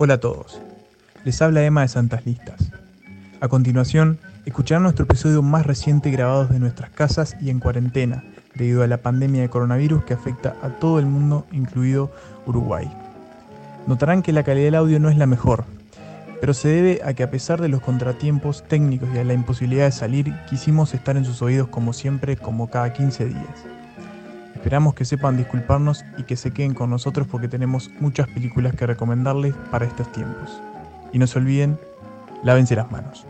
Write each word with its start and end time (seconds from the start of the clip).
Hola 0.00 0.14
a 0.14 0.20
todos, 0.20 0.60
les 1.24 1.42
habla 1.42 1.64
Emma 1.64 1.80
de 1.80 1.88
Santas 1.88 2.24
Listas. 2.24 2.70
A 3.40 3.48
continuación, 3.48 4.20
escucharán 4.46 4.84
nuestro 4.84 5.06
episodio 5.06 5.42
más 5.42 5.66
reciente 5.66 6.12
grabado 6.12 6.46
de 6.46 6.60
nuestras 6.60 6.90
casas 6.90 7.36
y 7.40 7.50
en 7.50 7.58
cuarentena, 7.58 8.22
debido 8.54 8.84
a 8.84 8.86
la 8.86 8.98
pandemia 8.98 9.42
de 9.42 9.48
coronavirus 9.48 10.04
que 10.04 10.14
afecta 10.14 10.54
a 10.62 10.68
todo 10.68 11.00
el 11.00 11.06
mundo, 11.06 11.48
incluido 11.50 12.12
Uruguay. 12.46 12.88
Notarán 13.88 14.22
que 14.22 14.32
la 14.32 14.44
calidad 14.44 14.66
del 14.66 14.76
audio 14.76 15.00
no 15.00 15.10
es 15.10 15.16
la 15.16 15.26
mejor, 15.26 15.64
pero 16.40 16.54
se 16.54 16.68
debe 16.68 17.00
a 17.04 17.14
que 17.14 17.24
a 17.24 17.30
pesar 17.32 17.60
de 17.60 17.68
los 17.68 17.80
contratiempos 17.80 18.62
técnicos 18.68 19.08
y 19.12 19.18
a 19.18 19.24
la 19.24 19.34
imposibilidad 19.34 19.86
de 19.86 19.90
salir, 19.90 20.32
quisimos 20.48 20.94
estar 20.94 21.16
en 21.16 21.24
sus 21.24 21.42
oídos 21.42 21.66
como 21.66 21.92
siempre, 21.92 22.36
como 22.36 22.70
cada 22.70 22.92
15 22.92 23.24
días. 23.24 23.64
Esperamos 24.58 24.94
que 24.94 25.04
sepan 25.04 25.36
disculparnos 25.36 26.04
y 26.18 26.24
que 26.24 26.34
se 26.34 26.50
queden 26.50 26.74
con 26.74 26.90
nosotros 26.90 27.28
porque 27.30 27.46
tenemos 27.46 27.92
muchas 28.00 28.26
películas 28.26 28.74
que 28.74 28.88
recomendarles 28.88 29.54
para 29.70 29.86
estos 29.86 30.10
tiempos. 30.10 30.60
Y 31.12 31.20
no 31.20 31.28
se 31.28 31.38
olviden, 31.38 31.78
lávense 32.42 32.74
las 32.74 32.90
manos. 32.90 33.27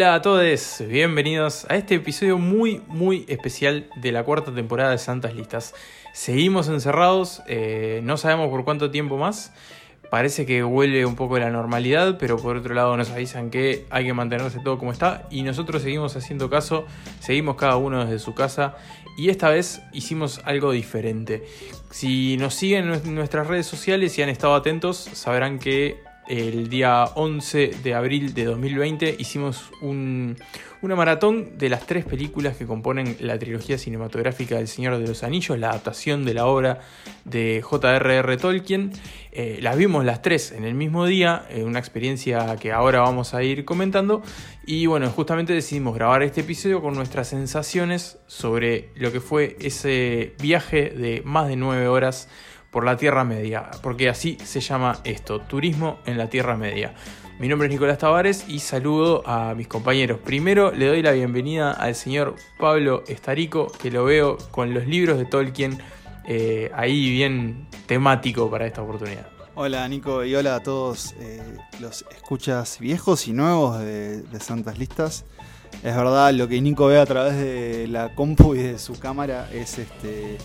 Hola 0.00 0.14
a 0.14 0.22
todos, 0.22 0.82
bienvenidos 0.88 1.66
a 1.68 1.76
este 1.76 1.96
episodio 1.96 2.38
muy 2.38 2.80
muy 2.88 3.26
especial 3.28 3.90
de 3.96 4.12
la 4.12 4.24
cuarta 4.24 4.50
temporada 4.50 4.92
de 4.92 4.96
Santas 4.96 5.34
Listas. 5.34 5.74
Seguimos 6.14 6.68
encerrados, 6.68 7.42
eh, 7.46 8.00
no 8.02 8.16
sabemos 8.16 8.48
por 8.48 8.64
cuánto 8.64 8.90
tiempo 8.90 9.18
más, 9.18 9.52
parece 10.10 10.46
que 10.46 10.62
vuelve 10.62 11.04
un 11.04 11.16
poco 11.16 11.38
la 11.38 11.50
normalidad, 11.50 12.16
pero 12.18 12.38
por 12.38 12.56
otro 12.56 12.72
lado 12.72 12.96
nos 12.96 13.10
avisan 13.10 13.50
que 13.50 13.84
hay 13.90 14.06
que 14.06 14.14
mantenerse 14.14 14.60
todo 14.64 14.78
como 14.78 14.90
está 14.90 15.28
y 15.30 15.42
nosotros 15.42 15.82
seguimos 15.82 16.16
haciendo 16.16 16.48
caso, 16.48 16.86
seguimos 17.18 17.56
cada 17.56 17.76
uno 17.76 18.02
desde 18.02 18.20
su 18.20 18.34
casa 18.34 18.76
y 19.18 19.28
esta 19.28 19.50
vez 19.50 19.82
hicimos 19.92 20.40
algo 20.46 20.72
diferente. 20.72 21.44
Si 21.90 22.38
nos 22.38 22.54
siguen 22.54 22.90
en 22.90 23.14
nuestras 23.14 23.48
redes 23.48 23.66
sociales 23.66 24.18
y 24.18 24.22
han 24.22 24.30
estado 24.30 24.54
atentos, 24.54 24.96
sabrán 24.96 25.58
que 25.58 26.00
el 26.30 26.68
día 26.68 27.06
11 27.16 27.72
de 27.82 27.94
abril 27.94 28.34
de 28.34 28.44
2020 28.44 29.16
hicimos 29.18 29.72
una 29.82 30.94
maratón 30.94 31.58
de 31.58 31.68
las 31.68 31.86
tres 31.86 32.04
películas 32.04 32.56
que 32.56 32.66
componen 32.66 33.16
la 33.18 33.36
trilogía 33.36 33.78
cinematográfica 33.78 34.54
del 34.54 34.68
Señor 34.68 34.98
de 34.98 35.08
los 35.08 35.24
Anillos, 35.24 35.58
la 35.58 35.70
adaptación 35.70 36.24
de 36.24 36.34
la 36.34 36.46
obra 36.46 36.78
de 37.24 37.60
J.R.R. 37.62 38.36
Tolkien. 38.36 38.92
Eh, 39.32 39.58
las 39.60 39.76
vimos 39.76 40.04
las 40.04 40.22
tres 40.22 40.52
en 40.52 40.62
el 40.62 40.74
mismo 40.74 41.04
día, 41.04 41.46
eh, 41.50 41.64
una 41.64 41.80
experiencia 41.80 42.56
que 42.60 42.70
ahora 42.70 43.00
vamos 43.00 43.34
a 43.34 43.42
ir 43.42 43.64
comentando. 43.64 44.22
Y 44.64 44.86
bueno, 44.86 45.10
justamente 45.10 45.52
decidimos 45.52 45.96
grabar 45.96 46.22
este 46.22 46.42
episodio 46.42 46.80
con 46.80 46.94
nuestras 46.94 47.26
sensaciones 47.26 48.18
sobre 48.28 48.90
lo 48.94 49.10
que 49.10 49.20
fue 49.20 49.56
ese 49.60 50.34
viaje 50.40 50.90
de 50.90 51.22
más 51.24 51.48
de 51.48 51.56
nueve 51.56 51.88
horas 51.88 52.28
por 52.70 52.84
la 52.84 52.96
Tierra 52.96 53.24
Media, 53.24 53.70
porque 53.82 54.08
así 54.08 54.38
se 54.44 54.60
llama 54.60 54.98
esto, 55.04 55.40
turismo 55.40 55.98
en 56.06 56.18
la 56.18 56.28
Tierra 56.28 56.56
Media. 56.56 56.94
Mi 57.38 57.48
nombre 57.48 57.68
es 57.68 57.72
Nicolás 57.72 57.98
Tavares 57.98 58.44
y 58.48 58.58
saludo 58.58 59.22
a 59.26 59.54
mis 59.54 59.66
compañeros. 59.66 60.20
Primero 60.22 60.72
le 60.72 60.86
doy 60.86 61.02
la 61.02 61.12
bienvenida 61.12 61.72
al 61.72 61.94
señor 61.94 62.36
Pablo 62.58 63.02
Estarico, 63.08 63.72
que 63.80 63.90
lo 63.90 64.04
veo 64.04 64.36
con 64.50 64.74
los 64.74 64.86
libros 64.86 65.18
de 65.18 65.24
Tolkien 65.24 65.78
eh, 66.26 66.70
ahí 66.74 67.10
bien 67.10 67.66
temático 67.86 68.50
para 68.50 68.66
esta 68.66 68.82
oportunidad. 68.82 69.26
Hola 69.54 69.88
Nico 69.88 70.24
y 70.24 70.34
hola 70.34 70.56
a 70.56 70.60
todos 70.60 71.14
eh, 71.18 71.42
los 71.80 72.04
escuchas 72.14 72.78
viejos 72.78 73.26
y 73.26 73.32
nuevos 73.32 73.80
de, 73.80 74.22
de 74.22 74.40
Santas 74.40 74.78
Listas. 74.78 75.24
Es 75.82 75.96
verdad, 75.96 76.32
lo 76.34 76.46
que 76.46 76.60
Nico 76.60 76.86
ve 76.86 77.00
a 77.00 77.06
través 77.06 77.36
de 77.36 77.86
la 77.88 78.14
compu 78.14 78.54
y 78.54 78.58
de 78.58 78.78
su 78.78 78.98
cámara 78.98 79.48
es 79.52 79.78
este 79.78 80.36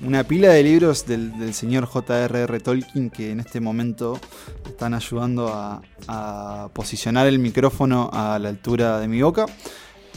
una 0.00 0.24
pila 0.24 0.50
de 0.50 0.62
libros 0.62 1.06
del, 1.06 1.52
señor 1.54 1.86
J.R.R. 1.86 2.60
Tolkien 2.60 3.10
que 3.10 3.32
en 3.32 3.40
este 3.40 3.60
momento 3.60 4.18
están 4.66 4.94
ayudando 4.94 5.48
a, 5.48 5.82
posicionar 6.72 7.26
el 7.26 7.38
micrófono 7.38 8.10
a 8.12 8.38
la 8.38 8.48
altura 8.48 8.98
de 9.00 9.08
mi 9.08 9.20
boca. 9.20 9.46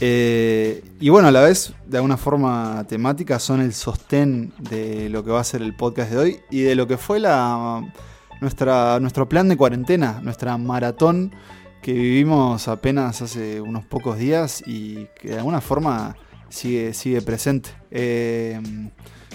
Eh, 0.00 0.82
y 1.00 1.08
bueno, 1.10 1.28
a 1.28 1.30
la 1.30 1.42
vez, 1.42 1.74
de 1.86 1.98
alguna 1.98 2.16
forma 2.16 2.84
temática, 2.88 3.38
son 3.38 3.60
el 3.60 3.72
sostén 3.72 4.52
de 4.58 5.08
lo 5.08 5.24
que 5.24 5.30
va 5.30 5.40
a 5.40 5.44
ser 5.44 5.62
el 5.62 5.76
podcast 5.76 6.10
de 6.12 6.18
hoy 6.18 6.40
y 6.50 6.62
de 6.62 6.74
lo 6.74 6.86
que 6.86 6.96
fue 6.96 7.20
la, 7.20 7.82
nuestra, 8.40 8.98
nuestro 9.00 9.28
plan 9.28 9.48
de 9.48 9.56
cuarentena, 9.56 10.20
nuestra 10.22 10.56
maratón 10.58 11.32
que 11.82 11.92
vivimos 11.92 12.68
apenas 12.68 13.22
hace 13.22 13.60
unos 13.60 13.84
pocos 13.84 14.16
días 14.16 14.62
y 14.66 15.06
que 15.20 15.30
de 15.30 15.38
alguna 15.38 15.60
forma 15.60 16.16
sigue, 16.48 16.94
sigue 16.94 17.22
presente. 17.22 17.70
Eh, 17.90 18.60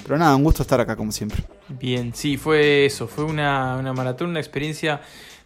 pero 0.07 0.17
nada, 0.17 0.35
un 0.35 0.43
gusto 0.43 0.61
estar 0.61 0.79
acá 0.79 0.95
como 0.95 1.11
siempre. 1.11 1.43
Bien, 1.67 2.13
sí, 2.13 2.37
fue 2.37 2.85
eso, 2.85 3.07
fue 3.07 3.25
una, 3.25 3.75
una 3.77 3.91
maratón, 3.91 4.29
una 4.29 4.39
experiencia 4.39 5.01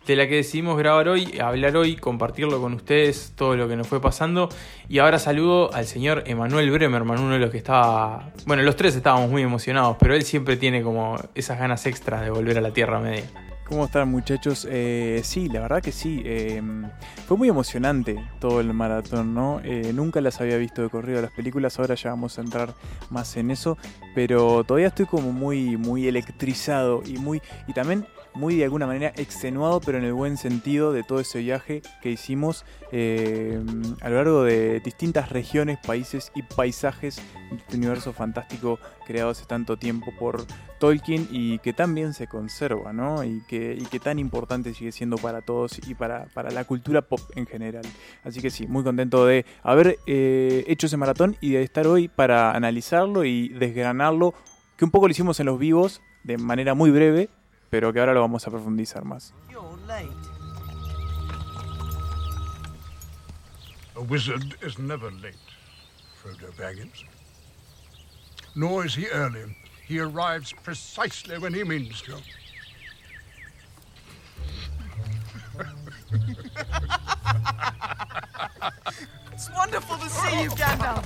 de 0.06 0.16
la 0.16 0.28
que 0.28 0.36
decidimos 0.36 0.78
grabar 0.78 1.08
hoy, 1.08 1.40
hablar 1.40 1.76
hoy, 1.78 1.96
compartirlo 1.96 2.60
con 2.62 2.74
ustedes, 2.74 3.34
todo 3.36 3.56
lo 3.56 3.68
que 3.68 3.76
nos 3.76 3.88
fue 3.88 4.02
pasando. 4.02 4.50
Y 4.90 5.00
ahora 5.00 5.20
saludo 5.20 5.74
al 5.74 5.86
señor 5.86 6.24
Emanuel 6.26 6.72
Bremerman, 6.72 7.20
uno 7.20 7.34
de 7.34 7.40
los 7.40 7.52
que 7.52 7.58
estaba... 7.58 8.32
Bueno, 8.46 8.64
los 8.64 8.76
tres 8.76 8.96
estábamos 8.96 9.30
muy 9.30 9.42
emocionados, 9.42 9.98
pero 10.00 10.16
él 10.16 10.24
siempre 10.24 10.58
tiene 10.58 10.82
como 10.82 11.18
esas 11.36 11.60
ganas 11.60 11.86
extras 11.86 12.22
de 12.22 12.30
volver 12.30 12.58
a 12.58 12.62
la 12.62 12.72
Tierra 12.72 13.00
Media. 13.00 13.26
¿Cómo 13.72 13.86
están 13.86 14.12
muchachos? 14.12 14.68
Eh, 14.70 15.22
sí, 15.24 15.48
la 15.48 15.62
verdad 15.62 15.82
que 15.82 15.94
sí. 15.94 16.22
Em, 16.26 16.90
fue 17.26 17.38
muy 17.38 17.48
emocionante 17.48 18.22
todo 18.42 18.60
el 18.60 18.74
maratón, 18.74 19.34
¿no? 19.34 19.62
Eh, 19.64 19.94
nunca 19.94 20.20
las 20.20 20.42
había 20.42 20.58
visto 20.58 20.82
de 20.82 20.90
corrido 20.90 21.22
las 21.22 21.32
películas, 21.32 21.80
ahora 21.80 21.96
ya 21.96 22.10
vamos 22.10 22.38
a 22.38 22.42
entrar 22.42 22.74
más 23.10 23.38
en 23.38 23.50
eso, 23.50 23.78
pero 24.14 24.66
todavía 24.66 24.88
estoy 24.88 25.06
como 25.06 25.32
muy, 25.32 25.78
muy 25.78 26.06
electrizado 26.06 27.02
y 27.06 27.18
muy... 27.18 27.42
Y 27.66 27.72
también 27.72 28.06
muy 28.34 28.56
de 28.58 28.64
alguna 28.64 28.88
manera 28.88 29.14
extenuado, 29.18 29.82
pero 29.82 29.98
en 29.98 30.06
el 30.06 30.14
buen 30.14 30.38
sentido 30.38 30.94
de 30.94 31.04
todo 31.04 31.20
ese 31.20 31.40
viaje 31.40 31.82
que 32.02 32.12
hicimos 32.12 32.66
eh, 32.92 33.62
a 34.02 34.10
lo 34.10 34.16
largo 34.16 34.44
de 34.44 34.80
distintas 34.80 35.30
regiones, 35.30 35.80
países 35.86 36.32
y 36.36 36.44
paisajes 36.44 37.18
de 37.50 37.58
este 37.58 37.78
universo 37.78 38.14
fantástico 38.14 38.80
creado 39.06 39.32
hace 39.32 39.46
tanto 39.46 39.78
tiempo 39.78 40.14
por 40.18 40.46
Tolkien 40.80 41.28
y 41.30 41.60
que 41.60 41.74
tan 41.74 41.94
bien 41.94 42.14
se 42.14 42.28
conserva, 42.28 42.94
¿no? 42.94 43.24
Y 43.24 43.42
que, 43.48 43.78
y 43.80 43.86
que 43.86 44.00
tan 44.00 44.18
importante 44.18 44.74
sigue 44.74 44.92
siendo 44.92 45.18
para 45.18 45.42
todos 45.42 45.80
y 45.88 45.94
para, 45.94 46.26
para, 46.34 46.50
la 46.52 46.64
cultura 46.64 47.02
pop 47.02 47.20
en 47.36 47.46
general. 47.46 47.84
Así 48.24 48.42
que 48.42 48.50
sí, 48.50 48.66
muy 48.68 48.84
contento 48.84 49.26
de 49.26 49.46
haber 49.64 50.00
eh, 50.08 50.64
hecho 50.68 50.88
ese 50.88 50.98
maratón 50.98 51.38
y 51.42 51.52
de 51.52 51.64
estar 51.64 51.86
hoy 51.86 52.08
para 52.08 52.54
analizarlo 52.54 53.26
y 53.26 53.50
desgranarlo, 53.50 54.34
que 54.78 54.86
un 54.86 54.92
poco 54.92 55.08
lo 55.08 55.12
hicimos 55.12 55.40
en 55.40 55.46
los 55.48 55.60
vivos 55.60 56.02
de 56.24 56.38
manera 56.38 56.74
muy 56.74 56.92
breve, 56.92 57.30
pero 57.72 57.92
que 57.94 58.00
ahora 58.02 58.14
lo 58.14 58.20
vamos 58.20 58.46
a 58.46 58.52
profundizar 58.52 59.04
más. 59.06 59.34
A 63.96 64.02
wizard 64.02 64.56
is 64.62 64.78
never 64.78 65.12
late, 65.12 65.36
Frodo 66.22 66.52
Baggins. 66.58 67.06
Nor 68.56 68.86
is 68.86 68.96
he 68.96 69.08
early. 69.08 69.56
He 69.88 70.00
arrives 70.00 70.54
precisely 70.64 71.38
when 71.38 71.54
he 71.54 71.64
means 71.64 72.02
to. 72.02 72.18
It's 79.32 79.50
wonderful 79.56 79.98
to 79.98 80.10
see 80.10 80.44
you, 80.44 80.50
Gandalf. 80.52 81.06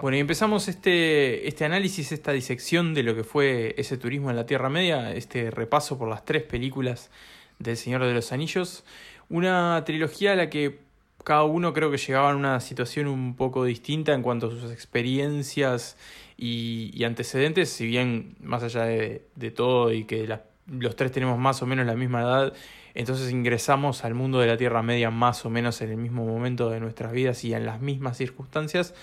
Bueno, 0.00 0.16
y 0.16 0.20
empezamos 0.20 0.66
este, 0.68 1.46
este 1.46 1.66
análisis, 1.66 2.10
esta 2.10 2.32
disección 2.32 2.94
de 2.94 3.02
lo 3.02 3.14
que 3.14 3.22
fue 3.22 3.74
ese 3.76 3.98
turismo 3.98 4.30
en 4.30 4.36
la 4.36 4.46
Tierra 4.46 4.70
Media, 4.70 5.12
este 5.12 5.50
repaso 5.50 5.98
por 5.98 6.08
las 6.08 6.24
tres 6.24 6.42
películas 6.42 7.10
del 7.58 7.76
Señor 7.76 8.02
de 8.06 8.14
los 8.14 8.32
Anillos. 8.32 8.82
Una 9.28 9.82
trilogía 9.84 10.32
a 10.32 10.36
la 10.36 10.48
que 10.48 10.78
cada 11.22 11.42
uno 11.42 11.74
creo 11.74 11.90
que 11.90 11.98
llegaba 11.98 12.30
en 12.30 12.36
una 12.36 12.60
situación 12.60 13.08
un 13.08 13.36
poco 13.36 13.66
distinta 13.66 14.14
en 14.14 14.22
cuanto 14.22 14.46
a 14.46 14.50
sus 14.50 14.72
experiencias 14.72 15.98
y, 16.38 17.04
antecedentes, 17.04 17.68
si 17.68 17.84
bien 17.84 18.36
más 18.40 18.62
allá 18.62 18.84
de, 18.84 19.50
todo 19.54 19.92
y 19.92 20.04
que 20.04 20.26
los 20.66 20.96
tres 20.96 21.12
tenemos 21.12 21.38
más 21.38 21.60
o 21.60 21.66
menos 21.66 21.84
la 21.84 21.94
misma 21.94 22.22
edad, 22.22 22.54
entonces 22.94 23.30
ingresamos 23.30 24.02
al 24.06 24.14
mundo 24.14 24.40
de 24.40 24.46
la 24.46 24.56
Tierra 24.56 24.82
Media 24.82 25.10
más 25.10 25.44
o 25.44 25.50
menos 25.50 25.82
en 25.82 25.90
el 25.90 25.98
mismo 25.98 26.24
momento 26.24 26.70
de 26.70 26.80
nuestras 26.80 27.12
vidas 27.12 27.44
y 27.44 27.52
en 27.52 27.66
las 27.66 27.82
mismas 27.82 28.16
circunstancias 28.16 28.94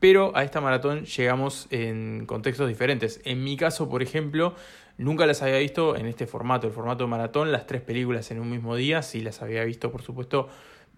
pero 0.00 0.36
a 0.36 0.44
esta 0.44 0.60
maratón 0.60 1.04
llegamos 1.04 1.66
en 1.70 2.24
contextos 2.26 2.68
diferentes. 2.68 3.20
En 3.24 3.42
mi 3.42 3.56
caso, 3.56 3.88
por 3.88 4.02
ejemplo, 4.02 4.54
nunca 4.96 5.26
las 5.26 5.42
había 5.42 5.58
visto 5.58 5.96
en 5.96 6.06
este 6.06 6.26
formato, 6.26 6.66
el 6.66 6.72
formato 6.72 7.04
de 7.04 7.10
maratón, 7.10 7.52
las 7.52 7.66
tres 7.66 7.82
películas 7.82 8.30
en 8.30 8.40
un 8.40 8.50
mismo 8.50 8.76
día, 8.76 9.02
sí 9.02 9.20
las 9.20 9.42
había 9.42 9.64
visto, 9.64 9.90
por 9.90 10.02
supuesto, 10.02 10.48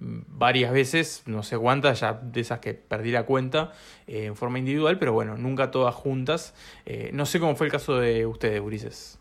varias 0.00 0.72
veces, 0.72 1.22
no 1.26 1.42
sé 1.42 1.58
cuántas, 1.58 2.00
ya 2.00 2.14
de 2.14 2.40
esas 2.40 2.58
que 2.60 2.74
perdí 2.74 3.10
la 3.10 3.24
cuenta 3.24 3.72
eh, 4.06 4.24
en 4.26 4.36
forma 4.36 4.58
individual, 4.58 4.98
pero 4.98 5.12
bueno, 5.12 5.36
nunca 5.36 5.70
todas 5.70 5.94
juntas. 5.94 6.54
Eh, 6.86 7.10
no 7.12 7.26
sé 7.26 7.38
cómo 7.38 7.54
fue 7.54 7.66
el 7.66 7.72
caso 7.72 7.98
de 7.98 8.26
ustedes, 8.26 8.60
Ulises. 8.60 9.18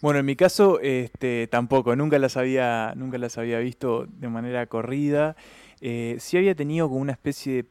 Bueno, 0.00 0.20
en 0.20 0.26
mi 0.26 0.36
caso, 0.36 0.80
este, 0.80 1.48
tampoco, 1.48 1.94
nunca 1.96 2.18
las 2.18 2.36
había, 2.36 2.94
nunca 2.96 3.18
las 3.18 3.36
había 3.36 3.58
visto 3.58 4.06
de 4.08 4.28
manera 4.28 4.66
corrida. 4.66 5.36
Eh, 5.80 6.16
sí 6.18 6.36
había 6.36 6.54
tenido 6.54 6.88
como 6.88 7.00
una 7.00 7.12
especie 7.12 7.54
de 7.54 7.68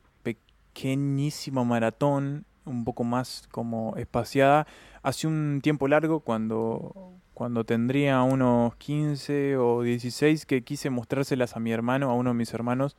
pequeñísimo 0.73 1.65
maratón, 1.65 2.45
un 2.65 2.83
poco 2.83 3.03
más 3.03 3.47
como 3.51 3.95
espaciada, 3.97 4.67
hace 5.03 5.27
un 5.27 5.59
tiempo 5.61 5.87
largo 5.87 6.21
cuando, 6.21 7.13
cuando 7.33 7.63
tendría 7.63 8.21
unos 8.21 8.75
15 8.75 9.57
o 9.57 9.81
16 9.81 10.45
que 10.45 10.63
quise 10.63 10.89
mostrárselas 10.89 11.55
a 11.55 11.59
mi 11.59 11.71
hermano, 11.71 12.09
a 12.09 12.13
uno 12.13 12.31
de 12.31 12.35
mis 12.35 12.53
hermanos, 12.53 12.95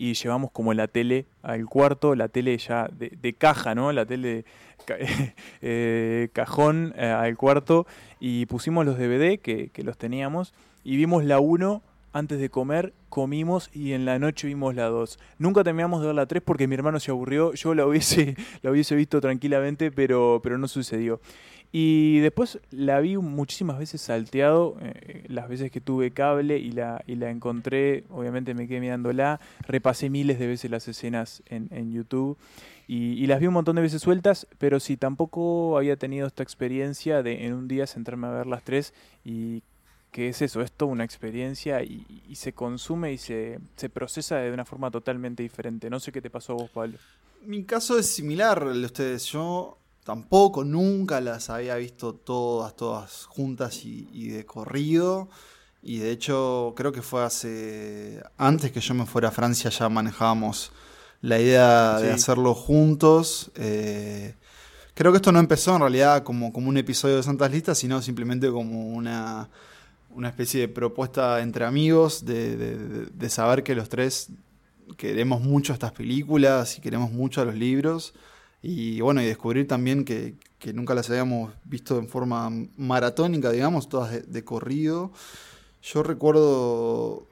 y 0.00 0.14
llevamos 0.14 0.52
como 0.52 0.74
la 0.74 0.86
tele 0.86 1.26
al 1.42 1.66
cuarto, 1.66 2.14
la 2.14 2.28
tele 2.28 2.56
ya 2.56 2.88
de, 2.88 3.34
caja, 3.34 3.74
¿no? 3.74 3.90
La 3.90 4.06
tele 4.06 4.44
eh, 5.60 6.28
cajón 6.32 6.94
eh, 6.96 7.06
al 7.06 7.36
cuarto 7.36 7.86
y 8.20 8.46
pusimos 8.46 8.86
los 8.86 8.96
DVD 8.96 9.40
que, 9.40 9.70
que 9.70 9.82
los 9.82 9.98
teníamos 9.98 10.54
y 10.84 10.96
vimos 10.96 11.24
la 11.24 11.40
1 11.40 11.82
antes 12.12 12.40
de 12.40 12.50
comer, 12.50 12.94
comimos 13.08 13.70
y 13.72 13.92
en 13.92 14.04
la 14.04 14.18
noche 14.18 14.46
vimos 14.46 14.74
la 14.74 14.86
2. 14.86 15.18
Nunca 15.38 15.64
terminamos 15.64 16.00
de 16.00 16.06
ver 16.06 16.16
la 16.16 16.26
3 16.26 16.42
porque 16.42 16.66
mi 16.66 16.74
hermano 16.74 17.00
se 17.00 17.10
aburrió, 17.10 17.52
yo 17.54 17.74
la 17.74 17.86
hubiese, 17.86 18.36
la 18.62 18.70
hubiese 18.70 18.94
visto 18.94 19.20
tranquilamente, 19.20 19.90
pero, 19.90 20.40
pero 20.42 20.58
no 20.58 20.68
sucedió. 20.68 21.20
Y 21.70 22.20
después 22.20 22.60
la 22.70 22.98
vi 23.00 23.18
muchísimas 23.18 23.78
veces 23.78 24.00
salteado, 24.00 24.78
eh, 24.80 25.24
las 25.28 25.50
veces 25.50 25.70
que 25.70 25.82
tuve 25.82 26.12
cable 26.12 26.56
y 26.56 26.70
la, 26.70 27.04
y 27.06 27.16
la 27.16 27.30
encontré, 27.30 28.04
obviamente 28.08 28.54
me 28.54 28.66
quedé 28.66 28.80
mirándola, 28.80 29.38
repasé 29.66 30.08
miles 30.08 30.38
de 30.38 30.46
veces 30.46 30.70
las 30.70 30.88
escenas 30.88 31.42
en, 31.46 31.92
YouTube 31.92 32.38
y, 32.86 33.22
y, 33.22 33.26
las 33.26 33.40
vi 33.40 33.48
un 33.48 33.52
montón 33.52 33.76
de 33.76 33.82
veces 33.82 34.00
sueltas, 34.00 34.46
pero 34.56 34.80
sí, 34.80 34.96
tampoco 34.96 35.76
había 35.76 35.96
tenido 35.96 36.26
esta 36.26 36.42
experiencia 36.42 37.22
de 37.22 37.44
en 37.44 37.52
un 37.52 37.68
día 37.68 37.86
sentarme 37.86 38.28
a 38.28 38.30
ver 38.30 38.46
las 38.46 38.62
tres 38.62 38.94
y 39.22 39.62
que 40.10 40.28
es 40.28 40.42
eso, 40.42 40.60
es 40.62 40.72
toda 40.72 40.92
una 40.92 41.04
experiencia 41.04 41.82
y, 41.82 42.22
y 42.28 42.34
se 42.36 42.52
consume 42.52 43.12
y 43.12 43.18
se, 43.18 43.60
se, 43.76 43.88
procesa 43.88 44.36
de 44.36 44.52
una 44.52 44.64
forma 44.64 44.90
totalmente 44.90 45.42
diferente. 45.42 45.90
No 45.90 46.00
sé 46.00 46.12
qué 46.12 46.22
te 46.22 46.30
pasó 46.30 46.52
a 46.52 46.56
vos, 46.56 46.70
Pablo. 46.70 46.98
Mi 47.44 47.64
caso 47.64 47.98
es 47.98 48.06
similar 48.06 48.62
al 48.62 48.80
de 48.80 48.86
ustedes. 48.86 49.26
Yo 49.26 49.78
tampoco, 50.04 50.64
nunca 50.64 51.20
las 51.20 51.50
había 51.50 51.76
visto 51.76 52.14
todas, 52.14 52.74
todas 52.74 53.26
juntas 53.26 53.84
y, 53.84 54.08
y, 54.12 54.28
de 54.28 54.46
corrido. 54.46 55.28
Y 55.82 55.98
de 55.98 56.10
hecho, 56.10 56.72
creo 56.76 56.92
que 56.92 57.02
fue 57.02 57.22
hace. 57.22 58.22
Antes 58.36 58.72
que 58.72 58.80
yo 58.80 58.94
me 58.94 59.06
fuera 59.06 59.28
a 59.28 59.32
Francia, 59.32 59.70
ya 59.70 59.88
manejábamos 59.88 60.72
la 61.20 61.38
idea 61.38 61.96
sí. 61.98 62.06
de 62.06 62.12
hacerlo 62.12 62.54
juntos. 62.54 63.50
Eh, 63.54 64.34
creo 64.94 65.12
que 65.12 65.16
esto 65.16 65.32
no 65.32 65.38
empezó 65.38 65.74
en 65.74 65.80
realidad 65.80 66.22
como, 66.24 66.52
como 66.52 66.68
un 66.68 66.76
episodio 66.76 67.16
de 67.16 67.22
Santas 67.22 67.50
Listas, 67.50 67.78
sino 67.78 68.02
simplemente 68.02 68.50
como 68.50 68.88
una, 68.88 69.48
una 70.10 70.28
especie 70.28 70.60
de 70.60 70.68
propuesta 70.68 71.40
entre 71.40 71.64
amigos 71.64 72.24
de, 72.24 72.56
de, 73.06 73.30
saber 73.30 73.62
que 73.62 73.74
los 73.74 73.88
tres 73.88 74.30
queremos 74.96 75.40
mucho 75.40 75.72
estas 75.72 75.92
películas 75.92 76.78
y 76.78 76.80
queremos 76.80 77.12
mucho 77.12 77.40
a 77.40 77.44
los 77.44 77.54
libros. 77.54 78.14
Y 78.60 79.00
bueno, 79.00 79.22
y 79.22 79.26
descubrir 79.26 79.68
también 79.68 80.04
que, 80.04 80.34
que 80.58 80.72
nunca 80.72 80.94
las 80.94 81.08
habíamos 81.08 81.52
visto 81.64 81.98
en 81.98 82.08
forma 82.08 82.50
maratónica, 82.76 83.52
digamos, 83.52 83.88
todas 83.88 84.30
de, 84.30 84.44
corrido. 84.44 85.12
Yo 85.82 86.02
recuerdo 86.02 87.28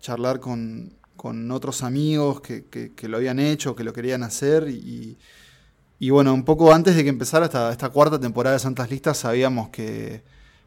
charlar 0.00 0.40
con, 0.40 0.92
con 1.16 1.50
otros 1.50 1.82
amigos 1.82 2.42
que, 2.42 2.66
que, 2.66 2.92
que, 2.92 3.08
lo 3.08 3.16
habían 3.16 3.38
hecho, 3.38 3.74
que 3.74 3.84
lo 3.84 3.94
querían 3.94 4.22
hacer. 4.22 4.68
Y, 4.68 5.16
y, 5.98 6.10
bueno, 6.10 6.34
un 6.34 6.44
poco 6.44 6.74
antes 6.74 6.94
de 6.94 7.02
que 7.02 7.08
empezara 7.08 7.46
esta, 7.46 7.72
esta 7.72 7.88
cuarta 7.88 8.20
temporada 8.20 8.54
de 8.54 8.60
Santas 8.60 8.90
Listas, 8.90 9.16
sabíamos 9.16 9.70
que, 9.70 10.22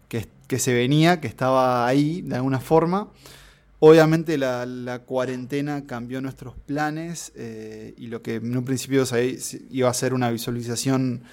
que, 0.10 0.60
se 0.60 0.74
venía, 0.74 1.22
que 1.22 1.28
estaba 1.28 1.88
ahí 1.88 2.22
de 2.22 2.36
alguna 2.36 2.60
forma. 2.60 3.10
Obviamente 3.80 4.38
la, 4.38 5.02
cuarentena 5.06 5.86
cambió 5.86 6.20
nuestros 6.20 6.56
planes 6.56 7.32
eh, 7.36 7.94
y 7.98 8.08
lo 8.08 8.22
que 8.22 8.36
en 8.36 8.58
un 8.58 8.66
principio 8.66 9.06
iba 9.70 9.90
a 9.90 9.94
ser 9.94 10.14
una 10.14 10.30
visualización 10.30 11.24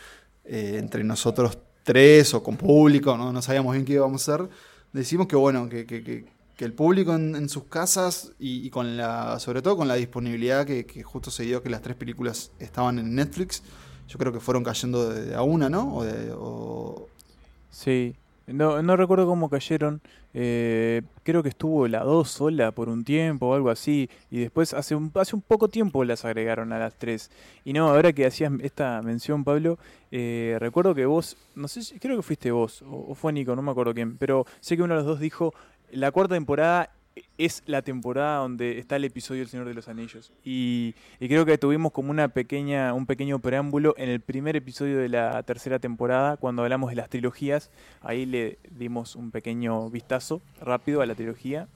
eh, 0.44 0.76
entre 0.78 1.02
nosotros 1.02 1.58
tres 1.82 2.34
o 2.34 2.42
con 2.42 2.56
público, 2.56 3.16
¿no? 3.16 3.32
no 3.32 3.42
sabíamos 3.42 3.72
bien 3.72 3.84
qué 3.84 3.94
íbamos 3.94 4.28
a 4.28 4.34
hacer. 4.34 4.48
Decimos 4.92 5.26
que 5.26 5.36
bueno, 5.36 5.68
que, 5.68 6.24
el 6.58 6.72
público 6.72 7.14
en, 7.14 7.48
sus 7.48 7.64
casas 7.64 8.32
y, 8.38 8.70
con 8.70 8.96
la, 8.96 9.38
sobre 9.40 9.60
todo 9.60 9.76
con 9.76 9.88
la 9.88 9.94
disponibilidad 9.94 10.64
que, 10.64 11.02
justo 11.02 11.30
se 11.30 11.42
dio 11.42 11.62
que 11.62 11.68
las 11.68 11.82
tres 11.82 11.96
películas 11.96 12.52
estaban 12.58 12.98
en 12.98 13.14
Netflix, 13.14 13.62
yo 14.08 14.18
creo 14.18 14.32
que 14.32 14.40
fueron 14.40 14.62
cayendo 14.62 15.10
de, 15.10 15.34
a 15.34 15.42
una, 15.42 15.68
¿no? 15.68 15.96
O 15.96 16.04
de. 16.04 16.32
Sí, 17.70 18.14
no, 18.46 18.82
no 18.82 18.96
recuerdo 18.96 19.26
cómo 19.26 19.50
cayeron. 19.50 20.00
Eh, 20.34 21.02
creo 21.22 21.42
que 21.42 21.48
estuvo 21.48 21.88
la 21.88 22.04
2 22.04 22.28
sola 22.28 22.72
por 22.72 22.88
un 22.88 23.04
tiempo 23.04 23.46
o 23.46 23.54
algo 23.54 23.70
así. 23.70 24.08
Y 24.30 24.40
después 24.40 24.74
hace 24.74 24.94
un, 24.94 25.10
hace 25.14 25.34
un 25.34 25.42
poco 25.42 25.68
tiempo 25.68 26.04
las 26.04 26.24
agregaron 26.24 26.72
a 26.72 26.78
las 26.78 26.94
3. 26.94 27.30
Y 27.64 27.72
no, 27.72 27.88
ahora 27.88 28.12
que 28.12 28.26
hacías 28.26 28.52
esta 28.60 29.02
mención, 29.02 29.44
Pablo, 29.44 29.78
eh, 30.10 30.56
recuerdo 30.60 30.94
que 30.94 31.06
vos, 31.06 31.36
no 31.54 31.68
sé, 31.68 31.98
creo 31.98 32.16
que 32.16 32.22
fuiste 32.22 32.50
vos 32.50 32.82
o, 32.82 33.06
o 33.08 33.14
fue 33.14 33.32
Nico, 33.32 33.56
no 33.56 33.62
me 33.62 33.70
acuerdo 33.70 33.94
quién. 33.94 34.16
Pero 34.18 34.46
sé 34.60 34.76
que 34.76 34.82
uno 34.82 34.94
de 34.94 35.00
los 35.00 35.06
dos 35.06 35.20
dijo, 35.20 35.52
la 35.90 36.10
cuarta 36.10 36.34
temporada 36.34 36.90
es 37.38 37.62
la 37.66 37.82
temporada 37.82 38.38
donde 38.38 38.78
está 38.78 38.96
el 38.96 39.04
episodio 39.04 39.42
El 39.42 39.48
Señor 39.48 39.66
de 39.66 39.74
los 39.74 39.88
Anillos. 39.88 40.32
Y, 40.44 40.94
creo 41.18 41.44
que 41.44 41.58
tuvimos 41.58 41.92
como 41.92 42.10
una 42.10 42.28
pequeña, 42.28 42.94
un 42.94 43.06
pequeño 43.06 43.38
preámbulo 43.38 43.94
en 43.98 44.08
el 44.08 44.20
primer 44.20 44.56
episodio 44.56 44.98
de 44.98 45.08
la 45.08 45.42
tercera 45.42 45.78
temporada, 45.78 46.36
cuando 46.36 46.62
hablamos 46.62 46.90
de 46.90 46.96
las 46.96 47.08
trilogías. 47.08 47.70
Ahí 48.00 48.26
le 48.26 48.58
dimos 48.70 49.16
un 49.16 49.30
pequeño 49.30 49.90
vistazo 49.90 50.40
rápido 50.60 51.02
a 51.02 51.06
la 51.06 51.14
trilogía. 51.14 51.68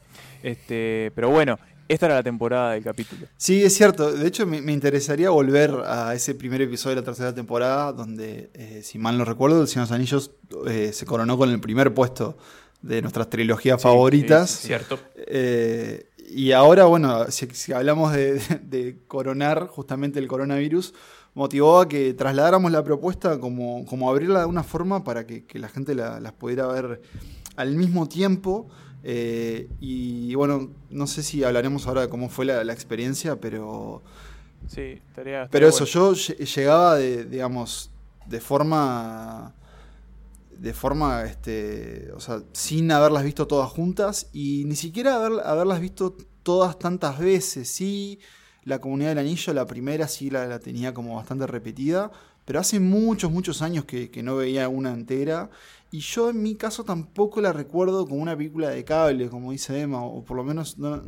Este, 0.42 1.12
pero 1.14 1.30
bueno, 1.30 1.58
esta 1.88 2.06
era 2.06 2.14
la 2.14 2.22
temporada 2.22 2.72
del 2.72 2.84
capítulo. 2.84 3.26
Sí, 3.36 3.62
es 3.62 3.74
cierto. 3.74 4.12
De 4.12 4.26
hecho, 4.26 4.46
me, 4.46 4.62
me 4.62 4.72
interesaría 4.72 5.30
volver 5.30 5.72
a 5.86 6.14
ese 6.14 6.34
primer 6.34 6.62
episodio 6.62 6.96
de 6.96 7.02
la 7.02 7.04
tercera 7.04 7.34
temporada, 7.34 7.92
donde, 7.92 8.50
eh, 8.54 8.80
si 8.82 8.98
mal 8.98 9.18
no 9.18 9.24
recuerdo, 9.24 9.60
El 9.60 9.68
Señor 9.68 9.88
de 9.88 9.90
los 9.90 9.96
Anillos 9.96 10.30
eh, 10.68 10.92
se 10.92 11.04
coronó 11.04 11.36
con 11.36 11.50
el 11.50 11.60
primer 11.60 11.92
puesto 11.92 12.38
de 12.82 13.02
nuestras 13.02 13.28
trilogías 13.28 13.80
sí, 13.80 13.82
favoritas. 13.82 14.50
Sí, 14.50 14.68
cierto. 14.68 14.98
Eh, 15.16 16.06
y 16.30 16.52
ahora, 16.52 16.84
bueno, 16.84 17.30
si, 17.30 17.46
si 17.52 17.72
hablamos 17.72 18.12
de, 18.12 18.98
coronar 19.08 19.66
justamente 19.66 20.18
el 20.18 20.28
coronavirus, 20.28 20.94
motivó 21.34 21.80
a 21.80 21.88
que 21.88 22.14
trasladáramos 22.14 22.70
la 22.70 22.84
propuesta 22.84 23.38
como, 23.40 23.84
como 23.86 24.10
abrirla 24.10 24.40
de 24.40 24.46
una 24.46 24.62
forma 24.62 25.04
para 25.04 25.26
que, 25.26 25.44
que 25.44 25.58
la 25.58 25.68
gente 25.68 25.94
la, 25.94 26.20
las 26.20 26.32
pudiera 26.32 26.66
ver 26.68 27.02
al 27.56 27.74
mismo 27.74 28.08
tiempo. 28.08 28.68
Eh, 29.02 29.68
y 29.80 30.34
bueno, 30.34 30.70
no 30.90 31.06
sé 31.06 31.22
si 31.22 31.42
hablaremos 31.42 31.86
ahora 31.86 32.02
de 32.02 32.08
cómo 32.08 32.28
fue 32.28 32.44
la, 32.44 32.64
la 32.64 32.72
experiencia, 32.72 33.40
pero... 33.40 34.02
Sí, 34.68 34.80
estaría, 34.80 35.44
estaría 35.44 35.48
Pero 35.50 35.68
eso, 35.68 35.86
bueno. 36.00 36.14
yo 36.14 36.44
llegaba 36.44 36.96
de, 36.96 37.24
digamos, 37.24 37.90
de 38.26 38.40
forma 38.40 39.54
de 40.60 40.74
forma, 40.74 41.24
este, 41.24 42.12
o 42.14 42.20
sea, 42.20 42.42
sin 42.52 42.92
haberlas 42.92 43.24
visto 43.24 43.46
todas 43.46 43.70
juntas 43.70 44.28
y 44.34 44.64
ni 44.66 44.76
siquiera 44.76 45.16
haber, 45.16 45.40
haberlas 45.46 45.80
visto 45.80 46.14
todas 46.42 46.78
tantas 46.78 47.18
veces. 47.18 47.70
Sí, 47.70 48.20
la 48.64 48.78
comunidad 48.78 49.10
del 49.10 49.20
anillo, 49.20 49.54
la 49.54 49.66
primera 49.66 50.06
sí 50.06 50.28
la, 50.28 50.46
la 50.46 50.58
tenía 50.58 50.92
como 50.92 51.16
bastante 51.16 51.46
repetida, 51.46 52.10
pero 52.44 52.60
hace 52.60 52.78
muchos, 52.78 53.32
muchos 53.32 53.62
años 53.62 53.86
que, 53.86 54.10
que, 54.10 54.22
no 54.22 54.36
veía 54.36 54.68
una 54.68 54.92
entera. 54.92 55.48
Y 55.90 56.00
yo 56.00 56.28
en 56.28 56.42
mi 56.42 56.54
caso 56.56 56.84
tampoco 56.84 57.40
la 57.40 57.54
recuerdo 57.54 58.06
como 58.06 58.20
una 58.20 58.36
película 58.36 58.68
de 58.68 58.84
cable, 58.84 59.30
como 59.30 59.52
dice 59.52 59.80
Emma, 59.80 60.04
o 60.04 60.22
por 60.22 60.36
lo 60.36 60.44
menos 60.44 60.76
no, 60.76 61.02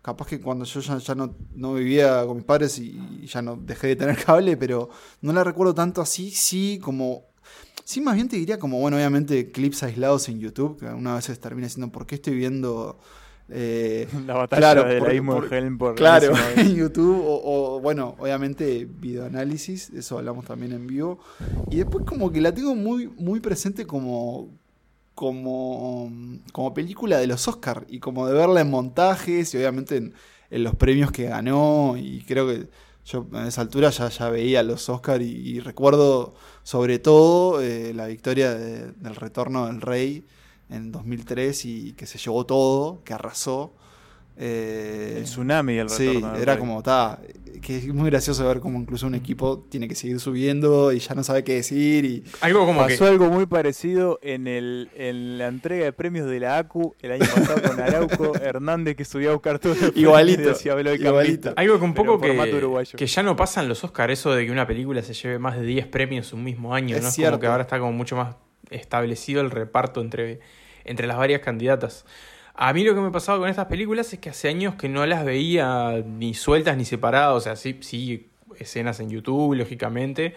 capaz 0.00 0.26
que 0.26 0.40
cuando 0.40 0.64
yo 0.64 0.80
ya, 0.80 0.96
ya 0.96 1.14
no, 1.14 1.36
no, 1.54 1.74
vivía 1.74 2.24
con 2.24 2.38
mis 2.38 2.46
padres 2.46 2.78
y 2.78 3.26
ya 3.26 3.42
no 3.42 3.56
dejé 3.56 3.88
de 3.88 3.96
tener 3.96 4.16
cable, 4.24 4.56
pero 4.56 4.88
no 5.20 5.34
la 5.34 5.44
recuerdo 5.44 5.74
tanto 5.74 6.00
así, 6.00 6.30
sí, 6.30 6.80
como 6.82 7.35
Sí, 7.86 8.00
más 8.00 8.16
bien 8.16 8.28
te 8.28 8.34
diría 8.34 8.58
como, 8.58 8.80
bueno, 8.80 8.96
obviamente 8.96 9.52
clips 9.52 9.84
aislados 9.84 10.28
en 10.28 10.40
YouTube, 10.40 10.76
que 10.76 10.86
una 10.86 11.14
vez 11.14 11.26
termina 11.38 11.68
diciendo, 11.68 11.92
¿por 11.92 12.04
qué 12.04 12.16
estoy 12.16 12.34
viendo... 12.34 12.98
Eh, 13.48 14.08
la 14.26 14.34
batalla 14.34 14.58
claro, 14.58 14.84
de 14.88 15.00
la 15.00 15.22
por, 15.32 15.54
Helm 15.54 15.78
por 15.78 15.94
Claro, 15.94 16.32
en 16.56 16.74
YouTube, 16.74 17.22
o, 17.24 17.76
o, 17.76 17.80
bueno, 17.80 18.16
obviamente 18.18 18.88
videoanálisis, 18.90 19.90
eso 19.90 20.18
hablamos 20.18 20.46
también 20.46 20.72
en 20.72 20.88
vivo. 20.88 21.20
Y 21.70 21.76
después 21.76 22.04
como 22.04 22.32
que 22.32 22.40
la 22.40 22.52
tengo 22.52 22.74
muy, 22.74 23.06
muy 23.06 23.38
presente 23.38 23.86
como, 23.86 24.48
como, 25.14 26.10
como 26.52 26.74
película 26.74 27.18
de 27.18 27.28
los 27.28 27.46
Oscars 27.46 27.86
y 27.88 28.00
como 28.00 28.26
de 28.26 28.34
verla 28.34 28.62
en 28.62 28.68
montajes 28.68 29.54
y 29.54 29.58
obviamente 29.58 29.98
en, 29.98 30.12
en 30.50 30.64
los 30.64 30.74
premios 30.74 31.12
que 31.12 31.26
ganó 31.28 31.94
y 31.96 32.24
creo 32.26 32.48
que 32.48 32.66
yo 33.06 33.26
a 33.32 33.46
esa 33.46 33.60
altura 33.60 33.90
ya, 33.90 34.08
ya 34.08 34.28
veía 34.30 34.62
los 34.62 34.88
Oscars 34.88 35.24
y, 35.24 35.60
recuerdo 35.60 36.34
sobre 36.64 36.98
todo 36.98 37.62
eh, 37.62 37.94
la 37.94 38.06
victoria 38.06 38.52
de, 38.52 38.92
del 38.92 39.14
retorno 39.14 39.66
del 39.66 39.80
rey 39.80 40.26
en 40.68 40.90
2003 40.90 41.64
y 41.64 41.92
que 41.92 42.06
se 42.06 42.18
llevó 42.18 42.44
todo, 42.46 43.02
que 43.04 43.14
arrasó. 43.14 43.74
Eh, 44.38 45.14
El 45.18 45.24
tsunami 45.24 45.74
del 45.76 45.88
Sí, 45.88 46.06
retorno 46.08 46.32
del 46.32 46.42
era 46.42 46.58
como, 46.58 46.78
está, 46.78 47.20
que 47.62 47.78
es 47.78 47.86
muy 47.88 48.10
gracioso 48.10 48.46
ver 48.46 48.60
cómo 48.60 48.78
incluso 48.78 49.06
un 49.06 49.14
equipo 49.14 49.66
tiene 49.70 49.88
que 49.88 49.94
seguir 49.94 50.20
subiendo 50.20 50.92
y 50.92 50.98
ya 50.98 51.14
no 51.14 51.24
sabe 51.24 51.42
qué 51.42 51.54
decir 51.54 52.04
y 52.04 52.22
Algo 52.42 52.66
como 52.66 52.80
Pasó 52.82 53.04
que. 53.04 53.10
algo 53.10 53.28
muy 53.30 53.46
parecido 53.46 54.18
en, 54.22 54.46
el, 54.46 54.90
en 54.94 55.38
la 55.38 55.46
entrega 55.48 55.86
de 55.86 55.92
premios 55.94 56.28
de 56.28 56.38
la 56.40 56.58
ACU 56.58 56.94
el 57.00 57.12
año 57.12 57.24
pasado 57.24 57.62
con 57.62 57.80
Arauco 57.80 58.34
Hernández 58.42 58.94
que 58.94 59.04
subió 59.06 59.30
a 59.30 59.32
buscar 59.32 59.58
todo 59.58 59.72
el 59.72 59.92
Igualito, 59.96 60.42
y 60.42 60.44
decía 60.46 60.74
de 60.74 60.94
igualito. 60.96 61.54
Algo 61.56 61.78
que 61.78 61.84
un 61.84 61.94
poco 61.94 62.20
que, 62.20 62.86
que 62.94 63.06
ya 63.06 63.22
no 63.22 63.36
pasa 63.36 63.62
en 63.62 63.68
los 63.70 63.82
Oscars, 63.84 64.12
eso 64.12 64.32
de 64.34 64.44
que 64.44 64.52
una 64.52 64.66
película 64.66 65.02
se 65.02 65.14
lleve 65.14 65.38
más 65.38 65.56
de 65.56 65.62
10 65.64 65.86
premios 65.86 66.34
un 66.34 66.44
mismo 66.44 66.74
año, 66.74 66.94
Es 66.94 67.02
¿no? 67.02 67.08
Es 67.08 67.14
cierto. 67.14 67.32
como 67.32 67.40
que 67.40 67.46
ahora 67.46 67.62
está 67.62 67.78
como 67.78 67.92
mucho 67.92 68.16
más 68.16 68.36
establecido 68.70 69.40
el 69.40 69.50
reparto 69.50 70.00
entre, 70.02 70.40
entre 70.84 71.06
las 71.06 71.16
varias 71.16 71.40
candidatas. 71.40 72.04
A 72.58 72.72
mí 72.72 72.84
lo 72.84 72.94
que 72.94 73.00
me 73.02 73.10
pasaba 73.10 73.38
con 73.38 73.50
estas 73.50 73.66
películas 73.66 74.10
es 74.14 74.18
que 74.18 74.30
hace 74.30 74.48
años 74.48 74.76
que 74.76 74.88
no 74.88 75.04
las 75.04 75.26
veía 75.26 76.02
ni 76.06 76.32
sueltas 76.32 76.76
ni 76.78 76.86
separadas, 76.86 77.34
o 77.34 77.40
sea, 77.40 77.54
sí, 77.54 77.78
sí 77.82 78.28
escenas 78.58 78.98
en 79.00 79.10
YouTube, 79.10 79.54
lógicamente. 79.54 80.34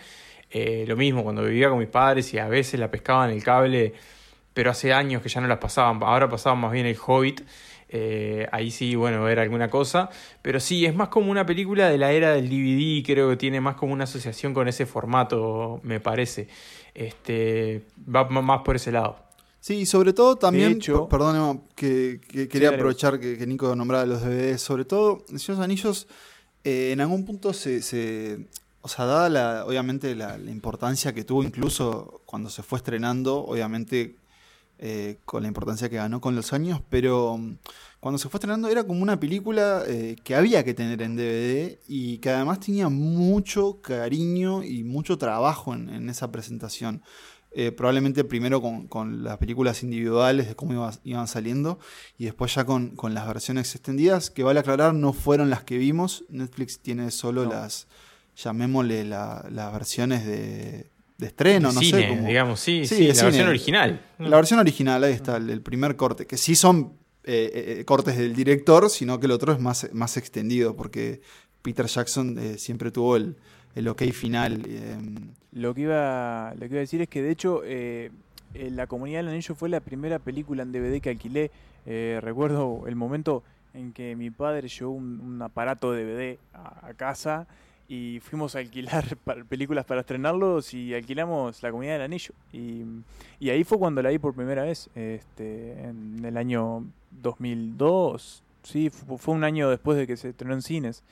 Eh, 0.51 0.83
lo 0.88 0.97
mismo 0.97 1.23
cuando 1.23 1.43
vivía 1.43 1.69
con 1.69 1.79
mis 1.79 1.88
padres 1.88 2.33
y 2.33 2.39
a 2.39 2.47
veces 2.49 2.77
la 2.79 2.91
pescaba 2.91 3.25
en 3.25 3.31
el 3.31 3.43
cable, 3.43 3.93
pero 4.53 4.71
hace 4.71 4.91
años 4.93 5.21
que 5.21 5.29
ya 5.29 5.39
no 5.39 5.47
las 5.47 5.59
pasaban. 5.59 5.99
Ahora 6.03 6.27
pasaban 6.27 6.59
más 6.59 6.73
bien 6.73 6.85
el 6.88 6.97
Hobbit. 6.97 7.41
eh, 7.91 8.47
ahí 8.51 8.69
sí, 8.71 8.95
bueno, 8.95 9.27
era 9.29 9.41
alguna 9.43 9.69
cosa. 9.69 10.09
Pero 10.41 10.59
sí, 10.59 10.85
es 10.85 10.95
más 10.95 11.09
como 11.09 11.31
una 11.31 11.45
película 11.45 11.89
de 11.89 11.97
la 11.97 12.11
era 12.11 12.33
del 12.33 12.49
DVD. 12.49 13.05
Creo 13.05 13.29
que 13.29 13.38
tiene 13.38 13.61
más 13.61 13.75
como 13.75 13.93
una 13.93 14.03
asociación 14.05 14.53
con 14.53 14.67
ese 14.67 14.85
formato, 14.85 15.79
me 15.83 15.99
parece. 16.01 16.47
Este, 16.93 17.85
va 18.13 18.25
más 18.29 18.61
por 18.63 18.75
ese 18.75 18.91
lado. 18.91 19.28
Sí, 19.61 19.85
sobre 19.85 20.13
todo 20.13 20.35
también, 20.37 20.71
hecho- 20.77 21.09
perdón, 21.09 21.63
que, 21.75 22.21
que 22.27 22.47
quería 22.47 22.69
aprovechar 22.77 23.19
que, 23.19 23.37
que 23.37 23.45
Nico 23.45 23.75
nombraba 23.75 24.05
los 24.05 24.21
DVDs, 24.21 24.61
sobre 24.61 24.85
todo, 24.85 25.23
El 25.29 25.39
Señor 25.39 25.47
de 25.47 25.53
los 25.55 25.63
Anillos, 25.65 26.07
eh, 26.63 26.91
en 26.93 27.01
algún 27.01 27.25
punto 27.25 27.51
se, 27.53 27.81
se- 27.81 28.47
o 28.81 28.87
sea, 28.87 29.05
dada 29.05 29.27
la, 29.29 29.65
obviamente 29.65 30.15
la, 30.15 30.37
la 30.37 30.51
importancia 30.51 31.13
que 31.13 31.25
tuvo 31.25 31.43
incluso 31.43 32.21
cuando 32.25 32.49
se 32.49 32.63
fue 32.63 32.77
estrenando, 32.77 33.37
obviamente 33.45 34.15
eh, 34.81 35.17
con 35.25 35.41
la 35.41 35.49
importancia 35.49 35.89
que 35.89 35.97
ganó 35.97 36.21
con 36.21 36.35
los 36.37 36.53
años, 36.53 36.81
pero 36.89 37.37
mm, 37.37 37.57
cuando 37.99 38.17
se 38.17 38.29
fue 38.29 38.37
estrenando 38.37 38.69
era 38.69 38.85
como 38.85 39.03
una 39.03 39.19
película 39.19 39.83
eh, 39.85 40.15
que 40.23 40.35
había 40.35 40.63
que 40.63 40.73
tener 40.73 41.01
en 41.01 41.17
DVD 41.17 41.79
y 41.89 42.19
que 42.19 42.29
además 42.29 42.61
tenía 42.61 42.87
mucho 42.87 43.81
cariño 43.81 44.63
y 44.63 44.85
mucho 44.85 45.17
trabajo 45.17 45.73
en, 45.73 45.89
en 45.89 46.09
esa 46.09 46.31
presentación. 46.31 47.01
Eh, 47.51 47.72
probablemente 47.72 48.24
primero 48.24 48.62
con, 48.62 48.88
con 48.88 49.24
las 49.24 49.39
películas 49.39 49.82
individuales 49.82 50.48
de 50.50 50.56
cómo 50.56 50.74
iba- 50.74 50.94
iban 51.03 51.27
saliendo 51.27 51.79
y 52.18 52.25
después 52.25 52.53
ya 52.53 52.63
con, 52.63 52.96
con 52.96 53.15
las 53.15 53.27
versiones 53.27 53.74
extendidas, 53.74 54.29
que 54.29 54.44
vale 54.44 54.60
aclarar, 54.60 54.94
no 54.94 55.13
fueron 55.13 55.50
las 55.50 55.63
que 55.63 55.79
vimos. 55.79 56.25
Netflix 56.29 56.79
tiene 56.79 57.10
solo 57.10 57.46
No. 57.46 57.50
las, 57.51 57.88
llamémosle 58.36 59.03
la- 59.06 59.46
las 59.51 59.74
versiones 59.74 60.25
de, 60.25 60.89
de 61.18 61.27
estreno, 61.27 61.70
De 61.70 61.74
no 61.75 61.82
cine, 61.82 62.01
sé. 62.03 62.08
como- 62.10 62.27
digamos, 62.27 62.60
sí, 62.60 62.86
Sí, 62.86 63.08
la 63.08 63.13
cine. 63.15 63.25
versión 63.25 63.48
original. 63.48 64.06
la 64.20 64.36
versión 64.36 64.60
original, 64.60 65.03
ahí 65.03 65.13
está, 65.13 65.38
el, 65.38 65.50
el 65.50 65.62
primer 65.62 65.96
corte, 65.96 66.25
que 66.27 66.38
sí 66.38 66.56
son 66.56 66.94
eh, 67.24 67.77
eh, 67.79 67.86
cortes 67.86 68.15
del 68.18 68.34
director, 68.36 68.89
sino 68.89 69.20
que 69.20 69.25
el 69.25 69.32
otro 69.32 69.51
es 69.53 69.60
más, 69.60 69.89
más 69.91 70.18
extendido, 70.18 70.75
porque 70.75 71.22
Peter 71.62 71.86
Jackson 71.88 72.38
eh, 72.39 72.58
siempre 72.58 72.91
tuvo 72.91 73.18
el, 73.18 73.36
el 73.75 73.88
ok 73.88 74.03
final. 74.11 74.63
eh, 74.67 74.97
Lo 75.53 75.73
que 75.73 75.81
iba, 75.81 76.51
lo 76.55 76.59
que 76.61 76.65
iba 76.67 76.77
a 76.77 76.79
decir 76.79 77.01
es 77.01 77.09
que 77.09 77.21
de 77.21 77.31
hecho 77.31 77.61
eh, 77.63 78.11
La 78.53 78.88
Comunidad 78.88 79.19
del 79.19 79.29
Anillo 79.29 79.55
fue 79.55 79.69
la 79.69 79.79
primera 79.79 80.19
película 80.19 80.63
en 80.63 80.71
DVD 80.71 81.01
que 81.01 81.09
alquilé. 81.11 81.51
Eh, 81.85 82.19
recuerdo 82.21 82.83
el 82.88 82.95
momento 82.95 83.43
en 83.73 83.93
que 83.93 84.15
mi 84.15 84.29
padre 84.31 84.67
llevó 84.67 84.91
un, 84.91 85.19
un 85.19 85.41
aparato 85.41 85.91
DVD 85.93 86.38
a, 86.53 86.93
casa 86.95 87.47
y 87.88 88.19
fuimos 88.21 88.55
a 88.55 88.59
alquilar 88.59 89.15
películas 89.49 89.85
para 89.85 90.01
estrenarlos 90.01 90.73
y 90.73 90.93
alquilamos 90.93 91.61
La 91.63 91.71
Comunidad 91.71 91.93
del 91.93 92.01
Anillo. 92.03 92.33
Y, 92.51 92.83
ahí 93.49 93.63
fue 93.63 93.79
cuando 93.79 94.01
la 94.01 94.09
vi 94.09 94.19
por 94.19 94.33
primera 94.35 94.63
vez, 94.63 94.89
este, 94.95 95.81
en 95.83 96.23
el 96.25 96.38
año 96.38 96.83
2002. 97.21 98.43
Sí, 98.63 98.89
fu- 98.89 99.17
fue 99.17 99.33
un 99.35 99.43
año 99.43 99.69
después 99.69 99.97
de 99.97 100.05
que 100.07 100.17
se 100.17 100.29
estrenó 100.29 100.53
en 100.53 100.61
cines. 100.61 101.03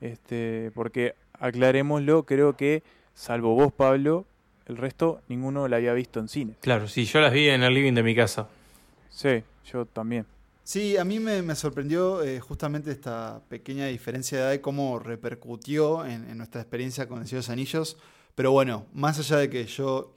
Este, 0.00 0.70
porque 0.74 1.14
aclarémoslo, 1.42 2.24
creo 2.24 2.56
que 2.56 2.82
salvo 3.14 3.54
vos, 3.54 3.72
Pablo, 3.72 4.24
el 4.66 4.76
resto 4.76 5.20
ninguno 5.28 5.68
la 5.68 5.76
había 5.76 5.92
visto 5.92 6.20
en 6.20 6.28
cine. 6.28 6.54
Claro, 6.60 6.88
sí, 6.88 7.04
yo 7.04 7.20
las 7.20 7.32
vi 7.32 7.48
en 7.48 7.62
el 7.62 7.74
living 7.74 7.92
de 7.92 8.02
mi 8.02 8.14
casa. 8.14 8.48
Sí, 9.10 9.42
yo 9.70 9.84
también. 9.84 10.24
Sí, 10.64 10.96
a 10.96 11.04
mí 11.04 11.18
me, 11.18 11.42
me 11.42 11.56
sorprendió 11.56 12.22
eh, 12.22 12.38
justamente 12.38 12.92
esta 12.92 13.42
pequeña 13.48 13.86
diferencia 13.86 14.38
de 14.38 14.44
edad 14.44 14.52
y 14.52 14.58
cómo 14.60 15.00
repercutió 15.00 16.06
en, 16.06 16.30
en 16.30 16.38
nuestra 16.38 16.60
experiencia 16.60 17.08
con 17.08 17.20
el 17.20 17.26
Señor 17.26 17.42
de 17.42 17.48
los 17.48 17.50
Anillos. 17.50 17.96
Pero 18.36 18.52
bueno, 18.52 18.86
más 18.94 19.18
allá 19.18 19.38
de 19.38 19.50
que 19.50 19.66
yo 19.66 20.14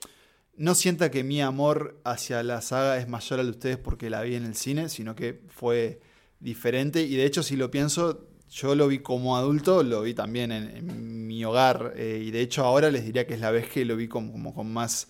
no 0.56 0.76
sienta 0.76 1.10
que 1.10 1.24
mi 1.24 1.42
amor 1.42 2.00
hacia 2.04 2.42
la 2.44 2.62
saga 2.62 2.98
es 2.98 3.08
mayor 3.08 3.40
al 3.40 3.46
de 3.46 3.50
ustedes 3.50 3.76
porque 3.78 4.08
la 4.08 4.22
vi 4.22 4.36
en 4.36 4.44
el 4.44 4.54
cine, 4.54 4.88
sino 4.88 5.16
que 5.16 5.40
fue 5.48 6.00
diferente. 6.38 7.02
Y 7.02 7.16
de 7.16 7.24
hecho, 7.24 7.42
si 7.42 7.56
lo 7.56 7.70
pienso, 7.70 8.26
yo 8.56 8.74
lo 8.74 8.88
vi 8.88 9.00
como 9.00 9.36
adulto, 9.36 9.82
lo 9.82 10.00
vi 10.00 10.14
también 10.14 10.50
en, 10.50 11.26
mi 11.26 11.44
hogar. 11.44 11.92
eh, 11.94 12.22
y 12.24 12.30
de 12.30 12.40
hecho, 12.40 12.64
ahora 12.64 12.90
les 12.90 13.04
diría 13.04 13.26
que 13.26 13.34
es 13.34 13.40
la 13.40 13.50
vez 13.50 13.68
que 13.68 13.84
lo 13.84 13.96
vi 13.96 14.08
como, 14.08 14.54
con 14.54 14.72
más, 14.72 15.08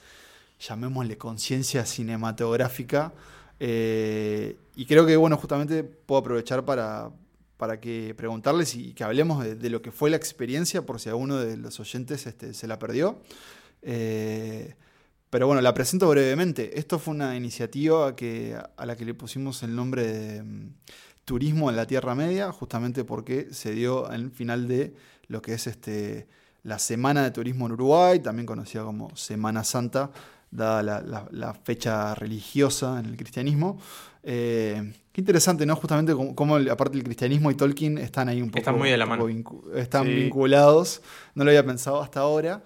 llamémosle, 0.59 1.17
conciencia 1.17 1.87
cinematográfica. 1.87 3.15
Eh, 3.61 4.57
y 4.75 4.85
creo 4.87 5.07
que, 5.07 5.17
bueno, 5.17 5.37
justamente 5.37 5.85
puedo 5.85 6.21
aprovechar 6.23 6.65
para, 6.65 7.13
para 7.57 7.81
que 7.81 8.15
preguntarles 8.17 8.75
y 8.75 8.95
que 8.95 9.05
hablemos 9.05 9.45
de, 9.45 9.55
de 9.55 9.71
lo 9.71 9.81
que 9.81 9.93
fue 9.93 10.11
la 10.11 10.17
experiencia, 10.17 10.85
por 10.85 10.99
si 10.99 11.09
alguno 11.09 11.39
de 11.39 11.57
los 11.57 11.79
oyentes 11.79 12.27
este, 12.27 12.53
se 12.53 12.67
la 12.67 12.81
perdió. 12.81 13.21
Eh, 13.83 14.75
pero 15.31 15.47
bueno, 15.47 15.63
la 15.63 15.73
presento 15.73 16.09
brevemente. 16.09 16.81
Esto 16.81 16.99
fue 16.99 17.15
una 17.15 17.37
iniciativa 17.37 18.17
que, 18.17 18.59
a 18.77 18.87
la 18.87 18.97
que 18.97 19.05
le 19.05 19.15
pusimos 19.15 19.63
el 19.63 19.77
nombre 19.77 20.05
de 20.05 20.43
mm, 20.43 20.75
Turismo 21.27 21.69
en 21.69 21.77
la 21.77 21.87
Tierra 21.87 22.15
Media, 22.15 22.51
justamente 22.53 23.05
porque 23.05 23.49
se 23.53 23.73
dio 23.73 24.07
al 24.09 24.31
final 24.31 24.67
de 24.69 24.95
lo 25.29 25.43
que 25.43 25.53
es 25.55 25.67
este, 25.67 26.27
la 26.63 26.79
Semana 26.79 27.23
de 27.25 27.33
Turismo 27.33 27.67
en 27.67 27.73
Uruguay, 27.73 28.21
también 28.21 28.47
conocida 28.47 28.85
como 28.85 29.15
Semana 29.17 29.63
Santa, 29.65 30.11
dada 30.51 30.83
la, 30.83 31.01
la- 31.03 31.29
la 31.33 31.53
fecha 31.53 32.15
religiosa 32.15 32.99
en 33.01 33.07
el 33.07 33.17
cristianismo. 33.17 33.79
Eh, 34.23 34.93
qué 35.13 35.21
interesante, 35.21 35.67
¿no? 35.67 35.75
Justamente 35.77 36.15
como, 36.15 36.35
como 36.35 36.57
el- 36.57 36.71
aparte 36.71 36.97
el 36.97 37.05
cristianismo 37.05 37.51
y 37.51 37.55
Tolkien 37.57 37.99
están 37.99 38.29
ahí 38.29 38.41
un 38.41 38.49
poco, 38.51 38.61
Están 38.61 38.79
muy 38.79 38.89
de 38.91 38.97
la 38.97 39.07
mano. 39.07 39.29
vincu- 39.29 39.75
están 39.75 40.05
Sí. 40.07 40.15
vinculados. 40.15 41.03
No 41.35 41.45
lo 41.45 41.51
había 41.51 41.67
pensado 41.67 42.01
hasta 42.01 42.21
ahora. 42.21 42.63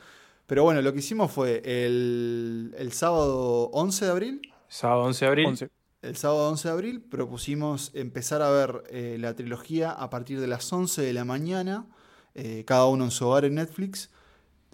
Pero 0.47 0.65
bueno, 0.65 0.83
lo 0.83 0.93
que 0.93 0.99
hicimos 0.99 1.31
fue 1.33 1.63
el, 1.65 2.75
el 2.77 2.93
sábado 2.93 3.71
11 3.73 4.05
de 4.05 4.11
abril. 4.11 4.53
Sábado 4.69 5.03
11 5.05 5.25
de 5.25 5.29
abril. 5.31 5.47
11. 5.47 5.69
El 6.03 6.17
sábado 6.17 6.49
11 6.49 6.67
de 6.67 6.73
abril 6.73 7.01
propusimos 7.03 7.91
empezar 7.93 8.41
a 8.41 8.49
ver 8.49 8.85
eh, 8.89 9.19
la 9.21 9.35
trilogía 9.35 9.91
a 9.91 10.09
partir 10.09 10.41
de 10.41 10.47
las 10.47 10.73
11 10.73 11.03
de 11.03 11.13
la 11.13 11.27
mañana, 11.27 11.85
eh, 12.35 12.65
cada 12.67 12.87
uno 12.87 13.05
en 13.05 13.11
su 13.11 13.27
hogar 13.27 13.45
en 13.45 13.57
Netflix, 13.57 14.09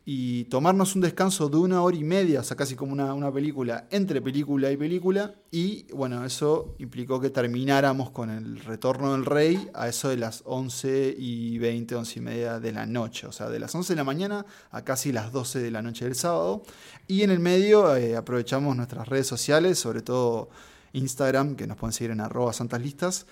y 0.05 0.45
tomarnos 0.45 0.95
un 0.95 1.01
descanso 1.01 1.49
de 1.49 1.57
una 1.57 1.83
hora 1.83 1.97
y 1.97 2.05
media, 2.05 2.39
o 2.39 2.43
sea, 2.45 2.57
casi 2.57 2.77
como 2.77 2.93
una, 2.93 3.13
una 3.13 3.33
película, 3.33 3.89
entre 3.91 4.23
película 4.23 4.71
y 4.71 4.77
película, 4.77 5.35
y 5.51 5.93
bueno, 5.93 6.25
eso 6.25 6.77
implicó 6.79 7.21
que 7.21 7.31
termináramos 7.31 8.11
con 8.11 8.31
el 8.31 8.61
retorno 8.61 9.11
del 9.11 9.25
rey 9.25 9.69
a 9.75 9.89
eso 9.89 10.09
de 10.09 10.19
las 10.19 10.43
11 10.45 11.17
y 11.19 11.59
20, 11.59 11.97
11 11.97 12.19
y 12.21 12.23
media 12.23 12.61
de 12.61 12.71
la 12.71 12.87
noche, 12.87 13.27
o 13.27 13.33
sea, 13.33 13.49
de 13.51 13.59
las 13.59 13.75
11 13.75 13.95
de 13.95 13.97
la 13.97 14.05
mañana 14.05 14.47
a 14.71 14.85
casi 14.85 15.11
las 15.11 15.33
12 15.33 15.59
de 15.59 15.73
la 15.73 15.83
noche 15.83 16.05
del 16.05 16.15
sábado, 16.15 16.63
y 17.09 17.23
en 17.23 17.33
el 17.33 17.41
medio 17.41 17.97
eh, 17.97 18.15
aprovechamos 18.15 18.77
nuestras 18.77 19.09
redes 19.09 19.27
sociales, 19.27 19.77
sobre 19.77 20.03
todo 20.03 20.51
Instagram, 20.97 21.57
que 21.57 21.67
nos 21.67 21.77
pueden 21.77 21.93
seguir 21.93 22.11
en 22.11 22.21
arroba 22.21 22.53
santaslistas, 22.53 23.27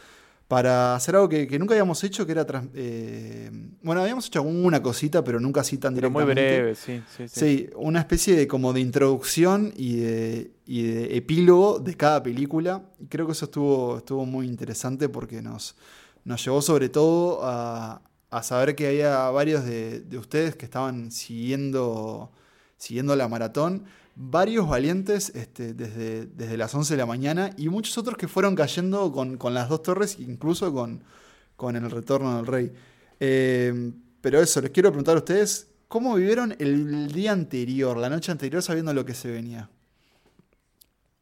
para 0.46 0.94
hacer 0.94 1.16
algo 1.16 1.28
que, 1.28 1.46
que 1.46 1.58
nunca 1.58 1.72
habíamos 1.72 2.04
hecho, 2.04 2.26
que 2.26 2.32
era... 2.32 2.44
trans- 2.44 2.68
eh, 2.74 3.50
bueno, 3.82 4.02
habíamos 4.02 4.26
hecho 4.26 4.40
alguna 4.40 4.82
cosita, 4.82 5.24
pero 5.24 5.40
nunca 5.40 5.62
así 5.62 5.78
tan 5.78 5.94
Pero 5.94 6.10
muy 6.10 6.22
directamente. 6.24 6.58
breve, 6.58 6.74
sí, 6.74 7.02
sí, 7.16 7.28
sí. 7.28 7.40
Sí, 7.40 7.70
una 7.76 8.00
especie 8.00 8.36
de 8.36 8.46
como 8.46 8.74
de 8.74 8.80
introducción 8.80 9.72
y 9.74 9.96
de, 9.96 10.50
y 10.66 10.82
de 10.82 11.16
epílogo 11.16 11.78
de 11.78 11.94
cada 11.96 12.22
película. 12.22 12.82
Creo 13.08 13.24
que 13.26 13.32
eso 13.32 13.46
estuvo, 13.46 13.96
estuvo 13.98 14.26
muy 14.26 14.46
interesante 14.46 15.08
porque 15.08 15.40
nos, 15.40 15.76
nos 16.24 16.44
llevó 16.44 16.60
sobre 16.60 16.90
todo 16.90 17.40
a, 17.42 18.02
a 18.30 18.42
saber 18.42 18.76
que 18.76 18.88
había 18.88 19.30
varios 19.30 19.64
de, 19.64 20.00
de 20.00 20.18
ustedes 20.18 20.56
que 20.56 20.66
estaban 20.66 21.10
siguiendo, 21.10 22.30
siguiendo 22.76 23.16
la 23.16 23.28
maratón. 23.28 23.84
Varios 24.16 24.68
valientes 24.68 25.30
este, 25.34 25.74
desde, 25.74 26.26
desde 26.26 26.56
las 26.56 26.74
11 26.74 26.94
de 26.94 26.98
la 26.98 27.06
mañana 27.06 27.50
y 27.56 27.68
muchos 27.68 27.98
otros 27.98 28.16
que 28.16 28.28
fueron 28.28 28.54
cayendo 28.54 29.10
con, 29.10 29.36
con 29.36 29.54
las 29.54 29.68
dos 29.68 29.82
torres, 29.82 30.18
incluso 30.20 30.72
con, 30.72 31.02
con 31.56 31.76
el 31.76 31.90
retorno 31.90 32.36
del 32.36 32.46
rey. 32.46 32.72
Eh, 33.18 33.92
pero 34.20 34.40
eso, 34.40 34.60
les 34.60 34.70
quiero 34.70 34.90
preguntar 34.90 35.16
a 35.16 35.18
ustedes, 35.18 35.68
¿cómo 35.88 36.14
vivieron 36.14 36.54
el 36.58 37.12
día 37.12 37.32
anterior, 37.32 37.96
la 37.96 38.08
noche 38.08 38.32
anterior, 38.32 38.62
sabiendo 38.62 38.94
lo 38.94 39.04
que 39.04 39.14
se 39.14 39.30
venía? 39.30 39.68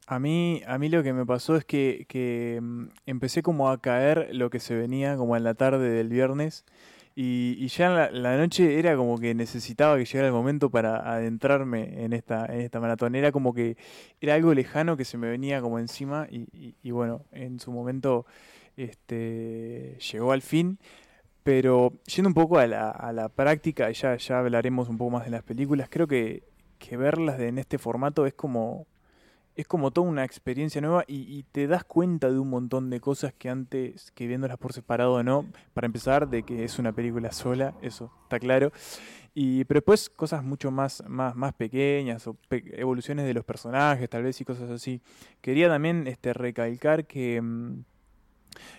A 0.05 0.19
mí, 0.19 0.61
a 0.67 0.77
mí 0.77 0.89
lo 0.89 1.01
que 1.01 1.13
me 1.13 1.25
pasó 1.25 1.55
es 1.55 1.65
que, 1.65 2.05
que 2.07 2.59
mm, 2.61 2.85
empecé 3.05 3.41
como 3.41 3.69
a 3.69 3.81
caer 3.81 4.29
lo 4.33 4.49
que 4.49 4.59
se 4.59 4.75
venía 4.75 5.17
como 5.17 5.35
en 5.35 5.43
la 5.43 5.53
tarde 5.53 5.89
del 5.89 6.09
viernes 6.09 6.65
y, 7.15 7.67
ya 7.67 7.87
en 8.09 8.23
la, 8.23 8.37
noche 8.37 8.79
era 8.79 8.95
como 8.95 9.17
que 9.19 9.35
necesitaba 9.35 9.97
que 9.97 10.05
llegara 10.05 10.27
el 10.27 10.33
momento 10.33 10.69
para 10.71 10.97
adentrarme 11.13 12.03
en 12.03 12.13
esta, 12.13 12.45
en 12.47 12.61
esta 12.61 12.79
maratón. 12.79 13.15
Era 13.15 13.31
como 13.31 13.53
que 13.53 13.77
era 14.21 14.35
algo 14.35 14.53
lejano 14.53 14.97
que 14.97 15.05
se 15.05 15.17
me 15.17 15.29
venía 15.29 15.61
como 15.61 15.79
encima 15.79 16.27
y, 16.29 16.47
y- 16.53 16.75
y 16.81 16.91
bueno, 16.91 17.25
en 17.31 17.59
su 17.59 17.71
momento 17.71 18.25
este, 18.77 19.97
llegó 20.11 20.31
al 20.31 20.41
fin. 20.41 20.79
Pero 21.43 21.93
yendo 22.05 22.29
un 22.29 22.33
poco 22.33 22.59
a 22.59 22.67
la, 22.67 22.89
a 22.91 23.11
la 23.13 23.29
práctica, 23.29 23.91
ya, 23.91 24.15
ya 24.17 24.39
hablaremos 24.39 24.89
un 24.89 24.97
poco 24.97 25.11
más 25.11 25.25
de 25.25 25.31
las 25.31 25.43
películas, 25.43 25.89
creo 25.91 26.07
que, 26.07 26.43
que 26.79 26.97
verlas 26.97 27.39
en 27.39 27.57
este 27.59 27.77
formato 27.77 28.25
es 28.25 28.33
como, 28.33 28.87
es 29.55 29.67
como 29.67 29.91
toda 29.91 30.07
una 30.07 30.23
experiencia 30.23 30.81
nueva 30.81 31.03
y, 31.07 31.43
te 31.51 31.67
das 31.67 31.83
cuenta 31.83 32.29
de 32.31 32.39
un 32.39 32.49
montón 32.49 32.89
de 32.89 32.99
cosas 32.99 33.33
que 33.33 33.49
antes, 33.49 34.11
que 34.11 34.27
viéndolas 34.27 34.57
por 34.57 34.73
separado 34.73 35.21
no, 35.23 35.45
para 35.73 35.85
empezar, 35.85 36.27
de 36.27 36.43
que 36.43 36.63
es 36.63 36.79
una 36.79 36.91
película 36.91 37.31
sola, 37.31 37.75
eso 37.81 38.11
está 38.23 38.39
claro. 38.39 38.71
Y, 39.35 39.63
pero 39.65 39.79
después 39.79 40.09
cosas 40.09 40.43
mucho 40.43 40.71
más, 40.71 41.03
más, 41.07 41.35
más 41.35 41.53
pequeñas 41.53 42.27
o 42.27 42.37
evoluciones 42.49 43.25
de 43.25 43.33
los 43.33 43.45
personajes, 43.45 44.09
tal 44.09 44.23
vez 44.23 44.39
y 44.41 44.45
cosas 44.45 44.69
así. 44.69 45.01
Quería 45.41 45.69
también 45.69 46.07
este, 46.07 46.33
recalcar 46.33 47.05
que, 47.05 47.41
mm, 47.41 47.83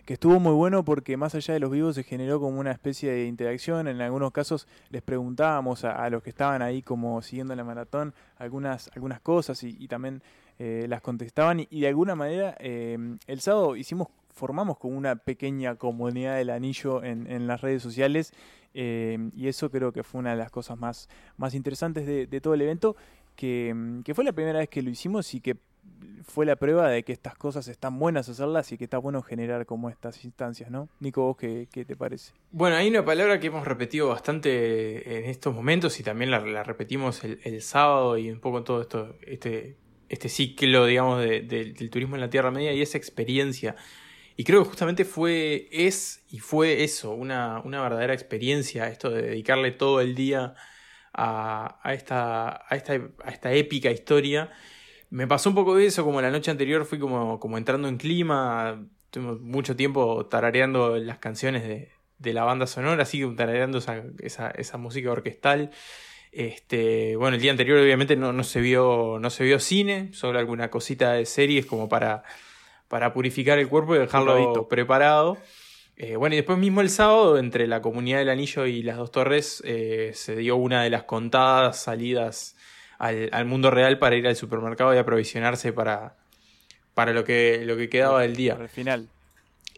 que 0.04 0.14
estuvo 0.14 0.38
muy 0.38 0.52
bueno 0.52 0.85
porque 0.85 1.16
más 1.16 1.35
allá 1.35 1.54
de 1.54 1.61
los 1.61 1.71
vivos 1.71 1.97
se 1.97 2.04
generó 2.04 2.38
como 2.38 2.61
una 2.61 2.71
especie 2.71 3.11
de 3.12 3.26
interacción. 3.26 3.88
En 3.88 4.00
algunos 4.00 4.31
casos 4.33 4.69
les 4.90 5.02
preguntábamos 5.02 5.85
a, 5.85 6.09
los 6.11 6.23
que 6.23 6.31
estaban 6.31 6.62
ahí 6.62 6.83
como 6.83 7.21
siguiendo 7.23 7.57
la 7.57 7.64
maratón 7.64 8.14
algunas, 8.37 8.90
algunas 8.95 9.21
cosas 9.21 9.62
y 9.64 9.88
también 9.88 10.23
eh, 10.58 10.87
las 10.88 11.00
contestaban 11.00 11.66
y, 11.68 11.80
de 11.80 11.88
alguna 11.88 12.14
manera 12.14 12.56
eh, 12.61 12.96
el 13.26 13.40
sábado 13.40 13.76
hicimos 13.76 14.08
formamos 14.32 14.78
como 14.78 14.96
una 14.96 15.16
pequeña 15.16 15.76
comunidad 15.76 16.37
del 16.37 16.50
anillo 16.50 17.02
en, 17.02 17.30
en 17.30 17.46
las 17.46 17.61
redes 17.61 17.82
sociales 17.82 18.32
eh, 18.75 19.30
y 19.34 19.49
eso 19.49 19.70
creo 19.70 19.92
que 19.92 20.02
fue 20.02 20.20
una 20.20 20.30
de 20.30 20.37
las 20.37 20.50
cosas 20.50 20.78
más, 20.78 21.08
más 21.37 21.54
interesantes 21.54 22.06
de, 22.06 22.26
de 22.26 22.40
todo 22.40 22.54
el 22.54 22.62
evento 22.62 22.96
que, 23.37 24.00
que 24.04 24.14
fue 24.14 24.25
la 24.25 24.32
primera 24.32 24.58
vez 24.58 24.68
que 24.68 24.82
lo 24.82 24.90
hicimos 24.90 25.32
y 25.34 25.40
que 25.40 25.56
fue 26.25 26.46
la 26.46 26.56
prueba 26.56 26.88
de 26.88 27.02
que 27.02 27.12
estas 27.12 27.37
cosas 27.37 27.68
están 27.68 27.99
buenas 27.99 28.28
hacerlas 28.28 28.73
y 28.73 28.78
que 28.78 28.84
está 28.84 28.99
bueno 28.99 29.23
generar 29.23 29.66
como 29.66 29.90
estas 29.90 30.25
instancias, 30.25 30.70
¿no? 30.70 30.88
Nico, 31.00 31.23
¿vos 31.23 31.37
qué, 31.37 31.68
qué 31.70 31.84
te 31.84 31.96
parece? 31.96 32.32
Bueno, 32.50 32.76
hay 32.76 32.88
una 32.88 33.04
palabra 33.04 33.38
que 33.38 33.49
hemos 33.49 33.66
repetido 33.66 34.08
bastante 34.08 35.18
en 35.18 35.25
estos 35.26 35.54
momentos 35.54 36.00
y 36.00 36.02
también 36.02 36.30
la, 36.30 36.62
repetimos 36.62 37.23
el, 37.25 37.40
el 37.44 37.61
sábado 37.61 38.16
y 38.16 38.30
un 38.30 38.40
poco 38.40 38.64
todo 38.64 38.80
esto, 38.80 39.16
este, 39.26 39.76
este 40.08 40.28
ciclo, 40.28 40.87
digamos, 40.87 41.20
de- 41.20 41.40
de- 41.42 41.73
del 41.73 41.90
turismo 41.90 42.16
en 42.16 42.20
la 42.23 42.30
Tierra 42.30 42.50
Media 42.50 42.73
y 42.73 42.82
esa 42.82 42.99
experiencia. 42.99 43.76
Y 44.37 44.44
creo 44.44 44.62
que 44.62 44.68
justamente 44.70 45.04
fue, 45.04 45.68
es 45.73 46.25
y 46.30 46.40
fue 46.40 46.82
eso, 46.84 47.12
una, 47.12 47.61
una 47.64 47.82
verdadera 47.82 48.14
experiencia, 48.14 48.88
esto 48.88 49.11
de 49.11 49.23
dedicarle 49.23 49.70
todo 49.73 50.00
el 50.00 50.14
día 50.14 50.54
a, 51.12 51.78
a 51.82 51.94
esta, 51.94 52.64
a, 52.68 52.76
esta, 52.76 52.94
a 53.25 53.30
esta 53.30 53.52
épica 53.52 53.90
historia. 53.90 54.50
Me 55.11 55.26
pasó 55.26 55.49
un 55.50 55.54
poco 55.54 55.76
de 55.76 55.87
eso, 55.87 56.04
como 56.04 56.20
la 56.20 56.30
noche 56.30 56.50
anterior 56.50 56.84
fui 56.84 56.99
como, 56.99 57.38
como 57.40 57.58
entrando 57.58 57.88
en 57.88 57.99
clima, 57.99 58.88
mucho 59.40 59.76
tiempo 59.76 60.26
tarareando 60.26 60.96
las 60.99 61.18
canciones 61.18 61.62
de, 61.62 61.92
de 62.18 62.32
la 62.32 62.44
banda 62.44 62.66
sonora, 62.66 63.04
así 63.04 63.23
tarareando 63.37 63.78
esa, 63.78 64.02
esa, 64.20 64.50
esa 64.50 64.76
música 64.78 65.12
orquestal. 65.12 65.70
Este, 66.37 67.14
bueno, 67.14 67.37
el 67.37 67.41
día 67.41 67.53
anterior 67.53 67.79
obviamente 67.79 68.17
no, 68.17 68.33
no 68.33 68.43
se 68.43 68.61
vio, 68.61 69.19
no 69.21 69.31
se 69.31 69.45
vio 69.45 69.61
cine, 69.61 70.11
solo 70.12 70.41
alguna 70.41 70.69
cosita 70.69 71.12
de 71.12 71.26
series 71.26 71.64
como 71.64 71.88
para, 71.88 72.25
para 72.88 73.12
purificar 73.12 73.61
el 73.61 73.69
cuerpo 73.69 73.95
y 73.95 74.00
dejarlo 74.00 74.67
preparado. 74.69 75.38
Eh, 75.97 76.17
bueno, 76.17 76.35
y 76.35 76.38
después 76.38 76.59
mismo 76.59 76.81
el 76.81 76.91
sábado, 76.91 77.38
entre 77.38 77.69
la 77.69 77.81
comunidad 77.81 78.19
del 78.19 78.31
Anillo 78.31 78.67
y 78.67 78.83
las 78.83 78.97
dos 78.97 79.12
torres, 79.12 79.62
eh, 79.64 80.11
se 80.14 80.35
dio 80.35 80.57
una 80.57 80.83
de 80.83 80.91
las 80.91 81.05
contadas 81.05 81.81
salidas 81.81 82.57
al, 82.99 83.29
al 83.31 83.45
mundo 83.45 83.71
real 83.71 84.00
para 84.00 84.17
ir 84.17 84.26
al 84.26 84.35
supermercado 84.35 84.93
y 84.93 84.99
aprovisionarse 84.99 85.73
para, 85.73 86.17
para 86.95 87.12
lo, 87.12 87.23
que, 87.23 87.63
lo 87.65 87.76
que 87.76 87.89
quedaba 87.89 88.23
del 88.23 88.35
día. 88.35 88.54
Al 88.54 88.69
final. 88.69 89.08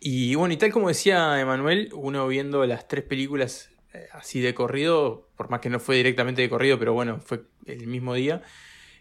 Y 0.00 0.34
bueno, 0.36 0.54
y 0.54 0.56
tal 0.56 0.72
como 0.72 0.88
decía 0.88 1.38
Emanuel, 1.38 1.90
uno 1.92 2.26
viendo 2.28 2.64
las 2.64 2.88
tres 2.88 3.04
películas 3.04 3.68
así 4.12 4.40
de 4.40 4.54
corrido, 4.54 5.28
por 5.36 5.50
más 5.50 5.60
que 5.60 5.70
no 5.70 5.80
fue 5.80 5.96
directamente 5.96 6.42
de 6.42 6.48
corrido, 6.48 6.78
pero 6.78 6.92
bueno, 6.92 7.20
fue 7.20 7.42
el 7.66 7.86
mismo 7.86 8.14
día, 8.14 8.42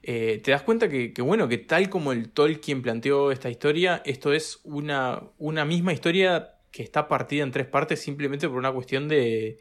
eh, 0.03 0.39
te 0.43 0.51
das 0.51 0.61
cuenta 0.61 0.87
que, 0.87 1.13
bueno, 1.19 1.47
que 1.47 1.57
tal 1.57 1.89
como 1.89 2.11
el 2.11 2.29
Tolkien 2.29 2.81
planteó 2.81 3.31
esta 3.31 3.49
historia, 3.49 4.03
esto 4.05 4.33
es 4.33 4.59
una, 4.63 5.23
una 5.37 5.65
misma 5.65 5.93
historia 5.93 6.51
que 6.71 6.83
está 6.83 7.07
partida 7.07 7.43
en 7.43 7.51
tres 7.51 7.65
partes 7.65 8.01
simplemente 8.01 8.47
por 8.47 8.57
una 8.57 8.71
cuestión 8.71 9.07
de, 9.07 9.59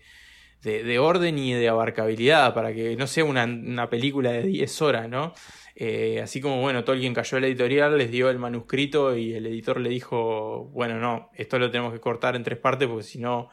de, 0.62 0.82
de 0.82 0.98
orden 0.98 1.38
y 1.38 1.54
de 1.54 1.68
abarcabilidad, 1.68 2.52
para 2.52 2.74
que 2.74 2.94
no 2.96 3.06
sea 3.06 3.24
una, 3.24 3.44
una 3.44 3.88
película 3.88 4.32
de 4.32 4.42
10 4.42 4.82
horas, 4.82 5.08
¿no? 5.08 5.32
Eh, 5.76 6.20
así 6.22 6.40
como, 6.40 6.60
bueno, 6.60 6.84
Tolkien 6.84 7.14
cayó 7.14 7.38
a 7.38 7.40
la 7.40 7.46
editorial, 7.48 7.98
les 7.98 8.10
dio 8.10 8.30
el 8.30 8.38
manuscrito 8.38 9.16
y 9.16 9.34
el 9.34 9.46
editor 9.46 9.80
le 9.80 9.90
dijo, 9.90 10.66
bueno, 10.72 11.00
no, 11.00 11.30
esto 11.34 11.58
lo 11.58 11.70
tenemos 11.70 11.92
que 11.92 12.00
cortar 12.00 12.36
en 12.36 12.44
tres 12.44 12.58
partes 12.58 12.86
porque 12.86 13.02
si 13.02 13.18
no, 13.18 13.48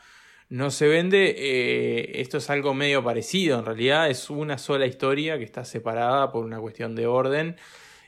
no 0.51 0.71
se 0.71 0.87
vende. 0.87 1.35
Eh, 1.37 2.21
esto 2.21 2.37
es 2.37 2.49
algo 2.49 2.73
medio 2.73 3.03
parecido, 3.03 3.59
en 3.59 3.65
realidad 3.65 4.09
es 4.09 4.29
una 4.29 4.57
sola 4.57 4.85
historia 4.85 5.37
que 5.37 5.43
está 5.45 5.65
separada 5.65 6.31
por 6.31 6.45
una 6.45 6.59
cuestión 6.59 6.95
de 6.95 7.07
orden. 7.07 7.57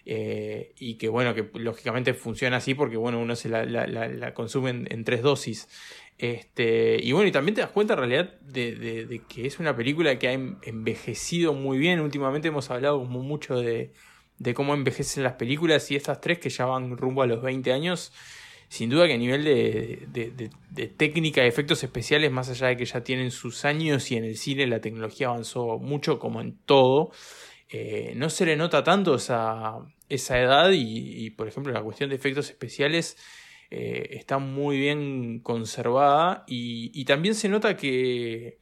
eh, 0.06 0.74
y 0.78 0.96
que 0.96 1.08
bueno, 1.10 1.34
que 1.36 1.50
lógicamente 1.60 2.14
funciona 2.14 2.58
así 2.58 2.74
porque 2.76 2.98
bueno, 2.98 3.20
uno 3.22 3.36
se 3.38 3.50
la, 3.50 4.34
consume 4.34 4.70
en, 4.90 5.04
tres 5.06 5.22
dosis. 5.24 5.70
Este, 6.18 7.00
y 7.02 7.12
bueno, 7.14 7.28
y 7.30 7.32
también 7.32 7.56
te 7.56 7.62
das 7.62 7.72
cuenta 7.72 7.94
en 7.96 8.00
realidad 8.00 8.40
de, 8.42 9.22
que 9.30 9.48
es 9.48 9.60
una 9.60 9.76
película 9.76 10.20
que 10.20 10.28
ha 10.30 10.34
en- 10.34 10.60
envejecido 10.64 11.54
muy 11.54 11.78
bien. 11.78 12.00
Últimamente 12.02 12.50
hemos 12.50 12.70
hablado 12.72 13.04
mucho 13.06 13.56
de, 13.60 13.94
de 14.40 14.54
cómo 14.54 14.74
envejecen 14.74 15.24
las 15.24 15.34
películas 15.34 15.90
y 15.92 15.96
estas 15.96 16.22
tres 16.22 16.40
que 16.40 16.50
ya 16.50 16.66
van 16.66 16.98
rumbo 16.98 17.24
a 17.24 17.28
los 17.28 17.42
20 17.42 17.72
años, 17.74 18.14
sin 18.74 18.90
duda 18.90 19.06
que 19.06 19.14
a 19.14 19.18
nivel 19.18 19.44
de, 19.44 20.90
técnica 20.98 21.42
de 21.42 21.48
efectos 21.48 21.84
especiales, 21.84 22.32
más 22.32 22.50
allá 22.50 22.70
de 22.70 22.78
que 22.78 22.86
ya 22.86 23.04
tienen 23.04 23.30
sus 23.30 23.66
años 23.66 24.10
y 24.10 24.16
en 24.16 24.24
el 24.24 24.36
cine 24.36 24.66
la 24.66 24.82
tecnología 24.82 25.28
avanzó 25.28 25.78
mucho 25.78 26.18
como 26.18 26.42
en 26.42 26.58
todo, 26.66 27.12
eh, 27.70 28.14
no 28.16 28.32
se 28.32 28.48
le 28.48 28.56
nota 28.56 28.84
tanto 28.84 29.14
esa, 29.14 29.78
esa 30.10 30.40
edad 30.40 30.72
y, 30.74 31.30
por 31.30 31.48
ejemplo 31.48 31.72
la 31.72 31.84
cuestión 31.84 32.10
de 32.10 32.16
efectos 32.16 32.50
especiales 32.50 33.16
eh, 33.70 34.08
está 34.14 34.40
muy 34.40 34.80
bien 34.80 35.42
conservada 35.42 36.44
y, 36.48 37.06
también 37.06 37.36
se 37.36 37.50
nota 37.50 37.78
que, 37.78 38.58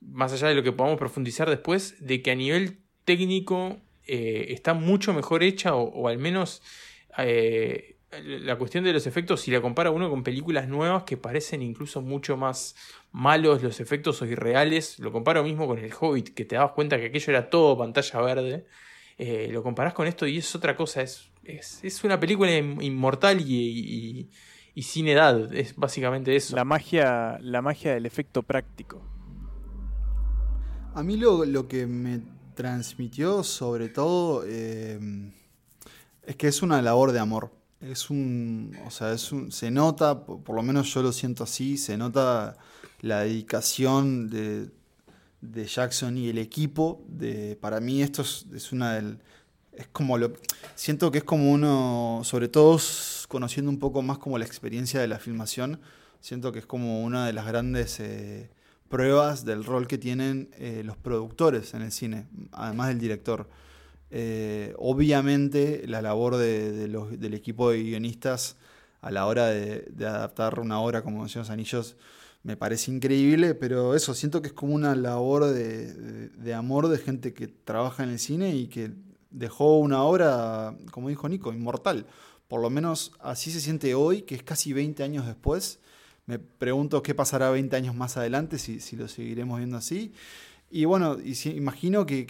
más 0.00 0.32
allá 0.32 0.48
de 0.48 0.54
lo 0.54 0.62
que 0.62 0.72
podamos 0.72 0.98
profundizar 0.98 1.50
después, 1.50 2.06
de 2.06 2.22
que 2.22 2.30
a 2.30 2.36
nivel 2.36 2.78
técnico 3.04 3.82
eh, 4.06 4.46
está 4.48 4.72
mucho 4.72 5.12
mejor 5.12 5.42
hecha 5.42 5.74
o, 5.74 6.08
al 6.08 6.16
menos 6.16 6.62
la 8.12 8.56
cuestión 8.56 8.84
de 8.84 8.92
los 8.92 9.06
efectos, 9.06 9.40
si 9.40 9.50
la 9.50 9.60
compara 9.60 9.90
uno 9.90 10.08
con 10.08 10.22
películas 10.22 10.68
nuevas 10.68 11.02
que 11.02 11.16
parecen 11.16 11.60
incluso 11.62 12.00
mucho 12.00 12.36
más 12.36 12.74
malos 13.12 13.62
los 13.62 13.80
efectos 13.80 14.22
o 14.22 14.26
irreales, 14.26 14.98
lo 14.98 15.12
comparo 15.12 15.42
mismo 15.42 15.66
con 15.66 15.78
el 15.78 15.92
Hobbit, 15.98 16.32
que 16.34 16.44
te 16.44 16.56
dabas 16.56 16.72
cuenta 16.72 16.96
que 16.98 17.06
aquello 17.06 17.30
era 17.32 17.50
todo 17.50 17.76
pantalla 17.76 18.20
verde, 18.20 18.66
eh, 19.18 19.48
lo 19.50 19.62
comparás 19.62 19.92
con 19.92 20.06
esto 20.06 20.26
y 20.26 20.38
es 20.38 20.54
otra 20.54 20.76
cosa, 20.76 21.02
es, 21.02 21.30
es, 21.44 21.82
es 21.82 22.04
una 22.04 22.18
película 22.20 22.56
in- 22.56 22.80
inmortal 22.80 23.40
y, 23.40 23.54
y- 23.54 24.30
y 24.74 24.82
sin 24.82 25.08
edad, 25.08 25.52
es 25.54 25.74
básicamente 25.74 26.36
eso. 26.36 26.54
La 26.54 26.64
magia, 26.64 27.38
la 27.40 27.62
magia 27.62 27.94
del 27.94 28.04
efecto 28.06 28.42
práctico. 28.42 29.02
A 30.94 31.02
mí 31.02 31.16
lo, 31.16 31.44
lo 31.44 31.66
que 31.66 31.86
me 31.86 32.20
transmitió 32.54 33.42
sobre 33.42 33.88
todo 33.88 34.44
eh, 34.46 34.98
es 36.26 36.36
que 36.36 36.48
es 36.48 36.62
una 36.62 36.80
labor 36.82 37.12
de 37.12 37.20
amor. 37.20 37.50
Es 37.80 38.10
un, 38.10 38.76
o 38.86 38.90
sea, 38.90 39.12
es 39.12 39.32
un, 39.32 39.52
se 39.52 39.70
nota, 39.70 40.24
por, 40.24 40.54
lo 40.54 40.62
menos 40.62 40.92
yo 40.92 41.02
lo 41.02 41.12
siento 41.12 41.44
así, 41.44 41.76
se 41.76 41.96
nota 41.96 42.56
la 43.00 43.20
dedicación 43.20 44.28
de, 44.28 44.70
de 45.40 45.64
Jackson 45.66 46.16
y 46.16 46.28
el 46.28 46.38
equipo. 46.38 47.04
De, 47.08 47.56
para 47.60 47.80
mí 47.80 48.02
esto 48.02 48.22
es, 48.22 48.46
es 48.54 48.72
una 48.72 48.94
del, 48.94 49.18
es 49.76 49.86
como 49.88 50.18
lo, 50.18 50.32
siento 50.74 51.10
que 51.10 51.18
es 51.18 51.24
como 51.24 51.52
uno, 51.52 52.22
sobre 52.24 52.48
todo 52.48 52.78
conociendo 53.28 53.70
un 53.70 53.78
poco 53.78 54.02
más 54.02 54.18
como 54.18 54.38
la 54.38 54.44
experiencia 54.44 55.00
de 55.00 55.08
la 55.08 55.18
filmación, 55.18 55.80
siento 56.20 56.52
que 56.52 56.60
es 56.60 56.66
como 56.66 57.02
una 57.02 57.26
de 57.26 57.32
las 57.32 57.46
grandes 57.46 58.00
eh, 58.00 58.50
pruebas 58.88 59.44
del 59.44 59.64
rol 59.64 59.86
que 59.86 59.98
tienen 59.98 60.48
eh, 60.58 60.82
los 60.84 60.96
productores 60.96 61.74
en 61.74 61.82
el 61.82 61.92
cine, 61.92 62.26
además 62.52 62.88
del 62.88 62.98
director. 62.98 63.48
Eh, 64.10 64.74
obviamente 64.78 65.84
la 65.86 66.00
labor 66.02 66.36
de, 66.36 66.88
los- 66.88 67.18
del 67.18 67.34
equipo 67.34 67.70
de 67.70 67.82
guionistas 67.82 68.56
a 69.00 69.10
la 69.10 69.26
hora 69.26 69.46
de, 69.46 69.84
adaptar 70.06 70.60
una 70.60 70.80
obra 70.80 71.02
como 71.02 71.28
Señor 71.28 71.44
los 71.46 71.50
Anillos 71.50 71.96
me 72.42 72.56
parece 72.56 72.92
increíble, 72.92 73.54
pero 73.54 73.94
eso, 73.96 74.14
siento 74.14 74.40
que 74.40 74.48
es 74.48 74.52
como 74.54 74.74
una 74.74 74.94
labor 74.94 75.46
de, 75.46 76.28
de- 76.28 76.54
amor 76.54 76.88
de 76.88 76.98
gente 76.98 77.34
que 77.34 77.48
trabaja 77.48 78.04
en 78.04 78.10
el 78.10 78.18
cine 78.20 78.54
y 78.54 78.68
que 78.68 78.92
dejó 79.30 79.78
una 79.78 80.02
obra, 80.04 80.76
como 80.92 81.08
dijo 81.08 81.28
Nico, 81.28 81.52
inmortal. 81.52 82.06
Por 82.48 82.60
lo 82.62 82.70
menos 82.70 83.12
así 83.20 83.50
se 83.50 83.60
siente 83.60 83.94
hoy, 83.96 84.22
que 84.22 84.36
es 84.36 84.42
casi 84.44 84.72
20 84.72 85.02
años 85.02 85.26
después. 85.26 85.80
Me 86.26 86.38
pregunto 86.38 87.02
qué 87.02 87.14
pasará 87.14 87.50
20 87.50 87.74
años 87.76 87.94
más 87.96 88.16
adelante, 88.16 88.58
si, 88.58 88.80
si 88.80 88.94
lo 88.96 89.08
seguiremos 89.08 89.58
viendo 89.58 89.76
así. 89.76 90.12
Y 90.70 90.84
bueno, 90.84 91.18
y 91.22 91.34
imagino 91.50 92.06
que, 92.06 92.26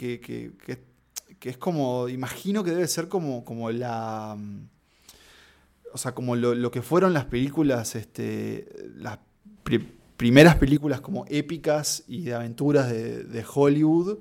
es 1.42 1.58
como, 1.58 2.08
imagino 2.08 2.64
que 2.64 2.70
debe 2.70 2.88
ser 2.88 3.08
como, 3.08 3.44
como 3.44 3.70
la... 3.70 4.36
O 5.92 5.98
sea, 5.98 6.14
como 6.14 6.36
lo, 6.36 6.54
lo 6.54 6.70
que 6.70 6.82
fueron 6.82 7.14
las 7.14 7.24
películas, 7.24 7.94
este, 7.94 8.68
las 8.96 9.18
primeras 10.16 10.56
películas 10.56 11.00
como 11.00 11.24
épicas 11.28 12.04
y 12.06 12.22
de 12.22 12.34
aventuras 12.34 12.90
de, 12.90 13.24
de 13.24 13.44
Hollywood. 13.54 14.18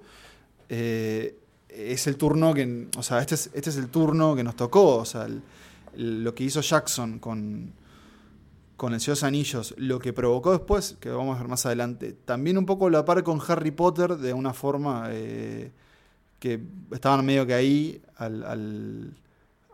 Eh, 0.70 1.40
es 1.70 2.08
el 2.08 2.18
turno 2.18 2.54
que, 2.54 2.88
o 2.98 3.04
sea, 3.04 3.20
este 3.20 3.36
es, 3.36 3.50
este 3.54 3.70
es 3.70 3.78
el 3.78 3.90
turno 3.90 4.36
que 4.36 4.44
nos 4.44 4.56
tocó, 4.56 4.98
o 4.98 5.06
sea, 5.06 5.28
lo 5.96 6.34
que 6.34 6.44
hizo 6.46 6.62
Jackson 6.62 7.20
con, 7.20 7.74
con 8.78 8.94
El 8.94 9.02
Señor 9.02 9.20
de 9.20 9.28
Anillos, 9.28 9.76
lo 9.78 10.00
que 10.00 10.14
provocó 10.14 10.52
después, 10.52 10.98
que 11.00 11.10
vamos 11.10 11.36
a 11.36 11.40
ver 11.40 11.50
más 11.50 11.66
adelante, 11.66 12.14
también 12.14 12.58
un 12.58 12.66
poco 12.66 12.90
la 12.90 13.04
par 13.04 13.24
con 13.24 13.42
Harry 13.46 13.72
Potter 13.72 14.16
de 14.16 14.34
una 14.34 14.54
forma 14.54 15.08
eh, 15.10 15.72
que 16.46 16.62
estaban 16.92 17.26
medio 17.26 17.48
que 17.48 17.56
ahí 17.56 18.04
al, 18.18 19.16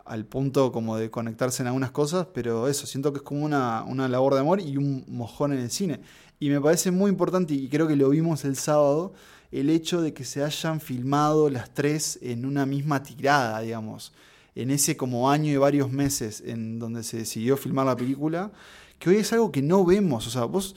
al, 0.06 0.24
punto 0.24 0.72
como 0.72 0.96
de 0.96 1.10
conectarse 1.10 1.62
en 1.62 1.66
algunas 1.66 1.90
cosas, 1.90 2.28
pero 2.32 2.66
eso, 2.66 2.86
siento 2.86 3.12
que 3.12 3.18
es 3.18 3.22
como 3.22 3.44
una, 3.44 3.84
una 3.84 4.08
labor 4.08 4.32
de 4.32 4.40
amor 4.40 4.58
y 4.58 4.78
un 4.78 5.04
mojón 5.06 5.52
en 5.52 5.58
el 5.58 5.70
cine. 5.70 6.00
Y 6.40 6.48
me 6.48 6.62
parece 6.62 6.90
muy 6.90 7.10
importante, 7.10 7.52
y 7.52 7.68
creo 7.68 7.86
que 7.86 7.94
lo 7.94 8.08
vimos 8.08 8.46
el 8.46 8.56
sábado, 8.56 9.12
el 9.50 9.68
hecho 9.68 10.00
de 10.00 10.14
que 10.14 10.24
se 10.24 10.42
hayan 10.42 10.80
filmado 10.80 11.50
las 11.50 11.74
tres 11.74 12.18
en 12.22 12.46
una 12.46 12.64
misma 12.64 13.02
tirada, 13.02 13.60
digamos, 13.60 14.14
en 14.54 14.70
ese 14.70 14.96
como 14.96 15.30
año 15.30 15.52
y 15.52 15.58
varios 15.58 15.92
meses 15.92 16.42
en 16.46 16.78
donde 16.78 17.02
se 17.02 17.18
decidió 17.18 17.58
filmar 17.58 17.84
la 17.84 17.96
película, 17.96 18.50
que 18.98 19.10
hoy 19.10 19.16
es 19.16 19.30
algo 19.34 19.52
que 19.52 19.60
no 19.60 19.84
vemos, 19.84 20.26
o 20.26 20.30
sea, 20.30 20.44
vos, 20.44 20.74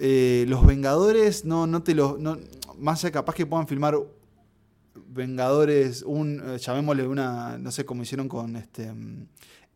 eh, 0.00 0.46
los 0.48 0.66
Vengadores, 0.66 1.44
no, 1.44 1.68
no 1.68 1.84
te 1.84 1.94
los, 1.94 2.16
más 2.76 3.04
allá 3.04 3.12
capaz 3.12 3.36
que 3.36 3.46
puedan 3.46 3.68
filmar 3.68 3.96
Vengadores, 5.08 6.02
un, 6.02 6.42
eh, 6.44 6.58
llamémosle 6.58 7.06
una, 7.06 7.58
no 7.58 7.70
sé 7.70 7.84
cómo 7.84 8.02
hicieron 8.02 8.28
con 8.28 8.56
este 8.56 8.92
mm, 8.92 9.26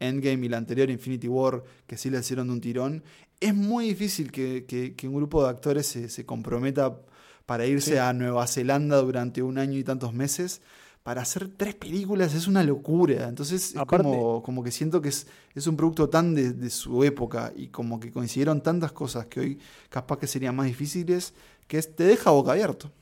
Endgame 0.00 0.46
y 0.46 0.48
la 0.48 0.56
anterior 0.56 0.90
Infinity 0.90 1.28
War, 1.28 1.62
que 1.86 1.96
sí 1.96 2.10
le 2.10 2.18
hicieron 2.18 2.46
de 2.48 2.52
un 2.54 2.60
tirón, 2.60 3.02
es 3.40 3.54
muy 3.54 3.86
difícil 3.86 4.30
que, 4.30 4.94
un 5.04 5.14
grupo 5.14 5.42
de 5.42 5.50
actores 5.50 5.86
se, 5.86 6.08
se 6.08 6.26
comprometa 6.26 7.00
para 7.46 7.66
irse 7.66 7.98
a 7.98 8.12
Nueva 8.12 8.46
Zelanda 8.46 8.98
durante 8.98 9.42
un 9.42 9.58
año 9.58 9.76
y 9.76 9.82
tantos 9.82 10.12
meses. 10.12 10.60
Para 11.02 11.22
hacer 11.22 11.48
tres 11.48 11.74
películas 11.74 12.34
es 12.34 12.46
una 12.46 12.62
locura. 12.62 13.26
Entonces 13.26 13.74
es 13.74 13.84
como, 13.86 14.42
como, 14.42 14.62
que 14.62 14.70
siento 14.70 15.00
que 15.00 15.08
es, 15.08 15.26
es 15.54 15.66
un 15.66 15.76
producto 15.76 16.08
tan 16.08 16.34
de, 16.34 16.70
su 16.70 17.02
época 17.02 17.52
y 17.56 17.68
como 17.68 17.98
que 17.98 18.12
coincidieron 18.12 18.62
tantas 18.62 18.92
cosas 18.92 19.26
que 19.26 19.40
hoy 19.40 19.58
capaz 19.88 20.18
que 20.18 20.26
serían 20.26 20.54
más 20.54 20.66
difíciles, 20.66 21.32
que 21.66 21.82
te 21.82 22.04
deja 22.04 22.30
boca 22.30 22.52
abierto. 22.52 22.92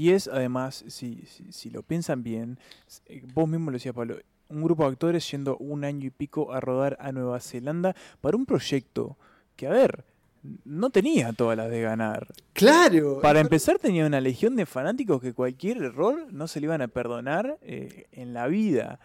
Y 0.00 0.12
es 0.12 0.28
además, 0.28 0.82
si, 0.88 1.24
si, 1.50 1.68
lo 1.68 1.82
piensan 1.82 2.22
bien, 2.22 2.58
eh, 3.04 3.22
vos 3.34 3.46
mismo 3.46 3.70
lo 3.70 3.74
decías, 3.74 3.94
Pablo, 3.94 4.16
un 4.48 4.62
grupo 4.62 4.84
de 4.84 4.92
actores 4.92 5.30
yendo 5.30 5.58
un 5.58 5.84
año 5.84 6.06
y 6.06 6.10
pico 6.10 6.54
a 6.54 6.60
rodar 6.60 6.96
a 7.00 7.12
Nueva 7.12 7.38
Zelanda 7.38 7.94
para 8.22 8.38
un 8.38 8.46
proyecto 8.46 9.18
que, 9.56 9.66
a 9.66 9.70
ver, 9.70 10.06
no 10.64 10.88
tenía 10.88 11.34
todas 11.34 11.54
las 11.54 11.68
de 11.68 11.82
ganar. 11.82 12.28
Claro. 12.54 13.20
Para 13.20 13.40
empezar 13.40 13.78
tenía 13.78 14.06
una 14.06 14.22
legión 14.22 14.56
de 14.56 14.64
fanáticos 14.64 15.20
que 15.20 15.34
cualquier 15.34 15.82
error 15.82 16.32
no 16.32 16.48
se 16.48 16.60
le 16.60 16.64
iban 16.64 16.80
a 16.80 16.88
perdonar 16.88 17.58
eh, 17.60 18.06
en 18.12 18.32
la 18.32 18.46
vida. 18.46 19.00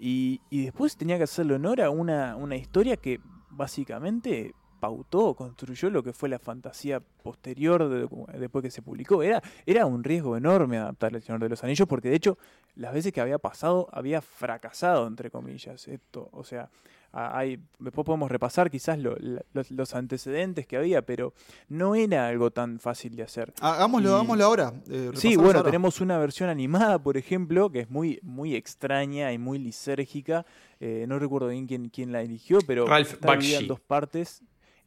Y, 0.00 0.40
después 0.50 0.96
tenía 0.96 1.16
que 1.16 1.22
hacerle 1.22 1.54
honor 1.54 1.80
a 1.80 1.90
una, 1.90 2.34
una 2.34 2.56
historia 2.56 2.96
que 2.96 3.20
básicamente 3.50 4.52
pautó, 4.84 5.32
construyó 5.32 5.88
lo 5.88 6.02
que 6.02 6.12
fue 6.12 6.28
la 6.28 6.38
fantasía 6.38 7.00
posterior 7.00 7.88
de, 7.88 8.06
después 8.38 8.62
que 8.62 8.70
se 8.70 8.82
publicó. 8.82 9.22
Era, 9.22 9.42
era 9.64 9.86
un 9.86 10.04
riesgo 10.04 10.36
enorme 10.36 10.76
adaptar 10.76 11.14
El 11.14 11.22
Señor 11.22 11.40
de 11.40 11.48
los 11.48 11.64
Anillos, 11.64 11.88
porque 11.88 12.10
de 12.10 12.16
hecho, 12.16 12.36
las 12.76 12.92
veces 12.92 13.10
que 13.10 13.22
había 13.22 13.38
pasado, 13.38 13.88
había 13.92 14.20
fracasado, 14.20 15.06
entre 15.06 15.30
comillas, 15.30 15.88
esto. 15.88 16.28
O 16.32 16.44
sea, 16.44 16.68
hay, 17.12 17.58
después 17.78 18.04
podemos 18.04 18.30
repasar 18.30 18.70
quizás 18.70 18.98
los, 18.98 19.94
antecedentes 19.94 20.66
que 20.66 20.76
había, 20.76 21.00
pero 21.00 21.32
no 21.70 21.94
era 21.94 22.28
algo 22.28 22.50
tan 22.50 22.78
fácil 22.78 23.16
de 23.16 23.22
hacer. 23.22 23.54
Hagámoslo, 23.62 24.14
hagámoslo 24.16 24.44
ahora. 24.44 24.74
Eh, 24.90 25.12
sí, 25.14 25.36
bueno, 25.36 25.62
tenemos 25.62 26.02
una 26.02 26.18
versión 26.18 26.50
animada, 26.50 26.98
por 26.98 27.16
ejemplo, 27.16 27.70
que 27.70 27.80
es 27.80 27.90
muy, 27.90 28.20
muy 28.22 28.54
extraña 28.54 29.32
y 29.32 29.38
muy 29.38 29.58
lisérgica. 29.58 30.44
Eh, 30.78 31.06
no 31.08 31.18
recuerdo 31.18 31.48
bien 31.48 31.66
quién, 31.66 31.88
quién 31.88 32.12
la 32.12 32.20
eligió, 32.20 32.58
pero 32.66 32.84
está 32.98 33.32
en 33.32 33.66
dos 33.66 33.80
partes. 33.80 34.42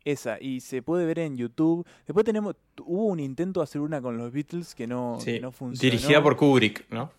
Esa, 0.08 0.38
y 0.39 0.62
se 0.62 0.82
puede 0.82 1.06
ver 1.06 1.20
en 1.20 1.36
YouTube. 1.36 1.86
Después 2.06 2.26
tenemos, 2.26 2.56
hubo 2.86 3.08
un 3.08 3.20
intento 3.20 3.60
de 3.60 3.65
hacer 3.65 3.82
una 3.82 4.02
con 4.02 4.17
los 4.17 4.32
Beatles 4.32 4.74
que 4.74 4.88
no, 4.88 5.20
que 5.22 5.41
no 5.41 5.52
funcionó. 5.52 5.91
Dirigida 5.91 6.24
por 6.24 6.38
Kubrick, 6.38 6.86
¿no? 6.89 7.12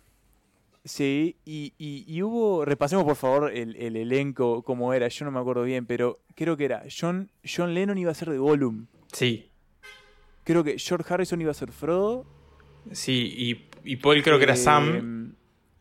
Sí, 0.87 1.37
y, 1.45 1.75
y, 1.77 2.23
hubo, 2.23 2.65
repasemos 2.65 3.05
por 3.05 3.17
favor 3.17 3.53
el, 3.53 3.77
elenco, 3.95 4.63
como 4.63 4.95
era, 4.95 5.07
yo 5.09 5.27
no 5.27 5.31
me 5.31 5.39
acuerdo 5.39 5.65
bien, 5.65 5.85
pero 5.85 6.21
creo 6.35 6.57
que 6.57 6.65
era 6.65 6.85
John, 6.89 7.31
John 7.45 7.75
Lennon 7.75 7.99
iba 7.99 8.11
a 8.11 8.15
ser 8.15 8.31
de 8.31 8.39
Gollum. 8.39 8.87
Sí. 9.13 9.51
Creo 10.45 10.65
que 10.65 10.79
George 10.79 11.13
Harrison 11.13 11.43
iba 11.43 11.51
a 11.51 11.55
ser 11.55 11.73
Frodo. 11.73 12.25
Sí, 12.93 13.35
y, 13.37 13.69
y 13.85 13.97
Paul 13.97 14.23
creo 14.23 14.39
que 14.39 14.45
era 14.45 14.57
Sam. 14.57 15.18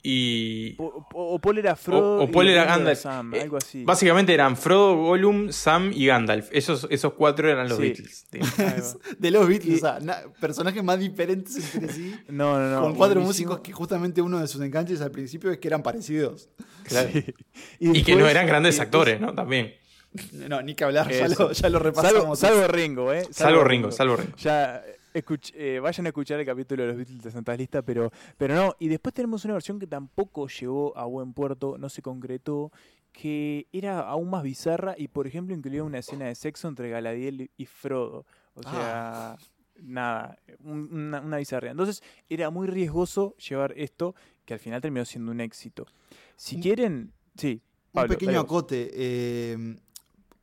Y. 0.10 0.78
O, 0.80 1.38
Paul 1.42 1.58
era 1.58 1.76
Frodo. 1.76 2.24
O, 2.24 2.32
Paul 2.32 2.48
era 2.48 2.64
Gandalf. 2.64 3.02
Sam, 3.02 3.34
eh, 3.34 3.42
algo 3.42 3.58
así. 3.58 3.84
Básicamente 3.84 4.34
eran 4.34 4.56
Frodo, 4.56 4.96
Gollum, 4.96 5.52
Sam 5.52 5.92
y 5.94 6.06
Gandalf. 6.06 6.48
Esos, 6.54 6.88
esos 6.90 7.12
cuatro 7.12 7.50
eran 7.50 7.68
los 7.68 7.78
Beatles. 7.78 8.26
de 9.20 9.32
los 9.32 9.46
Beatles, 9.46 9.84
o 9.84 10.00
sea, 10.00 10.24
personajes 10.40 10.82
más 10.82 10.98
diferentes 10.98 11.76
entre 11.76 11.92
sí. 11.92 12.16
No, 12.30 12.58
no, 12.58 12.70
no. 12.70 12.82
Con 12.84 12.96
cuatro 12.96 13.20
músicos 13.20 13.60
que 13.60 13.74
justamente 13.74 14.22
uno 14.22 14.40
de 14.40 14.48
sus 14.48 14.62
enganches 14.62 15.02
al 15.02 15.12
principio 15.12 15.52
es 15.52 15.58
que 15.58 15.68
eran 15.68 15.84
parecidos. 15.84 16.50
Claro. 16.86 17.10
Y, 17.80 18.04
que 18.04 18.16
no 18.16 18.30
eran 18.30 18.48
grandes 18.48 18.80
actores, 18.80 19.20
¿no? 19.20 19.34
También. 19.34 19.74
No, 20.32 20.62
ni 20.62 20.74
que 20.74 20.86
hablar, 20.86 21.12
ya 21.12 21.28
lo, 21.28 21.52
ya 21.52 21.70
lo, 21.70 21.80
repasamos. 21.80 22.40
Salvo, 22.40 22.68
Ringo, 22.68 23.12
¿eh? 23.12 23.28
Salvo, 23.30 23.64
Ringo, 23.64 23.92
salvo 23.92 24.16
Ringo. 24.16 24.38
Ya 24.38 24.82
eh, 25.54 25.80
vayan 25.82 26.06
a 26.06 26.10
escuchar 26.10 26.40
el 26.40 26.46
capítulo 26.46 26.84
de 26.84 26.90
los 26.90 26.98
Beatles 26.98 27.24
de 27.24 27.32
Santa 27.32 27.56
Lista, 27.56 27.82
pero, 27.82 28.12
pero 28.38 28.56
no. 28.56 28.76
Y 28.80 28.88
después 28.88 29.14
tenemos 29.14 29.46
una 29.46 29.54
versión 29.54 29.80
que 29.80 29.88
tampoco 29.88 30.48
llegó 30.48 30.98
a 30.98 31.06
buen 31.06 31.34
puerto, 31.34 31.78
no 31.78 31.90
se 31.90 32.02
concretó, 32.02 32.72
que 33.12 33.68
era 33.72 34.02
aún 34.02 34.30
más 34.30 34.44
bizarra 34.44 34.96
y, 34.98 35.08
por 35.08 35.28
ejemplo, 35.28 35.56
incluía 35.56 35.84
una 35.84 36.00
escena 36.00 36.26
de 36.26 36.36
sexo 36.36 36.68
entre 36.68 36.90
Galadiel 36.90 37.50
y 37.58 37.66
Frodo. 37.66 38.26
O 38.54 38.62
sea, 38.62 39.32
ah. 39.32 39.38
nada, 39.82 40.38
una, 40.60 41.22
una 41.22 41.38
bizarra. 41.38 41.72
Entonces, 41.72 42.04
era 42.30 42.50
muy 42.50 42.68
riesgoso 42.68 43.36
llevar 43.38 43.74
esto, 43.76 44.16
que 44.46 44.54
al 44.54 44.60
final 44.60 44.82
terminó 44.82 45.06
siendo 45.06 45.32
un 45.32 45.42
éxito. 45.42 45.88
Si 46.36 46.60
quieren, 46.60 47.12
sí. 47.36 47.62
un 47.94 48.08
pequeño 48.08 48.40
acote. 48.40 48.90
Eh, 48.94 49.78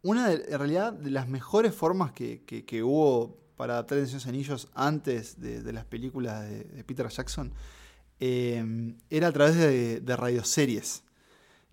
una 0.02 0.28
de, 0.28 0.44
en 0.48 0.58
realidad, 0.58 0.92
de 0.92 1.10
las 1.10 1.28
mejores 1.28 1.74
formas 1.74 2.12
que, 2.12 2.42
que, 2.44 2.64
que 2.64 2.82
hubo 2.82 3.43
para 3.56 3.74
adaptar 3.74 3.98
Esos 3.98 4.26
Anillos 4.26 4.68
antes 4.74 5.40
de, 5.40 5.72
las 5.72 5.84
películas 5.84 6.48
de, 6.48 6.84
Peter 6.84 7.08
Jackson 7.08 7.52
eh, 8.20 8.94
era 9.10 9.28
a 9.28 9.32
través 9.32 9.56
de, 9.56 10.00
de 10.00 10.16
radioseries. 10.16 11.04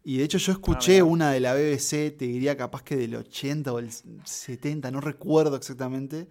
Y 0.03 0.17
de 0.17 0.23
hecho 0.23 0.39
yo 0.39 0.51
escuché 0.51 0.99
ah, 0.99 1.03
una 1.03 1.31
de 1.31 1.39
la 1.39 1.53
BBC, 1.53 2.17
te 2.17 2.25
diría 2.25 2.57
capaz 2.57 2.81
que 2.81 2.95
del 2.95 3.15
80 3.15 3.71
o 3.71 3.77
el 3.77 3.91
70, 3.91 4.89
no 4.89 4.99
recuerdo 4.99 5.55
exactamente. 5.55 6.27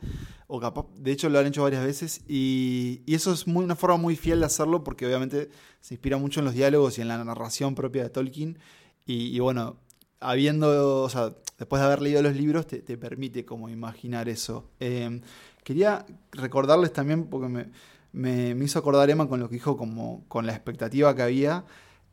O 0.48 0.58
capaz, 0.58 0.86
de 0.96 1.12
hecho 1.12 1.28
lo 1.28 1.38
han 1.38 1.46
hecho 1.46 1.62
varias 1.62 1.84
veces. 1.84 2.22
Y, 2.26 3.02
eso 3.06 3.32
es 3.32 3.46
muy, 3.46 3.64
una 3.64 3.76
forma 3.76 3.96
muy 3.96 4.16
fiel 4.16 4.40
de 4.40 4.46
hacerlo 4.46 4.82
porque 4.82 5.06
obviamente 5.06 5.50
se 5.80 5.94
inspira 5.94 6.16
mucho 6.16 6.40
en 6.40 6.46
los 6.46 6.54
diálogos 6.54 6.98
y 6.98 7.02
en 7.02 7.08
la 7.08 7.22
narración 7.22 7.76
propia 7.76 8.02
de 8.02 8.10
Tolkien. 8.10 8.58
Y, 9.06 9.38
bueno, 9.40 9.76
habiendo, 10.20 11.02
o 11.02 11.09
sea, 11.09 11.35
después 11.59 11.80
de 11.80 11.87
haber 11.87 12.02
leído 12.02 12.22
los 12.22 12.37
libros, 12.37 12.66
te, 12.66 12.80
permite 12.96 13.44
como 13.44 13.68
imaginar 13.68 14.28
eso. 14.28 14.70
Eh, 14.78 15.20
quería 15.64 16.06
recordarles 16.33 16.92
también, 16.92 17.26
porque 17.26 17.66
me, 18.12 18.64
hizo 18.64 18.78
acordar 18.78 19.11
Emma 19.11 19.28
con 19.28 19.40
lo 19.40 19.48
que 19.48 19.54
dijo, 19.54 19.76
como, 19.76 20.24
con 20.28 20.46
la 20.46 20.52
expectativa 20.52 21.14
que 21.14 21.22
había, 21.22 21.64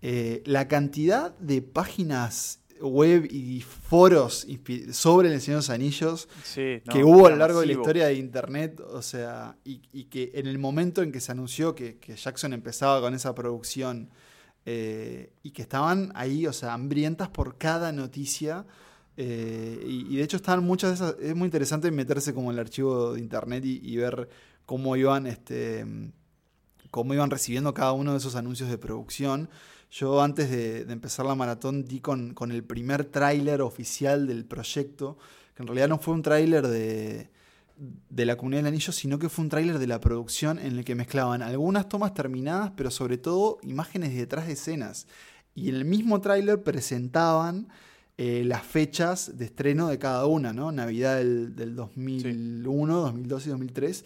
eh, 0.01 0.41
la 0.45 0.67
cantidad 0.67 1.37
de 1.37 1.61
páginas 1.61 2.61
web 2.81 3.27
y 3.31 3.61
foros 3.61 4.47
sobre 4.91 5.33
el 5.33 5.41
Señor 5.41 5.57
de 5.57 5.61
los 5.61 5.69
Anillos 5.69 6.29
que 6.53 7.03
hubo 7.03 7.27
a 7.27 7.31
lo 7.31 7.35
largo 7.37 7.61
de 7.61 7.67
la 7.67 7.73
historia 7.73 8.05
de 8.07 8.15
Internet, 8.15 8.79
o 8.79 9.01
sea, 9.01 9.57
y, 9.63 10.05
que 10.05 10.31
en 10.35 10.47
el 10.47 10.59
momento 10.59 11.01
en 11.01 11.11
que 11.11 11.19
se 11.19 11.31
anunció 11.31 11.75
que, 11.75 11.97
Jackson 12.15 12.53
empezaba 12.53 13.01
con 13.01 13.13
esa 13.13 13.33
producción 13.35 14.09
eh, 14.69 15.31
y 15.43 15.51
que 15.51 15.61
estaban 15.61 16.11
ahí, 16.13 16.45
o 16.45 16.51
sea, 16.51 16.73
hambrientas 16.73 17.29
por 17.29 17.57
cada 17.57 17.93
noticia, 17.93 18.65
eh, 19.15 19.81
y, 19.87 20.17
de 20.17 20.23
hecho 20.23 20.35
están 20.35 20.61
muchas 20.61 20.89
de 20.89 20.95
esas. 20.95 21.15
Es 21.21 21.33
muy 21.37 21.45
interesante 21.45 21.89
meterse 21.89 22.33
como 22.33 22.51
en 22.51 22.55
el 22.55 22.59
archivo 22.59 23.13
de 23.13 23.21
internet 23.21 23.63
y, 23.63 23.95
ver 23.95 24.27
cómo 24.65 24.97
iban 24.97 25.25
este 25.25 25.85
cómo 26.91 27.13
iban 27.13 27.29
recibiendo 27.29 27.73
cada 27.73 27.93
uno 27.93 28.11
de 28.11 28.17
esos 28.17 28.35
anuncios 28.35 28.69
de 28.69 28.77
producción. 28.77 29.49
Yo 29.89 30.21
antes 30.21 30.51
de, 30.51 30.81
empezar 30.91 31.25
la 31.25 31.35
maratón 31.35 31.85
di 31.85 32.01
con, 32.01 32.33
con 32.33 32.51
el 32.51 32.65
primer 32.65 33.05
tráiler 33.05 33.61
oficial 33.61 34.27
del 34.27 34.43
proyecto, 34.43 35.17
que 35.55 35.63
en 35.63 35.67
realidad 35.67 35.87
no 35.87 35.97
fue 35.97 36.13
un 36.13 36.23
tráiler 36.23 36.67
de, 36.67 37.29
de 37.77 38.25
la 38.25 38.35
comunidad 38.35 38.63
del 38.63 38.73
anillo, 38.73 38.91
sino 38.91 39.19
que 39.19 39.29
fue 39.29 39.43
un 39.43 39.49
tráiler 39.49 39.79
de 39.79 39.87
la 39.87 39.99
producción 39.99 40.59
en 40.59 40.77
el 40.77 40.85
que 40.85 40.95
mezclaban 40.95 41.41
algunas 41.41 41.87
tomas 41.87 42.13
terminadas, 42.13 42.71
pero 42.75 42.91
sobre 42.91 43.17
todo 43.17 43.59
imágenes 43.61 44.15
detrás 44.15 44.47
de 44.47 44.53
escenas. 44.53 45.07
Y 45.53 45.69
en 45.69 45.75
el 45.75 45.85
mismo 45.85 46.21
tráiler 46.21 46.63
presentaban 46.63 47.67
eh, 48.17 48.43
las 48.45 48.63
fechas 48.63 49.37
de 49.37 49.45
estreno 49.45 49.87
de 49.87 49.99
cada 49.99 50.25
una, 50.25 50.53
¿no? 50.53 50.71
Navidad 50.71 51.17
del, 51.17 51.55
del 51.55 51.75
2001, 51.75 53.01
2002 53.01 53.45
y 53.45 53.49
2003. 53.49 54.05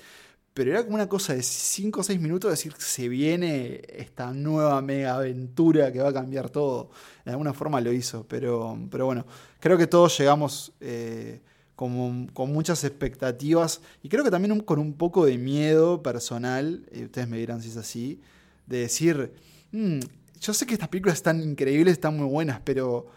Pero 0.53 0.71
era 0.71 0.83
como 0.83 0.95
una 0.95 1.07
cosa 1.07 1.33
de 1.33 1.43
5 1.43 2.01
o 2.01 2.03
6 2.03 2.19
minutos 2.19 2.51
decir, 2.51 2.73
se 2.77 3.07
viene 3.07 3.81
esta 3.87 4.33
nueva 4.33 4.81
mega 4.81 5.15
aventura 5.15 5.93
que 5.93 5.99
va 5.99 6.09
a 6.09 6.13
cambiar 6.13 6.49
todo. 6.49 6.91
De 7.23 7.31
alguna 7.31 7.53
forma 7.53 7.79
lo 7.79 7.93
hizo, 7.93 8.25
pero, 8.27 8.77
pero 8.89 9.05
bueno, 9.05 9.25
creo 9.61 9.77
que 9.77 9.87
todos 9.87 10.17
llegamos 10.17 10.73
eh, 10.81 11.41
con, 11.81 12.51
muchas 12.53 12.83
expectativas 12.83 13.81
y 14.03 14.09
creo 14.09 14.23
que 14.23 14.29
también 14.29 14.59
con 14.59 14.77
un 14.77 14.93
poco 14.93 15.25
de 15.25 15.39
miedo 15.39 16.03
personal, 16.03 16.85
y 16.93 17.05
ustedes 17.05 17.27
me 17.27 17.39
dirán 17.39 17.63
si 17.63 17.69
es 17.69 17.77
así, 17.77 18.21
de 18.67 18.81
decir, 18.81 19.33
mm, 19.71 19.99
yo 20.39 20.53
sé 20.53 20.67
que 20.67 20.73
estas 20.73 20.89
películas 20.89 21.17
están 21.17 21.41
increíbles, 21.41 21.93
están 21.93 22.17
muy 22.17 22.27
buenas, 22.27 22.61
pero 22.63 23.07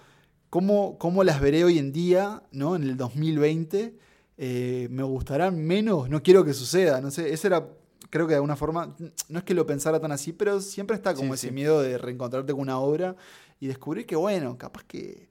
¿cómo, 0.48 0.96
cómo 0.96 1.24
las 1.24 1.42
veré 1.42 1.62
hoy 1.64 1.78
en 1.78 1.92
día, 1.92 2.42
¿no? 2.52 2.74
en 2.74 2.84
el 2.84 2.96
2020? 2.96 3.98
Eh, 4.38 4.88
¿Me 4.90 5.02
gustarán 5.02 5.62
menos? 5.62 6.08
No 6.08 6.22
quiero 6.22 6.42
que 6.42 6.54
suceda, 6.54 7.02
no 7.02 7.10
sé, 7.10 7.34
ese 7.34 7.48
era 7.48 7.68
creo 8.08 8.26
que 8.26 8.32
de 8.32 8.36
alguna 8.36 8.56
forma, 8.56 8.96
no 9.28 9.38
es 9.38 9.44
que 9.44 9.54
lo 9.54 9.66
pensara 9.66 10.00
tan 10.00 10.12
así, 10.12 10.32
pero 10.32 10.60
siempre 10.60 10.94
está 10.94 11.14
como 11.14 11.34
ese 11.34 11.50
miedo 11.50 11.82
de 11.82 11.98
reencontrarte 11.98 12.52
con 12.52 12.62
una 12.62 12.78
obra 12.78 13.16
y 13.58 13.66
descubrir 13.66 14.06
que, 14.06 14.14
bueno, 14.14 14.56
capaz 14.56 14.84
que 14.84 15.28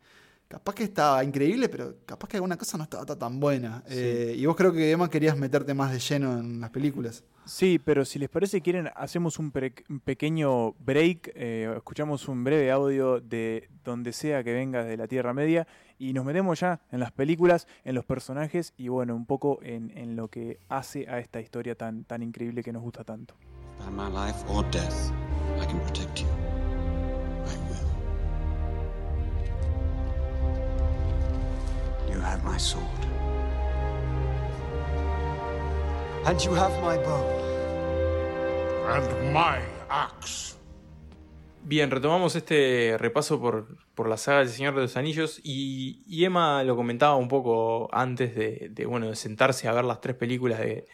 capaz 0.53 0.75
que 0.75 0.83
estaba 0.83 1.23
increíble, 1.23 1.67
pero 1.67 1.95
capaz 2.05 2.27
que 2.27 2.37
alguna 2.37 2.57
cosa 2.57 2.77
no 2.77 2.83
estaba 2.83 3.05
tan 3.07 3.39
buena. 3.39 3.83
Eh, 3.89 4.35
y 4.37 4.45
vos 4.45 4.55
creo 4.55 4.71
que 4.71 4.83
además 4.83 5.09
querías 5.09 5.35
meterte 5.35 5.73
más 5.73 5.91
de 5.91 5.97
lleno 5.97 6.37
en 6.37 6.61
las 6.61 6.69
películas. 6.69 7.23
Sí, 7.45 7.81
pero 7.83 8.05
si 8.05 8.19
les 8.19 8.29
parece, 8.29 8.61
quieren, 8.61 8.91
hacemos 8.95 9.39
un, 9.39 9.51
pequeño 9.51 10.73
break, 10.73 11.31
eh, 11.33 11.73
escuchamos 11.75 12.27
un 12.27 12.43
breve 12.43 12.69
audio 12.69 13.19
de 13.19 13.67
donde 13.83 14.13
sea 14.13 14.43
que 14.43 14.53
venga 14.53 14.83
de 14.83 14.95
la 14.95 15.07
Tierra 15.07 15.33
Media 15.33 15.67
y 15.97 16.13
nos 16.13 16.23
metemos 16.23 16.59
ya 16.59 16.81
en 16.91 16.99
las 16.99 17.11
películas, 17.11 17.67
en 17.83 17.95
los 17.95 18.05
personajes 18.05 18.73
y 18.77 18.89
bueno, 18.89 19.15
un 19.15 19.25
poco 19.25 19.57
en, 19.63 19.91
en 19.97 20.15
lo 20.15 20.27
que 20.27 20.59
hace 20.69 21.09
a 21.09 21.17
esta 21.17 21.41
historia 21.41 21.73
tan, 21.73 22.03
tan 22.03 22.21
increíble 22.21 22.61
que 22.61 22.71
nos 22.71 22.83
gusta 22.83 23.03
tanto. 23.03 23.33
Have 32.21 32.43
my 32.43 32.57
sword. 32.57 32.83
And 36.25 36.39
you 36.39 36.53
have 36.55 36.71
my 36.81 36.97
bow. 36.97 37.25
And 38.87 39.33
my 39.33 39.59
axe. 39.89 40.55
Bien, 41.65 41.89
retomamos 41.91 42.35
este 42.35 42.97
repaso 42.97 43.39
por, 43.39 43.77
por 43.95 44.09
la 44.09 44.17
saga 44.17 44.39
del 44.39 44.49
Señor 44.49 44.75
de 44.75 44.81
los 44.81 44.97
Anillos 44.97 45.39
y, 45.43 46.03
Emma 46.23 46.63
lo 46.63 46.75
comentaba 46.75 47.15
un 47.15 47.29
poco 47.29 47.89
antes 47.93 48.35
de, 48.35 48.85
bueno, 48.85 49.07
de 49.09 49.15
sentarse 49.15 49.67
a 49.69 49.73
ver 49.73 49.85
las 49.85 50.01
tres 50.01 50.17
películas 50.17 50.59
de, 50.59 50.85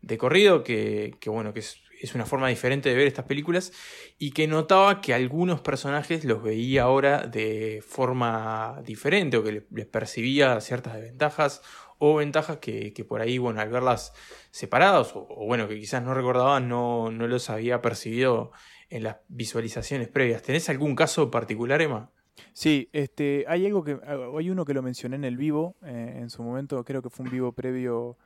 de 0.00 0.18
corrido, 0.18 0.64
que, 0.64 1.16
que, 1.20 1.28
bueno, 1.28 1.52
que 1.52 1.60
es 1.60 1.82
es 2.00 2.14
una 2.14 2.26
forma 2.26 2.48
diferente 2.48 2.88
de 2.88 2.94
ver 2.94 3.06
estas 3.06 3.24
películas 3.24 3.72
y 4.18 4.32
que 4.32 4.46
notaba 4.46 5.00
que 5.00 5.14
algunos 5.14 5.60
personajes 5.60 6.24
los 6.24 6.42
veía 6.42 6.82
ahora 6.82 7.26
de 7.26 7.82
forma 7.86 8.82
diferente 8.84 9.36
o 9.36 9.42
que 9.42 9.64
les 9.70 9.86
percibía 9.86 10.60
ciertas 10.60 10.94
desventajas 10.94 11.62
o 11.98 12.16
ventajas 12.16 12.58
que, 12.58 12.92
por 13.08 13.20
ahí, 13.20 13.38
bueno, 13.38 13.60
al 13.60 13.70
verlas 13.70 14.12
separados 14.50 15.12
o, 15.14 15.46
bueno, 15.46 15.68
que 15.68 15.78
quizás 15.78 16.02
no 16.02 16.14
recordaba, 16.14 16.60
no, 16.60 17.10
no 17.10 17.26
los 17.26 17.48
había 17.50 17.80
percibido 17.80 18.52
en 18.90 19.02
las 19.02 19.16
visualizaciones 19.28 20.08
previas. 20.08 20.42
¿Tenés 20.42 20.68
algún 20.68 20.94
caso 20.94 21.30
particular, 21.30 21.80
Emma? 21.80 22.10
Sí, 22.52 22.88
este, 22.92 23.44
hay 23.48 23.66
algo 23.66 23.82
que, 23.82 23.98
hay 24.04 24.50
uno 24.50 24.64
que 24.64 24.74
lo 24.74 24.82
mencioné 24.82 25.16
en 25.16 25.24
el 25.24 25.36
vivo, 25.36 25.76
eh, 25.82 26.18
en 26.18 26.28
su 26.28 26.42
momento, 26.42 26.84
creo 26.84 27.02
que 27.02 27.10
fue 27.10 27.24
un 27.24 27.32
vivo 27.32 27.52
previo 27.52 28.18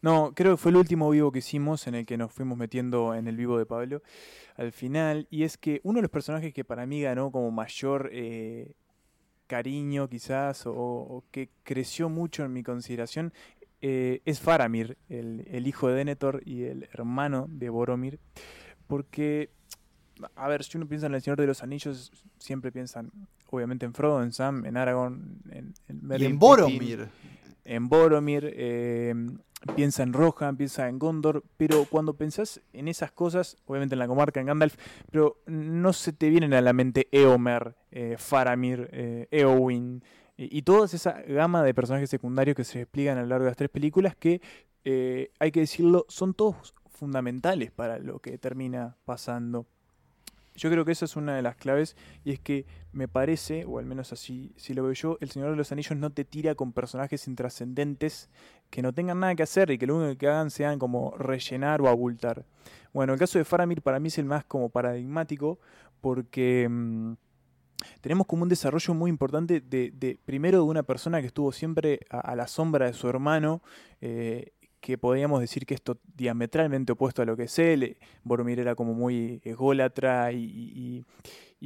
no, 0.00 0.32
creo 0.34 0.52
que 0.52 0.56
fue 0.58 0.70
el 0.70 0.76
último 0.76 1.10
vivo 1.10 1.32
que 1.32 1.40
hicimos 1.40 1.86
en 1.88 1.96
el 1.96 2.06
que 2.06 2.16
nos 2.16 2.32
fuimos 2.32 2.56
metiendo 2.56 3.14
en 3.14 3.26
el 3.26 3.36
vivo 3.36 3.58
de 3.58 3.66
Pablo 3.66 4.02
al 4.56 4.72
final. 4.72 5.26
Y 5.30 5.42
es 5.42 5.58
que 5.58 5.80
uno 5.82 5.98
de 5.98 6.02
los 6.02 6.10
personajes 6.10 6.54
que 6.54 6.64
para 6.64 6.86
mí 6.86 7.02
ganó 7.02 7.32
como 7.32 7.50
mayor 7.50 8.10
eh, 8.12 8.72
cariño 9.48 10.08
quizás 10.08 10.64
o, 10.66 11.24
que 11.32 11.50
creció 11.64 12.08
mucho 12.08 12.44
en 12.44 12.52
mi 12.52 12.62
consideración 12.62 13.32
eh, 13.80 14.20
es 14.24 14.40
Faramir, 14.40 14.98
el, 15.08 15.66
hijo 15.66 15.88
de 15.88 15.94
Denethor 15.94 16.42
y 16.44 16.64
el 16.64 16.88
hermano 16.92 17.46
de 17.48 17.68
Boromir. 17.68 18.20
Porque, 18.86 19.50
a 20.36 20.48
ver, 20.48 20.64
si 20.64 20.76
uno 20.78 20.86
piensa 20.86 21.06
en 21.06 21.14
el 21.14 21.22
Señor 21.22 21.40
de 21.40 21.46
los 21.46 21.62
Anillos, 21.62 22.12
siempre 22.38 22.70
piensan 22.70 23.10
obviamente 23.50 23.86
en 23.86 23.94
Frodo, 23.94 24.22
en 24.22 24.32
Sam, 24.32 24.64
en 24.66 24.76
Aragorn, 24.76 25.40
en, 25.50 25.74
en 25.88 26.20
y 26.20 26.24
en 26.24 26.38
Boromir. 26.38 27.08
En 27.68 27.88
Boromir, 27.88 28.50
eh, 28.56 29.14
piensa 29.76 30.02
en 30.02 30.12
Rohan, 30.12 30.56
piensa 30.56 30.88
en 30.88 30.98
Gondor, 30.98 31.44
pero 31.56 31.84
cuando 31.84 32.14
pensás 32.14 32.62
en 32.72 32.88
esas 32.88 33.12
cosas, 33.12 33.58
obviamente 33.66 33.94
en 33.94 33.98
la 33.98 34.08
comarca, 34.08 34.40
en 34.40 34.46
Gandalf, 34.46 34.76
pero 35.10 35.42
no 35.46 35.92
se 35.92 36.12
te 36.12 36.30
vienen 36.30 36.54
a 36.54 36.62
la 36.62 36.72
mente 36.72 37.08
Eomer, 37.12 37.76
eh, 37.90 38.16
Faramir, 38.18 38.88
eh, 38.92 39.28
Eowyn 39.30 40.02
y, 40.36 40.62
toda 40.62 40.86
esa 40.86 41.20
gama 41.22 41.62
de 41.62 41.74
personajes 41.74 42.08
secundarios 42.08 42.56
que 42.56 42.64
se 42.64 42.82
explican 42.82 43.18
a 43.18 43.22
lo 43.22 43.26
largo 43.26 43.44
de 43.44 43.50
las 43.50 43.56
tres 43.56 43.70
películas 43.70 44.16
que, 44.16 44.40
hay 45.38 45.50
que 45.50 45.60
decirlo, 45.60 46.06
son 46.08 46.32
todos 46.32 46.74
fundamentales 46.88 47.70
para 47.70 47.98
lo 47.98 48.20
que 48.20 48.38
termina 48.38 48.96
pasando. 49.04 49.66
Yo 50.58 50.70
creo 50.70 50.84
que 50.84 50.90
esa 50.90 51.04
es 51.04 51.14
una 51.14 51.36
de 51.36 51.42
las 51.42 51.54
claves 51.54 51.96
y 52.24 52.32
es 52.32 52.40
que 52.40 52.66
me 52.92 53.06
parece, 53.06 53.64
o 53.64 53.78
al 53.78 53.86
menos 53.86 54.12
así 54.12 54.52
si 54.56 54.74
lo 54.74 54.82
veo 54.82 54.92
yo, 54.92 55.16
El 55.20 55.30
Señor 55.30 55.50
de 55.50 55.56
los 55.56 55.70
Anillos 55.70 55.96
no 55.96 56.10
te 56.10 56.24
tira 56.24 56.56
con 56.56 56.72
personajes 56.72 57.28
intrascendentes 57.28 58.28
que 58.68 58.82
no 58.82 58.92
tengan 58.92 59.20
nada 59.20 59.36
que 59.36 59.44
hacer 59.44 59.70
y 59.70 59.78
que 59.78 59.86
lo 59.86 59.96
único 59.96 60.18
que 60.18 60.26
hagan 60.26 60.50
sean 60.50 60.80
como 60.80 61.16
rellenar 61.16 61.80
o 61.80 61.88
abultar. 61.88 62.44
Bueno, 62.92 63.12
el 63.12 63.18
caso 63.20 63.38
de 63.38 63.44
Faramir 63.44 63.82
para 63.82 64.00
mí 64.00 64.08
es 64.08 64.18
el 64.18 64.24
más 64.24 64.44
como 64.44 64.68
paradigmático 64.68 65.60
porque 66.00 66.66
mm, 66.68 67.12
tenemos 68.00 68.26
como 68.26 68.42
un 68.42 68.48
desarrollo 68.48 68.94
muy 68.94 69.10
importante 69.10 69.60
de, 69.60 70.18
primero 70.24 70.58
de 70.58 70.64
una 70.64 70.82
persona 70.82 71.20
que 71.20 71.28
estuvo 71.28 71.52
siempre 71.52 72.00
a, 72.10 72.34
la 72.34 72.48
sombra 72.48 72.86
de 72.86 72.94
su 72.94 73.08
hermano 73.08 73.62
eh, 74.00 74.52
que 74.80 74.98
podríamos 74.98 75.40
decir 75.40 75.66
que 75.66 75.74
esto 75.74 75.98
diametralmente 76.16 76.92
opuesto 76.92 77.22
a 77.22 77.24
lo 77.24 77.36
que 77.36 77.44
es 77.44 77.58
él. 77.58 77.96
Boromir 78.22 78.60
era 78.60 78.74
como 78.74 78.94
muy 78.94 79.40
ególatra 79.44 80.32
y, 80.32 81.04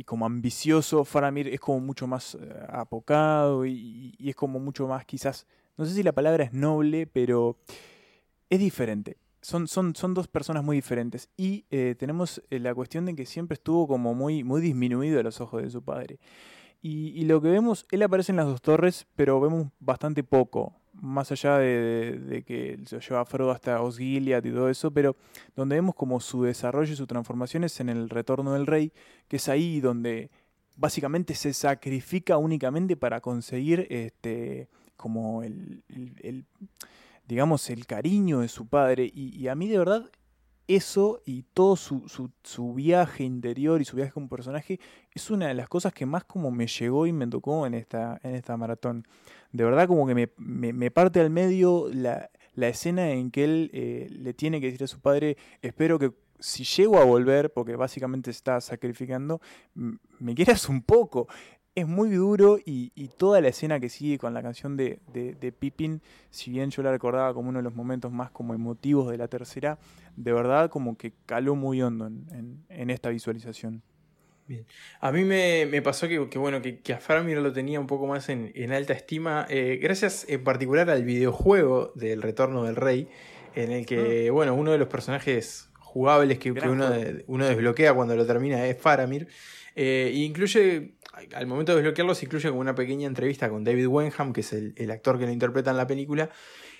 como 0.05 0.27
ambicioso. 0.27 1.05
Faramir 1.05 1.48
es 1.48 1.61
como 1.61 1.81
mucho 1.81 2.07
más 2.07 2.35
eh, 2.35 2.66
apocado 2.68 3.66
y, 3.66 4.16
es 4.18 4.35
como 4.35 4.59
mucho 4.59 4.87
más 4.87 5.05
quizás, 5.05 5.46
no 5.77 5.85
sé 5.85 5.94
si 5.94 6.03
la 6.03 6.12
palabra 6.12 6.44
es 6.44 6.53
noble, 6.53 7.07
pero 7.07 7.57
es 8.51 8.59
diferente. 8.59 9.16
Son, 9.40 9.66
son, 9.66 9.96
son 9.96 10.14
dos 10.14 10.29
personas 10.29 10.62
muy 10.62 10.77
diferentes. 10.77 11.29
Y 11.37 11.64
eh, 11.70 11.96
tenemos 11.98 12.42
eh, 12.51 12.61
la 12.61 12.75
cuestión 12.75 13.05
de 13.07 13.14
que 13.14 13.27
siempre 13.27 13.55
estuvo 13.55 13.88
como 13.88 14.14
muy, 14.14 14.44
muy 14.44 14.61
disminuido 14.61 15.18
a 15.18 15.22
los 15.22 15.40
ojos 15.40 15.62
de 15.62 15.70
su 15.70 15.83
padre. 15.83 16.18
Y, 16.81 17.09
y 17.11 17.25
lo 17.25 17.40
que 17.40 17.48
vemos, 17.48 17.87
él 17.90 18.03
aparece 18.03 18.33
en 18.33 18.37
las 18.37 18.46
dos 18.46 18.62
torres, 18.62 19.07
pero 19.16 19.40
vemos 19.40 19.68
bastante 19.81 20.25
poco 20.25 20.82
más 20.92 21.33
allá 21.33 21.59
de, 21.59 22.44
que 22.46 22.78
se 22.87 23.00
lleva 23.00 23.20
a 23.20 23.24
Frodo 23.24 23.50
hasta 23.50 23.81
Osgiliath 23.81 24.44
y 24.44 24.50
todo 24.50 24.68
eso, 24.68 24.90
pero 24.90 25.16
donde 25.57 25.76
vemos 25.76 25.94
como 25.94 26.20
su 26.20 26.42
desarrollo 26.42 26.92
y 26.92 26.96
su 26.96 27.07
transformación 27.07 27.64
es 27.64 27.81
en 27.81 27.88
el 27.88 28.09
retorno 28.09 28.52
del 28.52 28.66
rey, 28.66 28.92
que 29.28 29.37
es 29.37 29.48
ahí 29.48 29.81
donde 29.81 30.31
básicamente 30.76 31.35
se 31.35 31.52
sacrifica 31.52 32.37
únicamente 32.37 32.96
para 32.96 33.20
conseguir 33.20 33.87
este 33.90 34.68
como 34.96 35.42
el, 35.42 35.83
digamos 37.26 37.68
el 37.70 37.87
cariño 37.87 38.40
de 38.40 38.48
su 38.48 38.66
padre. 38.66 39.11
Y, 39.12 39.48
a 39.48 39.55
mí 39.55 39.68
de 39.68 39.78
verdad 39.78 40.11
eso 40.68 41.20
y 41.26 41.42
todo 41.55 41.74
su, 41.76 42.09
su, 42.09 42.31
su, 42.44 42.72
viaje 42.72 43.24
interior 43.24 43.81
y 43.81 43.85
su 43.85 43.96
viaje 43.96 44.12
como 44.12 44.28
personaje 44.28 44.78
es 45.12 45.28
una 45.31 45.48
de 45.48 45.55
las 45.55 45.68
cosas 45.68 45.92
que 45.92 46.07
más 46.07 46.24
como 46.24 46.50
me 46.52 46.68
llegó 46.68 47.07
y 47.07 47.12
me 47.12 47.26
tocó 47.26 47.66
en 47.66 47.74
esta, 47.74 48.20
en 48.22 48.37
esta 48.37 48.57
maratón 48.57 49.05
de 49.53 49.65
verdad 49.65 49.87
como 49.87 50.07
que 50.07 50.31
me, 50.37 50.91
parte 50.91 51.21
al 51.21 51.31
medio 51.31 51.88
la, 51.93 52.29
escena 52.57 53.11
en 53.11 53.31
que 53.31 53.45
él 53.45 53.71
eh, 53.73 54.09
le 54.11 54.35
tiene 54.35 54.61
que 54.61 54.67
decir 54.67 54.85
a 54.85 54.88
su 54.88 55.01
padre, 55.01 55.37
espero 55.61 55.99
que 55.99 56.12
si 56.43 56.65
llego 56.65 56.99
a 56.99 57.05
volver, 57.05 57.53
porque 57.53 57.77
básicamente 57.77 58.31
está 58.31 58.61
sacrificando, 58.61 59.41
me 59.75 60.35
quieras 60.35 60.69
un 60.69 60.83
poco. 60.83 61.29
es 61.75 61.87
muy 61.87 62.11
duro 62.11 62.59
y, 62.65 62.91
toda 63.17 63.41
la 63.41 63.49
escena 63.49 63.81
que 63.81 63.88
sigue 63.88 64.19
con 64.19 64.35
la 64.35 64.43
canción 64.43 64.77
de, 64.77 65.01
de, 65.12 65.53
Pippin, 65.53 66.03
si 66.31 66.51
bien 66.51 66.71
yo 66.71 66.83
la 66.83 66.91
recordaba 66.91 67.33
como 67.33 67.49
uno 67.49 67.61
de 67.61 67.62
los 67.62 67.75
momentos 67.75 68.11
más 68.12 68.31
como 68.31 68.55
emotivos 68.55 69.11
de 69.11 69.17
la 69.17 69.29
tercera, 69.29 69.79
de 70.17 70.33
verdad 70.33 70.69
como 70.69 70.97
que 70.97 71.12
caló 71.25 71.55
muy 71.55 71.81
hondo 71.81 72.07
en, 72.07 72.91
esta 72.91 73.09
visualización. 73.11 73.83
Bien. 74.46 74.66
A 75.00 75.12
mí 75.12 75.24
me, 75.24 75.83
pasó 75.83 76.09
que, 76.09 76.18
bueno, 76.18 76.61
que, 76.61 76.92
a 76.92 76.98
Faramir 76.98 77.38
lo 77.38 77.52
tenía 77.52 77.81
un 77.81 77.87
poco 77.87 78.07
más 78.07 78.28
en, 78.28 78.72
alta 78.72 78.92
estima, 78.92 79.46
eh, 79.48 79.78
gracias 79.81 80.26
en 80.28 80.42
particular 80.44 80.90
al 80.90 81.05
videojuego 81.05 81.92
del 81.94 82.22
Retorno 82.22 82.64
del 82.64 82.76
Rey, 82.76 83.09
en 83.55 83.70
el 83.70 83.87
que, 83.87 84.26
ah. 84.28 84.33
bueno, 84.33 84.55
uno 84.55 84.72
de 84.72 84.78
los 84.78 84.88
personajes 84.88 85.70
jugables 85.78 86.38
que, 86.38 86.52
uno, 86.52 86.90
uno, 87.26 87.46
desbloquea 87.46 87.94
cuando 87.94 88.16
lo 88.16 88.26
termina 88.26 88.66
es 88.66 88.78
Faramir. 88.78 89.28
Eh, 89.74 90.11
incluye, 90.14 90.94
al 91.35 91.46
momento 91.46 91.72
de 91.72 91.76
desbloquearlo, 91.76 92.14
se 92.14 92.24
incluye 92.24 92.48
como 92.48 92.61
una 92.61 92.74
pequeña 92.74 93.07
entrevista 93.07 93.48
con 93.48 93.64
David 93.64 93.87
Wenham, 93.87 94.33
que 94.33 94.40
es 94.40 94.52
el, 94.52 94.90
actor 94.90 95.18
que 95.18 95.26
lo 95.26 95.33
interpreta 95.33 95.70
en 95.70 95.76
la 95.76 95.87
película, 95.87 96.31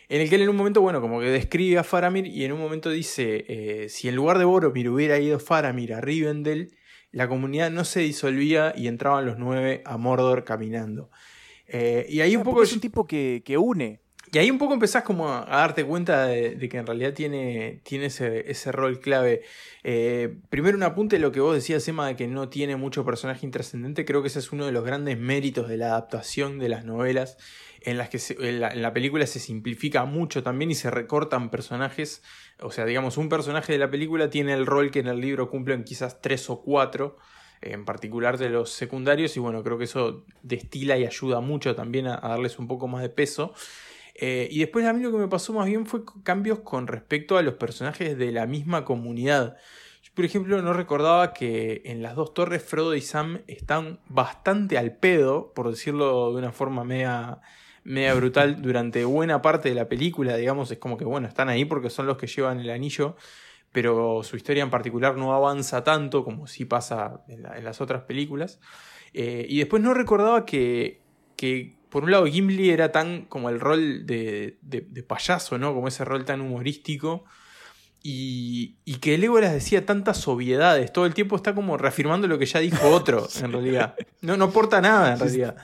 en 0.09 0.20
el 0.20 0.29
que 0.29 0.37
él 0.37 0.42
en 0.42 0.48
un 0.48 0.57
momento, 0.57 0.81
bueno, 0.81 1.01
como 1.01 1.20
que 1.20 1.27
describe 1.27 1.79
a 1.79 1.85
Faramir 1.85 2.27
y 2.27 2.44
en 2.44 2.53
un 2.53 2.61
momento 2.61 2.90
dice, 2.90 3.44
eh, 3.48 3.88
si 3.88 4.09
en 4.09 4.16
lugar 4.16 4.38
de 4.38 4.44
Boromir 4.44 4.88
hubiera 4.88 5.18
ido 5.18 5.38
Faramir 5.38 5.94
a 5.94 6.01
Rivendell, 6.01 6.75
la 7.12 7.29
comunidad 7.29 7.70
no 7.70 7.85
se 7.85 8.01
disolvía 8.01 8.72
y 8.77 8.88
entraban 8.88 9.27
los 9.27 9.38
nueve 9.38 9.83
a 9.85 9.96
Mordor 9.96 10.44
caminando. 10.44 11.11
Eh, 11.66 12.07
y 12.09 12.20
ahí 12.20 12.37
un 12.37 12.42
poco... 12.42 12.62
Es 12.62 12.72
un 12.72 12.81
tipo 12.81 13.07
que, 13.07 13.42
que 13.44 13.57
une. 13.57 14.03
Y 14.35 14.38
ahí 14.38 14.51
un 14.51 14.57
poco 14.57 14.72
empezás 14.72 15.03
como 15.03 15.29
a, 15.29 15.44
darte 15.44 15.85
cuenta 15.85 16.25
de, 16.25 16.68
que 16.70 16.79
en 16.79 16.87
realidad 16.87 17.12
tiene, 17.12 17.83
tiene 17.85 18.07
ese, 18.07 18.72
rol 18.72 18.98
clave. 18.98 19.42
Eh, 19.85 20.35
primero 20.48 20.75
un 20.75 20.85
apunte 20.85 21.16
de 21.16 21.20
lo 21.20 21.33
que 21.33 21.40
vos 21.40 21.55
decías, 21.55 21.87
Emma, 21.87 22.07
de 22.07 22.16
que 22.16 22.27
no 22.27 22.48
tiene 22.48 22.77
mucho 22.77 23.05
personaje 23.05 23.44
intrascendente. 23.44 24.07
Creo 24.07 24.22
que 24.22 24.29
ese 24.29 24.38
es 24.38 24.51
uno 24.51 24.64
de 24.64 24.72
los 24.72 24.85
grandes 24.85 25.18
méritos 25.18 25.68
de 25.68 25.77
la 25.77 25.88
adaptación 25.88 26.59
de 26.59 26.70
las 26.70 26.87
novelas, 26.87 27.37
en 27.83 27.98
las 27.98 28.09
que 28.09 28.18
en, 28.38 28.61
la, 28.61 28.92
película 28.94 29.27
se 29.27 29.38
simplifica 29.38 30.07
mucho 30.07 30.42
también 30.42 30.70
y 30.70 30.77
se 30.77 30.90
recortan 30.90 31.51
personajes. 31.51 32.22
O 32.62 32.70
sea, 32.70 32.85
digamos, 32.85 33.16
un 33.16 33.29
personaje 33.29 33.72
de 33.72 33.79
la 33.79 33.90
película 33.90 34.31
tiene 34.31 34.53
el 34.53 34.66
rol 34.66 34.90
que 34.90 35.01
en 35.01 35.09
el 35.09 35.20
libro 35.20 35.51
cumplen 35.51 35.85
quizás 35.85 36.20
tres 36.20 36.48
o 36.51 36.62
cuatro 36.62 37.18
en 37.61 37.85
particular 37.85 38.38
de 38.38 38.48
los 38.48 38.70
secundarios 38.70 39.37
y 39.37 39.40
bueno, 39.40 39.62
creo 39.62 39.79
que 39.79 39.85
eso 39.85 40.25
destila 40.42 40.98
y 40.98 41.07
ayuda 41.07 41.40
mucho 41.40 41.77
también 41.77 42.09
a 42.09 42.16
darles 42.18 42.59
un 42.59 42.66
poco 42.66 42.88
más 42.88 43.03
de 43.03 43.09
peso. 43.09 43.55
Eh, 44.14 44.48
y 44.51 44.59
después 44.61 44.85
a 44.87 44.92
mí 44.92 45.03
lo 45.03 45.11
que 45.11 45.18
me 45.18 45.29
pasó 45.29 45.53
más 45.53 45.66
bien 45.66 45.87
fue 45.87 46.03
cambios 46.22 46.61
con 46.61 46.87
respecto 46.87 47.38
a 47.38 47.42
los 47.42 47.55
personajes 47.55 48.18
de 48.18 48.33
la 48.33 48.46
misma 48.46 48.85
comunidad. 48.85 49.57
Yo, 50.03 50.12
por 50.14 50.25
ejemplo, 50.25 50.61
no 50.61 50.72
recordaba 50.72 51.33
que 51.33 51.83
en 51.87 52.03
las 52.03 52.14
dos 52.14 52.35
torres 52.35 52.62
Frodo 52.62 52.94
y 52.94 53.01
Sam 53.01 53.42
están 53.46 54.01
bastante 54.09 54.77
al 54.77 54.96
pedo, 54.96 55.53
por 55.55 55.70
decirlo 55.70 56.33
de 56.33 56.38
una 56.38 56.53
forma 56.53 56.85
media, 56.85 57.40
media 57.85 58.14
brutal, 58.14 58.62
durante 58.62 59.05
buena 59.05 59.42
parte 59.42 59.68
de 59.68 59.75
la 59.75 59.88
película, 59.88 60.37
digamos, 60.37 60.71
es 60.71 60.79
como 60.79 60.97
que, 60.97 61.05
bueno, 61.05 61.29
están 61.29 61.49
ahí 61.49 61.64
porque 61.64 61.90
son 61.90 62.07
los 62.07 62.16
que 62.16 62.27
llevan 62.27 62.61
el 62.61 62.71
anillo, 62.71 63.16
pero 63.73 64.23
su 64.23 64.37
historia 64.37 64.62
en 64.62 64.71
particular 64.71 65.16
no 65.16 65.35
avanza 65.35 65.83
tanto 65.83 66.25
como 66.25 66.47
sí 66.47 66.64
pasa 66.64 67.23
en, 67.29 67.42
las 67.42 67.81
otras 67.81 68.03
películas. 68.03 68.61
Eh, 69.14 69.47
y 69.49 69.59
después 69.59 69.83
no 69.83 69.95
recordaba 69.95 70.45
que, 70.45 71.01
que 71.37 71.77
por 71.92 72.05
un 72.05 72.11
lado 72.11 72.27
Gimli 72.27 72.71
era 72.71 72.90
tan 72.90 73.27
como 73.27 73.51
el 73.51 73.61
rol 73.61 74.07
de, 74.07 74.57
payaso, 75.07 75.59
¿no? 75.59 75.75
Como 75.75 75.88
ese 75.88 76.05
rol 76.05 76.25
tan 76.25 76.40
humorístico. 76.40 77.25
Y, 78.05 78.79
y, 78.85 78.97
que 78.97 79.16
Legolas 79.16 79.53
decía 79.53 79.87
tantas 79.87 80.27
obviedades. 80.27 80.92
Todo 80.92 81.07
el 81.07 81.14
tiempo 81.14 81.37
está 81.37 81.55
como 81.55 81.77
reafirmando 81.77 82.27
lo 82.27 82.38
que 82.38 82.47
ya 82.47 82.59
dijo 82.59 82.88
otro, 82.88 83.29
en 83.40 83.53
realidad. 83.53 83.95
No, 84.23 84.37
no 84.37 84.47
aporta 84.47 84.81
nada, 84.81 85.12
en 85.12 85.21
realidad. 85.21 85.57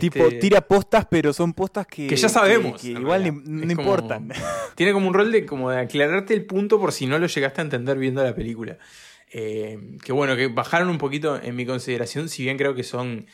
Tipo, 0.00 0.24
este, 0.24 0.38
tira 0.40 0.60
postas, 0.60 1.06
pero 1.10 1.32
son 1.32 1.52
postas 1.52 1.86
que. 1.86 2.06
Que 2.06 2.16
ya 2.16 2.28
sabemos. 2.28 2.80
Que, 2.80 2.88
igual 2.88 3.42
no 3.44 3.70
importan. 3.70 4.30
tiene 4.74 4.92
como 4.92 5.08
un 5.08 5.14
rol 5.14 5.30
de, 5.32 5.46
como 5.46 5.70
de 5.70 5.80
aclararte 5.80 6.34
el 6.34 6.44
punto 6.46 6.80
por 6.80 6.92
si 6.92 7.06
no 7.06 7.18
lo 7.18 7.26
llegaste 7.26 7.60
a 7.60 7.64
entender 7.64 7.98
viendo 7.98 8.22
la 8.22 8.34
película. 8.34 8.78
Eh, 9.30 9.96
que 10.04 10.12
bueno, 10.12 10.36
que 10.36 10.48
bajaron 10.48 10.88
un 10.88 10.98
poquito 10.98 11.40
en 11.40 11.54
mi 11.54 11.66
consideración, 11.66 12.28
si 12.28 12.44
bien 12.44 12.56
creo 12.56 12.74
que 12.74 12.82
son 12.82 13.26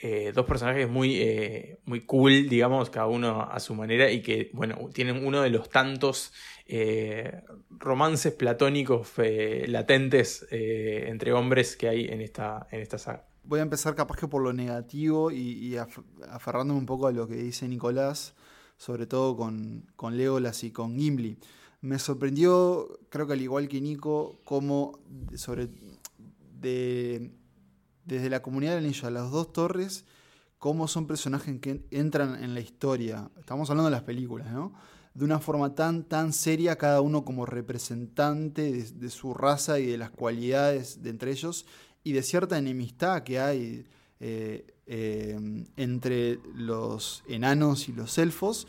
eh, 0.00 0.32
dos 0.34 0.46
personajes 0.46 0.88
muy, 0.88 1.16
eh, 1.16 1.78
muy 1.84 2.00
cool, 2.00 2.48
digamos, 2.48 2.90
cada 2.90 3.06
uno 3.06 3.42
a 3.42 3.60
su 3.60 3.74
manera, 3.74 4.10
y 4.10 4.22
que, 4.22 4.50
bueno, 4.52 4.90
tienen 4.92 5.24
uno 5.24 5.42
de 5.42 5.50
los 5.50 5.68
tantos 5.68 6.32
romances 7.68 8.32
platónicos 8.32 9.12
latentes 9.66 10.46
entre 10.50 11.34
hombres 11.34 11.76
que 11.76 11.88
hay 11.88 12.06
en 12.06 12.22
esta, 12.22 12.66
en 12.70 12.80
esta 12.80 12.96
saga. 12.96 13.26
Voy 13.44 13.60
a 13.60 13.62
empezar 13.62 13.94
capaz 13.94 14.16
que 14.16 14.28
por 14.28 14.42
lo 14.42 14.52
negativo 14.52 15.30
y, 15.30 15.76
aferrándome 15.76 16.78
un 16.78 16.86
poco 16.86 17.06
a 17.06 17.12
lo 17.12 17.26
que 17.26 17.36
dice 17.36 17.68
Nicolás, 17.68 18.34
sobre 18.76 19.06
todo 19.06 19.36
con, 19.36 19.90
con 19.96 20.16
Legolas 20.16 20.64
y 20.64 20.70
con 20.70 20.96
Gimli. 20.96 21.38
Me 21.80 21.98
sorprendió, 21.98 23.00
creo 23.08 23.26
que 23.26 23.32
al 23.32 23.42
igual 23.42 23.68
que 23.68 23.80
Nico, 23.80 24.38
cómo 24.44 25.00
sobre 25.34 25.68
de 26.60 27.32
desde 28.04 28.30
la 28.30 28.42
comunidad 28.42 28.74
del 28.74 28.84
anillo 28.84 29.08
a 29.08 29.10
las 29.10 29.30
dos 29.30 29.52
torres, 29.52 30.04
cómo 30.58 30.88
son 30.88 31.06
personajes 31.06 31.60
que 31.60 31.86
entran 31.90 32.42
en 32.42 32.54
la 32.54 32.60
historia. 32.60 33.30
Estamos 33.38 33.70
hablando 33.70 33.90
de 33.90 33.96
las 33.96 34.04
películas, 34.04 34.50
¿no? 34.52 34.72
De 35.14 35.24
una 35.24 35.40
forma 35.40 35.74
tan, 35.74 36.04
tan 36.04 36.32
seria, 36.32 36.76
cada 36.76 37.00
uno 37.00 37.24
como 37.24 37.44
representante 37.44 38.72
de, 38.72 39.10
su 39.10 39.34
raza 39.34 39.78
y 39.78 39.86
de 39.86 39.98
las 39.98 40.10
cualidades 40.10 41.02
de 41.02 41.10
entre 41.10 41.32
ellos 41.32 41.66
y 42.04 42.12
de 42.12 42.22
cierta 42.22 42.58
enemistad 42.58 43.22
que 43.22 43.38
hay 43.38 43.86
eh, 44.20 44.66
eh, 44.86 45.38
entre 45.76 46.38
los 46.54 47.22
enanos 47.28 47.88
y 47.88 47.92
los 47.92 48.18
elfos. 48.18 48.66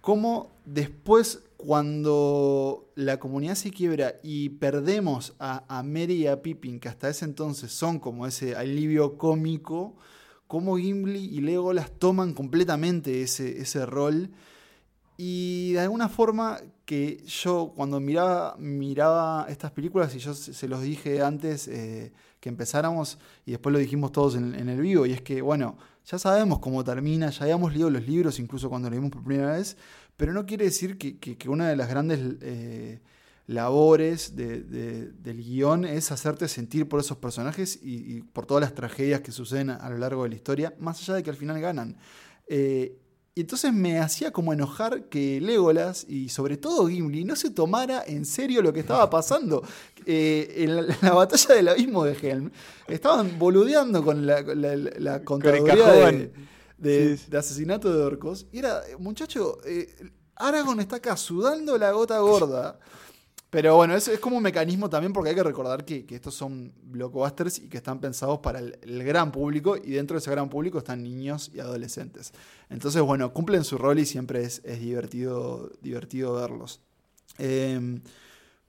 Cómo 0.00 0.50
después 0.64 1.44
cuando 1.56 2.90
la 2.96 3.20
comunidad 3.20 3.54
se 3.54 3.70
quiebra 3.70 4.16
y 4.22 4.48
perdemos 4.48 5.34
a, 5.38 5.64
a, 5.68 5.82
Mary 5.84 6.14
y 6.14 6.26
a 6.26 6.42
Pippin, 6.42 6.80
que 6.80 6.88
hasta 6.88 7.08
ese 7.08 7.24
entonces 7.24 7.70
son 7.70 8.00
como 8.00 8.26
ese 8.26 8.56
alivio 8.56 9.16
cómico, 9.16 9.94
como 10.48 10.76
Gimli 10.76 11.24
y 11.24 11.40
Legolas 11.40 11.90
toman 11.98 12.34
completamente 12.34 13.22
ese, 13.22 13.60
ese 13.60 13.86
rol. 13.86 14.30
Y 15.16 15.72
de 15.72 15.80
alguna 15.80 16.08
forma 16.08 16.60
que 16.84 17.22
yo 17.26 17.72
cuando 17.76 18.00
miraba, 18.00 18.56
miraba 18.58 19.46
estas 19.48 19.70
películas, 19.70 20.14
y 20.14 20.18
yo 20.18 20.34
se, 20.34 20.68
los 20.68 20.82
dije 20.82 21.22
antes 21.22 21.68
eh, 21.68 22.12
que 22.42 22.48
empezáramos, 22.48 23.18
y 23.46 23.52
después 23.52 23.72
lo 23.72 23.78
dijimos 23.78 24.10
todos 24.10 24.34
en, 24.34 24.68
el 24.68 24.80
vivo, 24.80 25.06
y 25.06 25.12
es 25.12 25.22
que, 25.22 25.40
bueno, 25.42 25.78
ya 26.04 26.18
sabemos 26.18 26.58
cómo 26.58 26.82
termina, 26.82 27.30
ya 27.30 27.44
habíamos 27.44 27.72
leído 27.72 27.88
los 27.88 28.04
libros, 28.04 28.40
incluso 28.40 28.68
cuando 28.68 28.90
lo 28.90 28.96
vimos 28.96 29.12
por 29.12 29.22
primera 29.22 29.52
vez, 29.52 29.76
pero 30.16 30.32
no 30.32 30.44
quiere 30.44 30.64
decir 30.64 30.98
que, 30.98 31.48
una 31.48 31.68
de 31.68 31.76
las 31.76 31.88
grandes 31.88 32.18
eh, 32.40 33.00
labores 33.46 34.34
del 34.34 35.14
guion 35.22 35.84
es 35.84 36.10
hacerte 36.10 36.48
sentir 36.48 36.88
por 36.88 36.98
esos 36.98 37.16
personajes 37.16 37.78
y, 37.80 38.22
por 38.22 38.44
todas 38.44 38.62
las 38.62 38.74
tragedias 38.74 39.20
que 39.20 39.30
suceden 39.30 39.70
a, 39.70 39.88
lo 39.88 39.98
largo 39.98 40.24
de 40.24 40.30
la 40.30 40.34
historia, 40.34 40.74
más 40.80 41.00
allá 41.00 41.14
de 41.14 41.22
que 41.22 41.30
al 41.30 41.36
final 41.36 41.60
ganan. 41.60 41.96
Eh, 42.48 42.98
y 43.34 43.40
entonces 43.40 43.72
me 43.72 43.98
hacía 43.98 44.30
como 44.30 44.52
enojar 44.52 45.04
que 45.04 45.40
Legolas 45.40 46.04
y 46.06 46.28
sobre 46.28 46.58
todo 46.58 46.86
Gimli 46.86 47.24
no 47.24 47.34
se 47.34 47.50
tomara 47.50 48.04
en 48.06 48.26
serio 48.26 48.60
lo 48.60 48.74
que 48.74 48.80
estaba 48.80 49.08
pasando. 49.10 49.62
Eh, 50.04 50.54
en, 50.58 50.86
la, 51.00 51.14
batalla 51.14 51.54
del 51.54 51.68
abismo 51.68 52.04
de 52.04 52.16
Helm 52.20 52.50
estaban 52.88 53.38
boludeando 53.38 54.04
con 54.04 54.26
la, 54.26 54.42
la, 54.42 55.22
de, 56.76 57.18
asesinato 57.38 57.96
de 57.96 58.02
orcos. 58.02 58.46
Y 58.52 58.58
era, 58.58 58.82
muchacho, 58.98 59.58
eh, 59.64 59.88
Aragorn 60.36 60.80
está 60.80 60.96
acá 60.96 61.16
sudando 61.16 61.78
la 61.78 61.92
gota 61.92 62.18
gorda. 62.18 62.78
Pero 63.52 63.76
bueno, 63.76 63.94
es, 63.94 64.08
es 64.08 64.18
como 64.18 64.38
un 64.38 64.42
mecanismo 64.42 64.88
también 64.88 65.12
porque 65.12 65.28
hay 65.28 65.36
que 65.36 65.42
recordar 65.42 65.84
que, 65.84 66.06
estos 66.08 66.34
son 66.34 66.72
blockbusters 66.84 67.58
y 67.58 67.68
que 67.68 67.76
están 67.76 68.00
pensados 68.00 68.38
para 68.38 68.60
el, 68.60 69.04
gran 69.04 69.30
público 69.30 69.76
y 69.76 69.90
dentro 69.90 70.14
de 70.14 70.20
ese 70.20 70.30
gran 70.30 70.48
público 70.48 70.78
están 70.78 71.02
niños 71.02 71.50
y 71.52 71.60
adolescentes. 71.60 72.32
Entonces, 72.70 73.02
bueno, 73.02 73.34
cumplen 73.34 73.62
su 73.64 73.76
rol 73.76 73.98
y 73.98 74.06
siempre 74.06 74.42
es, 74.42 74.62
divertido, 74.80 75.70
divertido 75.82 76.32
verlos. 76.32 76.80
Em, 77.36 78.00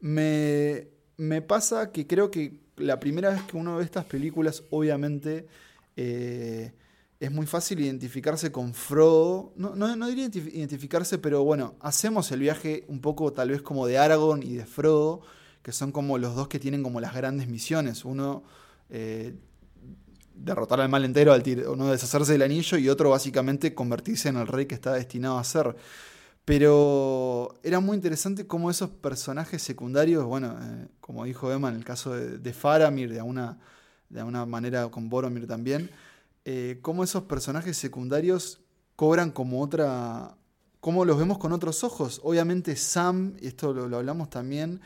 me, 0.02 0.90
me, 1.16 1.42
pasa 1.42 1.94
que 1.94 2.06
creo 2.06 2.30
que 2.30 2.60
la 2.76 3.00
primera 3.00 3.30
vez 3.30 3.42
que 3.44 3.56
uno 3.56 3.78
ve 3.78 3.86
estas 3.86 4.04
películas, 4.04 4.64
obviamente, 4.70 5.48
eh, 5.96 6.74
es 7.24 7.32
muy 7.32 7.46
fácil 7.46 7.80
identificarse 7.80 8.52
con 8.52 8.74
Frodo. 8.74 9.54
No, 9.56 9.76
no, 9.76 10.08
diría 10.08 10.26
identificarse, 10.26 11.18
pero 11.18 11.42
bueno, 11.46 11.76
hacemos 11.80 12.30
el 12.34 12.42
viaje 12.42 12.84
un 12.90 13.00
poco 13.00 13.32
tal 13.32 13.50
vez 13.50 13.62
como 13.62 13.88
de 13.88 13.98
Aragorn 13.98 14.44
y 14.44 14.56
de 14.56 14.66
Frodo, 14.66 15.22
que 15.62 15.72
son 15.72 15.94
como 15.94 16.18
los 16.18 16.36
dos 16.36 16.50
que 16.50 16.60
tienen 16.60 16.84
como 16.84 17.00
las 17.00 17.16
grandes 17.16 17.48
misiones. 17.48 18.04
Uno 18.04 18.44
eh, 18.90 19.36
derrotar 20.36 20.82
al 20.82 20.90
mal 20.90 21.06
entero, 21.06 21.32
al 21.32 21.44
uno 21.70 21.92
deshacerse 21.92 22.34
del 22.34 22.42
anillo 22.42 22.78
y 22.78 22.90
otro 22.90 23.12
básicamente 23.12 23.74
convertirse 23.74 24.28
en 24.28 24.36
el 24.36 24.48
rey 24.48 24.66
que 24.66 24.76
está 24.76 24.92
destinado 24.92 25.38
a 25.38 25.46
ser. 25.46 25.78
Pero 26.44 27.56
era 27.64 27.80
muy 27.80 27.96
interesante 27.96 28.48
cómo 28.48 28.70
esos 28.70 28.90
personajes 28.90 29.62
secundarios, 29.62 30.26
bueno, 30.26 30.58
eh, 30.62 30.88
como 31.00 31.24
dijo 31.24 31.50
Emma 31.54 31.70
en 31.70 31.76
el 31.76 31.86
caso 31.86 32.14
de, 32.14 32.54
Faramir, 32.54 33.14
de 33.14 33.20
alguna, 33.20 33.60
de 34.10 34.20
alguna 34.20 34.46
manera 34.46 34.90
con 34.90 35.08
Boromir 35.08 35.48
también, 35.48 35.90
eh, 36.46 36.80
cómo 36.82 37.04
esos 37.04 37.24
personajes 37.24 37.78
secundarios 37.78 38.62
cobran 38.96 39.32
como 39.32 39.62
otra, 39.62 40.38
cómo 40.80 41.06
los 41.06 41.18
vemos 41.18 41.38
con 41.38 41.54
otros 41.54 41.84
ojos. 41.84 42.22
Obviamente 42.24 42.76
Sam, 42.76 43.36
y 43.42 43.48
esto 43.48 43.74
lo, 43.74 43.96
hablamos 43.98 44.30
también, 44.30 44.82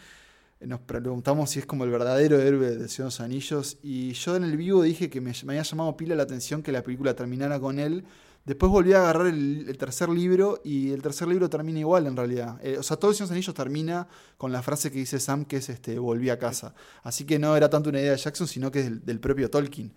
nos 0.60 0.80
preguntamos 0.82 1.52
si 1.52 1.60
es 1.60 1.66
como 1.66 1.84
el 1.84 1.92
verdadero 1.92 2.40
héroe 2.40 2.76
de 2.76 2.88
Señor 2.88 2.98
de 2.98 3.04
los 3.04 3.20
Anillos, 3.22 3.78
y 3.84 4.14
yo 4.14 4.36
en 4.36 4.44
el 4.44 4.58
vivo 4.58 4.82
dije 4.82 5.10
que 5.10 5.22
me, 5.22 5.32
había 5.32 5.62
llamado 5.62 5.96
pila 5.98 6.16
la 6.16 6.24
atención 6.24 6.64
que 6.64 6.72
la 6.72 6.84
película 6.84 7.16
terminara 7.16 7.60
con 7.60 7.80
él, 7.80 8.06
Después 8.48 8.72
volví 8.72 8.94
a 8.94 9.02
agarrar 9.02 9.28
el, 9.28 9.76
tercer 9.78 10.08
libro 10.08 10.62
y 10.64 10.92
el 10.92 11.02
tercer 11.02 11.28
libro 11.28 11.50
termina 11.50 11.80
igual 11.80 12.08
en 12.08 12.16
realidad. 12.16 12.58
Eh, 12.64 12.78
o 12.80 12.84
sea, 12.84 12.96
todo 12.96 13.12
Señor 13.12 13.34
Anillos 13.34 13.54
termina 13.54 14.08
con 14.38 14.54
la 14.54 14.62
frase 14.62 14.90
que 14.90 15.00
dice 15.00 15.20
Sam 15.20 15.44
que 15.44 15.58
es 15.58 15.68
este, 15.68 16.00
volví 16.00 16.30
a 16.30 16.40
casa. 16.40 16.74
Así 17.04 17.26
que 17.26 17.40
no 17.40 17.58
era 17.58 17.70
tanto 17.70 17.90
una 17.90 18.00
idea 18.00 18.12
de 18.12 18.18
Jackson, 18.18 18.48
sino 18.48 18.72
que 18.72 18.80
es 18.80 19.06
del, 19.06 19.20
propio 19.20 19.50
Tolkien. 19.50 19.94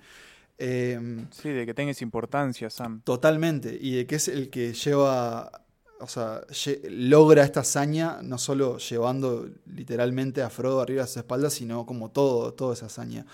Em, 0.62 1.26
sí, 1.30 1.48
de 1.48 1.64
que 1.64 1.72
tenga 1.72 1.90
esa 1.92 2.04
importancia, 2.04 2.68
Sam. 2.68 3.00
Totalmente. 3.02 3.78
Y 3.80 3.92
de 3.92 4.06
que 4.06 4.16
es 4.16 4.28
el 4.28 4.50
que 4.50 4.74
lleva, 4.74 5.62
o 5.98 6.06
sea, 6.06 6.42
logra 6.90 7.44
esta 7.44 7.60
hazaña, 7.60 8.18
no 8.22 8.36
solo 8.36 8.76
llevando 8.76 9.48
literalmente 9.74 10.42
a 10.42 10.50
Frodo 10.50 10.82
arriba 10.82 11.02
de 11.02 11.08
sus 11.08 11.16
espaldas, 11.16 11.54
sino 11.54 11.86
como 11.86 12.10
todo, 12.10 12.52
toda 12.52 12.74
esa 12.74 12.86
hazaña. 12.86 13.24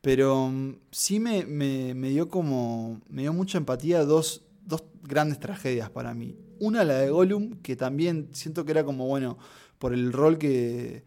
Pero 0.00 0.48
mm, 0.48 0.78
sí 0.90 1.20
me, 1.20 1.46
me, 1.46 2.08
dio 2.08 2.28
como, 2.28 3.00
me 3.08 3.22
dio 3.22 3.32
mucha 3.32 3.58
empatía 3.58 4.04
dos, 4.04 4.42
dos 4.66 4.82
grandes 5.04 5.38
tragedias 5.38 5.88
para 5.88 6.14
mí. 6.14 6.36
Una, 6.58 6.82
la 6.82 6.94
de 6.94 7.10
Gollum, 7.10 7.58
que 7.62 7.76
también 7.76 8.30
siento 8.32 8.64
que 8.64 8.72
era 8.72 8.82
como, 8.82 9.06
bueno, 9.06 9.38
por 9.78 9.94
el 9.94 10.12
rol 10.12 10.36
que. 10.36 11.04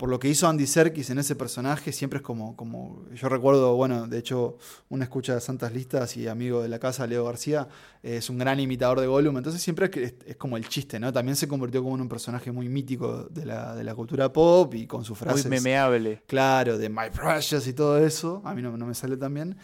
Por 0.00 0.08
lo 0.08 0.18
que 0.18 0.30
hizo 0.30 0.48
Andy 0.48 0.66
Serkis 0.66 1.10
en 1.10 1.18
ese 1.18 1.36
personaje, 1.36 1.92
siempre 1.92 2.20
es 2.20 2.22
como, 2.22 2.56
como. 2.56 3.04
Yo 3.12 3.28
recuerdo, 3.28 3.76
bueno, 3.76 4.06
de 4.06 4.16
hecho, 4.16 4.56
una 4.88 5.04
escucha 5.04 5.34
de 5.34 5.42
Santas 5.42 5.74
Listas 5.74 6.16
y 6.16 6.26
amigo 6.26 6.62
de 6.62 6.70
la 6.70 6.78
casa, 6.78 7.06
Leo 7.06 7.22
García, 7.22 7.68
es 8.02 8.30
un 8.30 8.38
gran 8.38 8.58
imitador 8.60 8.98
de 9.00 9.06
Gollum. 9.06 9.36
Entonces 9.36 9.60
siempre 9.60 9.90
es, 9.92 10.14
es, 10.24 10.36
como 10.36 10.56
el 10.56 10.66
chiste, 10.66 10.98
¿no? 10.98 11.12
También 11.12 11.36
se 11.36 11.46
convirtió 11.46 11.82
como 11.82 11.96
en 11.96 12.00
un 12.00 12.08
personaje 12.08 12.50
muy 12.50 12.70
mítico 12.70 13.24
de 13.24 13.44
la, 13.44 13.76
de 13.76 13.84
la 13.84 13.94
cultura 13.94 14.32
pop 14.32 14.74
y 14.74 14.86
con 14.86 15.04
sus 15.04 15.18
frases. 15.18 15.44
Muy 15.44 15.56
memeable. 15.58 16.22
Claro, 16.26 16.78
de 16.78 16.88
My 16.88 17.10
Precious 17.14 17.66
y 17.66 17.74
todo 17.74 17.98
eso. 17.98 18.40
A 18.46 18.54
mí 18.54 18.62
no, 18.62 18.74
no 18.78 18.86
me 18.86 18.94
sale 18.94 19.18
tan 19.18 19.34
bien. 19.34 19.54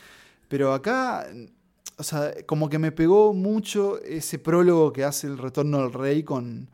Pero 0.49 0.75
acá 0.75 1.27
o 1.97 2.03
sea, 2.03 2.35
como 2.45 2.69
que 2.69 2.79
me 2.79 2.93
pegó 2.93 3.33
mucho 3.33 4.03
ese 4.03 4.39
prólogo 4.39 4.93
que 4.93 5.03
hace 5.03 5.29
el 5.29 5.39
retorno 5.39 5.79
del 5.79 5.95
rey 5.95 6.25
con, 6.25 6.69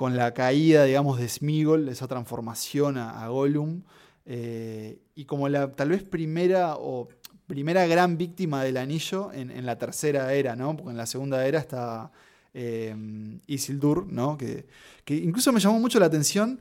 con 0.00 0.16
la 0.16 0.32
caída, 0.32 0.84
digamos, 0.84 1.18
de 1.18 1.28
Smigol, 1.28 1.90
esa 1.90 2.08
transformación 2.08 2.96
a, 2.96 3.28
Gollum. 3.28 3.82
Eh, 4.24 4.98
y 5.14 5.26
como 5.26 5.46
la 5.46 5.72
tal 5.72 5.90
vez 5.90 6.02
primera 6.04 6.76
o 6.78 7.10
primera 7.46 7.86
gran 7.86 8.16
víctima 8.16 8.64
del 8.64 8.78
anillo 8.78 9.30
en, 9.30 9.66
la 9.66 9.76
tercera 9.76 10.32
era, 10.32 10.56
¿no? 10.56 10.74
Porque 10.74 10.92
en 10.92 10.96
la 10.96 11.04
segunda 11.04 11.46
era 11.46 11.58
está 11.58 12.10
eh, 12.54 12.96
Isildur, 13.46 14.10
¿no? 14.10 14.38
Que, 14.38 14.64
incluso 15.06 15.52
me 15.52 15.60
llamó 15.60 15.78
mucho 15.78 16.00
la 16.00 16.06
atención 16.06 16.60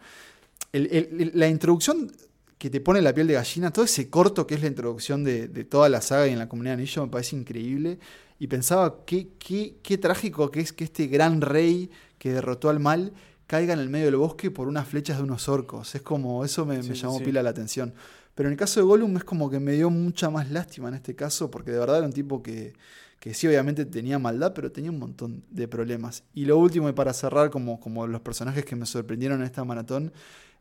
la 0.73 1.47
introducción 1.47 2.11
que 2.57 2.69
te 2.69 2.81
pone 2.81 3.01
la 3.01 3.13
piel 3.13 3.27
de 3.27 3.35
gallina. 3.35 3.71
Todo 3.71 3.85
ese 3.85 4.09
corto 4.09 4.45
que 4.45 4.55
es 4.55 4.61
la 4.61 4.67
introducción 4.67 5.23
de, 5.23 5.47
toda 5.63 5.87
la 5.87 6.01
saga 6.01 6.27
y 6.27 6.33
en 6.33 6.39
la 6.39 6.49
comunidad 6.49 6.75
de 6.75 6.83
Anillo 6.83 7.05
me 7.05 7.09
parece 7.09 7.37
increíble. 7.37 7.99
Y 8.37 8.47
pensaba 8.47 9.05
qué, 9.05 9.29
qué, 9.39 9.77
qué 9.81 9.97
trágico 9.97 10.51
que 10.51 10.59
es 10.59 10.73
que 10.73 10.83
este 10.83 11.07
gran 11.07 11.39
rey 11.39 11.89
que 12.19 12.33
derrotó 12.33 12.69
al 12.69 12.79
mal 12.79 13.13
caiga 13.47 13.73
en 13.73 13.79
el 13.79 13.89
medio 13.89 14.05
del 14.05 14.17
bosque 14.17 14.51
por 14.51 14.67
unas 14.67 14.87
flechas 14.87 15.17
de 15.17 15.23
unos 15.23 15.49
orcos. 15.49 15.95
Es 15.95 16.03
como, 16.03 16.45
eso 16.45 16.67
me, 16.67 16.79
llamó 16.83 17.19
pila 17.19 17.41
la 17.41 17.49
atención. 17.49 17.95
Pero 18.35 18.47
en 18.47 18.53
el 18.53 18.59
caso 18.59 18.79
de 18.79 18.85
Gollum 18.85 19.17
es 19.17 19.23
como 19.23 19.49
que 19.49 19.59
me 19.59 19.71
dio 19.71 19.89
mucha 19.89 20.29
más 20.29 20.51
lástima 20.51 20.87
en 20.89 20.93
este 20.93 21.15
caso, 21.15 21.49
porque 21.49 21.71
de 21.71 21.79
verdad 21.79 21.97
era 21.97 22.05
un 22.05 22.13
tipo 22.13 22.43
que, 22.43 22.73
que 23.19 23.33
sí, 23.33 23.47
obviamente 23.47 23.85
tenía 23.85 24.19
maldad, 24.19 24.53
pero 24.53 24.71
tenía 24.71 24.91
un 24.91 24.99
montón 24.99 25.43
de 25.49 25.67
problemas. 25.67 26.23
Y 26.35 26.45
lo 26.45 26.59
último, 26.59 26.87
y 26.89 26.93
para 26.93 27.11
cerrar, 27.11 27.49
como, 27.49 27.79
como 27.79 28.05
los 28.05 28.21
personajes 28.21 28.63
que 28.65 28.75
me 28.75 28.85
sorprendieron 28.85 29.39
en 29.39 29.45
esta 29.45 29.63
maratón, 29.63 30.13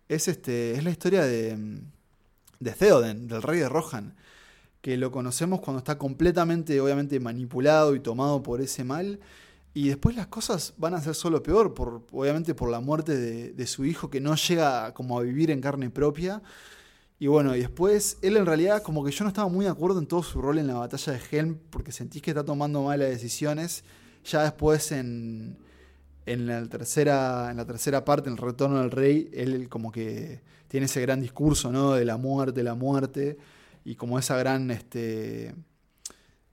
es, 0.08 0.26
este, 0.26 0.72
es 0.72 0.82
la 0.82 0.90
historia 0.90 1.24
de, 1.24 1.82
de 2.58 2.72
Theoden, 2.72 3.28
del 3.28 3.42
rey 3.42 3.60
de 3.60 3.68
Rohan, 3.68 4.14
que 4.80 4.96
lo 4.96 5.12
conocemos 5.12 5.60
cuando 5.60 5.78
está 5.78 5.98
completamente, 5.98 6.80
obviamente, 6.80 7.20
manipulado 7.20 7.94
y 7.94 8.00
tomado 8.00 8.42
por 8.42 8.62
ese 8.62 8.82
mal. 8.82 9.20
Y 9.78 9.90
después 9.90 10.16
las 10.16 10.26
cosas 10.26 10.74
van 10.76 10.94
a 10.94 11.00
ser 11.00 11.14
solo 11.14 11.40
peor, 11.40 11.72
por, 11.72 12.04
obviamente 12.10 12.52
por 12.52 12.68
la 12.68 12.80
muerte 12.80 13.16
de, 13.16 13.66
su 13.68 13.84
hijo 13.84 14.10
que 14.10 14.20
no 14.20 14.34
llega 14.34 14.92
como 14.92 15.16
a 15.16 15.22
vivir 15.22 15.52
en 15.52 15.60
carne 15.60 15.88
propia. 15.88 16.42
Y 17.20 17.28
bueno, 17.28 17.54
y 17.54 17.60
después 17.60 18.18
él 18.22 18.36
en 18.36 18.44
realidad 18.44 18.82
como 18.82 19.04
que 19.04 19.12
yo 19.12 19.22
no 19.22 19.28
estaba 19.28 19.46
muy 19.46 19.66
de 19.66 19.70
acuerdo 19.70 20.00
en 20.00 20.08
todo 20.08 20.24
su 20.24 20.42
rol 20.42 20.58
en 20.58 20.66
la 20.66 20.74
batalla 20.74 21.12
de 21.12 21.20
Helm, 21.30 21.58
porque 21.70 21.92
sentís 21.92 22.22
que 22.22 22.32
está 22.32 22.44
tomando 22.44 22.82
malas 22.82 23.08
decisiones. 23.08 23.84
Ya 24.24 24.42
después 24.42 24.90
en, 24.90 25.56
en 26.26 26.46
la 26.48 26.68
tercera, 26.68 27.48
en 27.48 27.56
la 27.56 27.64
tercera 27.64 28.04
parte, 28.04 28.30
en 28.30 28.32
el 28.34 28.42
retorno 28.42 28.80
del 28.80 28.90
rey, 28.90 29.30
él 29.32 29.68
como 29.68 29.92
que 29.92 30.40
tiene 30.66 30.86
ese 30.86 31.00
gran 31.02 31.20
discurso, 31.20 31.70
¿no? 31.70 31.92
De 31.92 32.04
la 32.04 32.16
muerte, 32.16 32.64
la 32.64 32.74
muerte, 32.74 33.38
y 33.84 33.94
como 33.94 34.18
esa 34.18 34.36
gran, 34.36 34.72
este, 34.72 35.54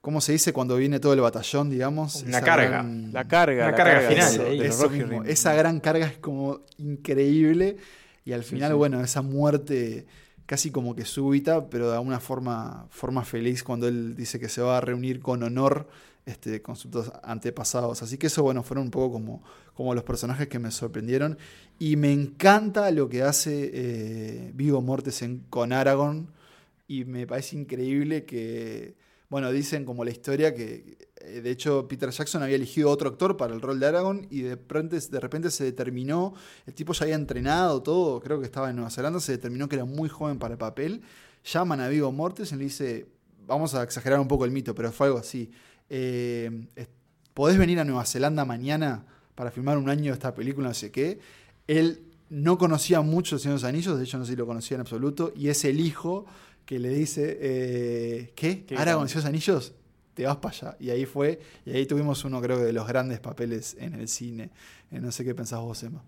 ¿cómo 0.05 0.21
se 0.21 0.33
dice 0.33 0.53
cuando 0.53 0.75
viene 0.75 0.99
todo 0.99 1.13
el 1.13 1.21
batallón, 1.21 1.71
digamos? 1.71 2.21
Una 2.21 2.39
carga. 2.39 2.83
la 3.11 3.27
carga. 3.27 3.71
La 3.71 3.75
carga, 3.75 4.07
final. 4.07 5.27
esa 5.27 5.55
gran 5.55 5.79
carga 5.79 6.05
es 6.05 6.19
como 6.19 6.59
increíble, 6.77 7.77
y 8.23 8.33
al 8.33 8.43
final, 8.43 8.75
bueno, 8.75 9.01
esa 9.03 9.23
muerte 9.23 10.05
casi 10.45 10.69
como 10.69 10.95
que 10.95 11.05
súbita, 11.05 11.71
pero 11.71 11.89
de 11.89 11.95
alguna 11.95 12.19
forma, 12.19 12.85
forma 12.91 13.25
feliz 13.25 13.63
cuando 13.63 13.87
él 13.87 14.15
dice 14.15 14.39
que 14.39 14.47
se 14.47 14.61
va 14.61 14.77
a 14.77 14.81
reunir 14.81 15.21
con 15.21 15.41
honor 15.41 15.87
este, 16.27 16.61
con 16.61 16.75
sus 16.75 16.91
antepasados. 17.23 18.03
Así 18.03 18.19
que 18.19 18.27
eso, 18.27 18.43
bueno, 18.43 18.61
fueron 18.61 18.83
un 18.83 18.91
poco 18.91 19.13
como, 19.13 19.41
como 19.73 19.95
los 19.95 20.03
personajes 20.03 20.47
que 20.47 20.59
me 20.59 20.69
sorprendieron. 20.69 21.39
Y 21.79 21.95
me 21.95 22.13
encanta 22.13 22.91
lo 22.91 23.09
que 23.09 23.23
hace 23.23 23.71
eh, 23.73 24.51
Vigo 24.53 24.83
Mortensen 24.83 25.45
con 25.49 25.73
Aragorn. 25.73 26.27
Y 26.87 27.05
me 27.05 27.25
parece 27.25 27.55
increíble 27.55 28.25
que, 28.25 28.93
bueno, 29.29 29.51
dicen 29.51 29.85
como 29.85 30.05
la 30.05 30.11
historia 30.11 30.53
que, 30.53 30.97
eh, 31.17 31.41
de 31.41 31.51
hecho, 31.51 31.87
Peter 31.87 32.09
Jackson 32.09 32.43
había 32.43 32.55
elegido 32.55 32.89
otro 32.89 33.09
actor 33.09 33.37
para 33.37 33.53
el 33.53 33.61
rol 33.61 33.79
de 33.79 33.87
Aragorn 33.87 34.27
y 34.29 34.41
de 34.41 34.55
repente, 34.55 34.99
de 34.99 35.19
repente 35.19 35.51
se 35.51 35.63
determinó, 35.63 36.33
el 36.65 36.73
tipo 36.73 36.93
ya 36.93 37.05
había 37.05 37.15
entrenado 37.15 37.81
todo, 37.81 38.19
creo 38.21 38.39
que 38.39 38.45
estaba 38.45 38.69
en 38.69 38.75
Nueva 38.75 38.91
Zelanda, 38.91 39.19
se 39.19 39.31
determinó 39.31 39.67
que 39.67 39.75
era 39.75 39.85
muy 39.85 40.09
joven 40.09 40.39
para 40.39 40.53
el 40.53 40.57
papel. 40.57 41.01
Llaman 41.43 41.81
a 41.81 41.87
Vigo 41.87 42.11
Mortensen 42.11 42.57
y 42.57 42.59
le 42.59 42.65
dice, 42.65 43.07
vamos 43.45 43.75
a 43.75 43.83
exagerar 43.83 44.19
un 44.19 44.27
poco 44.27 44.45
el 44.45 44.51
mito, 44.51 44.73
pero 44.73 44.91
fue 44.91 45.07
algo 45.07 45.19
así 45.19 45.51
eh, 45.89 46.67
podés 47.33 47.57
venir 47.57 47.79
a 47.79 47.83
Nueva 47.83 48.05
Zelanda 48.05 48.45
mañana 48.45 49.05
para 49.35 49.51
filmar 49.51 49.77
un 49.77 49.89
año 49.89 50.11
de 50.11 50.13
esta 50.13 50.33
película, 50.33 50.69
no 50.69 50.73
sé 50.73 50.91
qué. 50.91 51.19
Él 51.67 52.01
no 52.29 52.57
conocía 52.57 53.01
mucho 53.01 53.37
Señor 53.37 53.59
de 53.59 53.63
los 53.63 53.69
Anillos, 53.69 53.97
de 53.97 54.03
hecho 54.03 54.17
no 54.17 54.25
sé 54.25 54.31
si 54.31 54.37
lo 54.37 54.47
conocía 54.47 54.75
en 54.75 54.81
absoluto, 54.81 55.33
y 55.35 55.49
es 55.49 55.65
el 55.65 55.79
hijo 55.79 56.25
que 56.65 56.79
le 56.79 56.89
dice, 56.89 57.37
eh, 57.39 58.33
¿qué? 58.35 58.65
¿Ahora 58.77 58.95
con 58.95 59.03
los 59.03 59.25
Anillos? 59.25 59.73
Te 60.13 60.25
vas 60.25 60.37
para 60.37 60.55
allá. 60.55 60.77
Y 60.79 60.89
ahí 60.89 61.05
fue, 61.05 61.39
y 61.65 61.71
ahí 61.71 61.85
tuvimos 61.85 62.23
uno 62.23 62.41
creo 62.41 62.59
de 62.59 62.73
los 62.73 62.87
grandes 62.87 63.19
papeles 63.19 63.75
en 63.79 63.95
el 63.95 64.07
cine. 64.07 64.49
Eh, 64.91 64.99
no 64.99 65.11
sé 65.11 65.25
qué 65.25 65.35
pensás 65.35 65.59
vos, 65.59 65.83
Emma. 65.83 66.03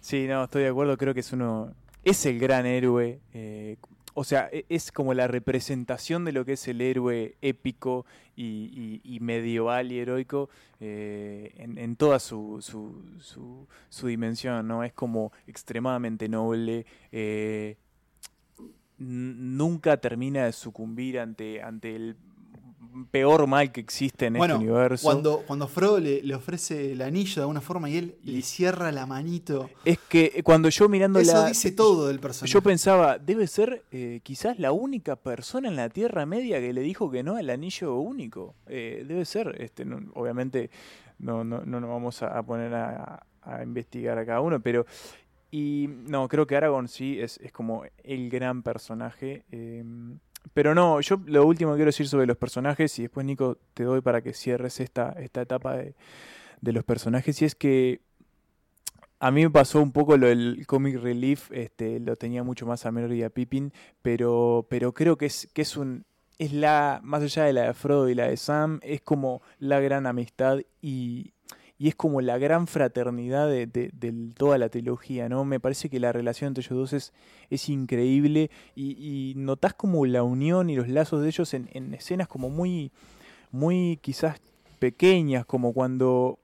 Sí, 0.00 0.26
no, 0.26 0.44
estoy 0.44 0.62
de 0.62 0.68
acuerdo, 0.68 0.96
creo 0.96 1.14
que 1.14 1.20
es 1.20 1.32
uno, 1.32 1.74
es 2.04 2.24
el 2.26 2.38
gran 2.38 2.66
héroe. 2.66 3.20
Eh, 3.34 3.76
o 4.14 4.24
sea, 4.24 4.48
e, 4.52 4.64
es 4.68 4.92
como 4.92 5.14
la 5.14 5.26
representación 5.26 6.24
de 6.24 6.32
lo 6.32 6.44
que 6.44 6.54
es 6.54 6.68
el 6.68 6.80
héroe 6.80 7.36
épico 7.40 8.04
y, 8.36 9.18
medieval 9.20 9.92
y 9.92 9.98
heroico 10.00 10.48
eh, 10.80 11.52
en, 11.56 11.96
toda 11.96 12.18
su, 12.18 12.58
su, 12.60 13.66
su, 13.88 14.06
dimensión, 14.06 14.66
¿no? 14.66 14.84
Es 14.84 14.92
como 14.92 15.32
extremadamente 15.46 16.28
noble. 16.28 16.86
Eh, 17.12 17.76
nunca 18.98 19.96
termina 19.96 20.44
de 20.44 20.52
sucumbir 20.52 21.18
ante, 21.18 21.62
ante 21.62 21.96
el 21.96 22.16
peor 23.10 23.46
mal 23.46 23.72
que 23.72 23.80
existe 23.80 24.26
en 24.26 24.36
este 24.36 24.54
universo. 24.54 25.04
Cuando, 25.04 25.42
cuando 25.46 25.66
Frodo 25.66 25.98
le, 25.98 26.34
ofrece 26.34 26.92
el 26.92 27.02
anillo 27.02 27.36
de 27.36 27.40
alguna 27.42 27.60
forma 27.60 27.88
y 27.88 27.96
él 27.96 28.16
le 28.22 28.42
cierra 28.42 28.92
la 28.92 29.06
manito. 29.06 29.70
Es 29.84 29.98
que 30.08 30.42
cuando 30.44 30.68
yo 30.68 30.88
mirando 30.88 31.18
Eso 31.18 31.46
dice 31.46 31.72
todo 31.72 32.08
del 32.08 32.20
personaje. 32.20 32.52
Yo 32.52 32.62
pensaba, 32.62 33.18
debe 33.18 33.46
ser 33.46 33.84
eh, 33.90 34.20
quizás 34.22 34.58
la 34.58 34.72
única 34.72 35.16
persona 35.16 35.68
en 35.68 35.76
la 35.76 35.88
Tierra 35.88 36.26
Media 36.26 36.60
que 36.60 36.72
le 36.72 36.82
dijo 36.82 37.10
que 37.10 37.22
no 37.22 37.36
al 37.36 37.50
anillo 37.50 37.96
único. 37.96 38.54
Eh, 38.66 39.04
debe 39.06 39.24
ser, 39.24 39.56
este, 39.60 39.86
obviamente 40.14 40.70
no, 41.18 41.44
no, 41.44 41.64
no 41.64 41.80
nos 41.80 41.88
vamos 41.88 42.22
a, 42.22 42.42
poner 42.42 42.74
a, 42.74 43.24
investigar 43.62 44.18
a 44.18 44.26
cada 44.26 44.40
uno, 44.40 44.60
pero 44.60 44.86
y 45.52 45.86
no, 46.08 46.28
creo 46.28 46.46
que 46.46 46.56
Aragorn 46.56 46.88
sí 46.88 47.20
es, 47.20 47.38
es 47.38 47.52
como 47.52 47.84
el 48.02 48.30
gran 48.30 48.62
personaje. 48.62 49.44
Em, 49.52 50.18
pero 50.54 50.74
no, 50.74 50.98
yo 51.02 51.20
lo 51.26 51.46
último 51.46 51.72
que 51.72 51.76
quiero 51.76 51.90
decir 51.90 52.08
sobre 52.08 52.26
los 52.26 52.38
personajes, 52.38 52.98
y 52.98 53.02
después 53.02 53.26
Nico 53.26 53.58
te 53.74 53.84
doy 53.84 54.00
para 54.00 54.22
que 54.22 54.32
cierres 54.32 54.80
esta, 54.80 55.10
esta 55.18 55.42
etapa 55.42 55.76
de, 55.76 55.94
de 56.62 56.72
los 56.72 56.84
personajes, 56.84 57.42
y 57.42 57.44
es 57.44 57.54
que 57.54 58.00
a 59.20 59.30
mí 59.30 59.42
me 59.42 59.50
pasó 59.50 59.82
un 59.82 59.92
poco 59.92 60.16
lo 60.16 60.26
del 60.26 60.64
comic 60.66 60.96
relief, 60.96 61.52
este, 61.52 62.00
lo 62.00 62.16
tenía 62.16 62.42
mucho 62.42 62.64
más 62.64 62.86
a 62.86 62.90
Merry 62.90 63.20
y 63.20 63.22
a 63.22 63.30
Pippin, 63.30 63.74
pero, 64.00 64.66
pero 64.70 64.94
creo 64.94 65.18
que 65.18 65.26
es, 65.26 65.50
que 65.52 65.62
es 65.62 65.76
un 65.76 66.06
es 66.38 66.52
la, 66.52 67.00
más 67.04 67.22
allá 67.22 67.44
de 67.44 67.52
la 67.52 67.62
de 67.68 67.74
Frodo 67.74 68.08
y 68.08 68.14
la 68.14 68.26
de 68.26 68.36
Sam, 68.36 68.80
es 68.82 69.00
como 69.00 69.42
la 69.58 69.80
gran 69.80 70.06
amistad 70.06 70.58
y, 70.80 71.34
y 71.82 71.88
es 71.88 71.96
como 71.96 72.20
la 72.20 72.38
gran 72.38 72.68
fraternidad 72.68 73.48
de, 73.48 74.30
toda 74.36 74.56
la 74.56 74.68
trilogía, 74.68 75.28
¿no? 75.28 75.44
Me 75.44 75.58
parece 75.58 75.90
que 75.90 75.98
la 75.98 76.12
relación 76.12 76.46
entre 76.46 76.62
ellos 76.62 76.78
dos 76.78 76.92
es, 76.92 77.12
es 77.50 77.68
increíble 77.68 78.52
y, 78.76 78.92
y 78.92 79.34
notás 79.34 79.74
como 79.74 80.06
la 80.06 80.22
unión 80.22 80.70
y 80.70 80.76
los 80.76 80.86
lazos 80.86 81.22
de 81.22 81.26
ellos 81.26 81.54
en, 81.54 81.68
en 81.72 81.92
escenas 81.92 82.28
como 82.28 82.50
muy, 82.50 82.92
muy 83.50 83.98
quizás 84.00 84.40
pequeñas, 84.78 85.44
como 85.44 85.72
cuando 85.72 86.38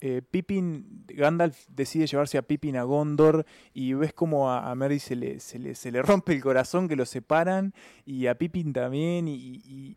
eh, 0.00 0.22
Pippin, 0.30 1.04
Gandalf 1.08 1.66
decide 1.68 2.06
llevarse 2.06 2.38
a 2.38 2.42
Pippin 2.42 2.76
a 2.76 2.84
Gondor 2.84 3.44
y 3.72 3.94
ves 3.94 4.12
como 4.12 4.50
a, 4.50 4.74
Merry 4.74 4.98
se 4.98 5.16
le, 5.16 5.40
se, 5.40 5.58
le, 5.58 5.74
se 5.74 5.90
le 5.90 6.02
rompe 6.02 6.32
el 6.32 6.42
corazón 6.42 6.88
que 6.88 6.96
los 6.96 7.08
separan 7.08 7.74
y 8.06 8.26
a 8.26 8.36
Pippin 8.36 8.72
también 8.72 9.26
y, 9.28 9.96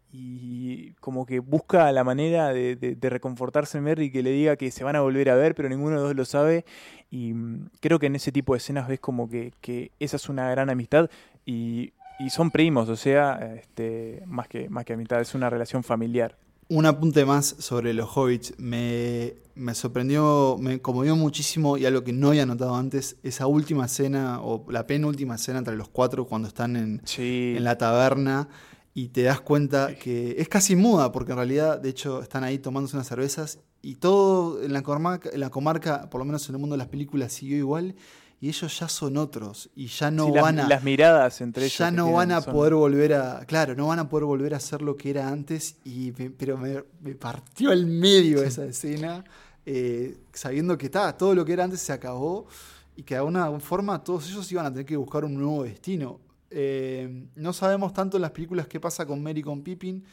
como 0.99 1.25
que 1.25 1.39
busca 1.39 1.91
la 1.91 2.03
manera 2.03 2.51
de 2.53 2.97
reconfortarse 3.01 3.79
Merry 3.81 4.11
que 4.11 4.23
le 4.23 4.31
diga 4.31 4.55
que 4.55 4.71
se 4.71 4.83
van 4.83 4.95
a 4.95 5.01
volver 5.01 5.29
a 5.29 5.35
ver 5.35 5.55
pero 5.55 5.69
ninguno 5.69 5.91
de 5.91 5.95
los 5.95 6.09
dos 6.09 6.15
lo 6.15 6.25
sabe 6.25 6.65
y 7.09 7.33
mm, 7.33 7.69
creo 7.79 7.99
que 7.99 8.07
en 8.07 8.15
ese 8.15 8.31
tipo 8.31 8.53
de 8.53 8.57
escenas 8.57 8.87
ves 8.87 8.99
como 8.99 9.29
que, 9.29 9.53
que 9.61 9.91
esa 9.99 10.17
es 10.17 10.29
una 10.29 10.49
gran 10.49 10.69
amistad 10.69 11.09
y, 11.45 11.93
y 12.19 12.29
son 12.29 12.51
primos, 12.51 12.89
o 12.89 12.95
sea, 12.95 13.55
este, 13.55 14.23
más, 14.25 14.47
que, 14.47 14.69
más 14.69 14.85
que 14.85 14.93
amistad, 14.93 15.21
es 15.21 15.35
una 15.35 15.49
relación 15.49 15.83
familiar. 15.83 16.35
Un 16.69 16.85
apunte 16.85 17.25
más 17.25 17.55
sobre 17.59 17.93
los 17.93 18.09
hobbits. 18.15 18.53
Me, 18.57 19.35
me 19.55 19.73
sorprendió, 19.73 20.57
me 20.59 20.81
conmovió 20.81 21.15
muchísimo 21.15 21.77
y 21.77 21.85
algo 21.85 22.03
que 22.03 22.13
no 22.13 22.29
había 22.29 22.45
notado 22.45 22.75
antes, 22.75 23.17
esa 23.23 23.47
última 23.47 23.85
escena 23.85 24.41
o 24.41 24.65
la 24.69 24.85
penúltima 24.85 25.35
escena 25.35 25.59
entre 25.59 25.75
los 25.75 25.89
cuatro 25.89 26.25
cuando 26.25 26.47
están 26.47 26.75
en, 26.75 27.01
Sí, 27.05 27.55
en 27.57 27.63
la 27.63 27.77
taberna 27.77 28.49
y 28.93 29.09
te 29.09 29.23
das 29.23 29.41
cuenta 29.41 29.95
que 29.95 30.35
es 30.39 30.49
casi 30.49 30.75
muda 30.75 31.11
porque 31.11 31.31
en 31.31 31.37
realidad, 31.37 31.79
de 31.79 31.89
hecho, 31.89 32.21
están 32.21 32.43
ahí 32.43 32.59
tomándose 32.59 32.95
unas 32.95 33.07
cervezas 33.07 33.59
y 33.81 33.95
todo 33.95 34.61
en 34.63 34.73
la 34.73 34.81
comarca, 34.83 35.29
en 35.31 35.39
la 35.39 35.49
comarca 35.49 36.09
por 36.09 36.19
lo 36.19 36.25
menos 36.25 36.47
en 36.49 36.55
el 36.55 36.59
mundo 36.59 36.73
de 36.73 36.79
las 36.79 36.87
películas, 36.87 37.31
siguió 37.33 37.57
igual 37.57 37.95
y 38.39 38.49
ellos 38.49 38.79
ya 38.79 38.87
son 38.87 39.17
otros 39.17 39.69
y 39.75 39.87
ya 39.87 40.11
no 40.11 40.27
sí, 40.27 40.31
las, 40.33 40.43
van 40.43 40.59
a... 40.59 40.67
las 40.67 40.83
miradas 40.83 41.41
entre 41.41 41.65
ellos. 41.65 41.77
ya 41.77 41.89
no 41.91 42.11
van 42.13 42.31
a 42.31 42.41
son- 42.41 42.53
poder 42.53 42.73
volver 42.75 43.13
a. 43.15 43.45
Claro, 43.45 43.75
no 43.75 43.87
van 43.87 43.99
a 43.99 44.07
poder 44.09 44.25
volver 44.25 44.53
a 44.53 44.57
hacer 44.57 44.81
lo 44.81 44.95
que 44.95 45.09
era 45.09 45.27
antes. 45.29 45.77
Y 45.83 46.13
me- 46.17 46.29
pero 46.29 46.57
me, 46.57 46.83
me 47.01 47.15
partió 47.15 47.71
al 47.71 47.85
medio 47.87 48.43
esa 48.43 48.65
escena. 48.65 49.23
eh, 49.65 50.17
sabiendo 50.33 50.77
que 50.77 50.85
está, 50.85 51.17
todo 51.17 51.33
lo 51.35 51.43
que 51.43 51.53
era 51.53 51.63
antes 51.63 51.81
se 51.81 51.91
acabó. 51.93 52.47
Y 52.95 53.03
que 53.03 53.13
de 53.15 53.19
alguna 53.19 53.59
forma 53.59 54.03
todos 54.03 54.27
ellos 54.29 54.51
iban 54.51 54.65
a 54.65 54.71
tener 54.71 54.85
que 54.85 54.95
buscar 54.97 55.23
un 55.25 55.35
nuevo 55.35 55.63
destino. 55.63 56.19
Eh, 56.49 57.25
no 57.35 57.53
sabemos 57.53 57.93
tanto 57.93 58.17
en 58.17 58.21
las 58.21 58.31
películas 58.31 58.67
qué 58.67 58.79
pasa 58.79 59.05
con 59.05 59.21
Merry 59.21 59.41
y 59.41 59.43
con 59.43 59.61
Pippin. 59.61 60.03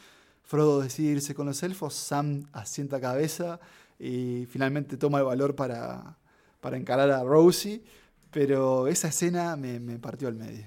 Frodo 0.43 0.81
decide 0.81 1.13
irse 1.13 1.33
con 1.33 1.47
los 1.47 1.63
elfos, 1.63 1.93
Sam 1.95 2.43
asienta 2.53 2.99
cabeza 3.01 3.59
y 3.99 4.45
finalmente 4.49 4.97
toma 4.97 5.17
el 5.19 5.23
valor 5.25 5.55
para, 5.55 6.17
para 6.61 6.77
encarar 6.77 7.09
a 7.09 7.23
Rosie. 7.23 7.81
Pero 8.35 8.87
esa 8.87 9.07
escena 9.07 9.55
me, 9.55 9.79
partió 9.97 10.27
al 10.27 10.35
medio. 10.35 10.65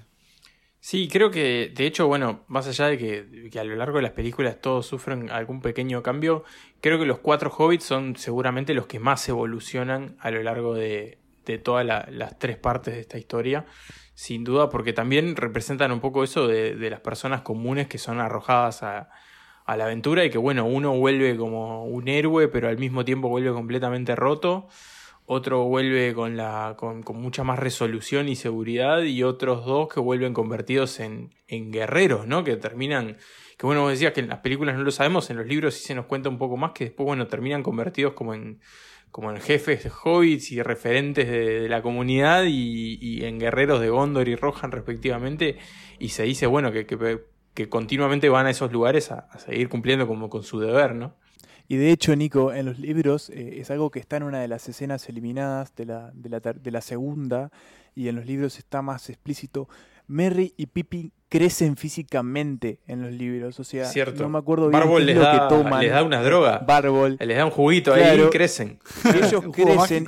Sí, 0.79 1.07
creo 1.07 1.29
que, 1.29 1.71
de 1.75 1.85
hecho, 1.85 2.07
bueno, 2.07 2.43
más 2.47 2.65
allá 2.67 2.87
de 2.87 2.97
que, 2.97 3.59
a 3.59 3.63
lo 3.63 3.75
largo 3.75 3.97
de 3.97 4.01
las 4.01 4.13
películas 4.13 4.59
todos 4.59 4.87
sufren 4.87 5.29
algún 5.29 5.61
pequeño 5.61 6.01
cambio, 6.01 6.43
creo 6.81 6.97
que 6.97 7.05
los 7.05 7.19
cuatro 7.19 7.51
hobbits 7.55 7.83
son 7.83 8.15
seguramente 8.15 8.73
los 8.73 8.87
que 8.87 8.99
más 8.99 9.29
evolucionan 9.29 10.17
a 10.19 10.31
lo 10.31 10.41
largo 10.41 10.73
de, 10.73 11.19
todas 11.63 11.85
la- 11.85 12.07
las 12.09 12.39
tres 12.39 12.57
partes 12.57 12.95
de 12.95 13.01
esta 13.01 13.19
historia, 13.19 13.67
sin 14.15 14.43
duda, 14.43 14.69
porque 14.69 14.91
también 14.91 15.35
representan 15.35 15.91
un 15.91 15.99
poco 15.99 16.23
eso 16.23 16.47
de, 16.47 16.73
de 16.75 16.89
las 16.89 17.01
personas 17.01 17.41
comunes 17.41 17.87
que 17.87 17.99
son 17.99 18.19
arrojadas 18.19 18.81
a 18.81 19.09
la 19.67 19.83
aventura 19.83 20.25
y 20.25 20.31
que, 20.31 20.39
bueno, 20.39 20.65
uno 20.65 20.97
vuelve 20.97 21.37
como 21.37 21.85
un 21.85 22.07
héroe, 22.07 22.47
pero 22.47 22.67
al 22.67 22.79
mismo 22.79 23.05
tiempo 23.05 23.29
vuelve 23.29 23.51
completamente 23.51 24.15
roto 24.15 24.69
otro 25.31 25.65
vuelve 25.65 26.15
con, 26.15 26.35
la, 26.37 26.73
con, 26.75 27.03
con 27.03 27.21
mucha 27.21 27.43
más 27.43 27.59
resolución 27.59 28.27
y 28.27 28.35
seguridad 28.35 29.03
y 29.03 29.21
otros 29.21 29.63
dos 29.63 29.87
que 29.87 29.99
vuelven 29.99 30.33
convertidos 30.33 30.99
en, 30.99 31.35
en 31.47 31.71
guerreros, 31.71 32.25
¿no? 32.25 32.43
Que 32.43 32.55
terminan, 32.55 33.17
que 33.55 33.67
bueno, 33.67 33.83
vos 33.83 33.91
decías 33.91 34.11
que 34.11 34.21
en 34.21 34.27
las 34.29 34.39
películas 34.39 34.75
no 34.75 34.81
lo 34.81 34.89
sabemos, 34.89 35.29
en 35.29 35.37
los 35.37 35.45
libros 35.45 35.75
sí 35.75 35.83
se 35.83 35.93
nos 35.93 36.07
cuenta 36.07 36.29
un 36.29 36.39
poco 36.39 36.57
más, 36.57 36.71
que 36.71 36.85
después, 36.85 37.05
bueno, 37.05 37.27
terminan 37.27 37.61
convertidos 37.61 38.13
como 38.13 38.33
en, 38.33 38.59
como 39.11 39.29
en 39.29 39.37
jefes 39.39 39.83
de 39.83 39.91
hobbits 40.03 40.51
y 40.51 40.63
referentes 40.63 41.29
de, 41.29 41.61
de 41.61 41.69
la 41.69 41.83
comunidad 41.83 42.45
y, 42.47 42.97
y 42.99 43.23
en 43.23 43.37
guerreros 43.37 43.81
de 43.81 43.89
Gondor 43.89 44.27
y 44.29 44.35
Rohan 44.35 44.71
respectivamente, 44.71 45.59
y 45.99 46.09
se 46.09 46.23
dice, 46.23 46.47
bueno, 46.47 46.71
que, 46.71 46.87
que, 46.87 47.19
que 47.53 47.69
continuamente 47.69 48.29
van 48.29 48.47
a 48.47 48.49
esos 48.49 48.71
lugares 48.71 49.11
a, 49.11 49.27
a 49.29 49.37
seguir 49.37 49.69
cumpliendo 49.69 50.07
como 50.07 50.27
con 50.27 50.41
su 50.41 50.59
deber, 50.59 50.95
¿no? 50.95 51.18
Y 51.69 51.77
de 51.77 51.91
hecho, 51.91 52.13
Nico, 52.15 52.51
en 52.51 52.65
los 52.65 52.79
libros 52.79 53.29
eh, 53.29 53.59
es 53.61 53.69
algo 53.71 53.91
que 53.91 53.99
está 53.99 54.17
en 54.17 54.23
una 54.23 54.39
de 54.41 54.47
las 54.49 54.67
escenas 54.67 55.07
eliminadas 55.07 55.73
de 55.75 55.85
la, 55.85 56.11
de, 56.13 56.27
la, 56.29 56.41
ter- 56.41 56.59
de 56.59 56.71
la 56.71 56.81
segunda, 56.81 57.51
y 57.95 58.07
en 58.09 58.15
los 58.15 58.25
libros 58.25 58.57
está 58.57 58.81
más 58.81 59.07
explícito. 59.09 59.69
Merry 60.07 60.53
y 60.57 60.65
Pippin 60.65 61.11
crecen 61.29 61.77
físicamente 61.77 62.79
en 62.87 63.03
los 63.03 63.11
libros, 63.11 63.59
o 63.59 63.63
sea, 63.63 63.85
Cierto. 63.85 64.23
no 64.23 64.29
me 64.29 64.39
acuerdo 64.39 64.69
bien 64.69 64.81
qué 64.81 64.95
es 64.97 65.03
les 65.05 65.15
lo 65.17 65.21
da, 65.21 65.31
que 65.47 65.55
toman. 65.55 65.79
les 65.81 65.91
da 65.91 66.03
una 66.03 66.23
droga. 66.23 66.57
Bárbol. 66.65 67.17
Les 67.19 67.37
da 67.37 67.45
un 67.45 67.51
juguito 67.51 67.93
ahí 67.93 68.19
y 68.25 68.29
crecen. 68.31 68.79
Ellos 69.13 69.43
crecen 69.53 70.07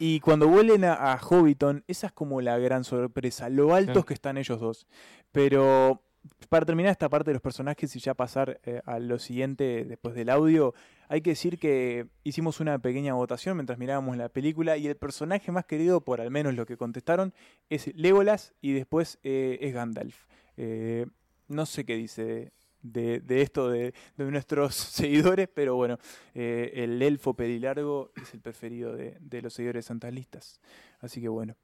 y, 0.00 0.14
y 0.16 0.20
cuando 0.20 0.48
vuelven 0.48 0.84
a, 0.84 1.12
a 1.12 1.18
Hobbiton, 1.18 1.84
esa 1.86 2.08
es 2.08 2.12
como 2.12 2.40
la 2.40 2.58
gran 2.58 2.82
sorpresa, 2.82 3.48
lo 3.48 3.74
altos 3.74 3.92
Claro. 3.92 4.06
que 4.06 4.14
están 4.14 4.38
ellos 4.38 4.58
dos. 4.58 4.88
Pero 5.30 6.02
para 6.48 6.66
terminar 6.66 6.90
esta 6.90 7.08
parte 7.08 7.30
de 7.30 7.34
los 7.34 7.42
personajes 7.42 7.94
y 7.94 8.00
ya 8.00 8.14
pasar 8.14 8.60
eh, 8.64 8.80
a 8.84 8.98
lo 8.98 9.18
siguiente 9.18 9.84
después 9.84 10.14
del 10.14 10.30
audio, 10.30 10.74
hay 11.08 11.20
que 11.20 11.30
decir 11.30 11.58
que 11.58 12.06
hicimos 12.24 12.60
una 12.60 12.78
pequeña 12.78 13.14
votación 13.14 13.56
mientras 13.56 13.78
mirábamos 13.78 14.16
la 14.16 14.28
película 14.28 14.76
y 14.76 14.86
el 14.86 14.96
personaje 14.96 15.52
más 15.52 15.64
querido, 15.64 16.00
por 16.02 16.20
al 16.20 16.30
menos 16.30 16.54
lo 16.54 16.66
que 16.66 16.76
contestaron, 16.76 17.32
es 17.68 17.94
Legolas 17.94 18.54
y 18.60 18.72
después 18.72 19.18
eh, 19.22 19.58
es 19.60 19.72
Gandalf. 19.72 20.26
Eh, 20.56 21.06
no 21.48 21.66
sé 21.66 21.84
qué 21.84 21.96
dice 21.96 22.52
de, 22.82 23.22
esto 23.28 23.70
de, 23.70 23.94
de 24.16 24.24
nuestros 24.30 24.74
seguidores, 24.74 25.48
pero 25.52 25.76
bueno, 25.76 25.98
eh, 26.34 26.72
el 26.74 27.00
elfo 27.02 27.34
pedilargo 27.34 28.12
es 28.20 28.34
el 28.34 28.40
preferido 28.40 28.94
de, 28.94 29.16
de 29.20 29.42
los 29.42 29.54
seguidores 29.54 29.86
santalistas. 29.86 30.60
Así 31.00 31.20
que 31.20 31.28
bueno. 31.28 31.54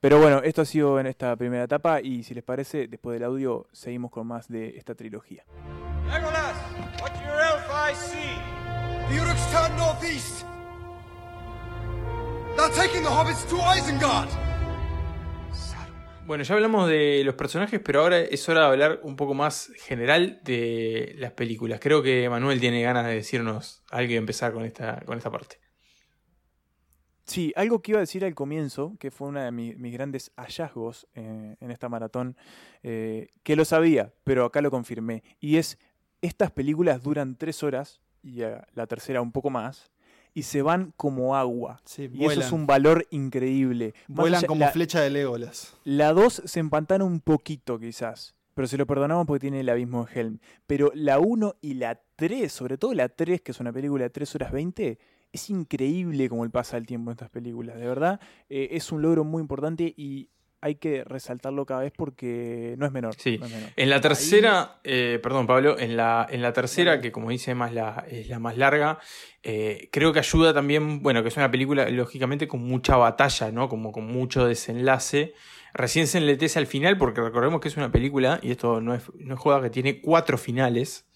Pero 0.00 0.20
bueno, 0.20 0.40
esto 0.42 0.62
ha 0.62 0.64
sido 0.64 0.98
en 1.00 1.06
esta 1.06 1.36
primera 1.36 1.64
etapa 1.64 2.00
y 2.00 2.22
si 2.22 2.34
les 2.34 2.44
parece, 2.44 2.88
después 2.88 3.14
del 3.14 3.24
audio 3.24 3.66
seguimos 3.72 4.10
con 4.10 4.26
más 4.26 4.48
de 4.48 4.76
esta 4.76 4.94
trilogía. 4.94 5.44
Legolas, 6.06 6.56
what 7.02 7.12
your 7.24 7.40
elf 7.40 7.96
see? 7.96 8.56
The 9.08 9.20
Uruks 9.20 9.78
northeast. 9.78 10.44
They're 12.56 12.70
taking 12.70 13.02
the 13.02 13.10
hobbits 13.10 13.44
to 13.50 13.56
Isengard. 13.56 14.30
Bueno, 16.26 16.42
ya 16.42 16.54
hablamos 16.56 16.88
de 16.88 17.22
los 17.24 17.36
personajes, 17.36 17.80
pero 17.80 18.00
ahora 18.00 18.18
es 18.18 18.48
hora 18.48 18.62
de 18.62 18.66
hablar 18.66 19.00
un 19.04 19.14
poco 19.14 19.32
más 19.32 19.70
general 19.76 20.40
de 20.42 21.14
las 21.18 21.30
películas. 21.32 21.78
Creo 21.80 22.02
que 22.02 22.28
Manuel 22.28 22.58
tiene 22.58 22.82
ganas 22.82 23.06
de 23.06 23.14
decirnos 23.14 23.84
algo 23.92 24.12
y 24.12 24.16
empezar 24.16 24.52
con 24.52 24.64
esta, 24.64 25.00
con 25.06 25.16
esta 25.16 25.30
parte. 25.30 25.60
Sí, 27.26 27.52
algo 27.54 27.80
que 27.80 27.92
iba 27.92 27.98
a 27.98 28.00
decir 28.00 28.24
al 28.24 28.34
comienzo, 28.34 28.96
que 28.98 29.12
fue 29.12 29.28
uno 29.28 29.40
de 29.40 29.52
mi- 29.52 29.74
mis 29.76 29.92
grandes 29.92 30.32
hallazgos 30.36 31.06
eh, 31.14 31.56
en 31.60 31.70
esta 31.70 31.88
maratón, 31.88 32.36
eh, 32.82 33.28
que 33.44 33.54
lo 33.54 33.64
sabía, 33.64 34.12
pero 34.24 34.44
acá 34.44 34.60
lo 34.60 34.70
confirmé, 34.70 35.22
y 35.40 35.56
es, 35.56 35.78
estas 36.22 36.50
películas 36.50 37.02
duran 37.02 37.36
tres 37.36 37.62
horas, 37.62 38.00
y 38.22 38.40
la 38.40 38.86
tercera 38.88 39.22
un 39.22 39.32
poco 39.32 39.50
más, 39.50 39.90
y 40.36 40.42
se 40.42 40.60
van 40.60 40.92
como 40.98 41.34
agua. 41.34 41.80
Sí, 41.86 42.10
Y 42.12 42.26
eso 42.26 42.40
es 42.40 42.52
un 42.52 42.66
valor 42.66 43.06
increíble. 43.10 43.94
Más 44.06 44.16
Vuelan 44.18 44.38
allá- 44.40 44.46
como 44.46 44.60
la- 44.60 44.70
flecha 44.70 45.00
de 45.00 45.08
Legolas. 45.10 45.74
La 45.84 46.12
2 46.12 46.42
se 46.44 46.60
empantana 46.60 47.04
un 47.04 47.20
poquito 47.20 47.78
quizás, 47.78 48.34
pero 48.52 48.68
se 48.68 48.76
lo 48.76 48.86
perdonamos 48.86 49.26
porque 49.26 49.40
tiene 49.40 49.60
el 49.60 49.68
abismo 49.70 50.04
de 50.04 50.20
Helm. 50.20 50.38
Pero 50.66 50.92
la 50.94 51.18
1 51.20 51.56
y 51.62 51.74
la 51.74 51.98
3, 52.16 52.52
sobre 52.52 52.76
todo 52.76 52.92
la 52.92 53.08
3, 53.08 53.40
que 53.40 53.52
es 53.52 53.60
una 53.60 53.72
película 53.72 54.04
de 54.04 54.10
3 54.10 54.34
horas 54.34 54.52
20, 54.52 54.98
es 55.32 55.48
increíble 55.50 56.28
como 56.28 56.44
el 56.44 56.50
pasa 56.50 56.76
el 56.76 56.86
tiempo 56.86 57.10
en 57.10 57.14
estas 57.14 57.30
películas. 57.30 57.76
De 57.78 57.86
verdad, 57.86 58.20
eh, 58.50 58.68
es 58.72 58.92
un 58.92 59.00
logro 59.02 59.24
muy 59.24 59.40
importante 59.40 59.92
y 59.96 60.28
hay 60.60 60.76
que 60.76 61.04
resaltarlo 61.04 61.64
cada 61.66 61.82
vez 61.82 61.92
porque 61.96 62.74
no 62.78 62.86
es 62.86 62.92
menor. 62.92 63.14
Sí. 63.16 63.38
no 63.38 63.46
es 63.46 63.52
menor. 63.52 63.70
En 63.76 63.90
la 63.90 64.00
tercera, 64.00 64.80
eh, 64.84 65.20
perdón 65.22 65.46
Pablo, 65.46 65.78
en 65.78 65.96
la, 65.96 66.26
en 66.30 66.42
la 66.42 66.52
tercera, 66.52 67.00
que 67.00 67.12
como 67.12 67.30
dice 67.30 67.54
más 67.54 67.72
la, 67.72 68.04
es 68.10 68.28
la 68.28 68.38
más 68.38 68.56
larga, 68.56 68.98
eh, 69.42 69.88
creo 69.92 70.12
que 70.12 70.18
ayuda 70.18 70.52
también, 70.54 71.02
bueno, 71.02 71.22
que 71.22 71.28
es 71.28 71.36
una 71.36 71.50
película 71.50 71.88
lógicamente 71.90 72.48
con 72.48 72.62
mucha 72.62 72.96
batalla, 72.96 73.52
¿no? 73.52 73.68
Como 73.68 73.92
con 73.92 74.06
mucho 74.06 74.46
desenlace. 74.46 75.34
Recién 75.74 76.06
se 76.06 76.18
enletece 76.18 76.58
al 76.58 76.66
final, 76.66 76.96
porque 76.96 77.20
recordemos 77.20 77.60
que 77.60 77.68
es 77.68 77.76
una 77.76 77.92
película, 77.92 78.40
y 78.42 78.50
esto 78.50 78.80
no 78.80 78.94
es, 78.94 79.02
no 79.18 79.34
es 79.34 79.40
joda, 79.40 79.60
que 79.60 79.70
tiene 79.70 80.00
cuatro 80.00 80.38
finales, 80.38 81.06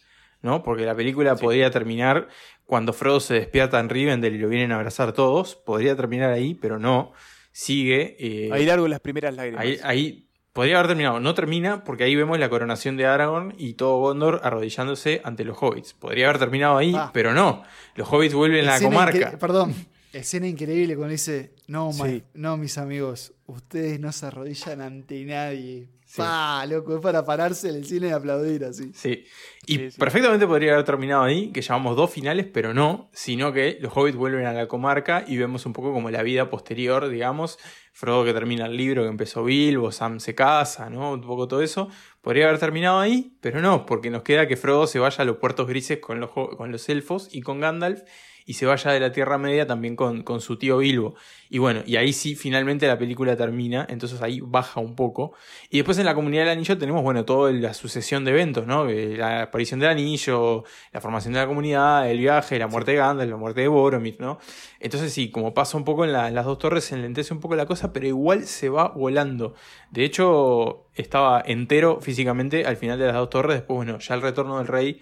¿no? 0.42 0.62
Porque 0.62 0.84
la 0.84 0.94
película 0.94 1.34
Sí. 1.36 1.42
podría 1.42 1.70
terminar 1.70 2.28
cuando 2.66 2.92
Frodo 2.92 3.20
se 3.20 3.34
despierta 3.34 3.80
en 3.80 3.88
Rivendell 3.88 4.34
y 4.34 4.38
lo 4.38 4.48
vienen 4.48 4.70
a 4.72 4.76
abrazar 4.76 5.12
todos, 5.12 5.56
podría 5.56 5.96
terminar 5.96 6.30
ahí, 6.30 6.54
pero 6.54 6.78
no, 6.78 7.12
sigue. 7.52 8.16
eh, 8.18 8.50
Ahí 8.52 8.64
largo 8.66 8.86
las 8.88 9.00
primeras 9.00 9.34
lágrimas. 9.34 9.62
Ahí, 9.64 9.78
ahí 9.82 10.26
Podría 10.52 10.78
haber 10.78 10.88
terminado. 10.88 11.20
No 11.20 11.32
termina 11.32 11.84
porque 11.84 12.02
ahí 12.02 12.16
vemos 12.16 12.36
la 12.40 12.48
coronación 12.48 12.96
de 12.96 13.06
Aragorn 13.06 13.54
y 13.56 13.74
todo 13.74 14.00
Gondor 14.00 14.40
arrodillándose 14.42 15.20
ante 15.22 15.44
los 15.44 15.56
hobbits. 15.62 15.94
Podría 15.94 16.26
haber 16.28 16.40
terminado 16.40 16.76
ahí, 16.76 16.92
Ah. 16.96 17.12
pero 17.14 17.32
no. 17.32 17.62
Los 17.94 18.08
hobbits 18.12 18.34
vuelven 18.34 18.68
a 18.68 18.72
la 18.78 18.80
comarca. 18.80 19.38
Perdón, 19.38 19.72
escena 20.12 20.48
increíble 20.48 20.96
cuando 20.96 21.12
dice, 21.12 21.52
no, 21.70 21.90
my- 21.92 22.08
Sí. 22.10 22.22
no, 22.34 22.56
mis 22.56 22.76
amigos, 22.78 23.32
ustedes 23.46 24.00
no 24.00 24.10
se 24.12 24.26
arrodillan 24.26 24.80
ante 24.80 25.24
nadie. 25.24 25.88
Sí. 26.04 26.16
Pa, 26.16 26.66
loco, 26.66 26.96
es 26.96 27.00
para 27.00 27.24
pararse 27.24 27.68
en 27.68 27.76
el 27.76 27.84
cine 27.86 28.08
y 28.08 28.10
aplaudir 28.10 28.64
así. 28.64 28.90
Sí. 28.94 29.24
Y 29.66 29.76
Sí, 29.76 29.90
sí. 29.92 29.98
perfectamente 30.00 30.44
podría 30.44 30.72
haber 30.72 30.84
terminado 30.84 31.22
ahí, 31.22 31.52
que 31.52 31.62
llevamos 31.62 31.94
dos 31.96 32.10
finales, 32.10 32.48
pero 32.52 32.74
no, 32.74 33.08
sino 33.12 33.52
que 33.52 33.78
los 33.80 33.96
hobbits 33.96 34.16
vuelven 34.16 34.44
a 34.46 34.52
la 34.52 34.66
comarca 34.66 35.22
y 35.24 35.36
vemos 35.36 35.66
un 35.66 35.72
poco 35.72 35.92
como 35.92 36.10
la 36.10 36.24
vida 36.24 36.50
posterior, 36.50 37.08
digamos. 37.08 37.58
Frodo 37.92 38.24
que 38.24 38.32
termina 38.32 38.66
el 38.66 38.76
libro 38.76 39.02
que 39.04 39.08
empezó 39.08 39.44
Bilbo, 39.44 39.92
Sam 39.92 40.18
se 40.18 40.34
casa, 40.34 40.90
¿no? 40.90 41.12
Un 41.12 41.20
poco 41.20 41.46
todo 41.46 41.62
eso. 41.62 41.88
Podría 42.22 42.48
haber 42.48 42.58
terminado 42.58 42.98
ahí, 42.98 43.36
pero 43.40 43.60
no, 43.60 43.86
porque 43.86 44.10
nos 44.10 44.22
queda 44.24 44.48
que 44.48 44.56
Frodo 44.56 44.88
se 44.88 44.98
vaya 44.98 45.22
a 45.22 45.24
los 45.24 45.36
puertos 45.36 45.68
grises 45.68 45.98
con 46.00 46.18
los, 46.18 46.30
con 46.32 46.72
los 46.72 46.88
elfos 46.88 47.28
y 47.30 47.40
con 47.42 47.60
Gandalf 47.60 48.02
y 48.50 48.54
se 48.54 48.66
vaya 48.66 48.90
de 48.90 48.98
la 48.98 49.12
Tierra 49.12 49.38
Media 49.38 49.64
también 49.64 49.94
con, 49.94 50.24
con 50.24 50.40
su 50.40 50.58
tío 50.58 50.78
Bilbo. 50.78 51.14
Y 51.48 51.58
bueno, 51.58 51.82
y 51.86 51.94
ahí 51.94 52.12
sí, 52.12 52.34
finalmente 52.34 52.88
la 52.88 52.98
película 52.98 53.36
termina, 53.36 53.86
entonces 53.88 54.20
ahí 54.22 54.40
baja 54.42 54.80
un 54.80 54.96
poco. 54.96 55.34
Y 55.70 55.76
después 55.76 55.98
en 55.98 56.06
la 56.06 56.16
Comunidad 56.16 56.42
del 56.42 56.54
Anillo 56.54 56.76
tenemos, 56.76 57.04
bueno, 57.04 57.24
toda 57.24 57.52
la 57.52 57.74
sucesión 57.74 58.24
de 58.24 58.32
eventos, 58.32 58.66
¿no? 58.66 58.88
Eh, 58.88 59.16
La 59.16 59.42
aparición 59.42 59.78
del 59.78 59.90
anillo, 59.90 60.64
la 60.92 61.00
formación 61.00 61.32
de 61.32 61.38
la 61.38 61.46
comunidad, 61.46 62.10
el 62.10 62.18
viaje, 62.18 62.58
la 62.58 62.66
muerte 62.66 62.90
de 62.90 62.96
Gandalf, 62.96 63.30
la 63.30 63.36
muerte 63.36 63.60
de 63.60 63.68
Boromir, 63.68 64.16
¿no? 64.18 64.40
Entonces 64.80 65.12
sí, 65.12 65.30
como 65.30 65.54
pasa 65.54 65.76
un 65.76 65.84
poco 65.84 66.04
en, 66.04 66.10
en 66.10 66.34
las 66.34 66.44
dos 66.44 66.58
torres, 66.58 66.82
se 66.82 66.96
enlentece 66.96 67.32
un 67.32 67.38
poco 67.38 67.54
la 67.54 67.66
cosa, 67.66 67.92
pero 67.92 68.08
igual 68.08 68.46
se 68.46 68.68
va 68.68 68.88
volando. 68.88 69.54
De 69.92 70.04
hecho, 70.04 70.88
estaba 70.96 71.40
entero 71.46 72.00
físicamente 72.00 72.66
al 72.66 72.76
final 72.76 72.98
de 72.98 73.06
las 73.06 73.14
dos 73.14 73.30
torres, 73.30 73.58
después, 73.58 73.76
bueno, 73.76 74.00
ya 74.00 74.14
el 74.16 74.22
retorno 74.22 74.58
del 74.58 74.66
rey... 74.66 75.00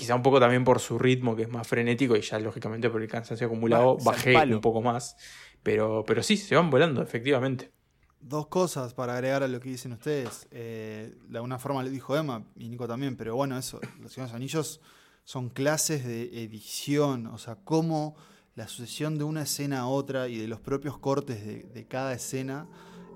Quizá 0.00 0.14
un 0.14 0.22
poco 0.22 0.40
también 0.40 0.64
por 0.64 0.80
su 0.80 0.98
ritmo, 0.98 1.36
que 1.36 1.42
es 1.42 1.50
más 1.50 1.68
frenético, 1.68 2.16
y 2.16 2.22
ya 2.22 2.38
lógicamente 2.38 2.88
por 2.88 3.02
el 3.02 3.06
cansancio 3.06 3.46
acumulado, 3.46 3.98
Va, 3.98 4.12
bajé 4.12 4.34
un 4.46 4.62
poco 4.62 4.80
más. 4.80 5.14
Pero, 5.62 6.04
pero 6.06 6.22
sí, 6.22 6.38
se 6.38 6.56
van 6.56 6.70
volando, 6.70 7.02
efectivamente. 7.02 7.70
Dos 8.18 8.46
cosas 8.46 8.94
para 8.94 9.12
agregar 9.12 9.42
a 9.42 9.48
lo 9.48 9.60
que 9.60 9.68
dicen 9.68 9.92
ustedes. 9.92 10.48
Eh, 10.52 11.14
de 11.28 11.36
alguna 11.36 11.58
forma 11.58 11.82
lo 11.82 11.90
dijo 11.90 12.16
Emma 12.16 12.46
y 12.56 12.70
Nico 12.70 12.88
también, 12.88 13.14
pero 13.14 13.36
bueno, 13.36 13.58
eso, 13.58 13.78
los 14.00 14.10
Señores 14.10 14.34
Anillos 14.34 14.80
son 15.24 15.50
clases 15.50 16.06
de 16.06 16.44
edición, 16.44 17.26
o 17.26 17.36
sea, 17.36 17.56
cómo 17.56 18.16
la 18.54 18.68
sucesión 18.68 19.18
de 19.18 19.24
una 19.24 19.42
escena 19.42 19.80
a 19.80 19.86
otra 19.86 20.28
y 20.28 20.38
de 20.38 20.48
los 20.48 20.60
propios 20.60 20.96
cortes 20.96 21.44
de, 21.44 21.64
de 21.64 21.86
cada 21.86 22.14
escena 22.14 22.66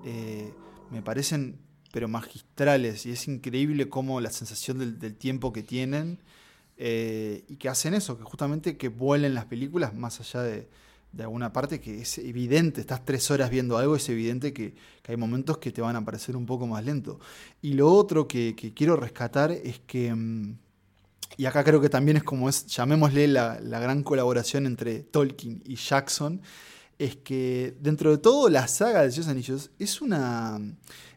eh, 0.05 0.53
me 0.91 1.01
parecen 1.01 1.65
pero 1.91 2.07
magistrales 2.07 3.07
y 3.07 3.11
es 3.11 3.27
increíble 3.27 3.89
cómo 3.89 4.21
la 4.21 4.29
sensación 4.29 4.77
del, 4.77 4.99
del 4.99 5.15
tiempo 5.15 5.51
que 5.51 5.63
tienen 5.63 6.19
eh, 6.77 7.45
y 7.47 7.55
que 7.55 7.69
hacen 7.69 7.93
eso, 7.93 8.17
que 8.17 8.23
justamente 8.23 8.77
que 8.77 8.89
vuelen 8.89 9.33
las 9.33 9.45
películas 9.45 9.93
más 9.93 10.19
allá 10.19 10.41
de, 10.43 10.67
de 11.15 11.23
alguna 11.23 11.53
parte 11.53 11.79
que 11.79 12.01
es 12.01 12.17
evidente, 12.17 12.81
estás 12.81 13.05
tres 13.05 13.31
horas 13.31 13.49
viendo 13.49 13.77
algo, 13.77 13.95
es 13.95 14.07
evidente 14.09 14.53
que, 14.53 14.75
hay 15.07 15.15
momentos 15.15 15.59
que 15.59 15.71
te 15.71 15.81
van 15.81 15.95
a 15.95 16.03
parecer 16.03 16.35
un 16.35 16.45
poco 16.45 16.67
más 16.67 16.83
lento. 16.83 17.19
Y 17.61 17.73
lo 17.73 17.91
otro 17.91 18.27
que, 18.27 18.55
que 18.55 18.73
quiero 18.73 18.97
rescatar 18.97 19.51
es 19.51 19.79
que, 19.79 20.13
mm, 20.13 20.57
y 21.37 21.45
acá 21.45 21.63
creo 21.63 21.79
que 21.79 21.89
también 21.89 22.17
es 22.17 22.23
como 22.23 22.49
es, 22.49 22.65
llamémosle 22.67 23.27
la, 23.27 23.59
la 23.61 23.79
gran 23.79 24.03
colaboración 24.03 24.65
entre 24.65 24.99
Tolkien 24.99 25.61
y 25.65 25.75
Jackson, 25.75 26.41
es 26.97 27.17
que 27.17 27.75
dentro 27.81 28.11
de 28.11 28.17
todo 28.17 28.49
la 28.49 28.67
saga 28.67 29.01
de 29.01 29.09
Dios 29.09 29.27
Anillos 29.27 29.69
es 29.79 30.01
una, 30.01 30.59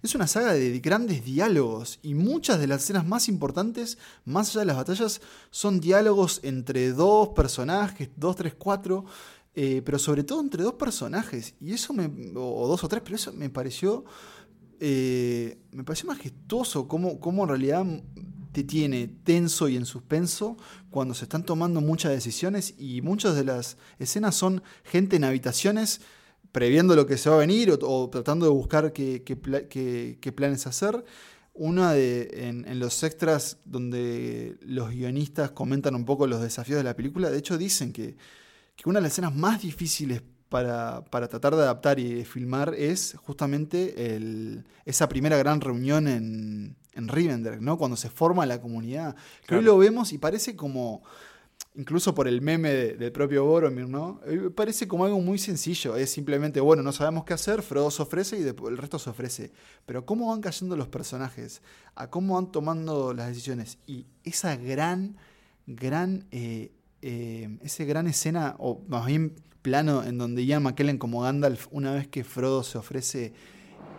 es 0.03 0.15
una 0.15 0.27
saga 0.27 0.53
de 0.53 0.79
grandes 0.81 1.25
diálogos 1.25 2.01
y 2.03 2.15
muchas 2.15 2.59
de 2.59 2.67
las 2.67 2.83
escenas 2.83 3.07
más 3.07 3.29
importantes, 3.29 3.99
más 4.25 4.51
allá 4.51 4.61
de 4.61 4.67
las 4.67 4.77
batallas, 4.77 5.21
son 5.51 5.81
diálogos 5.81 6.41
entre 6.43 6.93
dos 6.93 7.29
personajes, 7.29 8.11
dos, 8.17 8.35
tres, 8.37 8.55
cuatro, 8.59 9.05
eh, 9.55 9.83
pero 9.85 9.99
sobre 9.99 10.25
todo 10.25 10.41
entre 10.41 10.65
dos 10.65 10.75
personajes. 10.75 11.55
Y 11.61 11.73
eso 11.73 11.93
me, 11.93 12.11
o, 12.35 12.67
dos 12.67 12.83
o 12.83 12.89
tres, 12.89 13.03
pero 13.05 13.15
eso 13.15 13.33
me 13.33 13.49
pareció, 13.49 14.05
eh, 14.81 15.59
me 15.71 15.85
pareció 15.85 16.09
majestuoso, 16.09 16.89
cómo, 16.89 17.21
cómo 17.21 17.45
en 17.45 17.49
realidad 17.49 17.87
tiene 18.65 19.09
tenso 19.09 19.69
y 19.69 19.77
en 19.77 19.87
suspenso 19.87 20.57
cuando 20.91 21.15
se 21.15 21.25
están 21.25 21.45
tomando 21.45 21.81
muchas 21.81 22.13
decisiones 22.13 22.75
y 22.79 23.03
muchas 23.03 23.35
de 23.37 23.45
las 23.45 23.77
escenas 23.99 24.35
son 24.35 24.63
gente 24.85 25.17
en 25.17 25.25
habitaciones 25.25 26.01
previendo 26.53 26.97
lo 26.97 27.07
que 27.07 27.19
se 27.19 27.29
va 27.29 27.37
a 27.37 27.41
venir 27.41 27.77
o, 27.83 28.09
tratando 28.11 28.47
de 28.47 28.53
buscar 28.53 28.93
qué, 28.93 29.23
qué 29.23 29.37
pla- 29.37 29.69
qué- 29.69 30.19
qué 30.21 30.33
planes 30.33 30.67
hacer. 30.67 31.05
Una 31.53 31.93
de, 31.93 32.31
en, 32.49 32.79
los 32.79 33.03
extras 33.03 33.59
donde 33.65 34.57
los 34.63 34.91
guionistas 34.91 35.51
comentan 35.51 35.95
un 35.97 36.05
poco 36.05 36.27
los 36.27 36.41
desafíos 36.41 36.79
de 36.79 36.85
la 36.85 36.95
película, 36.95 37.31
de 37.31 37.39
hecho 37.39 37.59
dicen 37.59 37.93
que, 37.93 38.17
que 38.77 38.89
una 38.89 38.99
de 39.01 39.03
las 39.03 39.13
escenas 39.13 39.35
más 39.35 39.61
difíciles 39.61 40.23
para, 40.49 41.05
para 41.05 41.29
tratar 41.29 41.55
de 41.57 41.63
adaptar 41.63 41.99
y 42.01 42.25
filmar 42.25 42.75
es 42.75 43.15
justamente 43.19 44.15
el- 44.17 44.65
esa 44.87 45.07
primera 45.09 45.37
gran 45.37 45.61
reunión 45.61 46.09
en, 46.09 46.77
en 46.95 47.09
Rivendell, 47.09 47.61
¿no? 47.63 47.79
Cuando 47.79 47.97
se 47.97 48.11
forma 48.11 48.45
la 48.47 48.61
comunidad. 48.61 49.15
Que 49.47 49.57
hoy 49.57 49.63
lo 49.63 49.79
vemos 49.79 50.13
y 50.13 50.19
parece 50.19 50.57
como, 50.57 51.03
incluso 51.77 52.15
por 52.15 52.27
el 52.27 52.41
meme 52.41 52.71
de- 52.71 52.95
del 52.97 53.13
propio 53.13 53.45
Boromir, 53.45 53.89
¿no? 53.89 54.21
Eh, 54.27 54.51
Parece 54.55 54.89
como 54.89 55.05
algo 55.05 55.21
muy 55.21 55.39
sencillo. 55.39 55.97
Es 55.97 56.11
simplemente, 56.11 56.61
bueno, 56.61 56.83
no 56.83 56.93
sabemos 56.93 57.25
qué 57.25 57.35
hacer, 57.35 57.63
Frodo 57.63 57.91
se 57.91 58.03
ofrece 58.03 58.39
y 58.39 58.43
el 58.43 58.77
resto 58.77 58.99
se 58.99 59.11
ofrece. 59.11 59.53
Pero 59.87 60.05
cómo 60.05 60.29
van 60.29 60.41
cayendo 60.41 60.77
los 60.77 60.89
personajes, 60.89 61.63
a 61.95 62.09
cómo 62.11 62.35
van 62.35 62.51
tomando 62.51 63.13
las 63.15 63.29
decisiones. 63.29 63.79
Y 63.87 64.07
esa 64.25 64.57
gran, 64.57 65.17
gran, 65.67 66.25
eh, 66.33 66.73
eh, 67.03 67.59
ese 67.63 67.85
gran 67.85 68.09
escena, 68.09 68.57
o 68.59 68.83
más 68.89 69.07
bien 69.07 69.35
plano, 69.63 70.03
en 70.03 70.19
donde 70.19 70.45
Ian 70.47 70.63
McKellen 70.63 70.99
como 70.99 71.21
Gandalf, 71.23 71.67
una 71.71 71.93
vez 71.93 72.09
que 72.09 72.25
Frodo 72.25 72.63
se 72.65 72.79
ofrece 72.79 73.33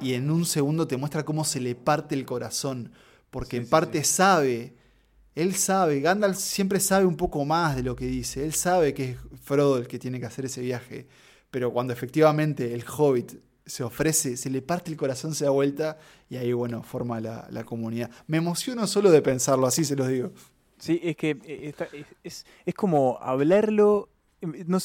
y 0.02 0.14
en 0.14 0.32
un 0.32 0.45
segundo 0.45 0.88
te 0.88 0.97
muestra 0.97 1.24
cómo 1.26 1.43
se 1.45 1.60
le 1.60 1.76
parte 1.76 2.16
el 2.16 2.26
corazón. 2.26 2.91
Porque 3.30 3.58
Sí, 3.58 3.64
en 3.64 3.70
parte 3.70 4.04
sí. 4.04 4.12
sabe 4.14 4.76
él 5.36 5.56
sabe, 5.56 6.02
Gandalf 6.02 6.38
siempre 6.38 6.80
sabe 6.82 7.06
un 7.06 7.16
poco 7.16 7.45
más 7.45 7.76
de 7.76 7.84
lo 7.84 7.95
que 7.95 8.06
dice. 8.08 8.43
Él 8.45 8.54
sabe 8.54 8.93
que 8.93 9.12
es 9.12 9.18
Frodo 9.43 9.78
el 9.78 9.88
que 9.88 9.97
tiene 10.00 10.20
que 10.20 10.26
hacer 10.26 10.45
ese 10.45 10.62
viaje. 10.62 11.08
Pero 11.52 11.72
cuando 11.72 11.93
efectivamente 11.93 12.74
el 12.74 12.84
hobbit 12.86 13.34
se 13.66 13.84
ofrece, 13.84 14.36
se 14.38 14.50
le 14.50 14.62
parte 14.62 14.91
el 14.91 14.97
corazón, 14.97 15.34
se 15.36 15.45
da 15.45 15.52
vuelta 15.52 15.97
y 16.30 16.38
ahí, 16.38 16.52
bueno, 16.54 16.84
forma 16.84 17.20
la, 17.22 17.47
la 17.52 17.64
comunidad. 17.64 18.10
Me 18.28 18.38
emociono 18.38 18.86
solo 18.88 19.12
de 19.12 19.22
pensarlo, 19.22 19.68
así 19.68 19.86
se 19.86 19.95
los 19.95 20.08
digo. 20.10 20.32
Sí, 20.78 21.00
es 21.04 21.16
que 21.16 21.38
eh, 21.43 21.74
es- 22.24 22.45
es 22.66 22.74
como 22.76 23.18
hablarlo. 23.22 24.10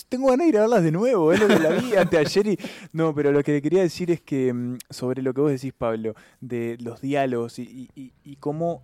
Tengo 0.09 0.29
ganas 0.29 0.45
de 0.47 0.49
ir 0.49 0.57
a 0.59 0.61
verlas 0.63 0.83
de 0.83 0.93
nuevo, 0.93 1.33
es 1.33 1.41
lo 1.41 1.49
que 1.49 1.59
la 1.59 1.71
vi 1.71 1.95
anteayer 1.97 2.47
y. 2.47 2.59
No, 2.93 3.15
pero 3.15 3.33
lo 3.33 3.43
que 3.43 3.61
quería 3.63 3.83
decir 3.83 4.11
es 4.11 4.21
que 4.21 4.53
mm, 4.53 4.79
sobre 4.91 5.23
lo 5.23 5.33
que 5.35 5.41
vos 5.41 5.51
decís, 5.51 5.73
Pablo, 5.73 6.15
de 6.41 6.77
los 6.81 7.01
diálogos 7.01 7.59
y, 7.59 7.63
y- 7.63 7.91
y- 7.95 8.13
y 8.25 8.37
cómo 8.37 8.83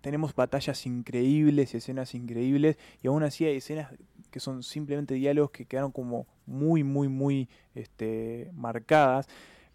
tenemos 0.00 0.34
batallas 0.34 0.84
increíbles 0.86 1.74
y 1.74 1.76
escenas 1.76 2.14
increíbles, 2.14 2.76
y 3.02 3.06
aún 3.08 3.22
así 3.22 3.44
hay 3.44 3.56
escenas 3.58 3.88
que 4.30 4.40
son 4.40 4.62
simplemente 4.62 5.14
diálogos 5.14 5.50
que 5.50 5.64
quedaron 5.66 5.92
como 5.92 6.26
muy, 6.46 6.82
muy, 6.82 7.08
muy 7.08 7.48
este, 7.74 8.50
marcadas. 8.54 9.26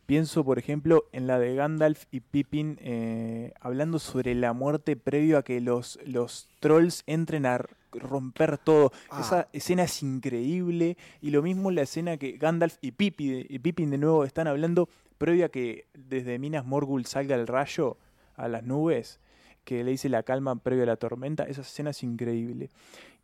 Pienso, 0.05 0.43
por 0.45 0.57
ejemplo, 0.57 1.05
en 1.11 1.27
la 1.27 1.37
de 1.37 1.53
Gandalf 1.55 2.05
y 2.11 2.21
Pippin 2.21 2.77
eh, 2.81 3.51
hablando 3.59 3.99
sobre 3.99 4.35
la 4.35 4.53
muerte 4.53 4.95
previo 4.95 5.37
a 5.37 5.43
que 5.43 5.59
los, 5.61 5.99
los 6.05 6.47
trolls 6.59 7.03
entren 7.07 7.45
a 7.45 7.59
romper 7.99 8.57
todo. 8.57 8.91
Ah. 9.09 9.21
Esa 9.21 9.47
escena 9.53 9.83
es 9.83 10.03
increíble. 10.03 10.97
Y 11.21 11.31
lo 11.31 11.41
mismo 11.41 11.71
la 11.71 11.83
escena 11.83 12.17
que 12.17 12.33
Gandalf 12.33 12.77
y, 12.81 12.91
Pippin, 12.91 13.45
y 13.47 13.59
Pippin 13.59 13.89
de 13.89 13.97
nuevo 13.97 14.23
están 14.23 14.47
hablando 14.47 14.89
previo 15.17 15.45
a 15.45 15.49
que 15.49 15.87
desde 15.93 16.39
Minas 16.39 16.65
Morgul 16.65 17.05
salga 17.05 17.35
el 17.35 17.47
rayo 17.47 17.97
a 18.35 18.47
las 18.47 18.63
nubes, 18.63 19.19
que 19.63 19.83
le 19.83 19.91
dice 19.91 20.09
la 20.09 20.23
calma 20.23 20.55
previo 20.55 20.83
a 20.83 20.87
la 20.87 20.97
tormenta. 20.97 21.43
Esa 21.43 21.61
escena 21.61 21.89
es 21.89 22.03
increíble. 22.03 22.69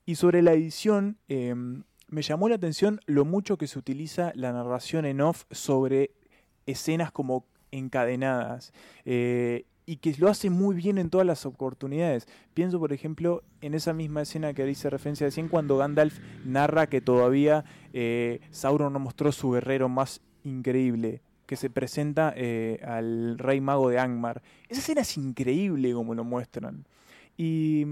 Y 0.05 0.15
sobre 0.15 0.41
la 0.41 0.53
edición, 0.53 1.17
eh, 1.29 1.55
me 2.07 2.21
llamó 2.21 2.49
la 2.49 2.55
atención 2.55 2.99
lo 3.05 3.25
mucho 3.25 3.57
que 3.57 3.67
se 3.67 3.79
utiliza 3.79 4.31
la 4.35 4.51
narración 4.51 5.05
en 5.05 5.21
off 5.21 5.45
sobre 5.51 6.11
escenas 6.65 7.11
como 7.11 7.45
encadenadas. 7.71 8.73
eh, 9.05 9.65
y 9.85 9.97
que 9.97 10.15
lo 10.17 10.29
hace 10.29 10.49
muy 10.49 10.75
bien 10.75 10.97
en 10.97 11.09
todas 11.09 11.27
las 11.27 11.45
oportunidades. 11.45 12.27
Pienso, 12.53 12.79
por 12.79 12.93
ejemplo, 12.93 13.43
en 13.61 13.73
esa 13.73 13.93
misma 13.93 14.21
escena 14.21 14.53
que 14.53 14.65
dice 14.65 14.89
referencia 14.89 15.27
recién, 15.27 15.49
cuando 15.49 15.77
Gandalf 15.77 16.19
narra 16.45 16.87
que 16.87 17.01
todavía 17.01 17.65
eh, 17.93 18.39
Sauron 18.51 18.93
no 18.93 18.99
mostró 18.99 19.31
su 19.31 19.51
guerrero 19.51 19.89
más 19.89 20.21
increíble, 20.43 21.21
que 21.45 21.55
se 21.55 21.69
presenta 21.69 22.33
eh, 22.35 22.79
al 22.85 23.37
rey 23.37 23.59
mago 23.61 23.89
de 23.89 23.99
Angmar. 23.99 24.41
Esa 24.69 24.79
escena 24.79 25.01
es 25.01 25.17
increíble 25.17 25.93
como 25.93 26.15
lo 26.15 26.23
muestran. 26.23 26.85
Y 27.37 27.85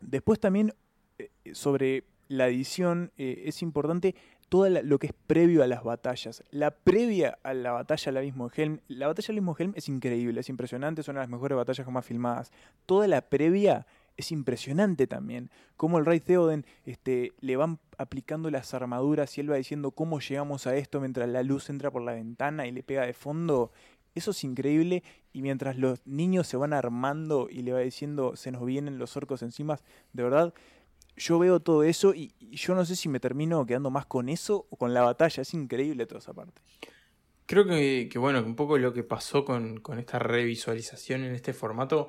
después 0.00 0.40
también 0.40 0.74
eh, 1.18 1.30
sobre 1.52 2.04
la 2.28 2.48
edición 2.48 3.12
es 3.16 3.62
importante 3.62 4.16
todo 4.48 4.68
lo 4.68 4.98
que 4.98 5.08
es 5.08 5.12
previo 5.26 5.62
a 5.62 5.66
las 5.66 5.82
batallas. 5.82 6.44
La 6.50 6.70
previa 6.70 7.38
a 7.42 7.54
la 7.54 7.72
batalla 7.72 8.10
al 8.10 8.16
abismo 8.18 8.50
Helm, 8.54 8.80
la 8.88 9.06
batalla 9.08 9.26
al 9.28 9.36
abismo 9.36 9.56
Helm 9.58 9.72
es 9.76 9.88
increíble, 9.88 10.40
es 10.40 10.48
impresionante, 10.48 11.00
es 11.00 11.08
una 11.08 11.20
de 11.20 11.24
las 11.24 11.30
mejores 11.30 11.56
batallas 11.56 11.84
jamás 11.84 12.06
filmadas. 12.06 12.52
Toda 12.86 13.08
la 13.08 13.22
previa 13.22 13.86
es 14.16 14.32
impresionante 14.32 15.06
también. 15.06 15.50
Cómo 15.76 15.98
el 15.98 16.06
rey 16.06 16.20
Theoden 16.20 16.64
este, 16.84 17.32
le 17.40 17.56
van 17.56 17.78
aplicando 17.98 18.50
las 18.50 18.72
armaduras 18.74 19.36
y 19.36 19.40
él 19.40 19.50
va 19.50 19.56
diciendo 19.56 19.90
cómo 19.90 20.20
llegamos 20.20 20.66
a 20.66 20.76
esto 20.76 21.00
mientras 21.00 21.28
la 21.28 21.42
luz 21.42 21.68
entra 21.70 21.90
por 21.90 22.02
la 22.02 22.12
ventana 22.12 22.66
y 22.66 22.72
le 22.72 22.82
pega 22.82 23.04
de 23.04 23.12
fondo. 23.12 23.72
Eso 24.14 24.30
es 24.30 24.44
increíble 24.44 25.02
y 25.32 25.42
mientras 25.42 25.76
los 25.76 26.06
niños 26.06 26.46
se 26.46 26.56
van 26.56 26.72
armando 26.72 27.48
y 27.50 27.62
le 27.62 27.72
va 27.72 27.80
diciendo 27.80 28.36
se 28.36 28.50
nos 28.50 28.64
vienen 28.64 28.98
los 28.98 29.16
orcos 29.16 29.42
encima, 29.42 29.78
de 30.14 30.22
verdad, 30.22 30.54
yo 31.16 31.38
veo 31.38 31.60
todo 31.60 31.82
eso 31.82 32.14
y, 32.14 32.32
yo 32.38 32.74
no 32.74 32.84
sé 32.84 32.96
si 32.96 33.08
me 33.08 33.20
termino 33.20 33.64
quedando 33.66 33.90
más 33.90 34.06
con 34.06 34.28
eso 34.28 34.66
o 34.70 34.76
con 34.76 34.94
la 34.94 35.02
batalla. 35.02 35.42
Es 35.42 35.54
increíble 35.54 36.06
toda 36.06 36.20
esa 36.20 36.32
parte. 36.32 36.62
Creo 37.46 37.66
que, 37.66 38.10
bueno, 38.18 38.40
un 38.40 38.56
poco 38.56 38.76
lo 38.78 38.92
que 38.92 39.04
pasó 39.04 39.44
con, 39.44 39.78
con 39.80 39.98
esta 39.98 40.18
revisualización 40.18 41.24
en 41.24 41.34
este 41.34 41.52
formato 41.52 42.08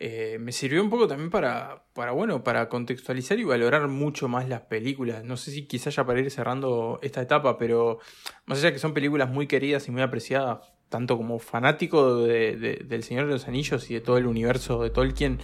eh, 0.00 0.38
me 0.38 0.52
sirvió 0.52 0.80
un 0.80 0.90
poco 0.90 1.08
también 1.08 1.28
para, 1.28 1.84
para, 1.92 2.12
bueno, 2.12 2.44
para 2.44 2.68
contextualizar 2.68 3.38
y 3.40 3.44
valorar 3.44 3.88
mucho 3.88 4.28
más 4.28 4.48
las 4.48 4.60
películas. 4.62 5.24
No 5.24 5.36
sé 5.36 5.50
si 5.50 5.66
quizás 5.66 5.96
ya 5.96 6.06
para 6.06 6.20
ir 6.20 6.30
cerrando 6.30 7.00
esta 7.02 7.20
etapa, 7.20 7.58
pero 7.58 7.98
más 8.46 8.58
allá 8.58 8.68
de 8.68 8.74
que 8.74 8.78
son 8.78 8.94
películas 8.94 9.28
muy 9.28 9.48
queridas 9.48 9.88
y 9.88 9.90
muy 9.90 10.02
apreciadas, 10.02 10.72
tanto 10.88 11.16
como 11.16 11.40
fanático 11.40 12.22
de, 12.22 12.84
del 12.84 13.02
Señor 13.02 13.26
de 13.26 13.32
los 13.32 13.48
Anillos 13.48 13.90
y 13.90 13.94
de 13.94 14.00
todo 14.00 14.18
el 14.18 14.26
universo 14.26 14.82
de 14.84 14.90
Tolkien, 14.90 15.40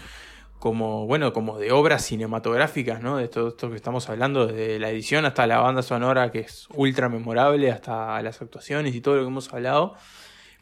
como, 0.59 1.07
bueno, 1.07 1.33
como 1.33 1.59
de 1.59 1.73
obras 1.73 2.05
cinematográficas, 2.05 3.03
¿no? 3.03 3.19
De 3.19 3.29
todo 3.29 3.49
esto 3.49 3.71
que 3.71 3.77
estamos 3.77 4.09
hablando, 4.09 4.47
desde 4.47 4.79
la 4.79 4.91
edición 4.91 5.25
hasta 5.25 5.47
la 5.47 5.59
banda 5.59 5.83
sonora, 5.83 6.31
que 6.31 6.41
es 6.41 6.69
ultra 6.75 7.09
memorable, 7.09 7.71
hasta 7.71 8.21
las 8.23 8.41
actuaciones 8.41 8.95
y 8.95 9.01
todo 9.01 9.17
lo 9.17 9.23
que 9.23 9.29
hemos 9.29 9.53
hablado. 9.53 9.95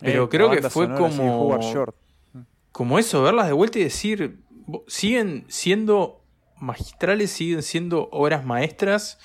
Pero 0.01 0.25
eh, 0.25 0.29
creo 0.29 0.51
que 0.51 0.63
fue 0.69 0.93
como 0.93 1.59
como 2.73 2.99
eso, 2.99 3.23
verlas 3.23 3.47
de 3.47 3.53
vuelta 3.53 3.79
y 3.79 3.85
decir, 3.85 4.41
siguen 4.87 5.45
siendo 5.49 6.25
magistrales, 6.57 7.31
siguen 7.31 7.63
siendo 7.63 8.09
obras 8.11 8.45
maestras 8.47 9.19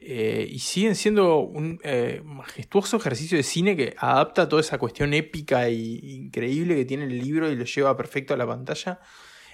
eh, 0.00 0.46
y 0.50 0.58
siguen 0.58 0.96
siendo 0.96 1.38
un 1.38 1.80
eh, 1.84 2.22
majestuoso 2.24 2.96
ejercicio 2.96 3.38
de 3.38 3.44
cine 3.44 3.76
que 3.76 3.94
adapta 3.98 4.48
toda 4.48 4.60
esa 4.60 4.78
cuestión 4.78 5.14
épica 5.14 5.68
e 5.68 5.74
increíble 5.74 6.74
que 6.74 6.84
tiene 6.84 7.04
el 7.04 7.18
libro 7.18 7.50
y 7.50 7.56
lo 7.56 7.64
lleva 7.64 7.96
perfecto 7.96 8.34
a 8.34 8.36
la 8.36 8.46
pantalla. 8.46 9.00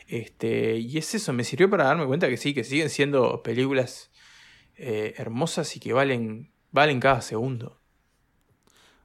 Este, 0.06 0.76
y 0.78 0.98
es 0.98 1.14
eso, 1.14 1.32
me 1.32 1.44
sirvió 1.44 1.70
para 1.70 1.84
darme 1.84 2.06
cuenta 2.06 2.28
que 2.28 2.36
sí, 2.36 2.54
que 2.54 2.64
siguen 2.64 2.90
siendo 2.90 3.42
películas 3.42 4.10
eh, 4.76 5.14
hermosas 5.16 5.76
y 5.76 5.80
que 5.80 5.92
valen, 5.92 6.52
valen 6.70 7.00
cada 7.00 7.20
segundo 7.20 7.80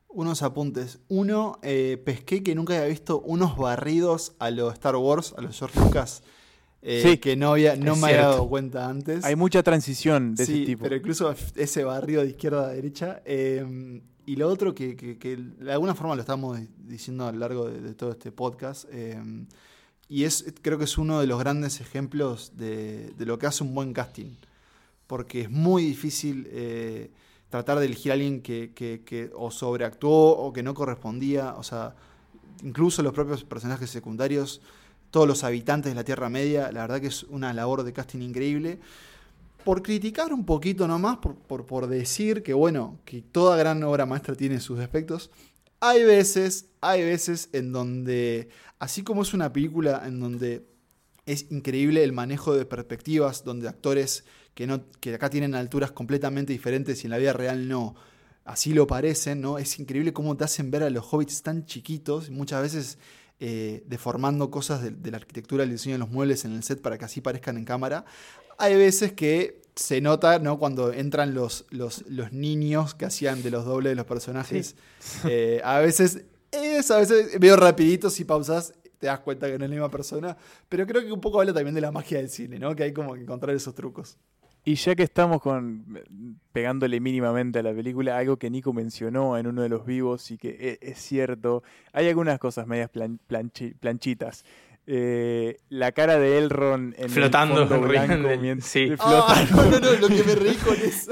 unos 0.10 0.42
apuntes. 0.42 1.00
Uno, 1.08 1.60
eh, 1.62 2.02
pesqué 2.04 2.44
que 2.44 2.56
nunca 2.56 2.76
había 2.76 2.88
visto 2.88 3.22
unos 3.22 3.58
barridos 3.58 4.36
a 4.40 4.52
los 4.52 4.74
Star 4.74 4.96
Wars, 4.96 5.34
a 5.38 5.42
los 5.42 5.58
George 5.58 5.80
Lucas. 5.80 6.24
Eh, 6.82 7.02
sí, 7.04 7.18
que 7.18 7.36
no, 7.36 7.52
había, 7.52 7.76
no 7.76 7.96
me 7.96 8.08
había 8.08 8.22
dado 8.22 8.48
cuenta 8.48 8.88
antes. 8.88 9.24
Hay 9.24 9.36
mucha 9.36 9.64
transición 9.64 10.36
de 10.36 10.44
ese 10.44 10.66
tipo. 10.66 10.84
Pero 10.84 10.96
incluso 10.96 11.34
ese 11.56 11.84
barrio 11.84 12.22
de 12.22 12.30
izquierda 12.30 12.68
a 12.68 12.74
derecha. 12.74 13.22
Eh, 13.26 14.02
y 14.26 14.36
lo 14.36 14.48
otro 14.48 14.74
que, 14.74 14.96
que, 14.96 15.38
de 15.38 15.72
alguna 15.72 15.96
forma 15.96 16.16
lo 16.16 16.22
estamos 16.22 16.60
diciendo 16.78 17.28
a 17.28 17.32
lo 17.32 17.40
largo 17.40 17.70
de, 17.70 17.94
todo 17.96 18.12
este 18.12 18.32
podcast. 18.32 18.86
Y 20.10 20.24
es, 20.24 20.44
creo 20.62 20.78
que 20.78 20.84
es 20.84 20.98
uno 20.98 21.22
de 21.22 21.28
los 21.28 21.40
grandes 21.40 21.80
ejemplos 21.80 22.54
de, 22.58 23.12
de, 23.12 23.26
lo 23.26 23.40
que 23.40 23.46
hace 23.46 23.64
un 23.64 23.76
buen 23.76 23.94
casting. 23.94 24.36
Porque 25.06 25.42
es 25.42 25.50
muy 25.50 25.84
difícil 25.84 26.48
tratar 27.50 27.80
de 27.80 27.86
elegir 27.86 28.12
a 28.12 28.14
alguien 28.14 28.42
que, 28.42 28.72
que, 28.74 29.32
o 29.36 29.52
sobreactuó 29.52 30.32
o 30.32 30.54
que 30.54 30.64
no 30.64 30.74
correspondía. 30.74 31.56
O 31.56 31.64
sea, 31.64 31.96
incluso 32.64 33.04
los 33.04 33.14
propios 33.14 33.44
personajes 33.44 33.90
secundarios, 33.90 34.62
todos 35.12 35.28
los 35.28 35.44
habitantes 35.44 35.92
de 35.92 35.96
la 35.96 36.04
Tierra 36.04 36.30
Media, 36.30 36.72
la 36.72 36.82
verdad 36.82 37.02
que 37.02 37.08
es 37.08 37.24
una 37.24 37.54
labor 37.54 37.84
de 37.84 37.94
casting 37.94 38.22
increíble. 38.22 38.80
Por 39.64 39.82
criticar 39.82 40.32
un 40.32 40.46
poquito 40.46 40.88
nomás, 40.88 41.18
por, 41.18 41.36
por, 41.36 41.66
por 41.66 41.88
decir 41.88 42.44
que 42.44 42.54
bueno, 42.54 42.98
que 43.04 43.22
toda 43.22 43.58
gran 43.58 43.84
obra 43.84 44.06
maestra 44.06 44.36
tiene 44.36 44.60
sus 44.60 44.78
defectos, 44.78 45.32
hay 45.80 46.04
veces, 46.04 46.68
hay 46.82 47.04
veces 47.04 47.50
en 47.54 47.72
donde, 47.72 48.50
así 48.80 49.04
como 49.04 49.22
es 49.22 49.34
una 49.34 49.54
película 49.54 50.04
en 50.06 50.20
donde 50.20 50.66
es 51.26 51.52
increíble 51.52 52.04
el 52.04 52.12
manejo 52.12 52.56
de 52.56 52.66
perspectivas, 52.66 53.44
donde 53.44 53.68
actores 53.68 54.26
que, 54.56 54.68
no, 54.68 54.84
que 55.00 55.14
acá 55.14 55.30
tienen 55.30 55.56
alturas 55.56 55.92
completamente 55.92 56.54
diferentes 56.54 57.04
y 57.04 57.08
en 57.08 57.12
la 57.12 57.18
vida 57.18 57.34
real 57.34 57.68
no. 57.68 57.96
Así 58.46 58.74
lo 58.74 58.88
parecen, 58.88 59.42
¿no? 59.42 59.60
Es 59.60 59.80
increíble 59.80 60.12
cómo 60.12 60.36
te 60.36 60.44
hacen 60.44 60.72
ver 60.72 60.84
a 60.84 60.90
los 60.90 61.06
hobbits 61.14 61.44
tan 61.44 61.66
chiquitos, 61.66 62.32
muchas 62.32 62.62
veces 62.64 62.98
eh, 63.40 63.84
deformando 63.86 64.50
cosas 64.50 64.82
de, 64.82 65.12
la 65.12 65.18
arquitectura, 65.18 65.64
el 65.64 65.70
diseño 65.70 65.96
de 65.96 66.00
los 66.00 66.10
muebles 66.10 66.46
en 66.46 66.54
el 66.54 66.64
set 66.64 66.82
para 66.82 66.98
que 66.98 67.06
así 67.06 67.22
parezcan 67.22 67.58
en 67.58 67.66
cámara. 67.66 68.06
Hay 68.58 68.76
veces 68.76 69.14
que 69.14 69.62
se 69.80 70.02
nota, 70.02 70.40
¿no? 70.40 70.60
Cuando 70.60 70.92
entran 70.92 71.34
los, 71.34 71.66
los, 71.70 72.04
los 72.10 72.34
niños 72.34 72.96
que 72.96 73.06
hacían 73.06 73.42
de 73.42 73.50
los 73.50 73.64
dobles 73.64 73.92
de 73.92 73.96
los 73.96 74.06
personajes. 74.06 74.76
Eh, 75.26 75.62
a 75.64 75.80
veces 75.80 76.26
es, 76.52 76.92
a 76.92 76.98
veces 76.98 77.40
veo 77.40 77.56
rapidito 77.56 78.10
si 78.10 78.26
pausas 78.26 78.74
te 78.98 79.08
das 79.08 79.20
cuenta 79.22 79.48
que 79.48 79.58
no 79.58 79.64
es 79.64 79.70
la 79.70 79.76
misma 79.76 79.90
persona. 79.90 80.36
Pero 80.68 80.86
creo 80.86 81.02
que 81.04 81.12
un 81.12 81.22
poco 81.22 81.40
habla 81.40 81.54
también 81.54 81.74
de 81.74 81.82
la 81.82 81.92
magia 81.92 82.18
del 82.18 82.30
cine, 82.30 82.60
¿no? 82.60 82.76
Que 82.76 82.84
hay 82.84 82.94
como 82.94 83.14
que 83.14 83.22
encontrar 83.22 83.56
esos 83.56 83.74
trucos. 83.74 84.18
Y 84.66 84.76
ya 84.76 84.94
que 84.94 85.04
estamos 85.04 85.42
con 85.42 86.04
pegándole 86.52 87.00
mínimamente 87.00 87.60
a 87.60 87.64
la 87.64 87.74
película, 87.74 88.18
algo 88.18 88.38
que 88.38 88.50
Nico 88.50 88.74
mencionó 88.74 89.38
en 89.38 89.48
uno 89.48 89.62
de 89.62 89.70
los 89.70 89.86
vivos 89.86 90.30
y 90.32 90.38
que 90.38 90.50
e, 90.82 90.92
es, 90.92 91.00
cierto, 91.00 91.64
hay 91.94 92.10
algunas 92.10 92.38
cosas 92.40 92.68
medias 92.68 92.92
planchitas. 93.80 94.44
Eh, 94.92 95.58
la 95.70 95.92
cara 95.92 96.18
de 96.18 96.40
Elrond 96.40 96.96
en 96.98 97.12
flotando, 97.12 97.62
el 97.76 97.82
blanco, 97.82 98.28
sí. 98.62 98.92
Ah, 98.98 99.46
no, 99.52 99.64
no, 99.66 99.80
no, 99.80 99.92
lo 99.94 100.08
que 100.08 100.24
me 100.24 100.34
reí 100.34 100.56
con 100.56 100.76
eso. 100.84 101.12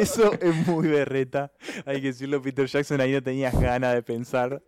eso 0.00 0.32
es 0.40 0.68
muy 0.68 0.86
berreta. 0.86 1.50
Hay 1.84 2.00
que 2.00 2.08
decirlo, 2.08 2.40
Peter 2.40 2.66
Jackson 2.66 3.00
ahí 3.00 3.10
no 3.10 3.20
tenías 3.20 3.60
ganas 3.60 3.94
de 3.94 4.04
pensar. 4.04 4.62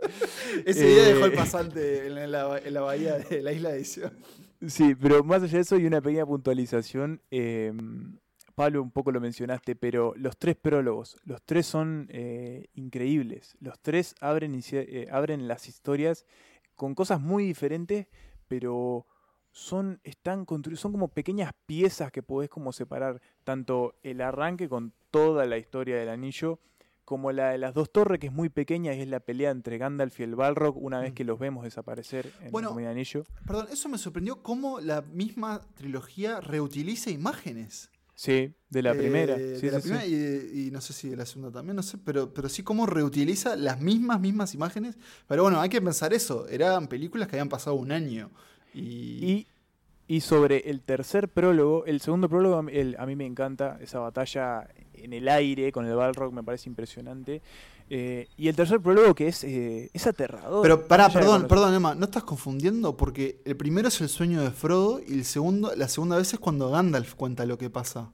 Ese 0.65 0.85
día 0.85 1.05
dejó 1.05 1.27
el 1.27 1.33
eh, 1.33 1.37
pasante 1.37 2.07
en 2.09 2.33
la, 2.33 2.59
en 2.59 2.75
la 2.75 2.81
bahía 2.81 3.19
de 3.19 3.41
la 3.41 3.53
isla 3.53 3.71
de 3.71 3.85
Sion. 3.85 4.13
Sí, 4.67 4.97
pero 4.97 5.23
más 5.23 5.45
allá 5.45 5.59
de 5.59 5.61
eso 5.61 5.79
y 5.79 5.87
una 5.87 6.01
pequeña 6.01 6.27
puntualización. 6.27 7.21
Em, 7.31 8.19
Pablo, 8.57 8.83
un 8.83 8.91
poco 8.91 9.13
lo 9.13 9.21
mencionaste, 9.21 9.77
pero 9.77 10.13
los 10.17 10.37
tres 10.39 10.57
prólogos, 10.57 11.17
los 11.25 11.41
tres 11.43 11.67
son 11.67 12.09
eh, 12.11 12.67
increíbles. 12.75 13.57
Los 13.61 13.79
tres 13.81 14.17
abren, 14.21 14.61
eh, 14.73 15.07
abren 15.11 15.47
las 15.47 15.69
historias 15.69 16.25
con 16.75 16.95
cosas 16.95 17.21
muy 17.21 17.45
diferentes, 17.45 18.07
pero 18.49 19.07
son, 19.51 20.01
están 20.03 20.47
son 20.75 20.93
como 20.93 21.09
pequeñas 21.09 21.53
piezas 21.67 22.11
que 22.11 22.23
podés 22.23 22.51
como 22.51 22.73
separar 22.73 23.21
tanto 23.45 23.95
el 24.03 24.21
arranque 24.21 24.69
con 24.69 24.93
toda 25.11 25.47
la 25.47 25.59
historia 25.59 25.97
del 25.97 26.09
anillo 26.09 26.59
como 27.05 27.33
la 27.33 27.51
de 27.51 27.59
las 27.59 27.75
dos 27.75 27.93
torres, 27.93 28.19
que 28.19 28.29
es 28.29 28.33
muy 28.33 28.49
pequeña 28.49 28.95
y 28.95 29.01
es 29.01 29.09
la 29.09 29.21
pelea 29.21 29.51
entre 29.51 29.79
Gandalf 29.79 30.19
y 30.21 30.23
el 30.23 30.35
Balrog 30.35 30.77
una 30.83 31.01
vez 31.01 31.13
mm. 31.13 31.15
que 31.15 31.25
los 31.25 31.39
vemos 31.39 31.65
desaparecer 31.65 32.33
en 32.41 32.51
bueno, 32.51 32.77
el 32.79 32.87
anillo. 32.87 33.25
Perdón, 33.47 33.69
eso 33.71 33.89
me 33.89 33.99
sorprendió 33.99 34.43
cómo 34.43 34.81
la 34.81 35.03
misma 35.03 35.61
trilogía 35.75 36.41
reutiliza 36.41 37.11
imágenes. 37.11 37.91
Sí, 38.15 38.53
de 38.71 38.83
la 38.83 38.95
primera. 38.95 39.37
Eh, 39.37 39.59
de 39.59 39.71
la 39.71 39.81
primera 39.81 40.07
y, 40.07 40.71
no 40.73 40.81
sé 40.81 40.93
si 40.93 41.09
de 41.09 41.17
la 41.17 41.27
segunda 41.27 41.51
también, 41.51 41.77
no 41.77 41.83
sé, 41.83 41.99
pero, 41.99 42.33
pero 42.33 42.49
sí 42.49 42.63
cómo 42.63 42.87
reutiliza 42.87 43.57
las 43.57 43.81
mismas, 43.81 44.21
mismas 44.21 44.55
imágenes. 44.55 44.97
Pero 45.27 45.43
bueno, 45.43 45.61
hay 45.61 45.69
que 45.69 45.83
pensar 45.83 46.15
eso, 46.15 46.47
eran 46.49 46.89
películas 46.89 47.29
que 47.29 47.37
habían 47.37 47.49
pasado 47.49 47.77
un 47.77 47.93
año. 47.93 48.31
y 48.73 49.47
y 50.07 50.21
sobre 50.21 50.71
el 50.71 50.83
tercer 50.83 51.29
prólogo, 51.29 51.87
el 51.87 52.01
segundo 52.01 52.29
prólogo 52.29 52.59
a 52.59 52.63
mí 53.07 53.17
me 53.17 53.25
encanta, 53.25 53.79
esa 53.81 54.01
batalla 54.01 54.69
en 54.93 55.15
el 55.15 55.29
aire 55.29 55.73
con 55.73 55.87
el 55.87 55.95
Balrog 55.95 56.33
me 56.33 56.43
parece 56.43 56.69
impresionante. 56.69 57.41
Eh, 57.91 58.29
y 58.37 58.49
el 58.49 58.57
tercer 58.57 58.81
prólogo 58.81 59.15
que 59.15 59.29
es, 59.29 59.45
eh, 59.45 59.91
es 59.93 60.07
aterrador. 60.07 60.63
Pero 60.63 60.89
pará, 60.89 61.09
perdón, 61.11 61.47
perdón, 61.47 61.75
Emma, 61.75 61.95
no 61.95 62.07
estás 62.07 62.25
confundiendo 62.25 62.97
porque 62.97 63.41
el 63.45 63.57
primero 63.57 63.89
es 63.89 64.01
el 64.01 64.09
sueño 64.09 64.43
de 64.43 64.51
Frodo 64.51 65.01
y 65.07 65.15
el 65.15 65.25
segundo, 65.25 65.73
la 65.77 65.89
segunda 65.89 66.17
vez 66.17 66.33
es 66.33 66.39
cuando 66.39 66.71
Gandalf 66.71 67.15
cuenta 67.15 67.45
lo 67.45 67.59
que 67.59 67.71
pasa. 67.71 68.11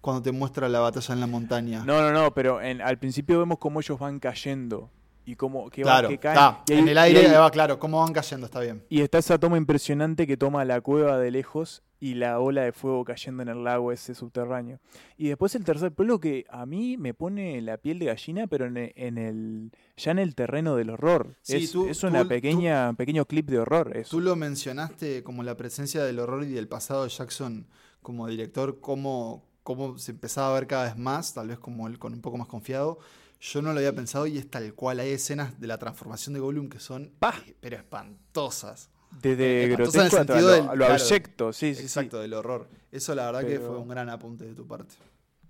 Cuando 0.00 0.22
te 0.22 0.32
muestra 0.32 0.68
la 0.68 0.80
batalla 0.80 1.14
en 1.14 1.20
la 1.20 1.26
montaña. 1.26 1.84
No, 1.84 2.00
no, 2.00 2.12
no, 2.12 2.32
pero 2.32 2.58
al 2.58 2.98
principio 2.98 3.38
vemos 3.40 3.58
cómo 3.58 3.80
ellos 3.80 3.98
van 3.98 4.20
cayendo 4.20 4.90
y 5.24 5.34
cómo 5.34 5.68
que, 5.68 5.82
claro, 5.82 6.08
que 6.08 6.18
caen. 6.18 6.56
en 6.68 6.88
el 6.88 6.96
aire 6.96 7.28
va 7.36 7.50
claro, 7.50 7.80
cómo 7.80 8.00
van 8.00 8.12
cayendo, 8.12 8.46
está 8.46 8.60
bien. 8.60 8.84
Y 8.88 9.00
está 9.00 9.18
esa 9.18 9.36
toma 9.38 9.56
impresionante 9.56 10.26
que 10.26 10.36
toma 10.36 10.64
la 10.64 10.80
cueva 10.80 11.18
de 11.18 11.32
lejos 11.32 11.82
y 11.98 12.14
la 12.14 12.40
ola 12.40 12.62
de 12.62 12.72
fuego 12.72 13.04
cayendo 13.04 13.42
en 13.42 13.48
el 13.48 13.64
lago 13.64 13.92
ese 13.92 14.14
subterráneo. 14.14 14.78
Y 15.16 15.28
después 15.28 15.54
el 15.54 15.64
tercer 15.64 15.92
pueblo 15.92 16.20
que 16.20 16.44
a 16.50 16.66
mí 16.66 16.96
me 16.96 17.14
pone 17.14 17.60
la 17.62 17.78
piel 17.78 17.98
de 17.98 18.06
gallina, 18.06 18.46
pero 18.46 18.66
en, 18.66 18.76
el 18.76 19.72
ya 19.96 20.10
en 20.10 20.18
el 20.18 20.34
terreno 20.34 20.76
del 20.76 20.90
horror. 20.90 21.36
es, 21.46 21.74
es, 21.74 22.02
una 22.02 22.26
pequeña 22.26 22.92
pequeño 22.94 23.24
clip 23.24 23.48
de 23.48 23.58
horror. 23.58 23.92
Tú 24.08 24.20
lo 24.20 24.36
mencionaste 24.36 25.22
como 25.22 25.42
la 25.42 25.56
presencia 25.56 26.04
del 26.04 26.18
horror 26.18 26.44
y 26.44 26.52
del 26.52 26.68
pasado 26.68 27.04
de 27.04 27.10
Jackson 27.10 27.66
como 28.02 28.28
director, 28.28 28.80
cómo 28.80 29.42
cómo 29.66 29.98
se 29.98 30.12
empezaba 30.12 30.50
a 30.50 30.60
ver 30.60 30.68
cada 30.68 30.84
vez 30.84 30.96
más, 30.96 31.34
tal 31.34 31.48
vez 31.48 31.58
como 31.58 31.88
él 31.88 31.98
con 31.98 32.14
un 32.14 32.20
poco 32.20 32.38
más 32.38 32.46
confiado. 32.46 33.00
Yo 33.40 33.60
no 33.60 33.72
lo 33.72 33.78
había 33.78 33.94
pensado 33.94 34.26
y 34.28 34.38
es 34.38 34.48
tal 34.48 34.72
cual. 34.74 35.00
Hay 35.00 35.10
escenas 35.10 35.60
de 35.60 35.66
la 35.66 35.76
transformación 35.76 36.34
de 36.34 36.40
Gollum 36.40 36.68
que 36.68 36.78
son, 36.78 37.12
eh, 37.20 37.56
pero 37.60 37.76
espantosas. 37.76 38.90
Desde 39.22 39.64
Espantosa 39.64 39.98
en 39.98 40.04
el 40.04 40.10
grotesco 40.10 40.16
sentido 40.16 40.40
lo, 40.40 40.54
del- 40.54 40.64
lo 40.66 40.72
claro, 40.86 40.94
abyecto, 40.94 41.52
sí, 41.52 41.74
sí, 41.74 41.82
Exacto, 41.82 42.16
sí. 42.18 42.22
del 42.22 42.34
horror. 42.34 42.68
Eso 42.92 43.14
la 43.14 43.26
verdad 43.26 43.46
que 43.48 43.58
fue 43.60 43.78
un 43.78 43.88
gran 43.88 44.08
apunte 44.10 44.44
de 44.44 44.54
tu 44.54 44.66
parte. 44.66 44.94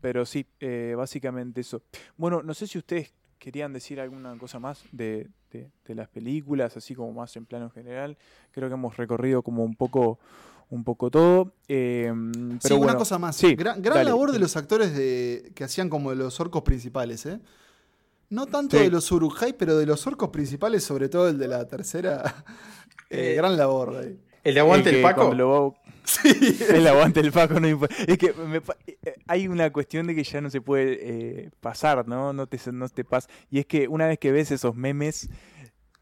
Pero 0.00 0.24
sí, 0.26 0.46
eh, 0.60 0.94
básicamente 0.96 1.60
eso. 1.62 1.82
Bueno, 2.16 2.42
no 2.42 2.54
sé 2.54 2.66
si 2.66 2.78
ustedes 2.78 3.12
querían 3.38 3.72
decir 3.72 4.00
alguna 4.00 4.36
cosa 4.38 4.58
más 4.58 4.82
de, 4.92 5.28
de- 5.50 5.68
de 5.86 5.94
las 5.94 6.08
películas, 6.08 6.76
así 6.76 6.94
como 6.94 7.12
más 7.12 7.34
en 7.36 7.44
plano 7.46 7.70
general. 7.70 8.16
Creo 8.52 8.68
que 8.68 8.74
hemos 8.74 8.96
recorrido 8.96 9.42
como 9.42 9.64
un 9.64 9.74
poco, 9.74 10.18
un 10.70 10.84
poco 10.84 11.10
todo. 11.10 11.52
eh, 11.68 12.12
pero 12.62 12.76
sí, 12.76 12.80
una 12.80 12.94
cosa 12.96 13.18
más. 13.18 13.36
sí, 13.36 13.54
gran 13.56 13.82
labor 14.04 14.32
de 14.32 14.38
los 14.38 14.56
actores 14.56 14.94
de, 14.96 15.50
que 15.54 15.64
hacían 15.64 15.88
como 15.90 16.10
de 16.10 16.16
los 16.16 16.38
orcos 16.40 16.62
principales, 16.62 17.26
¿eh? 17.26 17.40
No 18.28 18.46
tanto 18.46 18.76
Sí. 18.76 18.82
de 18.84 18.90
los 18.90 19.10
Urujai, 19.12 19.52
pero 19.56 19.76
de 19.78 19.86
los 19.86 20.04
orcos 20.06 20.30
principales, 20.30 20.82
sobre 20.82 21.08
todo 21.08 21.28
el 21.28 21.38
de 21.38 21.46
la 21.48 21.66
tercera. 21.68 22.44
Eh, 23.10 23.32
Eh, 23.32 23.34
gran 23.36 23.56
labor 23.56 23.96
ahí. 23.96 24.18
El 24.44 24.54
de 24.54 24.60
aguante 24.60 24.90
el 24.90 25.02
Paco. 25.02 25.34
lo 25.34 25.50
va- 25.50 25.80
El 26.74 26.86
aguante 26.86 27.18
el 27.20 27.32
Paco 27.32 27.58
no 27.58 27.66
importa. 27.68 27.94
Es 28.06 28.16
que 28.16 28.32
me 28.32 28.60
pa- 28.60 28.76
eh, 28.86 28.96
hay 29.26 29.48
una 29.48 29.72
cuestión 29.72 30.06
de 30.06 30.14
que 30.14 30.22
ya 30.22 30.40
no 30.40 30.50
se 30.50 30.60
puede 30.60 30.98
eh, 31.02 31.50
pasar, 31.60 32.06
¿no? 32.06 32.32
No 32.32 32.46
te, 32.46 32.58
no 32.72 32.88
te 32.88 33.04
pasa. 33.04 33.28
Y 33.50 33.58
es 33.58 33.66
que 33.66 33.88
una 33.88 34.06
vez 34.06 34.18
que 34.20 34.30
ves 34.30 34.52
esos 34.52 34.76
memes, 34.76 35.28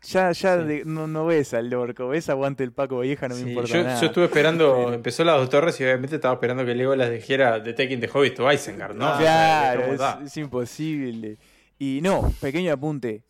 ya, 0.02 0.30
ya 0.32 0.59
Sí. 0.61 0.64
de- 0.64 0.84
no, 0.84 1.07
no 1.07 1.24
ves 1.24 1.55
al 1.55 1.72
orco, 1.72 2.09
ves 2.09 2.28
aguante 2.28 2.62
el 2.64 2.72
Paco 2.72 3.00
vieja, 3.00 3.28
no 3.28 3.34
me 3.34 3.40
Sí, 3.44 3.48
importa 3.48 3.72
yo, 3.72 3.82
nada. 3.82 3.98
yo 4.00 4.07
estuve 4.09 4.24
esperando, 4.26 4.74
Pero- 4.76 4.92
empezó 4.92 5.24
las 5.24 5.36
dos 5.38 5.48
torres 5.48 5.80
y 5.80 5.84
obviamente 5.84 6.16
estaba 6.16 6.34
esperando 6.34 6.66
que 6.66 6.74
Legolas 6.74 7.11
dijera 7.11 7.62
The 7.62 7.72
Taking 7.72 8.00
the 8.00 8.11
Hobbit 8.12 8.34
to 8.34 8.52
Isengard, 8.52 8.94
¿no? 8.94 9.07
O 9.14 9.16
sea, 9.16 9.72
Claro, 9.74 9.96
¿cómo 9.96 10.26
es, 10.26 10.36
imposible. 10.36 11.38
Y 11.78 12.00
no, 12.02 12.30
pequeño 12.42 12.74
apunte 12.74 13.24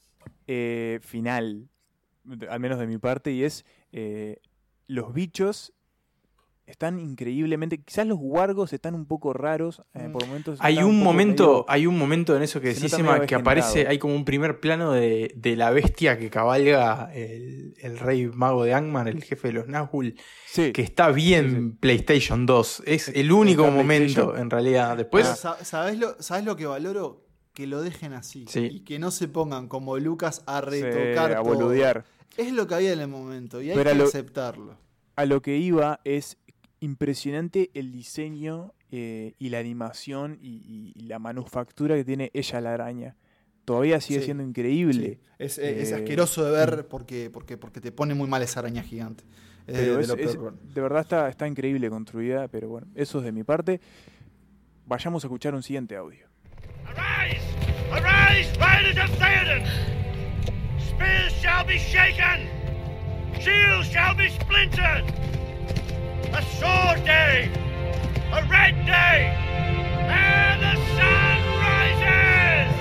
eh, 0.48 0.98
final, 1.02 1.68
al 2.48 2.60
menos 2.60 2.78
de 2.78 2.86
mi 2.86 2.98
parte, 2.98 3.32
y 3.32 3.44
es 3.44 3.64
eh, 3.92 4.38
los 4.86 5.12
bichos 5.14 5.72
están 6.66 6.98
increíblemente, 6.98 7.82
quizás 7.82 8.06
los 8.06 8.16
wargos 8.18 8.72
están 8.72 8.94
un 8.94 9.04
poco 9.04 9.34
raros, 9.34 9.82
eh, 9.92 10.08
Mm. 10.08 10.12
por 10.12 10.26
momentos. 10.26 10.58
Hay 10.62 10.78
un 10.78 10.98
momento, 11.02 11.44
medio- 11.46 11.64
hay 11.68 11.86
un 11.86 11.98
momento 11.98 12.34
en 12.34 12.42
eso 12.42 12.58
que 12.58 12.68
decís, 12.68 12.98
medio 13.00 13.26
que 13.26 13.34
aparece, 13.34 13.86
hay 13.86 13.98
como 13.98 14.14
un 14.14 14.24
primer 14.24 14.60
plano 14.60 14.92
de, 14.92 15.34
de 15.36 15.56
la 15.56 15.70
bestia 15.70 16.18
que 16.18 16.30
cabalga 16.30 17.10
el, 17.12 17.74
el 17.82 17.98
rey 17.98 18.28
mago 18.28 18.64
de 18.64 18.72
Angmar, 18.72 19.08
el 19.08 19.22
jefe 19.22 19.48
de 19.48 19.52
los 19.54 19.66
Nazgûl, 19.66 20.18
Sí, 20.46 20.72
que 20.72 20.80
está 20.80 21.10
bien 21.10 21.50
Sí, 21.50 21.56
sí. 21.56 21.76
PlayStation 21.80 22.46
2. 22.46 22.82
Es 22.86 23.08
el 23.08 23.30
único 23.30 23.70
momento, 23.70 24.34
en 24.34 24.48
realidad. 24.48 24.96
Después, 24.96 25.26
¿sabés, 25.62 25.98
lo, 25.98 26.16
¿Sabés 26.22 26.46
lo 26.46 26.56
que 26.56 26.64
valoro? 26.64 27.26
Que 27.52 27.66
lo 27.66 27.82
dejen 27.82 28.14
así. 28.14 28.46
Sí. 28.48 28.68
Y 28.72 28.80
que 28.84 28.98
no 28.98 29.10
se 29.10 29.28
pongan 29.28 29.68
como 29.68 29.98
Lucas 29.98 30.42
a 30.46 30.60
sí, 30.62 30.82
retocar 30.82 31.32
a 31.32 31.42
todo. 31.42 31.52
Es 32.36 32.52
lo 32.52 32.66
que 32.66 32.74
había 32.74 32.92
en 32.92 33.00
el 33.00 33.08
momento 33.08 33.60
y 33.62 33.70
hay 33.70 33.76
Pero 33.76 33.90
que 33.90 33.96
lo- 33.96 34.04
aceptarlo. 34.04 34.76
A 35.16 35.24
lo 35.26 35.40
que 35.42 35.56
iba 35.56 36.00
es 36.04 36.36
impresionante 36.80 37.70
el 37.74 37.92
diseño 37.92 38.74
eh, 38.90 39.34
y 39.38 39.48
la 39.48 39.58
animación 39.58 40.38
y, 40.42 40.92
y 40.94 41.00
la 41.04 41.18
manufactura 41.18 41.94
que 41.96 42.04
tiene 42.04 42.30
ella 42.34 42.60
la 42.60 42.74
araña. 42.74 43.16
Todavía 43.64 44.00
sigue 44.00 44.18
Sí. 44.20 44.24
siendo 44.26 44.42
increíble. 44.42 45.18
Sí. 45.20 45.28
Es, 45.38 45.58
es 45.58 45.90
Eh, 45.90 45.94
asqueroso 45.94 46.44
de 46.44 46.50
ver 46.52 46.86
porque, 46.88 47.30
porque, 47.32 47.56
porque 47.56 47.80
te 47.80 47.90
pone 47.92 48.14
muy 48.14 48.28
mal 48.28 48.42
esa 48.42 48.60
araña 48.60 48.82
gigante. 48.82 49.24
Es 49.66 49.74
de- 49.76 49.80
Pero 49.82 49.96
de 49.96 50.02
es- 50.02 50.08
lo 50.08 50.14
es- 50.16 50.36
peor. 50.36 50.58
de 50.60 50.80
verdad 50.80 51.00
está, 51.00 51.28
está 51.28 51.48
increíble 51.48 51.88
construida, 51.88 52.48
pero 52.48 52.68
bueno, 52.68 52.86
eso 52.94 53.18
es 53.20 53.24
de 53.24 53.32
mi 53.32 53.42
parte. 53.44 53.80
Vayamos 54.86 55.24
a 55.24 55.28
escuchar 55.28 55.54
un 55.54 55.62
siguiente 55.62 55.96
audio. 55.96 56.26
Arise! 56.84 57.40
Arise! 57.90 58.52
Spears 60.96 61.32
shall 61.40 61.64
be 61.66 61.78
shaken! 61.78 62.48
Shields 63.40 63.90
shall 63.90 64.14
be 64.16 64.28
splintered! 64.30 65.04
A 66.32 66.42
sword 66.58 67.04
day! 67.04 67.50
A 68.32 68.40
red 68.42 68.74
day! 68.86 69.32
And 70.08 70.60
the 70.60 70.74
sun 70.96 71.38
rises! 71.60 72.74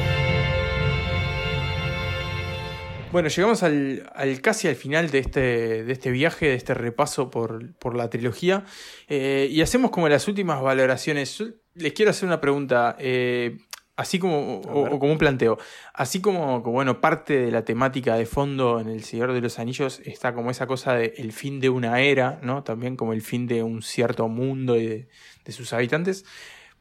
Bueno, 3.12 3.30
llegamos 3.30 3.62
al, 3.64 4.10
al- 4.16 4.42
casi 4.42 4.68
al 4.68 4.76
final 4.76 5.12
de 5.12 5.20
este, 5.20 5.84
de 5.84 5.92
este 5.94 6.10
viaje, 6.12 6.48
de 6.48 6.56
este 6.56 6.74
repaso 6.74 7.30
por, 7.30 7.74
por 7.76 7.96
la 7.96 8.10
trilogía. 8.10 8.64
eh, 9.08 9.48
y 9.52 9.62
hacemos 9.62 9.92
como 9.92 10.10
las 10.10 10.28
últimas 10.28 10.62
valoraciones. 10.62 11.44
Les 11.76 11.94
quiero 11.94 12.12
hacer 12.12 12.28
una 12.28 12.40
pregunta, 12.42 12.96
eh, 13.00 13.58
así 13.96 14.20
como, 14.20 14.62
o, 14.62 15.00
como 15.00 15.12
un 15.12 15.18
planteo. 15.18 15.58
Así 15.94 16.22
como, 16.22 16.62
bueno, 16.62 17.02
parte 17.02 17.38
de 17.38 17.52
la 17.52 17.66
temática 17.66 18.16
de 18.16 18.26
fondo 18.26 18.80
en 18.80 18.90
El 18.90 19.04
Señor 19.04 19.34
de 19.34 19.42
los 19.42 19.60
Anillos 19.60 20.02
está 20.06 20.34
como 20.34 20.52
esa 20.52 20.68
cosa 20.68 20.96
de 20.96 21.14
el 21.18 21.32
fin 21.32 21.60
de 21.60 21.70
una 21.70 22.02
era, 22.02 22.40
¿no? 22.44 22.64
También 22.64 22.96
como 22.96 23.14
el 23.14 23.22
fin 23.22 23.48
de 23.48 23.64
un 23.64 23.82
cierto 23.82 24.28
mundo 24.28 24.78
y 24.78 24.88
de, 24.88 25.08
de 25.46 25.52
sus 25.52 25.74
habitantes. 25.74 26.26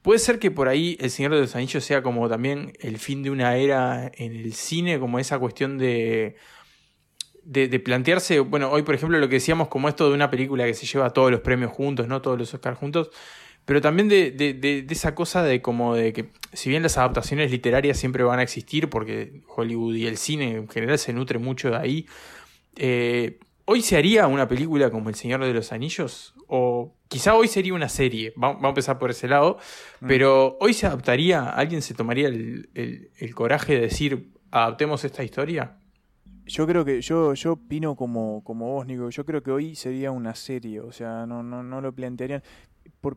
Puede 0.03 0.19
ser 0.19 0.39
que 0.41 0.51
por 0.51 0.69
ahí 0.69 0.97
El 1.01 1.11
Señor 1.11 1.33
de 1.35 1.41
los 1.41 1.55
Anillos 1.55 1.85
sea 1.85 2.03
como 2.03 2.29
también 2.29 2.73
el 2.81 2.99
fin 2.99 3.23
de 3.23 3.31
una 3.31 3.57
era 3.57 4.11
en 4.15 4.35
el 4.35 4.53
cine, 4.53 4.99
como 4.99 5.21
esa 5.21 5.39
cuestión 5.39 5.79
de, 5.79 6.35
de, 7.45 7.69
de 7.69 7.81
plantearse, 7.81 8.41
bueno, 8.41 8.71
hoy 8.71 8.83
por 8.83 8.95
ejemplo 8.95 9.19
lo 9.19 9.29
que 9.29 9.37
decíamos 9.37 9.69
como 9.69 9.89
esto 9.89 10.09
de 10.09 10.15
una 10.15 10.31
película 10.31 10.65
que 10.65 10.75
se 10.75 10.87
lleva 10.87 11.11
todos 11.11 11.31
los 11.31 11.41
premios 11.41 11.71
juntos, 11.71 12.09
¿no? 12.09 12.21
Todos 12.21 12.39
los 12.39 12.53
Oscars 12.53 12.79
juntos, 12.79 13.11
pero 13.65 13.81
también 13.81 14.09
de, 14.09 14.31
de- 14.31 14.55
de- 14.55 14.83
de 14.83 14.95
esa 14.95 15.15
cosa 15.15 15.43
de 15.43 15.63
como 15.63 15.95
de 15.95 16.13
que 16.13 16.31
si 16.53 16.69
bien 16.71 16.83
las 16.83 16.99
adaptaciones 16.99 17.51
literarias 17.51 17.97
siempre 17.99 18.23
van 18.25 18.39
a 18.39 18.43
existir, 18.43 18.89
porque 18.91 19.41
Hollywood 19.57 19.95
y 19.95 20.07
el 20.07 20.17
cine 20.17 20.57
en 20.57 20.69
general 20.69 20.99
se 20.99 21.13
nutre 21.13 21.39
mucho 21.39 21.71
de 21.71 21.77
ahí, 21.77 22.07
eh, 22.77 23.39
¿hoy 23.65 23.83
se 23.83 23.97
haría 23.97 24.27
una 24.27 24.49
película 24.49 24.91
como 24.91 25.09
El 25.09 25.15
Señor 25.15 25.45
de 25.45 25.53
los 25.55 25.73
Anillos? 25.73 26.35
O 26.49 26.95
quizá 27.09 27.35
hoy 27.35 27.49
sería 27.49 27.75
una 27.75 27.89
serie, 27.89 28.31
va- 28.33 28.49
vamos 28.53 28.65
a 28.65 28.69
empezar 28.69 28.99
por 28.99 29.11
ese 29.11 29.29
lado, 29.29 29.59
Mm. 30.01 30.07
pero 30.09 30.57
hoy 30.61 30.75
se 30.75 30.87
adaptaría, 30.87 31.49
alguien 31.49 31.83
se 31.83 31.95
tomaría 31.95 32.29
el, 32.29 32.69
el- 32.75 33.11
el 33.19 33.35
coraje 33.35 33.75
de 33.75 33.81
decir, 33.83 34.33
adaptemos 34.51 35.05
esta 35.05 35.23
historia. 35.25 35.79
Yo 36.45 36.67
creo 36.67 36.85
que, 36.85 37.01
yo, 37.01 37.35
yo 37.35 37.53
opino 37.53 37.95
como, 37.95 38.43
como 38.45 38.73
vos, 38.73 38.87
Nico, 38.87 39.09
yo 39.11 39.25
creo 39.25 39.43
que 39.43 39.53
hoy 39.53 39.77
sería 39.77 40.11
una 40.11 40.35
serie, 40.35 40.81
o 40.81 40.91
sea, 40.93 41.25
no, 41.25 41.43
no, 41.43 41.63
no 41.63 41.81
lo 41.81 41.93
plantearían. 41.95 42.43
Por, 43.01 43.17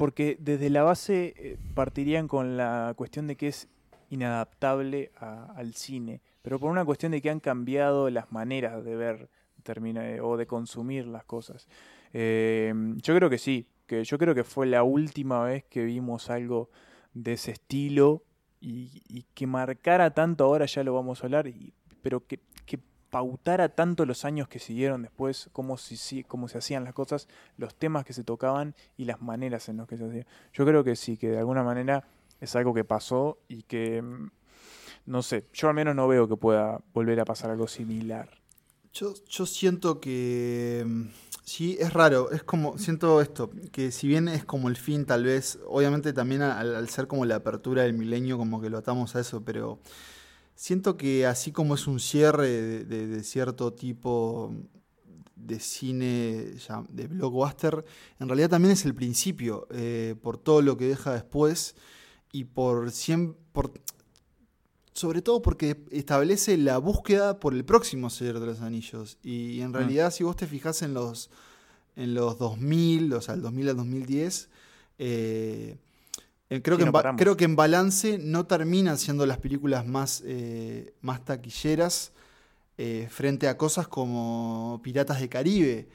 porque 0.00 0.38
desde 0.40 0.70
la 0.70 0.82
base 0.82 1.34
eh, 1.36 1.58
partirían 1.74 2.26
con 2.26 2.56
la 2.56 2.94
cuestión 2.96 3.26
de 3.26 3.36
que 3.36 3.48
es 3.48 3.68
inadaptable 4.08 5.12
al 5.18 5.74
cine, 5.74 6.22
pero 6.40 6.58
por 6.58 6.70
una 6.70 6.86
cuestión 6.86 7.12
de 7.12 7.20
que 7.20 7.28
han 7.28 7.38
cambiado 7.38 8.08
las 8.08 8.32
maneras 8.32 8.82
de 8.82 8.96
ver 8.96 9.28
eh, 9.66 10.20
o 10.22 10.38
de 10.38 10.46
consumir 10.46 11.06
las 11.06 11.24
cosas. 11.24 11.68
Eh, 12.14 12.72
yo 13.02 13.14
creo 13.14 13.28
que 13.28 13.36
sí, 13.36 13.66
que 13.86 14.02
yo 14.02 14.16
creo 14.16 14.34
que 14.34 14.42
fue 14.42 14.66
la 14.66 14.84
última 14.84 15.44
vez 15.44 15.64
que 15.64 15.84
vimos 15.84 16.30
algo 16.30 16.70
de 17.12 17.34
ese 17.34 17.50
estilo 17.50 18.22
y, 18.58 19.26
que 19.34 19.46
marcara 19.46 20.14
tanto, 20.14 20.44
ahora 20.44 20.64
ya 20.64 20.82
lo 20.82 20.94
vamos 20.94 21.22
a 21.22 21.26
hablar, 21.26 21.46
y- 21.46 21.74
pero 22.00 22.26
que 22.26 22.40
pautara 23.10 23.68
tanto 23.68 24.06
los 24.06 24.24
años 24.24 24.48
que 24.48 24.58
siguieron 24.58 25.02
después, 25.02 25.50
cómo, 25.52 25.76
cómo 26.28 26.48
se 26.48 26.58
hacían 26.58 26.84
las 26.84 26.94
cosas, 26.94 27.28
los 27.56 27.74
temas 27.74 28.04
que 28.04 28.12
se 28.12 28.24
tocaban 28.24 28.74
y 28.96 29.04
las 29.04 29.20
maneras 29.20 29.68
en 29.68 29.78
las 29.78 29.88
que 29.88 29.98
se 29.98 30.06
hacían. 30.06 30.26
Yo 30.52 30.64
creo 30.64 30.84
que 30.84 30.96
sí, 30.96 31.16
que 31.16 31.30
de 31.30 31.38
alguna 31.38 31.62
manera 31.62 32.04
es 32.40 32.56
algo 32.56 32.72
que 32.72 32.84
pasó 32.84 33.38
y 33.48 33.64
que, 33.64 34.00
mm, 34.00 34.30
no 35.06 35.22
sé, 35.22 35.44
yo 35.52 35.68
al 35.68 35.74
menos 35.74 35.94
no 35.94 36.08
veo 36.08 36.28
que 36.28 36.36
pueda 36.36 36.80
volver 36.94 37.20
a 37.20 37.24
pasar 37.24 37.50
algo 37.50 37.66
similar. 37.66 38.30
Yo, 38.92 39.14
yo 39.28 39.46
siento 39.46 40.00
que 40.00 40.84
mm, 40.86 41.02
sí, 41.42 41.76
es 41.80 41.92
raro, 41.92 42.30
es 42.30 42.44
como, 42.44 42.78
siento 42.78 43.20
esto, 43.20 43.50
que 43.72 43.90
si 43.90 44.06
bien 44.06 44.28
es 44.28 44.44
como 44.44 44.68
el 44.68 44.76
fin 44.76 45.04
tal 45.04 45.24
vez, 45.24 45.58
obviamente 45.66 46.12
también 46.12 46.42
al, 46.42 46.76
al 46.76 46.88
ser 46.88 47.08
como 47.08 47.24
la 47.24 47.36
apertura 47.36 47.82
del 47.82 47.94
milenio 47.94 48.38
como 48.38 48.60
que 48.60 48.70
lo 48.70 48.78
atamos 48.78 49.16
a 49.16 49.20
eso, 49.20 49.42
pero 49.44 49.80
siento 50.62 50.98
que 50.98 51.24
así 51.26 51.52
como 51.52 51.74
es 51.74 51.86
un 51.86 51.98
cierre 52.00 52.48
de, 52.48 52.84
de- 52.84 53.06
de 53.06 53.24
cierto 53.24 53.72
tipo 53.72 54.52
de 55.34 55.58
cine 55.58 56.52
ya, 56.68 56.84
de 56.90 57.06
blockbuster, 57.06 57.82
en 58.18 58.28
realidad 58.28 58.50
también 58.50 58.72
es 58.72 58.84
el 58.84 58.94
principio, 58.94 59.66
eh, 59.70 60.14
por 60.22 60.36
todo 60.36 60.60
lo 60.60 60.76
que 60.76 60.84
deja 60.86 61.14
después 61.14 61.76
y 62.30 62.44
por, 62.44 62.90
siem- 62.90 63.36
por 63.52 63.72
sobre 64.92 65.22
todo 65.22 65.40
porque 65.40 65.82
establece 65.90 66.58
la 66.58 66.76
búsqueda 66.76 67.40
por 67.40 67.54
el 67.54 67.64
próximo 67.64 68.10
Señor 68.10 68.38
de 68.40 68.46
los 68.46 68.60
Anillos. 68.60 69.16
Y 69.22 69.62
en 69.62 69.72
realidad, 69.72 70.10
si 70.12 70.24
vos 70.24 70.36
te 70.36 70.46
fijas 70.46 70.82
en 70.82 70.92
los, 70.92 71.30
en 71.96 72.12
los 72.12 72.36
2000, 72.38 73.10
o 73.14 73.20
sea, 73.22 73.34
el 73.34 73.40
2000 73.40 73.68
al 73.70 73.76
2010, 73.78 74.50
eh, 74.98 75.78
eh, 75.78 75.78
creo, 76.58 76.76
Sí, 76.76 76.84
que 76.84 76.90
no 76.90 77.00
en 77.08 77.16
creo 77.16 77.36
que 77.36 77.44
en 77.44 77.54
balance 77.54 78.18
no 78.18 78.46
terminan 78.46 78.98
siendo 78.98 79.24
las 79.24 79.38
películas 79.38 79.86
más, 79.86 80.22
eh, 80.26 80.94
más 81.00 81.24
taquilleras 81.24 82.12
eh, 82.76 83.06
frente 83.08 83.46
a 83.46 83.56
cosas 83.56 83.86
como 83.86 84.80
Piratas 84.82 85.20
de 85.20 85.28
Caribe, 85.28 85.88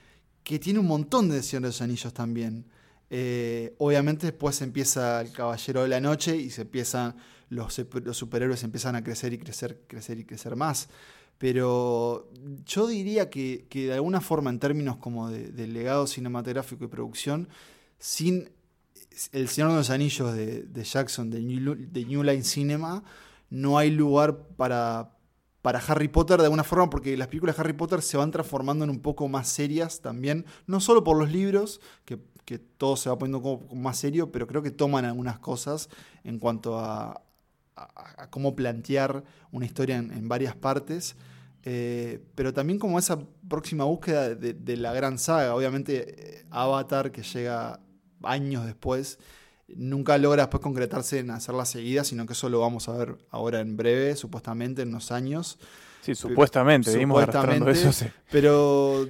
que 0.43 0.57
tiene 0.57 0.79
un 0.79 0.87
montón 0.87 1.27
de 1.29 1.43
Señor 1.43 1.63
de 1.63 1.69
los 1.69 1.81
Anillos 1.81 2.13
también. 2.13 2.65
Eh, 3.09 3.75
obviamente 3.79 4.27
después 4.27 4.61
empieza 4.61 5.21
el 5.21 5.31
Caballero 5.31 5.83
de 5.83 5.89
la 5.89 5.99
Noche 5.99 6.37
y 6.37 6.49
se 6.51 6.61
empiezan, 6.61 7.15
los, 7.49 7.81
los 8.03 8.17
superhéroes 8.17 8.63
empiezan 8.63 8.95
a 8.95 9.03
crecer 9.03 9.33
y 9.33 9.37
crecer, 9.37 9.81
crecer 9.87 10.19
y 10.19 10.25
crecer 10.25 10.55
más. 10.55 10.87
Pero 11.37 12.29
yo 12.65 12.87
diría 12.87 13.29
que, 13.29 13.65
que 13.69 13.87
de 13.87 13.93
alguna 13.95 14.21
forma, 14.21 14.49
en 14.49 14.59
términos 14.59 14.97
como 14.97 15.29
de, 15.29 15.51
de 15.51 15.67
legado 15.67 16.07
cinematográfico 16.07 16.85
y 16.85 16.87
producción, 16.87 17.49
sin 17.99 18.49
El 19.31 19.47
Señor 19.47 19.71
de 19.71 19.77
los 19.77 19.89
Anillos 19.89 20.33
de, 20.33 20.83
Jackson, 20.83 21.29
de 21.29 21.41
New, 21.41 22.23
Line 22.23 22.43
Cinema, 22.43 23.03
no 23.49 23.77
hay 23.77 23.91
lugar 23.91 24.37
para, 24.57 25.11
para 25.61 25.79
Harry 25.79 26.09
Potter 26.09 26.37
de 26.39 26.45
alguna 26.45 26.63
forma, 26.63 26.89
porque 26.89 27.15
las 27.15 27.27
películas 27.27 27.55
de 27.55 27.61
Harry 27.61 27.73
Potter 27.73 28.01
se 28.01 28.17
van 28.17 28.31
transformando 28.31 28.83
en 28.83 28.89
un 28.89 28.99
poco 28.99 29.27
más 29.27 29.47
serias 29.47 30.01
también, 30.01 30.45
no 30.67 30.79
solo 30.79 31.03
por 31.03 31.17
los 31.17 31.31
libros, 31.31 31.79
que, 32.03 32.19
que 32.43 32.59
todo 32.59 32.97
se 32.97 33.09
va 33.09 33.17
poniendo 33.17 33.41
como 33.41 33.73
más 33.75 33.97
serio, 33.97 34.31
pero 34.31 34.47
creo 34.47 34.61
que 34.61 34.71
toman 34.71 35.05
algunas 35.05 35.39
cosas 35.39 35.89
en 36.23 36.39
cuanto 36.39 36.79
a, 36.79 37.21
cómo 38.29 38.55
plantear 38.55 39.23
una 39.51 39.65
historia 39.65 39.97
en, 39.97 40.11
en 40.11 40.27
varias 40.27 40.55
partes. 40.55 41.15
Eh, 41.67 42.23
pero 42.35 42.53
también 42.53 42.77
como 42.77 42.99
esa 42.99 43.19
próxima 43.49 43.85
búsqueda 43.85 44.35
de, 44.35 44.53
de 44.53 44.77
la 44.77 44.93
gran 44.93 45.17
saga. 45.17 45.55
Obviamente 45.55 46.37
eh, 46.37 46.45
Avatar, 46.51 47.11
que 47.11 47.23
llega 47.23 47.79
años 48.25 48.65
después, 48.65 49.19
nunca 49.67 50.17
logra 50.17 50.43
después 50.43 50.61
concretarse 50.61 51.19
en 51.19 51.31
hacerla 51.31 51.65
seguida, 51.65 52.03
sino 52.03 52.25
que 52.25 52.33
eso 52.33 52.49
lo 52.49 52.59
vamos 52.59 52.87
a 52.89 52.93
ver 52.97 53.17
ahora 53.31 53.59
en 53.61 53.77
breve, 53.77 54.15
supuestamente 54.15 54.81
en 54.83 54.89
unos 54.89 55.11
años. 55.11 55.57
Sí, 56.01 56.13
supuestamente, 56.13 56.91
venimos 56.91 57.21
arrastrando 57.23 57.69
eso. 57.69 57.91
Sí. 57.91 58.05
Pero... 58.31 59.07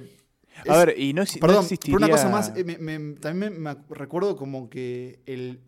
A 0.68 0.78
ver, 0.78 0.98
y 0.98 1.12
no, 1.12 1.22
no 1.22 1.28
Perdón, 1.40 1.64
existiría... 1.64 1.98
por 1.98 2.02
una 2.04 2.10
cosa 2.10 2.30
más, 2.30 2.52
eh, 2.56 2.64
me- 2.64 2.78
me- 2.78 3.14
también 3.16 3.60
me, 3.60 3.74
me 3.74 3.76
recuerdo 3.90 4.36
como 4.36 4.70
que 4.70 5.20
el... 5.26 5.60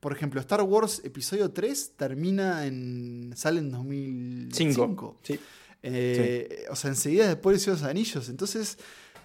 Por 0.00 0.12
ejemplo, 0.12 0.40
Star 0.40 0.62
Wars 0.62 1.00
Episodio 1.04 1.52
3 1.52 1.92
termina 1.96 2.66
en... 2.66 3.32
sale 3.36 3.60
en 3.60 3.70
2005. 3.70 4.56
Cinco. 4.56 5.20
Sí. 5.22 5.38
Eh, 5.84 6.64
O 6.70 6.74
sea, 6.76 6.90
enseguida 6.90 7.28
después 7.28 7.64
de 7.64 7.70
esos 7.72 7.84
anillos. 7.84 8.28
Entonces, 8.28 8.78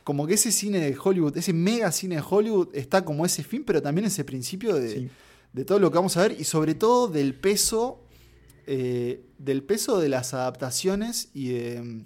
como 0.08 0.26
que 0.26 0.36
ese 0.36 0.54
cine 0.54 0.80
de 0.80 0.96
Hollywood, 0.98 1.36
ese 1.38 1.52
mega 1.52 1.92
cine 1.92 2.16
de 2.16 2.24
Hollywood, 2.28 2.70
está 2.74 3.04
como 3.04 3.26
ese 3.26 3.44
fin, 3.44 3.66
pero 3.66 3.82
también 3.82 4.08
ese 4.08 4.24
principio 4.24 4.74
de, 4.76 4.90
Sí. 4.90 5.10
de 5.52 5.66
todo 5.66 5.80
lo 5.80 5.92
que 5.92 5.98
vamos 5.98 6.16
a 6.16 6.22
ver 6.22 6.38
y 6.40 6.46
sobre 6.46 6.76
todo 6.76 7.10
del 7.10 7.34
peso, 7.34 8.00
eh, 8.68 9.26
del 9.38 9.64
peso 9.64 10.00
de 10.00 10.08
las 10.08 10.34
adaptaciones 10.34 11.28
y 11.34 11.50
de, 11.50 12.06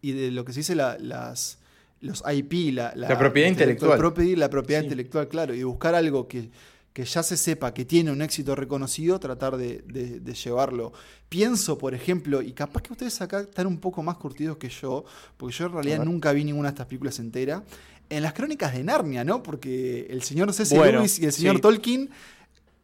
y 0.00 0.12
de 0.12 0.30
lo 0.30 0.46
que 0.46 0.54
se 0.54 0.60
dice 0.60 0.74
la- 0.74 0.96
las 0.98 1.58
los 2.00 2.22
IP, 2.26 2.72
la, 2.72 2.94
La 2.96 3.18
propiedad 3.18 3.48
intelectual. 3.50 3.98
la 4.38 4.48
propiedad 4.50 4.80
Sí. 4.80 4.86
intelectual, 4.86 5.28
claro, 5.28 5.54
y 5.54 5.62
buscar 5.62 5.94
algo 5.94 6.28
que, 6.28 6.48
que 6.96 7.04
ya 7.04 7.22
se 7.22 7.36
sepa 7.36 7.74
que 7.74 7.84
tiene 7.84 8.10
un 8.10 8.22
éxito 8.22 8.54
reconocido, 8.56 9.20
tratar 9.20 9.58
de, 9.58 9.82
de- 9.86 10.18
de 10.18 10.32
llevarlo. 10.32 10.94
Pienso, 11.28 11.76
por 11.76 11.92
ejemplo, 11.94 12.40
y 12.40 12.52
capaz 12.52 12.80
que 12.80 12.92
ustedes 12.94 13.20
acá 13.20 13.40
están 13.40 13.66
un 13.66 13.76
poco 13.78 14.02
más 14.02 14.16
curtidos 14.16 14.56
que 14.56 14.70
yo, 14.70 15.04
porque 15.36 15.54
yo 15.54 15.66
en 15.66 15.72
realidad 15.72 16.04
nunca 16.06 16.32
vi 16.32 16.42
ninguna 16.42 16.68
de 16.70 16.72
estas 16.72 16.86
películas 16.86 17.18
entera, 17.18 17.62
en 18.08 18.22
las 18.22 18.32
crónicas 18.32 18.72
de 18.72 18.82
Narnia, 18.82 19.24
¿no? 19.24 19.42
Porque 19.42 20.06
el 20.08 20.22
señor 20.22 20.50
C.C. 20.54 20.74
Bueno, 20.74 21.00
Lewis 21.00 21.18
y 21.18 21.26
el 21.26 21.32
señor 21.32 21.56
sí. 21.56 21.60
Tolkien 21.60 22.08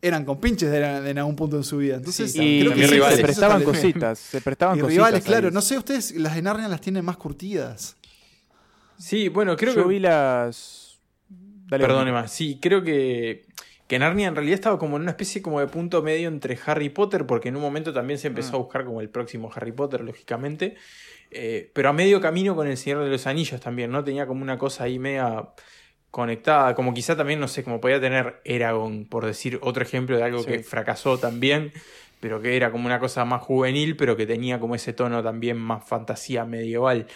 eran 0.02 0.26
compinches 0.26 0.70
de, 0.70 0.76
en 0.84 1.06
en 1.06 1.16
algún 1.18 1.34
punto 1.36 1.56
de 1.56 1.64
su 1.64 1.78
vida. 1.78 1.94
Entonces, 1.96 2.32
Sí, 2.32 2.58
Y 2.58 2.60
creo 2.60 2.74
que 2.74 2.88
sí, 2.88 3.16
se 3.16 3.22
prestaban 3.22 3.62
cositas, 3.64 4.18
se 4.18 4.42
prestaban 4.42 4.76
Y 4.76 4.82
cositas. 4.82 5.06
rivales, 5.06 5.24
claro. 5.24 5.48
ahí. 5.48 5.54
No 5.54 5.62
sé, 5.62 5.78
ustedes 5.78 6.14
las 6.16 6.34
de 6.34 6.42
Narnia 6.42 6.68
las 6.68 6.82
tienen 6.82 7.02
más 7.02 7.16
curtidas. 7.16 7.96
Sí, 8.98 9.28
bueno, 9.30 9.56
creo 9.56 9.74
Yo 9.74 9.84
que. 9.84 9.88
vi 9.88 10.00
las... 10.00 10.98
Dale, 11.30 11.86
Perdón, 11.86 12.08
Emma. 12.08 12.18
Emma. 12.18 12.28
Sí, 12.28 12.58
creo 12.60 12.82
que, 12.82 13.46
que 13.92 13.98
Narnia 13.98 14.28
en 14.28 14.34
realidad 14.34 14.54
estaba 14.54 14.78
como 14.78 14.96
en 14.96 15.02
una 15.02 15.10
especie 15.10 15.42
como 15.42 15.60
de 15.60 15.66
punto 15.66 16.02
medio 16.02 16.28
entre 16.28 16.58
Harry 16.64 16.88
Potter, 16.88 17.26
porque 17.26 17.50
en 17.50 17.56
un 17.56 17.60
momento 17.62 17.92
también 17.92 18.18
se 18.18 18.28
empezó 18.28 18.52
Mm. 18.52 18.54
a 18.54 18.58
buscar 18.60 18.84
como 18.86 19.02
el 19.02 19.10
próximo 19.10 19.50
Harry 19.54 19.72
Potter, 19.72 20.00
lógicamente. 20.00 20.76
Eh, 21.30 21.70
pero 21.74 21.90
a 21.90 21.92
medio 21.92 22.18
camino 22.18 22.56
con 22.56 22.66
El 22.66 22.78
Señor 22.78 23.04
de 23.04 23.10
los 23.10 23.26
Anillos 23.26 23.60
también, 23.60 23.90
¿no? 23.90 24.02
Tenía 24.02 24.26
como 24.26 24.40
una 24.40 24.56
cosa 24.56 24.84
ahí 24.84 24.98
media 24.98 25.46
conectada, 26.10 26.74
como 26.74 26.94
quizá 26.94 27.18
también, 27.18 27.38
no 27.38 27.48
sé, 27.48 27.64
como 27.64 27.82
podía 27.82 28.00
tener 28.00 28.40
Eragon, 28.44 29.04
por 29.04 29.26
decir 29.26 29.58
otro 29.60 29.82
ejemplo 29.82 30.16
de 30.16 30.22
algo 30.22 30.38
Sí. 30.42 30.46
que 30.46 30.58
fracasó 30.60 31.18
también, 31.18 31.70
pero 32.20 32.40
que 32.40 32.56
era 32.56 32.70
como 32.72 32.86
una 32.86 32.98
cosa 32.98 33.26
más 33.26 33.42
juvenil, 33.42 33.96
pero 33.96 34.16
que 34.16 34.26
tenía 34.26 34.58
como 34.58 34.74
ese 34.74 34.94
tono 34.94 35.22
también 35.22 35.58
más 35.58 35.84
fantasía 35.86 36.46
medieval. 36.46 37.06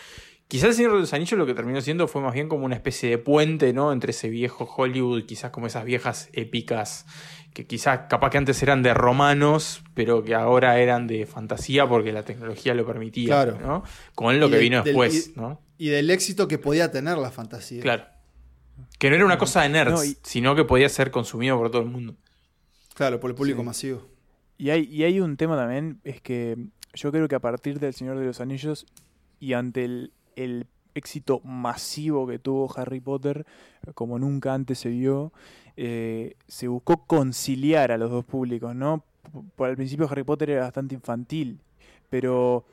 Quizás 0.49 0.68
el 0.70 0.74
Señor 0.76 0.92
de 0.92 1.01
los 1.01 1.12
Anillos 1.12 1.36
lo 1.38 1.44
que 1.47 1.55
terminó 1.55 1.80
siendo 1.80 2.07
fue 2.07 2.22
más 2.22 2.32
bien 2.32 2.49
como 2.49 2.64
una 2.64 2.76
especie 2.76 3.11
de 3.11 3.18
puente, 3.18 3.72
¿no? 3.72 3.92
Entre 3.92 4.12
ese 4.12 4.28
viejo 4.28 4.64
Hollywood, 4.76 5.24
quizás 5.26 5.51
como 5.51 5.66
esas 5.66 5.84
viejas 5.84 6.28
épicas 6.32 7.05
que 7.53 7.66
quizás 7.66 8.01
capaz 8.11 8.28
que 8.30 8.38
antes 8.38 8.62
eran 8.62 8.82
de 8.82 8.92
romanos, 8.94 9.82
pero 9.94 10.22
que 10.22 10.34
ahora 10.34 10.78
eran 10.78 11.07
de 11.07 11.24
fantasía 11.24 11.88
porque 11.88 12.12
la 12.12 12.22
tecnología 12.22 12.74
lo 12.74 12.84
permitía, 12.86 13.28
Claro. 13.28 13.59
¿no? 13.61 13.82
Con 14.14 14.38
lo 14.38 14.49
Y 14.49 14.51
que 14.51 14.59
vino 14.59 14.76
del- 14.76 14.84
después, 14.84 15.32
y- 15.34 15.40
¿no? 15.40 15.61
Y 15.78 15.88
del 15.88 16.11
éxito 16.11 16.47
que 16.49 16.59
podía 16.59 16.90
tener 16.92 17.16
la 17.16 17.30
fantasía. 17.30 17.80
Claro. 17.82 18.05
Que 18.99 19.09
no 19.09 19.16
era 19.16 19.24
una 19.24 19.38
cosa 19.38 19.62
de 19.62 19.70
nerds, 19.70 19.92
No, 19.92 20.05
y- 20.05 20.16
sino 20.22 20.55
que 20.55 20.64
podía 20.64 20.88
ser 20.90 21.11
consumido 21.11 21.57
por 21.57 21.70
todo 21.70 21.80
el 21.82 21.88
mundo. 21.88 22.14
Claro, 22.94 23.18
por 23.20 23.30
el 23.30 23.34
público 23.36 23.61
Sí. 23.61 23.66
masivo. 23.66 24.07
Y 24.59 24.68
hay, 24.70 24.84
y 24.92 25.05
hay 25.05 25.18
un 25.20 25.36
tema 25.38 25.57
también, 25.57 25.99
es 26.05 26.20
que 26.20 26.57
yo 26.94 27.11
creo 27.11 27.26
que 27.26 27.34
a 27.34 27.40
partir 27.40 27.80
del 27.80 27.94
Señor 27.94 28.18
de 28.18 28.26
los 28.26 28.40
Anillos 28.42 28.84
y 29.40 29.55
ante 29.55 29.84
el, 29.86 30.12
el 30.37 30.66
éxito 30.95 31.41
masivo 31.45 32.26
que 32.26 32.39
tuvo 32.39 32.72
Harry 32.76 33.01
Potter, 33.01 33.45
como 33.95 34.18
nunca 34.18 34.55
antes 34.55 34.78
se 34.78 34.89
vio, 34.89 35.32
eh, 35.76 36.37
se 36.49 36.68
buscó 36.68 37.05
conciliar 37.07 37.93
a 37.93 37.99
los 37.99 38.11
dos 38.11 38.24
públicos, 38.24 38.74
¿no? 38.74 39.03
Por 39.57 39.68
al 39.68 39.76
principio 39.76 40.09
Harry 40.11 40.22
Potter 40.24 40.51
era 40.51 40.62
bastante 40.62 40.95
infantil, 40.95 41.61
pero 42.09 42.64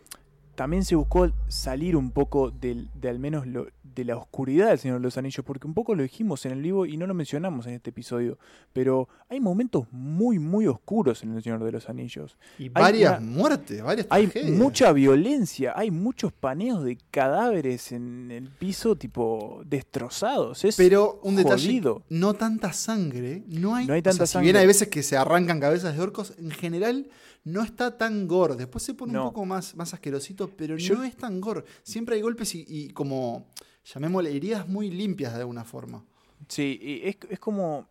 también 0.56 0.86
se 0.86 0.96
buscó 0.96 1.30
salir 1.48 1.96
un 1.98 2.12
poco 2.12 2.52
de 2.52 2.88
al 3.10 3.20
menos 3.20 3.48
lo- 3.48 3.68
de 3.96 4.06
la 4.06 4.18
oscuridad 4.18 4.70
del 4.70 4.80
Señor 4.80 4.98
de 5.00 5.04
los 5.04 5.18
Anillos, 5.18 5.46
porque 5.46 5.68
un 5.68 5.74
poco 5.74 5.96
lo 5.96 6.04
dijimos 6.04 6.46
en 6.46 6.54
el 6.54 6.62
vivo 6.62 6.86
y 6.86 6.98
no 6.98 7.06
lo 7.08 7.14
mencionamos 7.14 7.66
en 7.68 7.74
este 7.74 7.90
episodio, 7.92 8.38
pero 8.74 9.08
hay 9.30 9.40
momentos 9.40 9.86
muy, 9.92 10.40
muy 10.40 10.68
oscuros 10.68 11.24
en 11.24 11.36
el 11.36 11.44
Señor 11.44 11.64
de 11.64 11.72
los 11.72 11.90
Anillos. 11.90 12.38
Y 12.58 12.64
Hay 12.66 12.70
varias 12.70 13.20
una- 13.20 13.28
muertes, 13.32 13.82
varias 13.84 14.08
Hay 14.10 14.28
tragedias. 14.28 14.58
mucha 14.58 14.92
violencia, 14.94 15.74
hay 15.76 15.92
muchos 15.92 16.32
paneos 16.34 16.84
de 16.84 16.98
cadáveres 17.12 17.92
en 17.92 18.32
el 18.32 18.50
piso, 18.50 18.96
tipo 18.96 19.62
destrozados. 19.66 20.64
Es 20.66 20.76
Pero 20.78 21.20
un 21.24 21.36
detalle, 21.36 21.66
jodido. 21.68 22.04
no 22.10 22.34
tanta 22.34 22.74
sangre, 22.74 23.44
no 23.48 23.76
hay, 23.76 23.86
No 23.88 23.94
hay 23.94 24.00
o 24.00 24.04
sea, 24.04 24.12
tanta 24.12 24.26
si 24.28 24.38
bien 24.40 24.48
sangre. 24.54 24.60
hay 24.60 24.68
veces 24.68 24.88
que 24.88 25.04
se 25.04 25.18
arrancan 25.18 25.60
cabezas 25.60 25.96
de 25.96 26.02
orcos, 26.02 26.34
en 26.38 26.52
general 26.52 27.08
no 27.46 27.62
está 27.62 27.98
tan 27.98 28.28
gore. 28.28 28.56
Después 28.56 28.84
se 28.84 28.94
pone 28.94 29.14
No. 29.14 29.24
un 29.26 29.30
poco 29.34 29.46
más, 29.46 29.76
más 29.76 29.94
asquerosito, 29.94 30.50
pero 30.56 30.78
Yo- 30.78 30.96
no 30.96 31.04
es 31.04 31.16
tan 31.18 31.42
gore. 31.42 31.64
Siempre 31.84 32.16
hay 32.16 32.22
golpes 32.22 32.56
y, 32.56 32.66
y 32.68 32.90
como, 32.92 33.48
llamémosle, 33.86 34.36
heridas 34.36 34.68
muy 34.68 34.90
limpias 34.90 35.34
de 35.34 35.40
alguna 35.40 35.64
forma. 35.64 36.04
Sí, 36.48 36.80
y 36.82 37.08
es, 37.08 37.18
es 37.30 37.40
como. 37.40 37.88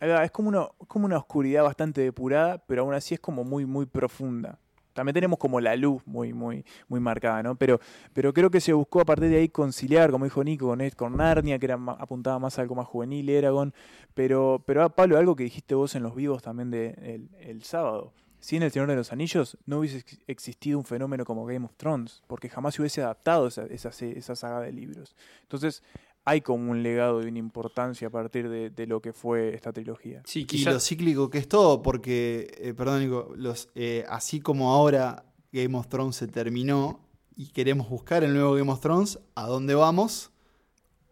Es 0.00 0.32
como 0.32 0.48
una, 0.48 0.66
como 0.88 1.04
una 1.04 1.16
oscuridad 1.16 1.62
bastante 1.62 2.00
depurada, 2.00 2.58
pero 2.58 2.82
aún 2.82 2.92
así 2.92 3.14
es 3.14 3.20
como 3.20 3.44
muy, 3.44 3.66
muy 3.66 3.86
profunda. 3.86 4.58
También 4.92 5.14
tenemos 5.14 5.38
como 5.38 5.60
la 5.60 5.76
luz 5.76 6.02
muy, 6.06 6.32
muy, 6.32 6.64
muy 6.88 7.00
marcada, 7.00 7.42
¿no? 7.42 7.54
Pero, 7.54 7.80
pero 8.12 8.32
creo 8.34 8.50
que 8.50 8.60
se 8.60 8.72
buscó 8.72 9.00
a 9.00 9.04
partir 9.04 9.28
de 9.30 9.36
ahí 9.36 9.48
conciliar, 9.48 10.10
como 10.10 10.24
dijo 10.24 10.44
Nico, 10.44 10.66
con, 10.66 10.90
con 10.96 11.16
Narnia, 11.16 11.58
que 11.58 11.66
era 11.66 11.78
apuntaba 11.98 12.38
más 12.38 12.58
a 12.58 12.62
algo 12.62 12.74
más 12.74 12.86
juvenil, 12.86 13.28
Eragon. 13.30 13.72
Pero, 14.14 14.62
pero 14.66 14.82
ah, 14.82 14.88
Pablo, 14.88 15.16
algo 15.16 15.36
que 15.36 15.44
dijiste 15.44 15.74
vos 15.74 15.94
en 15.94 16.02
los 16.02 16.14
vivos 16.14 16.42
también 16.42 16.70
de, 16.70 16.90
el, 17.00 17.28
el 17.40 17.62
sábado. 17.62 18.12
Si 18.42 18.56
en 18.56 18.64
El 18.64 18.72
Señor 18.72 18.88
de 18.88 18.96
los 18.96 19.12
Anillos 19.12 19.56
no 19.66 19.78
hubiese 19.78 19.98
ex- 19.98 20.18
existido 20.26 20.76
un 20.78 20.84
fenómeno 20.84 21.24
como 21.24 21.46
Game 21.46 21.64
of 21.64 21.76
Thrones, 21.76 22.22
porque 22.26 22.48
jamás 22.48 22.74
se 22.74 22.82
hubiese 22.82 23.00
adaptado 23.00 23.46
esa, 23.46 23.64
esa, 23.66 23.90
esa 23.90 24.34
saga 24.36 24.60
de 24.60 24.72
libros. 24.72 25.14
Entonces, 25.42 25.82
hay 26.24 26.40
como 26.40 26.70
un 26.72 26.82
legado 26.82 27.22
y 27.22 27.26
una 27.26 27.38
importancia 27.38 28.08
a 28.08 28.10
partir 28.10 28.48
de, 28.48 28.70
de 28.70 28.86
lo 28.88 29.00
que 29.00 29.12
fue 29.12 29.54
esta 29.54 29.72
trilogía. 29.72 30.22
Sí, 30.24 30.44
Y 30.50 30.64
lo 30.64 30.80
cíclico 30.80 31.30
que 31.30 31.38
es 31.38 31.48
todo, 31.48 31.82
porque, 31.82 32.52
eh, 32.58 32.74
perdón, 32.74 33.04
Nico, 33.04 33.32
los, 33.36 33.68
eh, 33.76 34.04
así 34.08 34.40
como 34.40 34.72
ahora 34.72 35.24
Game 35.52 35.76
of 35.78 35.86
Thrones 35.88 36.16
se 36.16 36.26
terminó 36.26 37.00
y 37.36 37.48
queremos 37.52 37.88
buscar 37.88 38.24
el 38.24 38.34
nuevo 38.34 38.54
Game 38.54 38.70
of 38.72 38.80
Thrones, 38.80 39.18
¿a 39.36 39.46
dónde 39.46 39.74
vamos? 39.74 40.30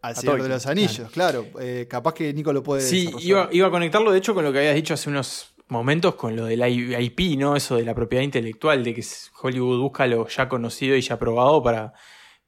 Al 0.01 0.13
A 0.13 0.15
Señor 0.15 0.41
de 0.41 0.49
los 0.49 0.65
Anillos, 0.65 1.11
claro. 1.11 1.45
Eh, 1.59 1.85
capaz 1.87 2.15
que 2.15 2.33
Nico 2.33 2.51
lo 2.53 2.63
puede 2.63 2.81
Sí, 2.81 3.07
iba, 3.19 3.49
iba 3.51 3.67
a 3.67 3.69
conectarlo 3.69 4.11
de 4.11 4.17
hecho 4.17 4.33
con 4.33 4.43
lo 4.43 4.51
que 4.51 4.57
habías 4.57 4.73
dicho 4.73 4.95
hace 4.95 5.09
unos 5.11 5.50
momentos 5.71 6.15
con 6.15 6.35
lo 6.35 6.45
del 6.45 6.61
IP, 6.67 7.39
¿no? 7.39 7.55
Eso 7.55 7.77
de 7.77 7.85
la 7.85 7.95
propiedad 7.95 8.23
intelectual, 8.23 8.83
de 8.83 8.93
que 8.93 9.03
Hollywood 9.41 9.79
busca 9.79 10.05
lo 10.05 10.27
ya 10.27 10.49
conocido 10.49 10.97
y 10.97 11.01
ya 11.01 11.17
probado 11.17 11.63
para, 11.63 11.93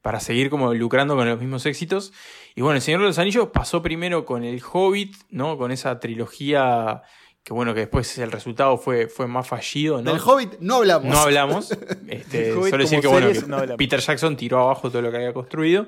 para 0.02 0.20
seguir 0.20 0.50
como 0.50 0.74
lucrando 0.74 1.16
con 1.16 1.26
los 1.26 1.40
mismos 1.40 1.64
éxitos. 1.64 2.12
Y 2.54 2.60
bueno, 2.60 2.76
El 2.76 2.82
Señor 2.82 3.00
de 3.00 3.06
los 3.06 3.18
Anillos 3.18 3.48
pasó 3.52 3.82
primero 3.82 4.26
con 4.26 4.44
El 4.44 4.62
Hobbit, 4.62 5.16
¿no? 5.30 5.56
Con 5.56 5.72
esa 5.72 5.98
trilogía 5.98 7.02
que 7.42 7.52
bueno, 7.52 7.74
que 7.74 7.80
después 7.80 8.16
el 8.18 8.32
resultado 8.32 8.78
fue, 8.78 9.06
fue 9.06 9.26
más 9.26 9.46
fallido, 9.46 10.00
¿no? 10.00 10.12
Del 10.12 10.20
Hobbit 10.20 10.58
no 10.60 10.76
hablamos. 10.76 11.08
No 11.08 11.18
hablamos. 11.18 11.78
Este, 12.08 12.52
solo 12.52 12.78
decir 12.78 13.02
como 13.02 13.18
que 13.18 13.26
bueno, 13.26 13.40
que 13.40 13.68
no. 13.68 13.76
Peter 13.76 14.00
Jackson 14.00 14.36
tiró 14.36 14.60
abajo 14.60 14.90
todo 14.90 15.02
lo 15.02 15.10
que 15.10 15.16
había 15.16 15.32
construido. 15.32 15.86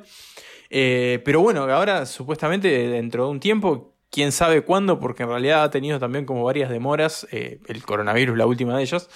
Eh, 0.69 1.21
pero 1.25 1.41
bueno, 1.41 1.63
ahora 1.65 2.05
supuestamente 2.07 2.69
dentro 2.69 3.27
de 3.27 3.31
un 3.31 3.41
tiempo 3.41 3.96
quién 4.17 4.33
sabe 4.33 4.63
cuándo, 4.63 4.99
porque 4.99 5.25
en 5.25 5.29
realidad 5.29 5.63
ha 5.63 5.71
tenido 5.71 5.99
también 5.99 6.25
como 6.25 6.43
varias 6.43 6.71
demoras, 6.71 7.27
eh, 7.33 7.61
el 7.69 7.83
coronavirus, 7.83 8.39
la 8.39 8.47
última 8.47 8.75
de 8.75 8.83
ellas. 8.83 9.11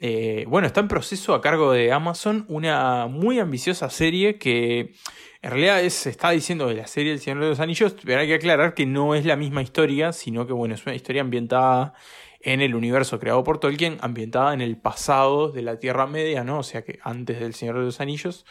Eh, 0.00 0.46
bueno, 0.48 0.66
está 0.66 0.80
en 0.80 0.88
proceso 0.88 1.34
a 1.34 1.40
cargo 1.40 1.70
de 1.70 1.92
Amazon 1.92 2.44
una 2.48 3.06
muy 3.06 3.38
ambiciosa 3.38 3.88
serie 3.88 4.38
que 4.38 4.94
en 5.42 5.50
realidad 5.52 5.88
se 5.90 6.10
está 6.10 6.30
diciendo 6.30 6.66
de 6.66 6.74
la 6.74 6.88
serie 6.88 7.12
El 7.12 7.20
Señor 7.20 7.38
de 7.38 7.50
los 7.50 7.60
Anillos, 7.60 7.94
pero 8.04 8.20
hay 8.20 8.26
que 8.26 8.34
aclarar 8.34 8.74
que 8.74 8.84
no 8.84 9.14
es 9.14 9.24
la 9.24 9.36
misma 9.36 9.62
historia, 9.62 10.12
sino 10.12 10.44
que 10.44 10.52
bueno, 10.52 10.74
es 10.74 10.84
una 10.86 10.96
historia 10.96 11.22
ambientada 11.22 11.94
en 12.40 12.60
el 12.62 12.74
universo 12.74 13.20
creado 13.20 13.44
por 13.44 13.60
Tolkien, 13.60 13.98
ambientada 14.00 14.54
en 14.54 14.60
el 14.60 14.76
pasado 14.76 15.52
de 15.52 15.62
la 15.62 15.78
Tierra 15.78 16.08
Media, 16.08 16.42
¿no? 16.42 16.58
O 16.58 16.62
sea 16.64 16.82
que 16.82 16.98
antes 17.04 17.38
del 17.38 17.54
Señor 17.54 17.78
de 17.78 17.84
los 17.84 18.00
Anillos. 18.00 18.44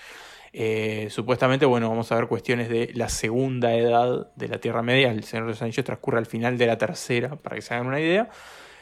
Eh, 0.54 1.08
supuestamente, 1.10 1.66
bueno, 1.66 1.90
vamos 1.90 2.12
a 2.12 2.16
ver 2.16 2.28
cuestiones 2.28 2.68
de 2.70 2.92
la 2.94 3.08
segunda 3.10 3.74
edad 3.74 4.32
de 4.36 4.48
la 4.50 4.58
Tierra 4.60 4.82
Media. 4.84 5.10
El 5.12 5.24
Señor 5.24 5.46
de 5.46 5.52
los 5.52 5.62
Anillos 5.62 5.86
transcurre 5.86 6.18
al 6.18 6.26
final 6.26 6.58
de 6.58 6.66
la 6.68 6.78
tercera, 6.78 7.36
para 7.38 7.56
que 7.56 7.62
se 7.62 7.74
hagan 7.74 7.88
una 7.88 8.00
idea. 8.02 8.30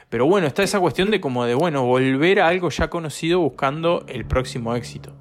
Pero 0.09 0.26
bueno, 0.26 0.47
está 0.47 0.63
esa 0.63 0.80
cuestión 0.80 1.11
de 1.11 1.22
como 1.22 1.45
de, 1.45 1.53
bueno, 1.53 1.86
volver 1.86 2.39
a 2.41 2.47
algo 2.47 2.70
ya 2.70 2.89
conocido 2.89 3.39
buscando 3.39 4.03
el 4.07 4.26
próximo 4.26 4.76
éxito. 4.76 5.13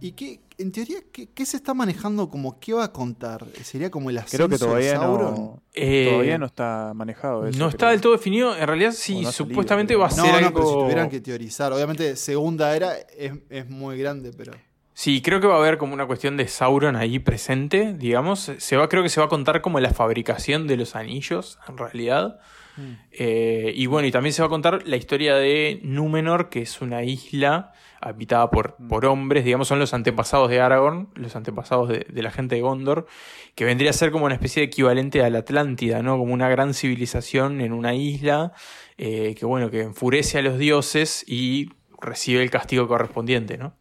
¿Y 0.00 0.12
qué, 0.12 0.38
en 0.58 0.70
teoría, 0.70 0.98
qué, 1.12 1.28
qué 1.34 1.44
se 1.44 1.56
está 1.56 1.74
manejando 1.74 2.30
como 2.30 2.60
qué 2.60 2.72
va 2.72 2.84
a 2.84 2.92
contar? 2.92 3.44
¿Sería 3.64 3.90
como 3.90 4.10
el 4.10 4.18
ascenso 4.18 4.36
Creo 4.36 4.48
que 4.48 4.54
de 4.54 4.58
todavía 4.60 4.94
Sauron? 4.96 5.34
no, 5.34 5.62
Eh, 5.74 6.08
todavía 6.12 6.38
no 6.38 6.46
está 6.46 6.92
manejado 6.94 7.48
eso. 7.48 7.58
No 7.58 7.66
está 7.66 7.78
creo. 7.78 7.90
del 7.90 8.00
todo 8.02 8.12
definido. 8.12 8.56
En 8.56 8.66
realidad, 8.68 8.92
sí, 8.92 9.20
no 9.22 9.28
ha 9.30 9.32
salido, 9.32 9.48
supuestamente 9.48 9.96
va 9.96 10.06
a 10.06 10.10
No, 10.10 10.14
ser 10.14 10.26
no, 10.30 10.36
algo. 10.38 10.52
pero 10.54 10.68
si 10.68 10.74
tuvieran 10.74 11.10
que 11.10 11.20
teorizar. 11.20 11.72
Obviamente, 11.72 12.14
segunda 12.14 12.76
era 12.76 12.92
es, 13.18 13.32
es 13.50 13.68
muy 13.68 13.98
grande, 13.98 14.30
pero. 14.36 14.52
Sí, 14.98 15.20
creo 15.20 15.42
que 15.42 15.46
va 15.46 15.56
a 15.56 15.58
haber 15.58 15.76
como 15.76 15.92
una 15.92 16.06
cuestión 16.06 16.38
de 16.38 16.48
Sauron 16.48 16.96
ahí 16.96 17.18
presente, 17.18 17.92
digamos. 17.92 18.50
Se 18.56 18.76
va, 18.78 18.88
creo 18.88 19.02
que 19.02 19.10
se 19.10 19.20
va 19.20 19.26
a 19.26 19.28
contar 19.28 19.60
como 19.60 19.78
la 19.78 19.92
fabricación 19.92 20.66
de 20.66 20.78
los 20.78 20.96
anillos, 20.96 21.58
en 21.68 21.76
realidad. 21.76 22.40
Eh, 23.12 23.74
y 23.76 23.84
bueno, 23.86 24.08
y 24.08 24.10
también 24.10 24.32
se 24.32 24.40
va 24.40 24.46
a 24.46 24.48
contar 24.48 24.88
la 24.88 24.96
historia 24.96 25.34
de 25.34 25.80
Númenor, 25.82 26.48
que 26.48 26.62
es 26.62 26.80
una 26.80 27.02
isla 27.02 27.74
habitada 28.00 28.50
por, 28.50 28.76
por 28.88 29.04
hombres, 29.04 29.44
digamos, 29.44 29.68
son 29.68 29.80
los 29.80 29.92
antepasados 29.92 30.48
de 30.48 30.62
Aragorn, 30.62 31.10
los 31.14 31.36
antepasados 31.36 31.90
de, 31.90 32.06
de 32.08 32.22
la 32.22 32.30
gente 32.30 32.54
de 32.54 32.62
Gondor, 32.62 33.06
que 33.54 33.66
vendría 33.66 33.90
a 33.90 33.92
ser 33.92 34.10
como 34.10 34.24
una 34.24 34.34
especie 34.34 34.62
de 34.62 34.68
equivalente 34.68 35.22
a 35.22 35.28
la 35.28 35.40
Atlántida, 35.40 36.00
¿no? 36.00 36.16
Como 36.16 36.32
una 36.32 36.48
gran 36.48 36.72
civilización 36.72 37.60
en 37.60 37.74
una 37.74 37.94
isla, 37.94 38.54
eh, 38.96 39.34
que 39.38 39.44
bueno, 39.44 39.70
que 39.70 39.82
enfurece 39.82 40.38
a 40.38 40.42
los 40.42 40.56
dioses 40.56 41.22
y 41.28 41.68
recibe 42.00 42.42
el 42.42 42.50
castigo 42.50 42.88
correspondiente, 42.88 43.58
¿no? 43.58 43.74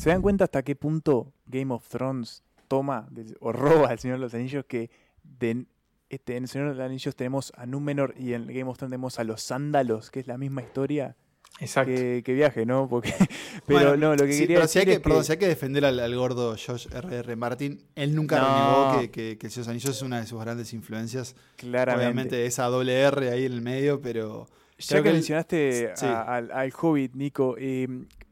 ¿Se 0.00 0.08
dan 0.10 0.22
cuenta 0.22 0.44
hasta 0.44 0.62
qué 0.62 0.74
punto 0.76 1.32
Game 1.46 1.72
of 1.74 1.86
Thrones 1.88 2.42
toma 2.68 3.06
de- 3.10 3.36
o 3.40 3.52
roba 3.52 3.88
al 3.90 3.98
Señor 3.98 4.16
de 4.18 4.22
los 4.22 4.34
Anillos 4.34 4.64
que 4.66 4.90
de- 5.22 5.66
este, 6.08 6.36
en 6.36 6.44
el 6.44 6.48
Señor 6.48 6.70
de 6.70 6.74
los 6.76 6.84
Anillos 6.84 7.14
tenemos 7.14 7.52
a 7.56 7.66
Númenor 7.66 8.14
y 8.18 8.32
en 8.32 8.46
Game 8.46 8.64
of 8.64 8.78
Thrones 8.78 8.90
tenemos 8.90 9.18
a 9.18 9.24
los 9.24 9.42
Sándalos, 9.42 10.10
que 10.10 10.20
es 10.20 10.26
la 10.26 10.38
misma 10.38 10.62
historia 10.62 11.16
Exacto. 11.60 11.92
que, 11.92 12.22
que 12.24 12.32
viaje, 12.32 12.64
¿no? 12.64 12.88
Porque, 12.88 13.12
pero 13.66 13.90
Bueno, 13.90 13.96
no, 13.96 14.16
lo 14.16 14.24
que 14.24 14.32
sí, 14.32 14.40
quería 14.40 14.56
pero 14.56 14.68
si 14.68 14.78
decir 14.78 14.80
hay 14.80 14.86
que, 14.86 14.92
es 14.92 14.98
que- 14.98 15.02
perdón, 15.04 15.24
si 15.24 15.32
hay 15.32 15.38
que 15.38 15.48
defender 15.48 15.84
al, 15.84 16.00
al 16.00 16.16
gordo 16.16 16.56
George 16.56 16.88
R.R. 16.96 17.36
Martin, 17.36 17.84
él 17.94 18.14
nunca 18.14 18.38
No. 18.40 18.46
renegó 18.94 19.12
que, 19.12 19.36
que, 19.36 19.46
El 19.46 19.52
Señor 19.52 19.52
de 19.52 19.58
los 19.58 19.68
Anillos 19.68 19.96
es 19.96 20.02
una 20.02 20.20
de 20.20 20.26
sus 20.26 20.40
grandes 20.40 20.72
influencias. 20.72 21.36
claramente. 21.56 22.06
Obviamente 22.06 22.46
esa 22.46 22.64
doble 22.66 22.98
R 23.00 23.28
ahí 23.30 23.44
en 23.44 23.52
el 23.52 23.60
medio, 23.60 24.00
pero. 24.00 24.48
Ya 24.78 25.02
que 25.02 25.08
él- 25.10 25.14
mencionaste 25.16 25.92
sí. 25.94 26.06
a- 26.06 26.22
al, 26.22 26.50
al 26.52 26.72
Hobbit, 26.80 27.14
Nico, 27.14 27.54
eh, 27.58 27.86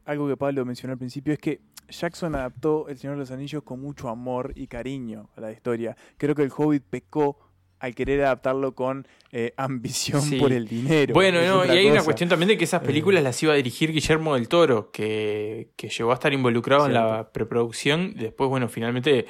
algo 0.09 0.27
que 0.27 0.35
Pablo 0.37 0.65
mencionó 0.65 0.93
al 0.93 0.97
principio 0.97 1.33
es 1.33 1.39
que 1.39 1.59
Jackson 1.87 2.33
adaptó 2.35 2.87
El 2.87 2.97
Señor 2.97 3.15
de 3.15 3.19
los 3.19 3.31
Anillos 3.31 3.61
con 3.63 3.79
mucho 3.79 4.09
amor 4.09 4.51
y 4.55 4.65
cariño 4.67 5.29
a 5.35 5.41
la 5.41 5.51
historia. 5.51 5.95
Creo 6.17 6.33
que 6.33 6.41
el 6.43 6.51
Hobbit 6.55 6.83
pecó 6.89 7.37
al 7.79 7.93
querer 7.95 8.23
adaptarlo 8.23 8.73
con 8.73 9.07
eh, 9.31 9.53
ambición 9.55 10.21
Sí. 10.21 10.37
por 10.39 10.51
el 10.51 10.67
dinero. 10.67 11.13
Bueno, 11.13 11.39
no, 11.41 11.65
y 11.65 11.69
hay 11.77 11.87
una 11.87 12.03
cuestión 12.03 12.27
también 12.27 12.49
de 12.49 12.57
que 12.57 12.63
esas 12.65 12.81
películas 12.81 13.23
las 13.23 13.41
iba 13.43 13.53
a 13.53 13.55
dirigir 13.55 13.91
Guillermo 13.93 14.33
del 14.35 14.47
Toro, 14.49 14.91
que, 14.91 15.69
que 15.75 15.89
llegó 15.89 16.11
a 16.11 16.15
estar 16.15 16.33
involucrado 16.33 16.87
en 16.87 16.93
la 16.93 17.31
preproducción. 17.31 18.15
Después, 18.15 18.49
bueno, 18.49 18.67
finalmente 18.67 19.27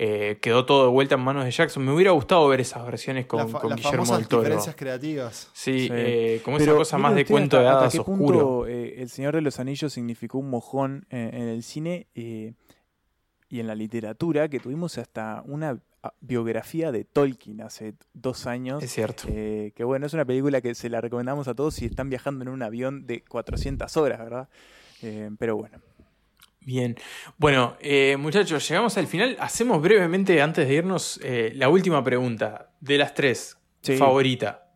eh, 0.00 0.38
quedó 0.40 0.64
todo 0.64 0.84
de 0.84 0.90
vuelta 0.92 1.16
en 1.16 1.20
manos 1.22 1.44
de 1.44 1.50
Jackson. 1.50 1.84
Me 1.84 1.92
hubiera 1.92 2.12
gustado 2.12 2.46
ver 2.46 2.60
esas 2.60 2.84
versiones 2.86 3.26
con, 3.26 3.40
la 3.52 3.58
con 3.58 3.70
las 3.70 3.78
Guillermo 3.78 4.04
famosas 4.04 4.18
del 4.18 4.28
Toro. 4.28 4.42
diferencias 4.42 4.76
creativas. 4.76 5.50
Sí, 5.52 5.80
Sí. 5.80 5.88
eh, 5.92 6.40
como 6.44 6.56
Pero 6.58 6.72
esa 6.72 6.78
cosa 6.78 6.98
más 6.98 7.14
de 7.16 7.24
cuento 7.26 7.56
hasta- 7.56 7.62
de 7.62 7.68
hasta 7.68 7.80
hadas 7.80 7.92
qué 7.92 7.98
oscuro. 7.98 8.16
punto, 8.38 8.66
eh, 8.68 9.02
el 9.02 9.08
Señor 9.08 9.34
de 9.34 9.40
los 9.40 9.58
Anillos 9.58 9.92
significó 9.92 10.38
un 10.38 10.50
mojón 10.50 11.06
en, 11.10 11.34
en 11.34 11.48
el 11.48 11.62
cine 11.64 12.06
eh, 12.14 12.54
y 13.48 13.60
en 13.60 13.66
la 13.66 13.74
literatura, 13.74 14.48
que 14.48 14.60
tuvimos 14.60 14.98
hasta 14.98 15.42
una 15.46 15.80
ah, 16.02 16.12
biografía 16.20 16.92
de 16.92 17.02
Tolkien 17.04 17.60
hace 17.62 17.94
dos 18.12 18.46
años. 18.46 18.82
Es 18.82 18.92
cierto. 18.92 19.24
Eh, 19.28 19.72
que 19.74 19.82
bueno, 19.84 20.06
es 20.06 20.12
una 20.14 20.24
película 20.24 20.60
que 20.60 20.74
se 20.76 20.88
la 20.90 21.00
recomendamos 21.00 21.48
a 21.48 21.54
todos 21.54 21.74
si 21.74 21.86
están 21.86 22.08
viajando 22.08 22.42
en 22.44 22.50
un 22.50 22.62
avión 22.62 23.06
de 23.06 23.24
400 23.24 23.96
horas, 23.96 24.18
¿verdad? 24.20 24.48
Eh, 25.02 25.30
pero 25.38 25.56
bueno. 25.56 25.78
Bien. 26.60 26.96
Bueno, 27.38 27.76
eh, 27.80 28.16
muchachos, 28.18 28.68
llegamos 28.68 28.96
al 28.98 29.06
final. 29.06 29.36
Hacemos 29.40 29.80
brevemente, 29.80 30.40
antes 30.42 30.68
de 30.68 30.74
irnos, 30.74 31.18
eh, 31.22 31.52
la 31.54 31.68
última 31.68 32.02
pregunta. 32.04 32.72
De 32.80 32.98
las 32.98 33.14
tres, 33.14 33.56
Sí. 33.80 33.96
favorita. 33.96 34.70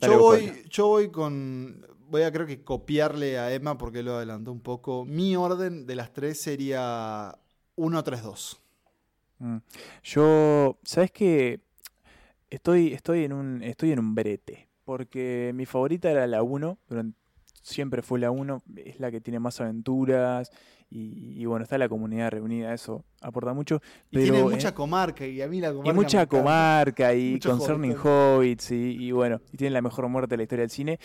Dale, 0.00 0.12
Yo 0.14 0.18
voy, 0.20 0.62
yo 0.70 0.86
voy 0.88 1.10
con. 1.10 1.86
Voy 2.08 2.22
a 2.22 2.30
creo 2.32 2.46
que 2.46 2.62
copiarle 2.62 3.38
a 3.38 3.52
Emma 3.52 3.76
porque 3.76 4.02
lo 4.02 4.14
adelantó 4.16 4.52
un 4.52 4.60
poco. 4.60 5.04
Mi 5.04 5.34
orden 5.36 5.86
de 5.86 5.96
las 5.96 6.12
tres 6.12 6.40
sería 6.40 7.36
1-3-2. 7.76 8.60
Mm. 9.38 9.56
Yo, 10.04 10.78
¿sabes 10.84 11.10
qué? 11.10 11.60
Estoy, 12.48 12.92
estoy, 12.92 13.24
en 13.24 13.32
un, 13.32 13.62
estoy 13.62 13.90
en 13.90 13.98
un 13.98 14.14
brete. 14.14 14.68
Porque 14.84 15.50
mi 15.54 15.66
favorita 15.66 16.08
era 16.10 16.26
la 16.28 16.42
1, 16.44 16.78
durante- 16.88 17.18
siempre 17.62 18.02
fue 18.02 18.20
la 18.20 18.30
1, 18.30 18.62
es 18.76 19.00
la 19.00 19.10
que 19.10 19.20
tiene 19.20 19.40
más 19.40 19.60
aventuras. 19.60 20.50
Y, 20.88 21.34
y 21.42 21.44
bueno, 21.46 21.64
está 21.64 21.78
la 21.78 21.88
comunidad 21.88 22.30
reunida, 22.30 22.72
eso 22.72 23.04
aporta 23.20 23.52
mucho. 23.52 23.80
Y 24.10 24.18
tiene 24.18 24.38
eh, 24.40 24.44
mucha 24.44 24.72
comarca 24.72 25.26
y 25.26 25.42
a 25.42 25.48
mí 25.48 25.60
la 25.60 25.70
comarca. 25.72 25.90
y 25.90 25.94
mucha 25.94 26.26
comarca 26.26 27.14
y 27.14 27.40
concerning 27.40 27.90
hobbits. 27.96 28.70
hobbits 28.70 28.70
y, 28.70 29.04
y 29.06 29.10
bueno, 29.12 29.40
y 29.52 29.56
tiene 29.56 29.72
la 29.72 29.82
mejor 29.82 30.08
muerte 30.08 30.34
de 30.34 30.36
la 30.38 30.42
historia 30.44 30.62
del 30.62 30.70
cine. 30.70 31.00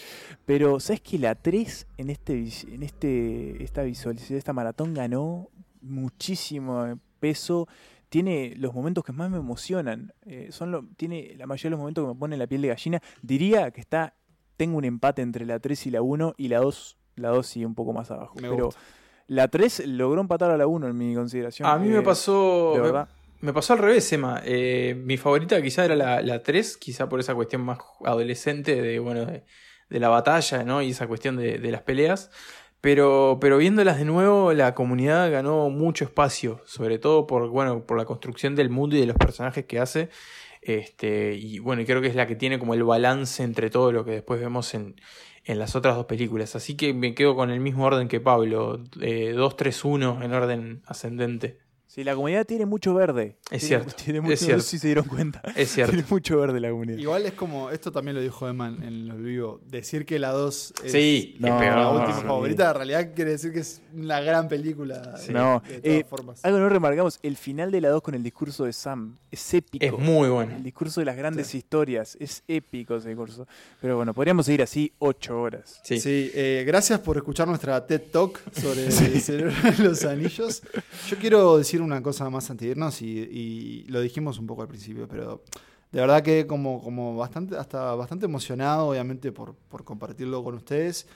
Pero, 0.46 0.80
¿sabes 0.80 1.02
que 1.02 1.18
La 1.18 1.34
3 1.34 1.88
en 1.98 2.10
este 2.12 2.34
en 2.72 2.84
este 2.84 3.64
esta 3.64 3.82
visualización, 3.82 4.38
esta 4.38 4.54
maratón 4.54 4.94
ganó 4.94 5.50
muchísimo 5.82 7.00
peso. 7.20 7.68
Tiene 8.10 8.54
los 8.58 8.74
momentos 8.74 9.04
que 9.04 9.14
más 9.14 9.30
me 9.32 9.38
emocionan. 9.38 10.14
eh, 10.26 10.50
son 10.52 10.72
lo- 10.72 10.86
tiene 10.98 11.34
la 11.38 11.48
mayoría 11.48 11.70
de 11.70 11.72
los 11.72 11.80
momentos 11.80 12.04
que 12.06 12.14
me 12.14 12.20
ponen 12.20 12.40
la 12.40 12.48
piel 12.48 12.62
de 12.62 12.68
gallina. 12.68 13.02
Diría 13.22 13.72
que 13.72 13.82
está 13.82 14.14
tengo 14.58 14.78
un 14.78 14.86
empate 14.86 15.24
entre 15.24 15.46
la 15.46 15.60
3 15.60 15.88
y 15.88 15.92
la 15.92 16.02
1 16.04 16.36
y 16.38 16.50
la 16.50 16.60
2 16.60 16.98
la 17.16 17.30
2 17.30 17.48
sigue 17.48 17.66
un 17.66 17.74
poco 17.76 17.94
más 17.94 18.12
abajo. 18.12 18.36
Me 18.36 18.50
pero 18.50 18.66
gusta. 18.66 18.80
La 19.28 19.48
3 19.48 19.84
logró 19.88 20.22
empatar 20.22 20.52
a 20.52 20.58
la 20.58 20.68
1 20.68 20.88
en 20.88 20.98
mi 20.98 21.14
consideración. 21.16 21.68
A 21.70 21.78
mí 21.78 21.88
me 21.90 22.00
eh, 22.00 22.02
pasó. 22.02 22.72
de 22.74 22.80
me- 22.80 22.86
verdad. 22.86 23.10
Me 23.42 23.54
pasó 23.54 23.74
al 23.74 23.80
revés, 23.80 24.12
Emma. 24.14 24.42
Eh, 24.46 24.96
mi 25.04 25.18
favorita 25.18 25.60
quizá 25.64 25.84
era 25.86 25.96
la, 25.96 26.22
la 26.22 26.44
3, 26.44 26.78
quizá 26.78 27.10
por 27.10 27.20
esa 27.20 27.34
cuestión 27.34 27.64
más 27.64 27.80
adolescente 28.06 28.80
de, 28.80 29.00
bueno, 29.00 29.26
de, 29.26 29.44
de 29.90 30.00
la 30.00 30.10
batalla, 30.10 30.64
¿no? 30.64 30.82
Y 30.84 30.92
esa 30.92 31.08
cuestión 31.08 31.38
de, 31.38 31.58
de 31.58 31.72
las 31.72 31.82
peleas. 31.82 32.30
Pero, 32.82 33.38
pero 33.42 33.58
viéndolas 33.58 33.98
de 33.98 34.06
nuevo, 34.06 34.54
la 34.54 34.74
comunidad 34.76 35.32
ganó 35.32 35.70
mucho 35.70 36.04
espacio, 36.06 36.62
sobre 36.66 37.00
todo 37.00 37.26
por, 37.28 37.48
bueno, 37.50 37.84
por 37.86 37.98
la 37.98 38.06
construcción 38.06 38.56
del 38.56 38.70
mundo 38.70 38.96
y 38.96 39.00
de 39.00 39.06
los 39.08 39.18
personajes 39.18 39.66
que 39.66 39.80
hace. 39.80 40.10
Este, 40.62 41.34
y 41.36 41.60
bueno, 41.60 41.84
creo 41.86 42.02
que 42.02 42.08
es 42.08 42.16
la 42.16 42.28
que 42.28 42.36
tiene 42.36 42.60
como 42.60 42.74
el 42.76 42.84
balance 42.84 43.44
entre 43.44 43.70
todo 43.72 43.92
lo 43.92 44.06
que 44.06 44.12
después 44.12 44.40
vemos 44.40 44.74
en, 44.76 44.96
en 45.46 45.60
las 45.60 45.76
otras 45.76 45.96
dos 45.96 46.06
películas. 46.06 46.56
Así 46.56 46.76
que 46.76 46.94
me 46.94 47.14
quedo 47.16 47.36
con 47.36 47.50
el 47.50 47.60
mismo 47.60 47.86
orden 47.86 48.08
que 48.08 48.20
Pablo, 48.20 48.84
eh, 49.02 49.34
2-3-1 49.36 50.24
en 50.24 50.34
orden 50.34 50.82
ascendente. 50.86 51.60
Sí, 51.94 52.06
la 52.06 52.16
comunidad 52.16 52.46
tiene 52.46 52.66
mucho 52.66 52.94
verde. 52.94 53.36
Es 53.52 53.68
Tiene- 53.68 53.84
cierto, 53.84 53.94
Tiene 54.02 54.20
es 54.20 54.24
mucho, 54.24 54.38
cierto. 54.38 54.56
No 54.56 54.64
sé 54.64 54.70
si 54.70 54.80
se 54.80 54.88
dieron 54.88 55.04
cuenta. 55.06 55.42
Es 55.58 55.72
cierto. 55.74 55.92
Tiene 55.94 56.08
mucho 56.10 56.38
verde 56.40 56.58
la 56.62 56.70
comunidad. 56.70 56.98
Igual 56.98 57.26
es 57.26 57.34
como, 57.34 57.70
esto 57.70 57.92
también 57.92 58.16
lo 58.16 58.22
dijo 58.22 58.48
Emma 58.48 58.70
en, 58.70 59.10
los 59.10 59.18
vivos, 59.22 59.60
decir 59.68 60.06
que 60.06 60.18
la 60.18 60.30
2 60.32 60.74
es 60.86 60.92
Sí, 60.94 61.36
No, 61.40 61.48
es 61.50 61.54
peor. 61.62 61.76
la 61.76 61.84
no, 61.84 61.92
última 62.00 62.22
favorita, 62.22 62.70
en 62.70 62.76
realidad 62.78 63.10
quiere 63.14 63.32
decir 63.32 63.52
que 63.52 63.60
es 63.60 63.82
una 63.94 64.22
gran 64.22 64.48
película. 64.48 65.18
Sí. 65.18 65.28
de- 65.28 65.34
No, 65.34 65.62
de 65.68 65.80
todas 65.82 65.98
eh, 65.98 66.06
formas. 66.10 66.46
Algo 66.46 66.60
no 66.60 66.70
remarcamos, 66.70 67.20
el 67.24 67.36
final 67.36 67.72
de 67.72 67.82
la 67.82 67.90
2 67.90 68.02
con 68.02 68.16
el 68.16 68.24
discurso 68.24 68.64
de 68.64 68.72
Sam 68.72 69.18
es 69.30 69.54
épico. 69.54 69.86
Es 69.86 69.92
muy 69.92 70.30
bueno. 70.30 70.56
El 70.56 70.64
discurso 70.64 71.02
de 71.02 71.06
las 71.06 71.18
grandes 71.18 71.54
historias, 71.54 72.16
es 72.22 72.42
épico 72.48 72.96
ese 72.96 73.10
discurso. 73.10 73.46
Pero 73.82 73.98
bueno, 73.98 74.14
podríamos 74.14 74.46
seguir 74.46 74.62
así 74.62 74.94
ocho 75.00 75.42
horas. 75.42 75.82
Sí. 75.84 76.00
Sí, 76.00 76.32
eh, 76.34 76.64
gracias 76.66 77.02
por 77.02 77.18
escuchar 77.18 77.50
nuestra 77.50 77.86
TED 77.86 78.02
Talk 78.12 78.40
sobre 78.54 78.86
el 78.86 78.92
Señor 79.22 79.52
de 79.54 79.84
los 79.84 80.06
Anillos. 80.06 80.62
Yo 81.10 81.18
quiero 81.18 81.58
decir 81.58 81.81
una 81.82 82.02
cosa 82.02 82.30
más 82.30 82.50
antes 82.50 82.66
de 82.66 82.72
irnos 82.72 83.02
y, 83.02 83.08
y 83.20 83.84
lo 83.88 84.02
dijimos 84.02 84.38
un 84.40 84.48
poco 84.48 84.62
al 84.62 84.68
principio, 84.68 85.08
pero 85.08 85.44
de 85.92 86.00
verdad 86.02 86.22
que 86.24 86.48
como, 86.48 86.82
como 86.82 87.16
bastante, 87.18 87.58
hasta 87.58 87.96
bastante 87.96 88.26
emocionado, 88.26 88.88
obviamente, 88.90 89.32
por, 89.32 89.56
por 89.56 89.84
compartirlo 89.84 90.44
con 90.44 90.56
ustedes. 90.56 91.08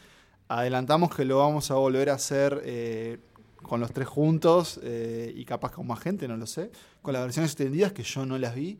Adelantamos 0.47 1.15
que 1.15 1.25
lo 1.25 1.39
vamos 1.39 1.71
a 1.71 1.75
volver 1.75 2.09
a 2.09 2.13
hacer 2.15 2.61
eh, 2.65 3.17
con 3.63 3.79
los 3.79 3.91
tres 3.91 4.07
juntos 4.07 4.79
eh, 4.83 5.33
y 5.35 5.43
capaz 5.45 5.71
con 5.71 5.87
más 5.87 5.99
gente, 5.99 6.27
no 6.27 6.37
lo 6.37 6.45
sé, 6.45 6.69
con 7.01 7.13
las 7.13 7.23
versiones 7.23 7.51
extendidas 7.51 7.93
que 7.93 8.03
yo 8.03 8.25
no 8.25 8.37
las 8.37 8.53
vi. 8.53 8.77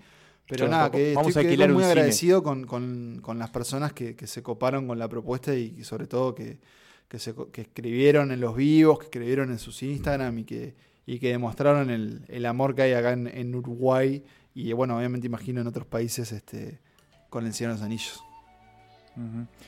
Pero 0.48 0.66
Yo 0.66 0.70
nada, 0.72 0.92
que 0.92 1.14
Vamos 1.16 1.30
estoy 1.30 1.40
a 1.40 1.44
quedé 1.44 1.54
alquilar 1.54 1.70
muy 1.74 1.84
agradecido 1.90 2.44
con, 2.44 2.66
con- 2.68 3.20
con 3.24 3.40
las 3.40 3.50
personas 3.50 3.94
que, 3.94 4.16
que 4.16 4.28
se 4.28 4.44
coparon 4.44 4.86
con 4.86 5.00
la 5.00 5.08
propuesta 5.10 5.56
y, 5.56 5.84
sobre 5.84 6.06
todo 6.06 6.36
que, 6.36 6.60
que, 7.08 7.18
se 7.18 7.34
co- 7.34 7.50
que 7.50 7.62
escribieron 7.62 8.32
en 8.32 8.42
los 8.42 8.56
vivos, 8.56 9.00
que 9.00 9.06
escribieron 9.06 9.50
en 9.50 9.58
sus 9.58 9.82
Instagram 9.82 10.38
y 10.38 10.44
que, 10.44 10.76
y 11.06 11.20
que 11.20 11.30
demostraron 11.30 11.90
el, 11.90 12.26
el 12.28 12.46
amor 12.46 12.76
que 12.76 12.84
hay 12.84 12.94
acá 12.94 13.14
en, 13.14 13.28
en 13.28 13.54
Uruguay 13.56 14.24
y 14.54 14.72
bueno, 14.74 14.98
obviamente 14.98 15.28
imagino 15.28 15.62
en 15.62 15.68
otros 15.68 15.86
países 15.86 16.32
este, 16.32 16.80
con 17.30 17.46
el 17.46 17.54
Señor 17.54 17.74
de 17.74 17.80
los 17.80 17.86
Anillos. 17.86 18.24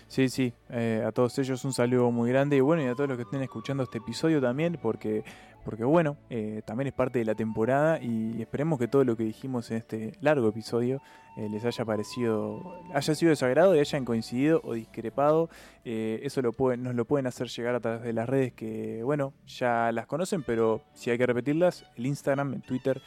Sí, 0.08 0.28
sí, 0.28 0.54
eh, 0.70 1.04
a 1.06 1.12
todos 1.14 1.38
ellos 1.40 1.64
un 1.64 1.72
saludo 1.72 2.12
muy 2.12 2.30
grande 2.30 2.58
y 2.58 2.60
bueno, 2.60 2.84
y 2.84 2.88
a 2.88 2.96
todos 2.96 3.10
los 3.10 3.18
que 3.18 3.24
estén 3.24 3.42
escuchando 3.42 3.84
este 3.84 4.00
episodio 4.00 4.42
también, 4.42 4.78
porque, 4.82 5.24
porque 5.68 5.84
bueno, 5.84 6.16
eh, 6.30 6.62
también 6.64 6.88
es 6.88 6.94
parte 6.94 7.20
de 7.20 7.26
la 7.26 7.36
temporada 7.36 8.02
y 8.02 8.42
esperemos 8.42 8.80
que 8.80 8.88
todo 8.88 9.04
lo 9.04 9.18
que 9.18 9.26
dijimos 9.26 9.70
en 9.70 9.76
este 9.76 10.14
largo 10.22 10.48
episodio 10.48 11.02
eh, 11.36 11.50
les 11.50 11.66
haya 11.66 11.84
parecido, 11.84 12.80
haya 12.94 13.14
sido 13.14 13.32
de 13.32 13.36
su 13.36 13.44
agrado 13.44 13.76
y 13.76 13.80
hayan 13.80 14.06
coincidido 14.06 14.62
o 14.64 14.76
discrepado. 14.76 15.50
Eh, 15.84 16.22
eso 16.24 16.42
lo 16.42 16.54
pueden, 16.54 16.84
nos 16.84 16.96
lo 16.96 17.04
pueden 17.04 17.28
hacer 17.28 17.50
llegar 17.50 17.76
a 17.76 17.82
través 17.82 18.04
de 18.04 18.14
las 18.14 18.30
redes 18.30 18.54
que, 18.54 19.04
bueno, 19.04 19.34
ya 19.46 19.92
las 19.92 20.06
conocen, 20.06 20.42
pero 20.42 20.86
si 20.94 21.10
hay 21.10 21.18
que 21.18 21.26
repetirlas, 21.26 21.84
el 21.98 22.06
Instagram, 22.06 22.54
el 22.54 22.62
Twitter, 22.62 23.02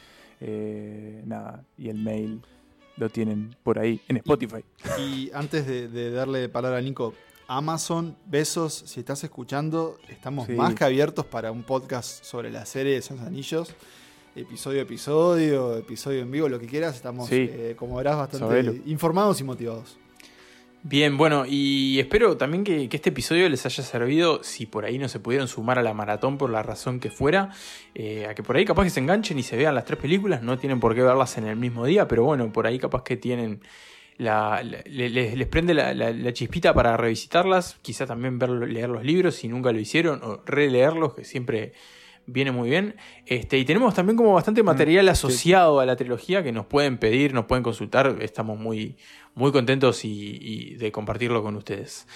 nada, 1.25 1.63
y 1.79 1.89
el 1.89 1.97
mail 1.97 2.43
lo 2.97 3.09
tienen 3.09 3.55
por 3.63 3.79
ahí 3.79 4.01
en 4.07 4.17
Spotify. 4.17 4.63
Y 4.99 5.31
antes 5.33 5.65
de, 5.65 5.87
de 5.87 6.11
darle 6.11 6.47
palabra 6.47 6.77
a 6.77 6.81
Nico, 6.81 7.15
Amazon, 7.53 8.15
besos, 8.27 8.73
si 8.85 9.01
estás 9.01 9.21
escuchando, 9.25 9.97
estamos 10.07 10.47
Sí. 10.47 10.53
más 10.53 10.73
que 10.73 10.85
abiertos 10.85 11.25
para 11.25 11.51
un 11.51 11.63
podcast 11.63 12.23
sobre 12.23 12.49
la 12.49 12.65
serie 12.65 12.93
de 12.93 12.99
esos 12.99 13.19
anillos. 13.19 13.75
Episodio 14.37 14.79
a 14.79 14.83
episodio, 14.83 15.75
episodio 15.75 16.21
en 16.21 16.31
vivo, 16.31 16.47
lo 16.47 16.59
que 16.61 16.65
quieras, 16.67 16.95
estamos, 16.95 17.27
Sí. 17.27 17.49
eh, 17.51 17.75
como 17.77 17.97
verás, 17.97 18.15
bastante 18.15 18.47
Sabelo. 18.47 18.73
informados 18.85 19.41
y 19.41 19.43
motivados. 19.43 19.97
Bien, 20.83 21.17
bueno, 21.17 21.43
y 21.45 21.99
espero 21.99 22.37
también 22.37 22.63
que, 22.63 22.87
que 22.87 22.95
este 22.95 23.09
episodio 23.09 23.49
les 23.49 23.65
haya 23.65 23.83
servido, 23.83 24.41
si 24.45 24.65
por 24.65 24.85
ahí 24.85 24.97
no 24.97 25.09
se 25.09 25.19
pudieron 25.19 25.49
sumar 25.49 25.77
a 25.77 25.83
la 25.83 25.93
maratón 25.93 26.37
por 26.37 26.49
la 26.51 26.63
razón 26.63 27.01
que 27.01 27.09
fuera, 27.11 27.49
eh, 27.93 28.27
a 28.27 28.33
que 28.33 28.43
por 28.43 28.55
ahí 28.55 28.63
capaz 28.63 28.85
que 28.85 28.91
se 28.91 29.01
enganchen 29.01 29.37
y 29.37 29.43
se 29.43 29.57
vean 29.57 29.75
las 29.75 29.83
tres 29.83 29.99
películas, 29.99 30.41
no 30.41 30.57
tienen 30.57 30.79
por 30.79 30.95
qué 30.95 31.01
verlas 31.01 31.37
en 31.37 31.47
el 31.47 31.57
mismo 31.57 31.85
día, 31.85 32.07
pero 32.07 32.23
bueno, 32.23 32.49
por 32.53 32.65
ahí 32.65 32.79
capaz 32.79 33.03
que 33.03 33.17
tienen 33.17 33.59
la, 34.17 34.61
la- 34.63 34.81
le- 34.85 35.09
les, 35.09 35.35
les 35.37 35.47
prende 35.47 35.73
la, 35.73 35.93
la- 35.93 36.11
la 36.11 36.33
chispita 36.33 36.73
para 36.73 36.95
revisitarlas, 36.97 37.77
quizá 37.81 38.05
también 38.05 38.37
ver, 38.39 38.49
leer 38.49 38.89
los 38.89 39.03
libros 39.03 39.35
si 39.35 39.47
nunca 39.47 39.71
lo 39.71 39.79
hicieron, 39.79 40.21
o 40.23 40.41
releerlos, 40.45 41.13
que 41.15 41.23
siempre 41.23 41.73
viene 42.27 42.51
muy 42.51 42.69
bien. 42.69 42.95
Este, 43.25 43.57
y 43.57 43.65
tenemos 43.65 43.93
también 43.95 44.15
como 44.15 44.33
bastante 44.33 44.61
material 44.63 45.09
asociado 45.09 45.79
a 45.79 45.85
la 45.85 45.95
trilogía 45.95 46.43
que 46.43 46.51
nos 46.51 46.65
pueden 46.67 46.97
pedir, 46.97 47.33
nos 47.33 47.45
pueden 47.45 47.63
consultar. 47.63 48.17
Estamos 48.21 48.59
muy, 48.59 48.95
muy 49.33 49.51
contentos 49.51 50.05
y, 50.05 50.37
y 50.39 50.75
de 50.75 50.91
compartirlo 50.91 51.41
con 51.43 51.55
ustedes. 51.55 52.07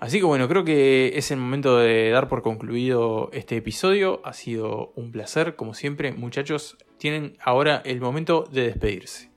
Así 0.00 0.18
que 0.18 0.24
bueno, 0.24 0.48
creo 0.48 0.64
que 0.64 1.12
es 1.16 1.30
el 1.30 1.38
momento 1.38 1.78
de 1.78 2.10
dar 2.10 2.26
por 2.28 2.42
concluido 2.42 3.30
este 3.32 3.56
episodio. 3.56 4.20
Ha 4.24 4.32
sido 4.32 4.92
un 4.96 5.12
placer, 5.12 5.54
como 5.54 5.74
siempre, 5.74 6.10
muchachos. 6.12 6.76
Tienen 6.98 7.36
ahora 7.40 7.80
el 7.84 8.00
momento 8.00 8.44
de 8.50 8.62
despedirse. 8.64 9.30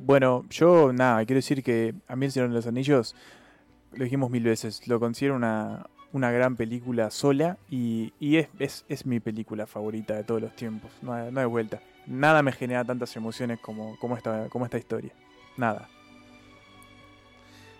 Bueno, 0.00 0.44
yo 0.48 0.92
nada, 0.92 1.24
quiero 1.26 1.38
decir 1.38 1.62
que 1.62 1.94
a 2.06 2.16
mí 2.16 2.26
El 2.26 2.32
Señor 2.32 2.48
de 2.48 2.54
los 2.54 2.66
Anillos, 2.66 3.14
lo 3.92 4.04
dijimos 4.04 4.30
mil 4.30 4.42
veces, 4.42 4.86
lo 4.86 4.98
considero 5.00 5.36
una, 5.36 5.86
una 6.12 6.30
gran 6.30 6.56
película 6.56 7.10
sola 7.10 7.58
y, 7.68 8.12
y 8.18 8.36
es, 8.36 8.48
es, 8.58 8.84
es 8.88 9.04
mi 9.04 9.20
película 9.20 9.66
favorita 9.66 10.14
de 10.14 10.24
todos 10.24 10.40
los 10.40 10.54
tiempos, 10.56 10.90
no 11.02 11.12
hay, 11.12 11.30
no 11.32 11.40
hay 11.40 11.46
vuelta. 11.46 11.80
Nada 12.06 12.42
me 12.42 12.52
genera 12.52 12.84
tantas 12.84 13.14
emociones 13.16 13.60
como, 13.60 13.98
como, 13.98 14.16
esta, 14.16 14.48
como 14.48 14.64
esta 14.64 14.78
historia. 14.78 15.12
Nada. 15.56 15.88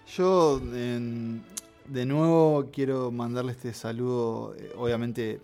Yo, 0.09 0.59
de 0.59 2.07
nuevo, 2.07 2.69
quiero 2.73 3.11
mandarle 3.11 3.53
este 3.53 3.73
saludo, 3.73 4.55
eh, 4.57 4.73
obviamente 4.77 5.40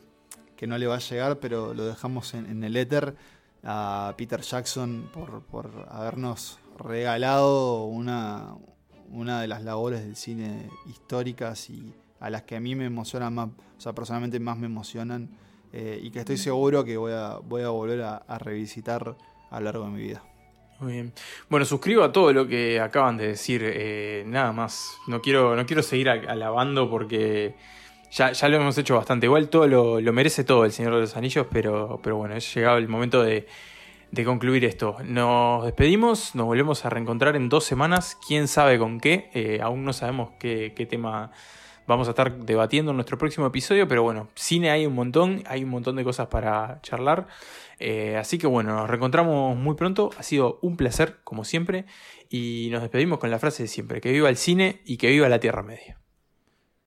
que 0.56 0.66
no 0.66 0.76
le 0.76 0.86
va 0.86 0.96
a 0.96 1.00
llegar, 1.00 1.38
pero 1.38 1.72
lo 1.72 1.84
dejamos 1.86 2.34
en, 2.34 2.46
en 2.46 2.64
el 2.64 2.76
éter 2.76 3.14
a 3.62 4.14
Peter 4.16 4.40
Jackson 4.40 5.08
por, 5.12 5.42
por 5.42 5.86
habernos 5.88 6.58
regalado 6.78 7.84
una, 7.84 8.54
una 9.10 9.40
de 9.40 9.46
las 9.48 9.62
labores 9.62 10.02
del 10.02 10.16
cine 10.16 10.68
históricas 10.88 11.70
y 11.70 11.92
a 12.20 12.30
las 12.30 12.42
que 12.42 12.56
a 12.56 12.60
mí 12.60 12.74
me 12.74 12.86
emocionan 12.86 13.34
más, 13.34 13.48
o 13.48 13.80
sea, 13.80 13.92
personalmente 13.94 14.40
más 14.40 14.56
me 14.56 14.66
emocionan 14.66 15.30
eh, 15.72 15.98
y 16.02 16.10
que 16.10 16.20
estoy 16.20 16.36
seguro 16.36 16.84
que 16.84 16.96
voy 16.96 17.12
a, 17.12 17.38
voy 17.42 17.62
a 17.62 17.68
volver 17.68 18.02
a, 18.02 18.16
a 18.16 18.38
revisitar 18.38 19.16
a 19.50 19.58
lo 19.60 19.64
largo 19.64 19.84
de 19.84 19.90
mi 19.90 20.02
vida. 20.02 20.22
Muy 20.80 20.92
bien. 20.94 21.12
Bueno, 21.48 21.64
suscribo 21.64 22.02
a 22.02 22.12
todo 22.12 22.32
lo 22.32 22.46
que 22.48 22.80
acaban 22.80 23.16
de 23.16 23.28
decir. 23.28 23.62
eh, 23.64 24.24
nada 24.26 24.52
más. 24.52 24.98
No 25.06 25.20
quiero, 25.20 25.54
no 25.56 25.64
quiero 25.66 25.82
seguir 25.82 26.08
alabando 26.08 26.90
porque 26.90 27.54
ya, 28.10 28.32
ya 28.32 28.48
lo 28.48 28.56
hemos 28.56 28.76
hecho 28.76 28.96
bastante. 28.96 29.26
Igual 29.26 29.48
todo 29.48 29.66
lo, 29.66 30.00
lo 30.00 30.12
merece 30.12 30.44
todo 30.44 30.64
el 30.64 30.72
Señor 30.72 30.94
de 30.94 31.00
los 31.02 31.16
Anillos, 31.16 31.46
pero, 31.50 32.00
pero 32.02 32.16
bueno, 32.16 32.34
es 32.34 32.54
llegado 32.54 32.78
el 32.78 32.88
momento 32.88 33.22
de, 33.22 33.46
de 34.14 34.24
concluir 34.24 34.64
esto. 34.64 34.96
Nos 35.04 35.64
despedimos, 35.64 36.36
nos 36.36 36.46
volvemos 36.46 36.84
a 36.84 36.90
reencontrar 36.90 37.34
en 37.34 37.48
dos 37.48 37.64
semanas. 37.64 38.16
Quién 38.26 38.46
sabe 38.46 38.78
con 38.78 39.00
qué. 39.00 39.28
eh, 39.34 39.58
aún 39.60 39.84
no 39.84 39.92
sabemos 39.92 40.30
qué, 40.38 40.70
tema 40.88 41.32
vamos 41.86 42.06
a 42.06 42.12
estar 42.12 42.38
debatiendo 42.38 42.92
en 42.92 42.96
nuestro 42.96 43.18
próximo 43.18 43.46
episodio, 43.46 43.86
pero 43.88 44.02
bueno, 44.02 44.28
cine 44.34 44.70
hay 44.70 44.86
un 44.86 44.94
montón, 44.94 45.42
hay 45.46 45.64
un 45.64 45.70
montón 45.70 45.96
de 45.96 46.04
cosas 46.04 46.28
para 46.28 46.80
charlar. 46.82 47.26
Eh, 47.80 48.16
así 48.16 48.38
que 48.38 48.46
bueno, 48.46 48.76
nos 48.76 48.88
reencontramos 48.88 49.56
muy 49.56 49.74
pronto. 49.74 50.10
Ha 50.16 50.22
sido 50.22 50.60
un 50.62 50.76
placer, 50.76 51.18
como 51.24 51.44
siempre. 51.44 51.84
Y 52.30 52.68
nos 52.70 52.82
despedimos 52.82 53.18
con 53.18 53.30
la 53.32 53.40
frase 53.40 53.64
de 53.64 53.68
siempre: 53.68 54.00
que 54.00 54.12
viva 54.12 54.28
el 54.28 54.36
cine 54.36 54.80
y 54.84 54.96
que 54.96 55.10
viva 55.10 55.28
la 55.28 55.40
Tierra 55.40 55.64
Media. 55.64 55.98